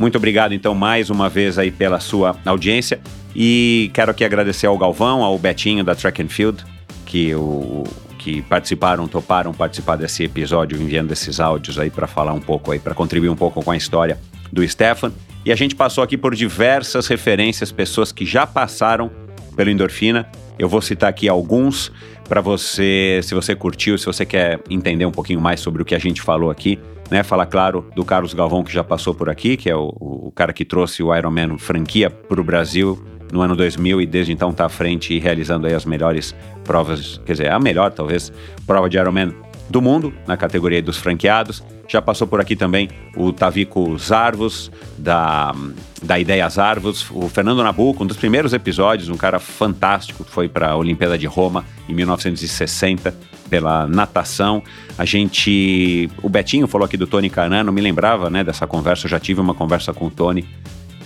Muito 0.00 0.16
obrigado, 0.16 0.54
então, 0.54 0.74
mais 0.74 1.10
uma 1.10 1.28
vez 1.28 1.58
aí 1.58 1.70
pela 1.70 2.00
sua 2.00 2.34
audiência. 2.46 2.98
E 3.36 3.90
quero 3.92 4.10
aqui 4.10 4.24
agradecer 4.24 4.66
ao 4.66 4.78
Galvão, 4.78 5.22
ao 5.22 5.38
Betinho 5.38 5.84
da 5.84 5.94
Track 5.94 6.22
and 6.22 6.28
Field, 6.28 6.64
que, 7.04 7.34
o, 7.34 7.84
que 8.18 8.40
participaram, 8.40 9.06
toparam 9.06 9.52
participar 9.52 9.96
desse 9.96 10.24
episódio, 10.24 10.80
enviando 10.80 11.12
esses 11.12 11.38
áudios 11.38 11.78
aí 11.78 11.90
para 11.90 12.06
falar 12.06 12.32
um 12.32 12.40
pouco 12.40 12.72
aí, 12.72 12.78
para 12.78 12.94
contribuir 12.94 13.28
um 13.28 13.36
pouco 13.36 13.62
com 13.62 13.70
a 13.70 13.76
história 13.76 14.18
do 14.50 14.66
Stefan. 14.66 15.12
E 15.44 15.52
a 15.52 15.54
gente 15.54 15.74
passou 15.74 16.02
aqui 16.02 16.16
por 16.16 16.34
diversas 16.34 17.06
referências, 17.06 17.70
pessoas 17.70 18.10
que 18.10 18.24
já 18.24 18.46
passaram 18.46 19.10
pelo 19.54 19.68
Endorfina. 19.68 20.26
Eu 20.58 20.66
vou 20.66 20.80
citar 20.80 21.10
aqui 21.10 21.28
alguns 21.28 21.92
para 22.30 22.40
você, 22.40 23.20
se 23.22 23.34
você 23.34 23.54
curtiu, 23.54 23.98
se 23.98 24.06
você 24.06 24.24
quer 24.24 24.60
entender 24.70 25.04
um 25.04 25.10
pouquinho 25.10 25.40
mais 25.40 25.60
sobre 25.60 25.82
o 25.82 25.84
que 25.84 25.94
a 25.94 25.98
gente 25.98 26.22
falou 26.22 26.50
aqui 26.50 26.78
né? 27.10 27.22
Falar, 27.24 27.46
claro, 27.46 27.84
do 27.94 28.04
Carlos 28.04 28.32
Galvão, 28.32 28.62
que 28.62 28.72
já 28.72 28.84
passou 28.84 29.12
por 29.12 29.28
aqui, 29.28 29.56
que 29.56 29.68
é 29.68 29.74
o, 29.74 29.92
o 29.98 30.32
cara 30.32 30.52
que 30.52 30.64
trouxe 30.64 31.02
o 31.02 31.14
Ironman 31.14 31.58
franquia 31.58 32.08
para 32.08 32.40
o 32.40 32.44
Brasil 32.44 33.04
no 33.32 33.40
ano 33.40 33.56
2000 33.56 34.00
e 34.00 34.06
desde 34.06 34.32
então 34.32 34.50
está 34.50 34.66
à 34.66 34.68
frente 34.68 35.12
e 35.12 35.18
realizando 35.18 35.66
aí 35.66 35.74
as 35.74 35.84
melhores 35.84 36.34
provas, 36.64 37.20
quer 37.26 37.32
dizer, 37.32 37.50
a 37.50 37.58
melhor 37.58 37.90
talvez 37.90 38.32
prova 38.66 38.88
de 38.88 38.96
Ironman 38.96 39.34
do 39.70 39.80
mundo, 39.80 40.12
na 40.26 40.36
categoria 40.36 40.82
dos 40.82 40.96
franqueados. 40.96 41.62
Já 41.88 42.02
passou 42.02 42.26
por 42.26 42.40
aqui 42.40 42.56
também 42.56 42.88
o 43.16 43.32
Tavico 43.32 43.96
Zarvos, 43.98 44.70
da, 44.98 45.54
da 46.02 46.18
Ideias 46.18 46.58
Arvos, 46.58 47.08
o 47.10 47.28
Fernando 47.28 47.62
Nabuco, 47.62 48.02
um 48.02 48.06
dos 48.06 48.16
primeiros 48.16 48.52
episódios, 48.52 49.08
um 49.08 49.16
cara 49.16 49.38
fantástico, 49.38 50.24
foi 50.24 50.48
para 50.48 50.70
a 50.70 50.76
Olimpíada 50.76 51.16
de 51.16 51.26
Roma 51.26 51.64
em 51.88 51.94
1960 51.94 53.14
pela 53.48 53.86
natação. 53.86 54.62
A 54.98 55.04
gente. 55.04 56.10
O 56.22 56.28
Betinho 56.28 56.66
falou 56.66 56.84
aqui 56.84 56.96
do 56.96 57.06
Tony 57.06 57.30
Canan, 57.30 57.64
não 57.64 57.72
me 57.72 57.80
lembrava 57.80 58.28
né, 58.28 58.42
dessa 58.44 58.66
conversa, 58.66 59.06
eu 59.06 59.10
já 59.10 59.20
tive 59.20 59.40
uma 59.40 59.54
conversa 59.54 59.92
com 59.92 60.06
o 60.06 60.10
Tony, 60.10 60.44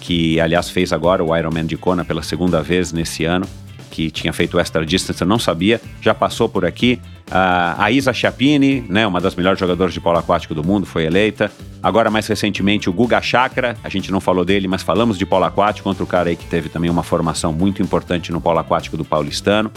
que 0.00 0.40
aliás 0.40 0.70
fez 0.70 0.92
agora 0.92 1.22
o 1.22 1.36
Ironman 1.36 1.66
de 1.66 1.76
Kona 1.76 2.04
pela 2.04 2.22
segunda 2.22 2.62
vez 2.62 2.92
nesse 2.92 3.24
ano 3.24 3.46
que 3.94 4.10
tinha 4.10 4.32
feito 4.32 4.58
extra 4.58 4.84
distance, 4.84 5.22
eu 5.22 5.28
não 5.28 5.38
sabia, 5.38 5.80
já 6.00 6.12
passou 6.12 6.48
por 6.48 6.64
aqui. 6.64 7.00
Uh, 7.28 7.78
a 7.78 7.92
Isa 7.92 8.12
Chiappini, 8.12 8.84
né, 8.88 9.06
uma 9.06 9.20
das 9.20 9.36
melhores 9.36 9.60
jogadoras 9.60 9.94
de 9.94 10.00
polo 10.00 10.18
aquático 10.18 10.52
do 10.52 10.64
mundo, 10.64 10.84
foi 10.84 11.04
eleita. 11.04 11.48
Agora, 11.80 12.10
mais 12.10 12.26
recentemente, 12.26 12.90
o 12.90 12.92
Guga 12.92 13.22
Chakra, 13.22 13.76
a 13.84 13.88
gente 13.88 14.10
não 14.10 14.20
falou 14.20 14.44
dele, 14.44 14.66
mas 14.66 14.82
falamos 14.82 15.16
de 15.16 15.24
polo 15.24 15.44
aquático, 15.44 15.88
outro 15.88 16.04
cara 16.08 16.28
aí 16.28 16.34
que 16.34 16.44
teve 16.46 16.68
também 16.68 16.90
uma 16.90 17.04
formação 17.04 17.52
muito 17.52 17.80
importante 17.80 18.32
no 18.32 18.40
polo 18.40 18.58
aquático 18.58 18.96
do 18.96 19.04
paulistano. 19.04 19.70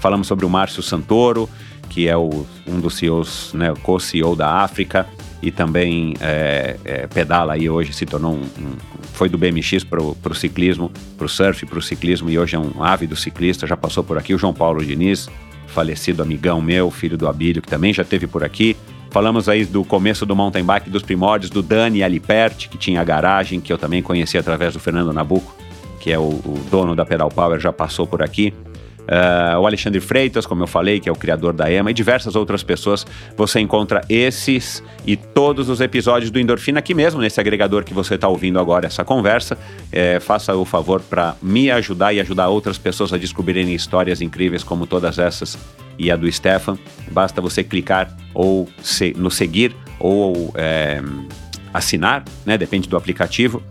Falamos 0.00 0.26
sobre 0.26 0.44
o 0.44 0.50
Márcio 0.50 0.82
Santoro, 0.82 1.48
que 1.88 2.08
é 2.08 2.16
o, 2.16 2.44
um 2.66 2.80
dos 2.80 2.96
CEOs, 2.96 3.52
né, 3.54 3.72
co-CEO 3.80 4.34
da 4.34 4.54
África 4.54 5.06
e 5.42 5.50
também 5.50 6.14
é, 6.20 6.76
é, 6.84 7.06
pedala 7.08 7.54
aí 7.54 7.68
hoje, 7.68 7.92
se 7.92 8.06
tornou 8.06 8.34
um, 8.34 8.42
um 8.42 8.76
foi 9.12 9.28
do 9.28 9.36
BMX 9.36 9.84
para 9.84 10.00
o 10.00 10.34
ciclismo, 10.34 10.90
para 11.18 11.26
o 11.26 11.28
surf, 11.28 11.66
para 11.66 11.78
o 11.78 11.82
ciclismo 11.82 12.30
e 12.30 12.38
hoje 12.38 12.56
é 12.56 12.58
um 12.58 12.82
ávido 12.82 13.16
ciclista, 13.16 13.66
já 13.66 13.76
passou 13.76 14.04
por 14.04 14.16
aqui 14.16 14.34
o 14.34 14.38
João 14.38 14.54
Paulo 14.54 14.84
Diniz, 14.84 15.28
falecido 15.66 16.22
amigão 16.22 16.60
meu, 16.60 16.90
filho 16.90 17.18
do 17.18 17.28
Abílio, 17.28 17.60
que 17.60 17.68
também 17.68 17.92
já 17.92 18.04
teve 18.04 18.26
por 18.26 18.44
aqui. 18.44 18.76
Falamos 19.10 19.48
aí 19.48 19.64
do 19.64 19.84
começo 19.84 20.24
do 20.24 20.34
mountain 20.34 20.64
bike, 20.64 20.88
dos 20.88 21.02
primórdios, 21.02 21.50
do 21.50 21.60
Dani 21.60 22.02
Alipert, 22.02 22.68
que 22.68 22.78
tinha 22.78 23.00
a 23.00 23.04
garagem, 23.04 23.60
que 23.60 23.72
eu 23.72 23.76
também 23.76 24.02
conheci 24.02 24.38
através 24.38 24.72
do 24.72 24.80
Fernando 24.80 25.12
Nabuco, 25.12 25.54
que 26.00 26.10
é 26.10 26.18
o, 26.18 26.22
o 26.22 26.66
dono 26.70 26.96
da 26.96 27.04
Pedal 27.04 27.28
Power, 27.28 27.60
já 27.60 27.72
passou 27.72 28.06
por 28.06 28.22
aqui. 28.22 28.54
Uh, 29.02 29.58
o 29.58 29.66
Alexandre 29.66 30.00
Freitas, 30.00 30.46
como 30.46 30.62
eu 30.62 30.66
falei, 30.66 31.00
que 31.00 31.08
é 31.08 31.12
o 31.12 31.16
criador 31.16 31.52
da 31.52 31.70
EMA, 31.70 31.90
e 31.90 31.94
diversas 31.94 32.36
outras 32.36 32.62
pessoas. 32.62 33.04
Você 33.36 33.60
encontra 33.60 34.00
esses 34.08 34.82
e 35.06 35.16
todos 35.16 35.68
os 35.68 35.80
episódios 35.80 36.30
do 36.30 36.38
Endorfina 36.38 36.78
aqui 36.78 36.94
mesmo, 36.94 37.20
nesse 37.20 37.40
agregador 37.40 37.84
que 37.84 37.92
você 37.92 38.14
está 38.14 38.28
ouvindo 38.28 38.58
agora 38.58 38.86
essa 38.86 39.04
conversa. 39.04 39.58
É, 39.90 40.20
faça 40.20 40.54
o 40.54 40.64
favor 40.64 41.00
para 41.00 41.34
me 41.42 41.70
ajudar 41.70 42.12
e 42.12 42.20
ajudar 42.20 42.48
outras 42.48 42.78
pessoas 42.78 43.12
a 43.12 43.18
descobrirem 43.18 43.74
histórias 43.74 44.20
incríveis 44.20 44.62
como 44.62 44.86
todas 44.86 45.18
essas 45.18 45.58
e 45.98 46.10
a 46.10 46.16
do 46.16 46.30
Stefan. 46.30 46.78
Basta 47.10 47.40
você 47.40 47.62
clicar 47.64 48.16
ou 48.32 48.68
se, 48.82 49.12
no 49.16 49.30
seguir 49.30 49.74
ou 49.98 50.52
é, 50.54 51.02
assinar, 51.72 52.24
né? 52.46 52.56
Depende 52.56 52.88
do 52.88 52.96
aplicativo. 52.96 53.62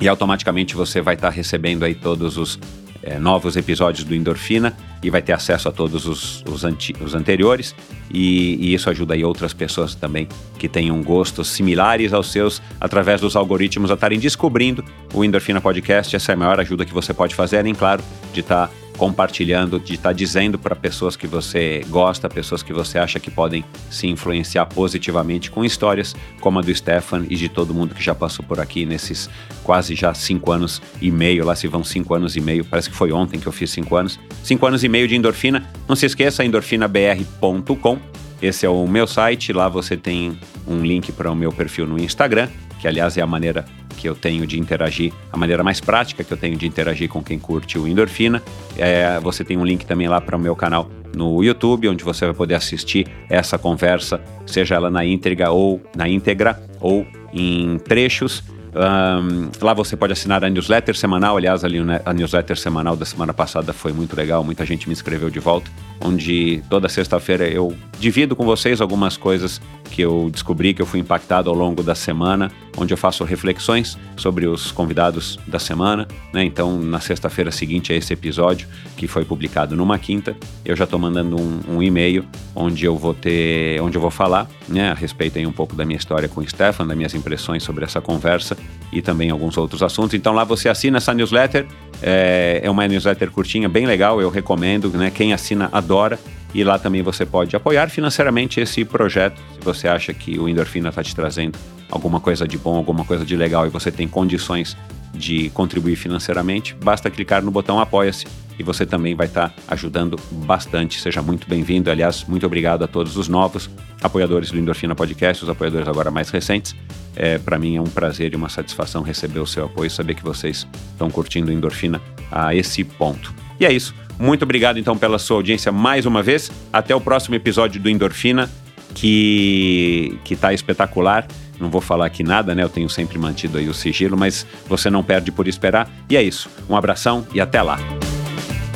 E 0.00 0.06
automaticamente 0.08 0.76
você 0.76 1.00
vai 1.00 1.14
estar 1.14 1.28
tá 1.28 1.34
recebendo 1.34 1.84
aí 1.84 1.94
todos 1.94 2.36
os 2.36 2.58
é, 3.02 3.18
novos 3.18 3.56
episódios 3.56 4.04
do 4.04 4.14
Endorfina 4.14 4.76
e 5.02 5.10
vai 5.10 5.22
ter 5.22 5.32
acesso 5.32 5.68
a 5.68 5.72
todos 5.72 6.06
os, 6.06 6.42
os, 6.42 6.64
anti, 6.64 6.94
os 7.00 7.14
anteriores. 7.14 7.74
E, 8.10 8.56
e, 8.60 8.74
isso 8.74 8.90
ajuda 8.90 9.14
aí 9.14 9.24
outras 9.24 9.52
pessoas 9.52 9.94
também 9.94 10.28
que 10.58 10.68
tenham 10.68 11.00
gostos 11.02 11.48
similares 11.48 12.12
aos 12.12 12.32
seus, 12.32 12.60
através 12.80 13.20
dos 13.20 13.36
algoritmos, 13.36 13.90
a 13.90 13.94
estarem 13.94 14.18
descobrindo 14.18 14.84
o 15.14 15.24
Endorfina 15.24 15.60
Podcast. 15.60 16.14
Essa 16.16 16.32
é 16.32 16.34
a 16.34 16.38
maior 16.38 16.58
ajuda 16.58 16.84
que 16.84 16.92
você 16.92 17.14
pode 17.14 17.34
fazer, 17.34 17.58
além, 17.58 17.74
claro, 17.74 18.02
de 18.32 18.40
estar. 18.40 18.68
Tá 18.68 18.87
compartilhando, 18.98 19.78
de 19.78 19.94
estar 19.94 20.10
tá 20.10 20.12
dizendo 20.12 20.58
para 20.58 20.76
pessoas 20.76 21.16
que 21.16 21.26
você 21.26 21.82
gosta, 21.88 22.28
pessoas 22.28 22.62
que 22.62 22.72
você 22.72 22.98
acha 22.98 23.18
que 23.20 23.30
podem 23.30 23.64
se 23.88 24.08
influenciar 24.08 24.66
positivamente 24.66 25.50
com 25.50 25.64
histórias 25.64 26.14
como 26.40 26.58
a 26.58 26.62
do 26.62 26.74
Stefan 26.74 27.24
e 27.30 27.36
de 27.36 27.48
todo 27.48 27.72
mundo 27.72 27.94
que 27.94 28.02
já 28.02 28.14
passou 28.14 28.44
por 28.44 28.60
aqui 28.60 28.84
nesses 28.84 29.30
quase 29.62 29.94
já 29.94 30.12
cinco 30.12 30.50
anos 30.50 30.82
e 31.00 31.10
meio. 31.10 31.46
Lá 31.46 31.54
se 31.54 31.68
vão 31.68 31.84
cinco 31.84 32.12
anos 32.14 32.36
e 32.36 32.40
meio, 32.40 32.64
parece 32.64 32.90
que 32.90 32.96
foi 32.96 33.12
ontem 33.12 33.38
que 33.38 33.46
eu 33.46 33.52
fiz 33.52 33.70
cinco 33.70 33.94
anos. 33.94 34.18
Cinco 34.42 34.66
anos 34.66 34.82
e 34.82 34.88
meio 34.88 35.06
de 35.06 35.14
endorfina. 35.14 35.64
Não 35.88 35.94
se 35.94 36.04
esqueça, 36.04 36.44
endorfinabr.com. 36.44 37.98
Esse 38.42 38.66
é 38.66 38.68
o 38.68 38.86
meu 38.86 39.06
site. 39.06 39.52
Lá 39.52 39.68
você 39.68 39.96
tem 39.96 40.38
um 40.66 40.82
link 40.82 41.12
para 41.12 41.30
o 41.30 41.36
meu 41.36 41.52
perfil 41.52 41.86
no 41.86 41.98
Instagram, 41.98 42.48
que 42.78 42.88
aliás 42.88 43.16
é 43.16 43.22
a 43.22 43.26
maneira 43.26 43.64
que 43.96 44.08
eu 44.08 44.14
tenho 44.14 44.46
de 44.46 44.58
interagir, 44.58 45.12
a 45.32 45.36
maneira 45.36 45.64
mais 45.64 45.80
prática 45.80 46.22
que 46.22 46.32
eu 46.32 46.36
tenho 46.36 46.56
de 46.56 46.66
interagir 46.66 47.08
com 47.08 47.22
quem 47.22 47.38
curte 47.38 47.78
o 47.78 47.86
Endorfina. 47.86 48.42
É, 48.76 49.18
você 49.20 49.44
tem 49.44 49.56
um 49.56 49.64
link 49.64 49.84
também 49.84 50.08
lá 50.08 50.20
para 50.20 50.36
o 50.36 50.38
meu 50.38 50.54
canal 50.54 50.88
no 51.14 51.42
YouTube, 51.42 51.88
onde 51.88 52.04
você 52.04 52.24
vai 52.26 52.34
poder 52.34 52.54
assistir 52.54 53.08
essa 53.28 53.58
conversa, 53.58 54.20
seja 54.46 54.76
ela 54.76 54.90
na 54.90 55.04
íntegra 55.04 55.50
ou 55.50 55.82
na 55.96 56.08
íntegra 56.08 56.62
ou 56.80 57.06
em 57.32 57.78
trechos. 57.78 58.44
Um, 58.74 59.50
lá 59.60 59.72
você 59.72 59.96
pode 59.96 60.12
assinar 60.12 60.44
a 60.44 60.50
newsletter 60.50 60.96
semanal. 60.96 61.36
Aliás, 61.36 61.64
ali 61.64 61.78
a 62.04 62.12
newsletter 62.12 62.58
semanal 62.58 62.96
da 62.96 63.04
semana 63.04 63.32
passada 63.32 63.72
foi 63.72 63.92
muito 63.92 64.16
legal. 64.16 64.44
Muita 64.44 64.64
gente 64.64 64.88
me 64.88 64.92
inscreveu 64.92 65.30
de 65.30 65.40
volta. 65.40 65.70
Onde 66.00 66.62
toda 66.68 66.88
sexta-feira 66.88 67.48
eu 67.48 67.74
divido 67.98 68.36
com 68.36 68.44
vocês 68.44 68.80
algumas 68.80 69.16
coisas 69.16 69.60
que 69.90 70.02
eu 70.02 70.28
descobri, 70.30 70.74
que 70.74 70.82
eu 70.82 70.86
fui 70.86 71.00
impactado 71.00 71.50
ao 71.50 71.56
longo 71.56 71.82
da 71.82 71.94
semana, 71.94 72.52
onde 72.76 72.92
eu 72.92 72.96
faço 72.96 73.24
reflexões 73.24 73.98
sobre 74.16 74.46
os 74.46 74.70
convidados 74.70 75.38
da 75.46 75.58
semana. 75.58 76.06
Né? 76.32 76.44
Então, 76.44 76.78
na 76.78 77.00
sexta-feira 77.00 77.50
seguinte 77.50 77.92
a 77.92 77.96
esse 77.96 78.12
episódio, 78.12 78.68
que 78.96 79.08
foi 79.08 79.24
publicado 79.24 79.74
numa 79.74 79.98
quinta, 79.98 80.36
eu 80.64 80.76
já 80.76 80.84
estou 80.84 80.98
mandando 80.98 81.40
um, 81.40 81.76
um, 81.76 81.82
e-mail 81.82 82.24
onde 82.54 82.84
eu 82.84 82.96
vou 82.96 83.14
ter, 83.14 83.80
onde 83.80 83.96
eu 83.96 84.00
vou 84.00 84.10
falar 84.10 84.48
né, 84.68 84.90
a 84.90 84.94
respeito 84.94 85.38
aí 85.38 85.46
um 85.46 85.52
pouco 85.52 85.74
da 85.74 85.84
minha 85.84 85.96
história 85.96 86.28
com 86.28 86.40
o 86.40 86.48
Stefan, 86.48 86.86
das 86.86 86.96
minhas 86.96 87.14
impressões 87.14 87.62
sobre 87.62 87.84
essa 87.84 88.00
conversa 88.00 88.56
e 88.92 89.02
também 89.02 89.30
alguns 89.30 89.56
outros 89.56 89.82
assuntos. 89.82 90.14
Então 90.14 90.32
lá 90.32 90.44
você 90.44 90.68
assina 90.68 90.98
essa 90.98 91.12
newsletter, 91.12 91.66
é, 92.02 92.60
é 92.62 92.70
uma 92.70 92.86
newsletter 92.86 93.30
curtinha, 93.30 93.68
bem 93.68 93.86
legal, 93.86 94.20
eu 94.20 94.30
recomendo, 94.30 94.88
né? 94.90 95.10
Quem 95.10 95.32
assina 95.32 95.68
adora. 95.72 96.18
E 96.54 96.64
lá 96.64 96.78
também 96.78 97.02
você 97.02 97.26
pode 97.26 97.54
apoiar 97.54 97.90
financeiramente 97.90 98.58
esse 98.58 98.82
projeto, 98.82 99.38
se 99.54 99.60
você 99.62 99.86
acha 99.86 100.14
que 100.14 100.38
o 100.38 100.48
Endorfina 100.48 100.88
está 100.88 101.02
te 101.02 101.14
trazendo 101.14 101.58
alguma 101.90 102.20
coisa 102.20 102.48
de 102.48 102.56
bom, 102.56 102.76
alguma 102.76 103.04
coisa 103.04 103.22
de 103.22 103.36
legal 103.36 103.66
e 103.66 103.68
você 103.68 103.90
tem 103.90 104.08
condições 104.08 104.74
de 105.14 105.50
contribuir 105.50 105.96
financeiramente, 105.96 106.74
basta 106.74 107.10
clicar 107.10 107.42
no 107.42 107.50
botão 107.50 107.80
Apoia-se 107.80 108.26
e 108.58 108.62
você 108.62 108.84
também 108.84 109.14
vai 109.14 109.26
estar 109.26 109.50
tá 109.50 109.54
ajudando 109.68 110.18
bastante. 110.30 111.00
Seja 111.00 111.22
muito 111.22 111.48
bem-vindo. 111.48 111.90
Aliás, 111.90 112.24
muito 112.24 112.44
obrigado 112.44 112.82
a 112.82 112.88
todos 112.88 113.16
os 113.16 113.28
novos 113.28 113.70
apoiadores 114.02 114.50
do 114.50 114.58
Endorfina 114.58 114.94
Podcast, 114.94 115.44
os 115.44 115.48
apoiadores 115.50 115.86
agora 115.86 116.10
mais 116.10 116.28
recentes. 116.30 116.74
É, 117.14 117.38
Para 117.38 117.58
mim 117.58 117.76
é 117.76 117.80
um 117.80 117.84
prazer 117.84 118.32
e 118.32 118.36
uma 118.36 118.48
satisfação 118.48 119.02
receber 119.02 119.40
o 119.40 119.46
seu 119.46 119.66
apoio, 119.66 119.90
saber 119.90 120.14
que 120.14 120.24
vocês 120.24 120.66
estão 120.90 121.08
curtindo 121.08 121.52
Endorfina 121.52 122.00
a 122.30 122.54
esse 122.54 122.82
ponto. 122.82 123.32
E 123.60 123.66
é 123.66 123.72
isso. 123.72 123.94
Muito 124.18 124.42
obrigado 124.42 124.78
então 124.78 124.98
pela 124.98 125.18
sua 125.18 125.36
audiência 125.36 125.70
mais 125.70 126.04
uma 126.04 126.22
vez. 126.22 126.50
Até 126.72 126.94
o 126.94 127.00
próximo 127.00 127.36
episódio 127.36 127.80
do 127.80 127.88
Endorfina, 127.88 128.50
que 128.94 130.18
que 130.24 130.34
tá 130.34 130.52
espetacular. 130.52 131.26
Não 131.60 131.70
vou 131.70 131.80
falar 131.80 132.06
aqui 132.06 132.22
nada, 132.22 132.54
né? 132.54 132.62
Eu 132.62 132.68
tenho 132.68 132.88
sempre 132.88 133.18
mantido 133.18 133.58
aí 133.58 133.68
o 133.68 133.74
sigilo, 133.74 134.16
mas 134.16 134.46
você 134.68 134.88
não 134.88 135.02
perde 135.02 135.32
por 135.32 135.48
esperar. 135.48 135.90
E 136.08 136.16
é 136.16 136.22
isso. 136.22 136.48
Um 136.68 136.76
abração 136.76 137.26
e 137.34 137.40
até 137.40 137.60
lá. 137.60 137.78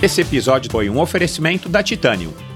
Esse 0.03 0.21
episódio 0.21 0.71
foi 0.71 0.91
um 0.91 0.99
oferecimento 0.99 1.69
da 1.69 1.83
Titanium. 1.83 2.33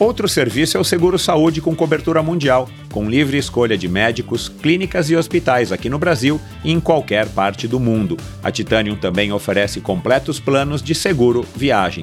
Outro 0.00 0.26
serviço 0.26 0.78
é 0.78 0.80
o 0.80 0.84
Seguro 0.84 1.18
Saúde 1.18 1.60
com 1.60 1.76
cobertura 1.76 2.22
mundial, 2.22 2.70
com 2.90 3.06
livre 3.06 3.36
escolha 3.36 3.76
de 3.76 3.86
médicos, 3.86 4.48
clínicas 4.48 5.10
e 5.10 5.14
hospitais 5.14 5.72
aqui 5.72 5.90
no 5.90 5.98
Brasil 5.98 6.40
e 6.64 6.72
em 6.72 6.80
qualquer 6.80 7.28
parte 7.28 7.68
do 7.68 7.78
mundo. 7.78 8.16
A 8.42 8.50
Titanium 8.50 8.96
também 8.96 9.30
oferece 9.30 9.78
completos 9.78 10.40
planos 10.40 10.82
de 10.82 10.94
seguro 10.94 11.44
viagem. 11.54 12.02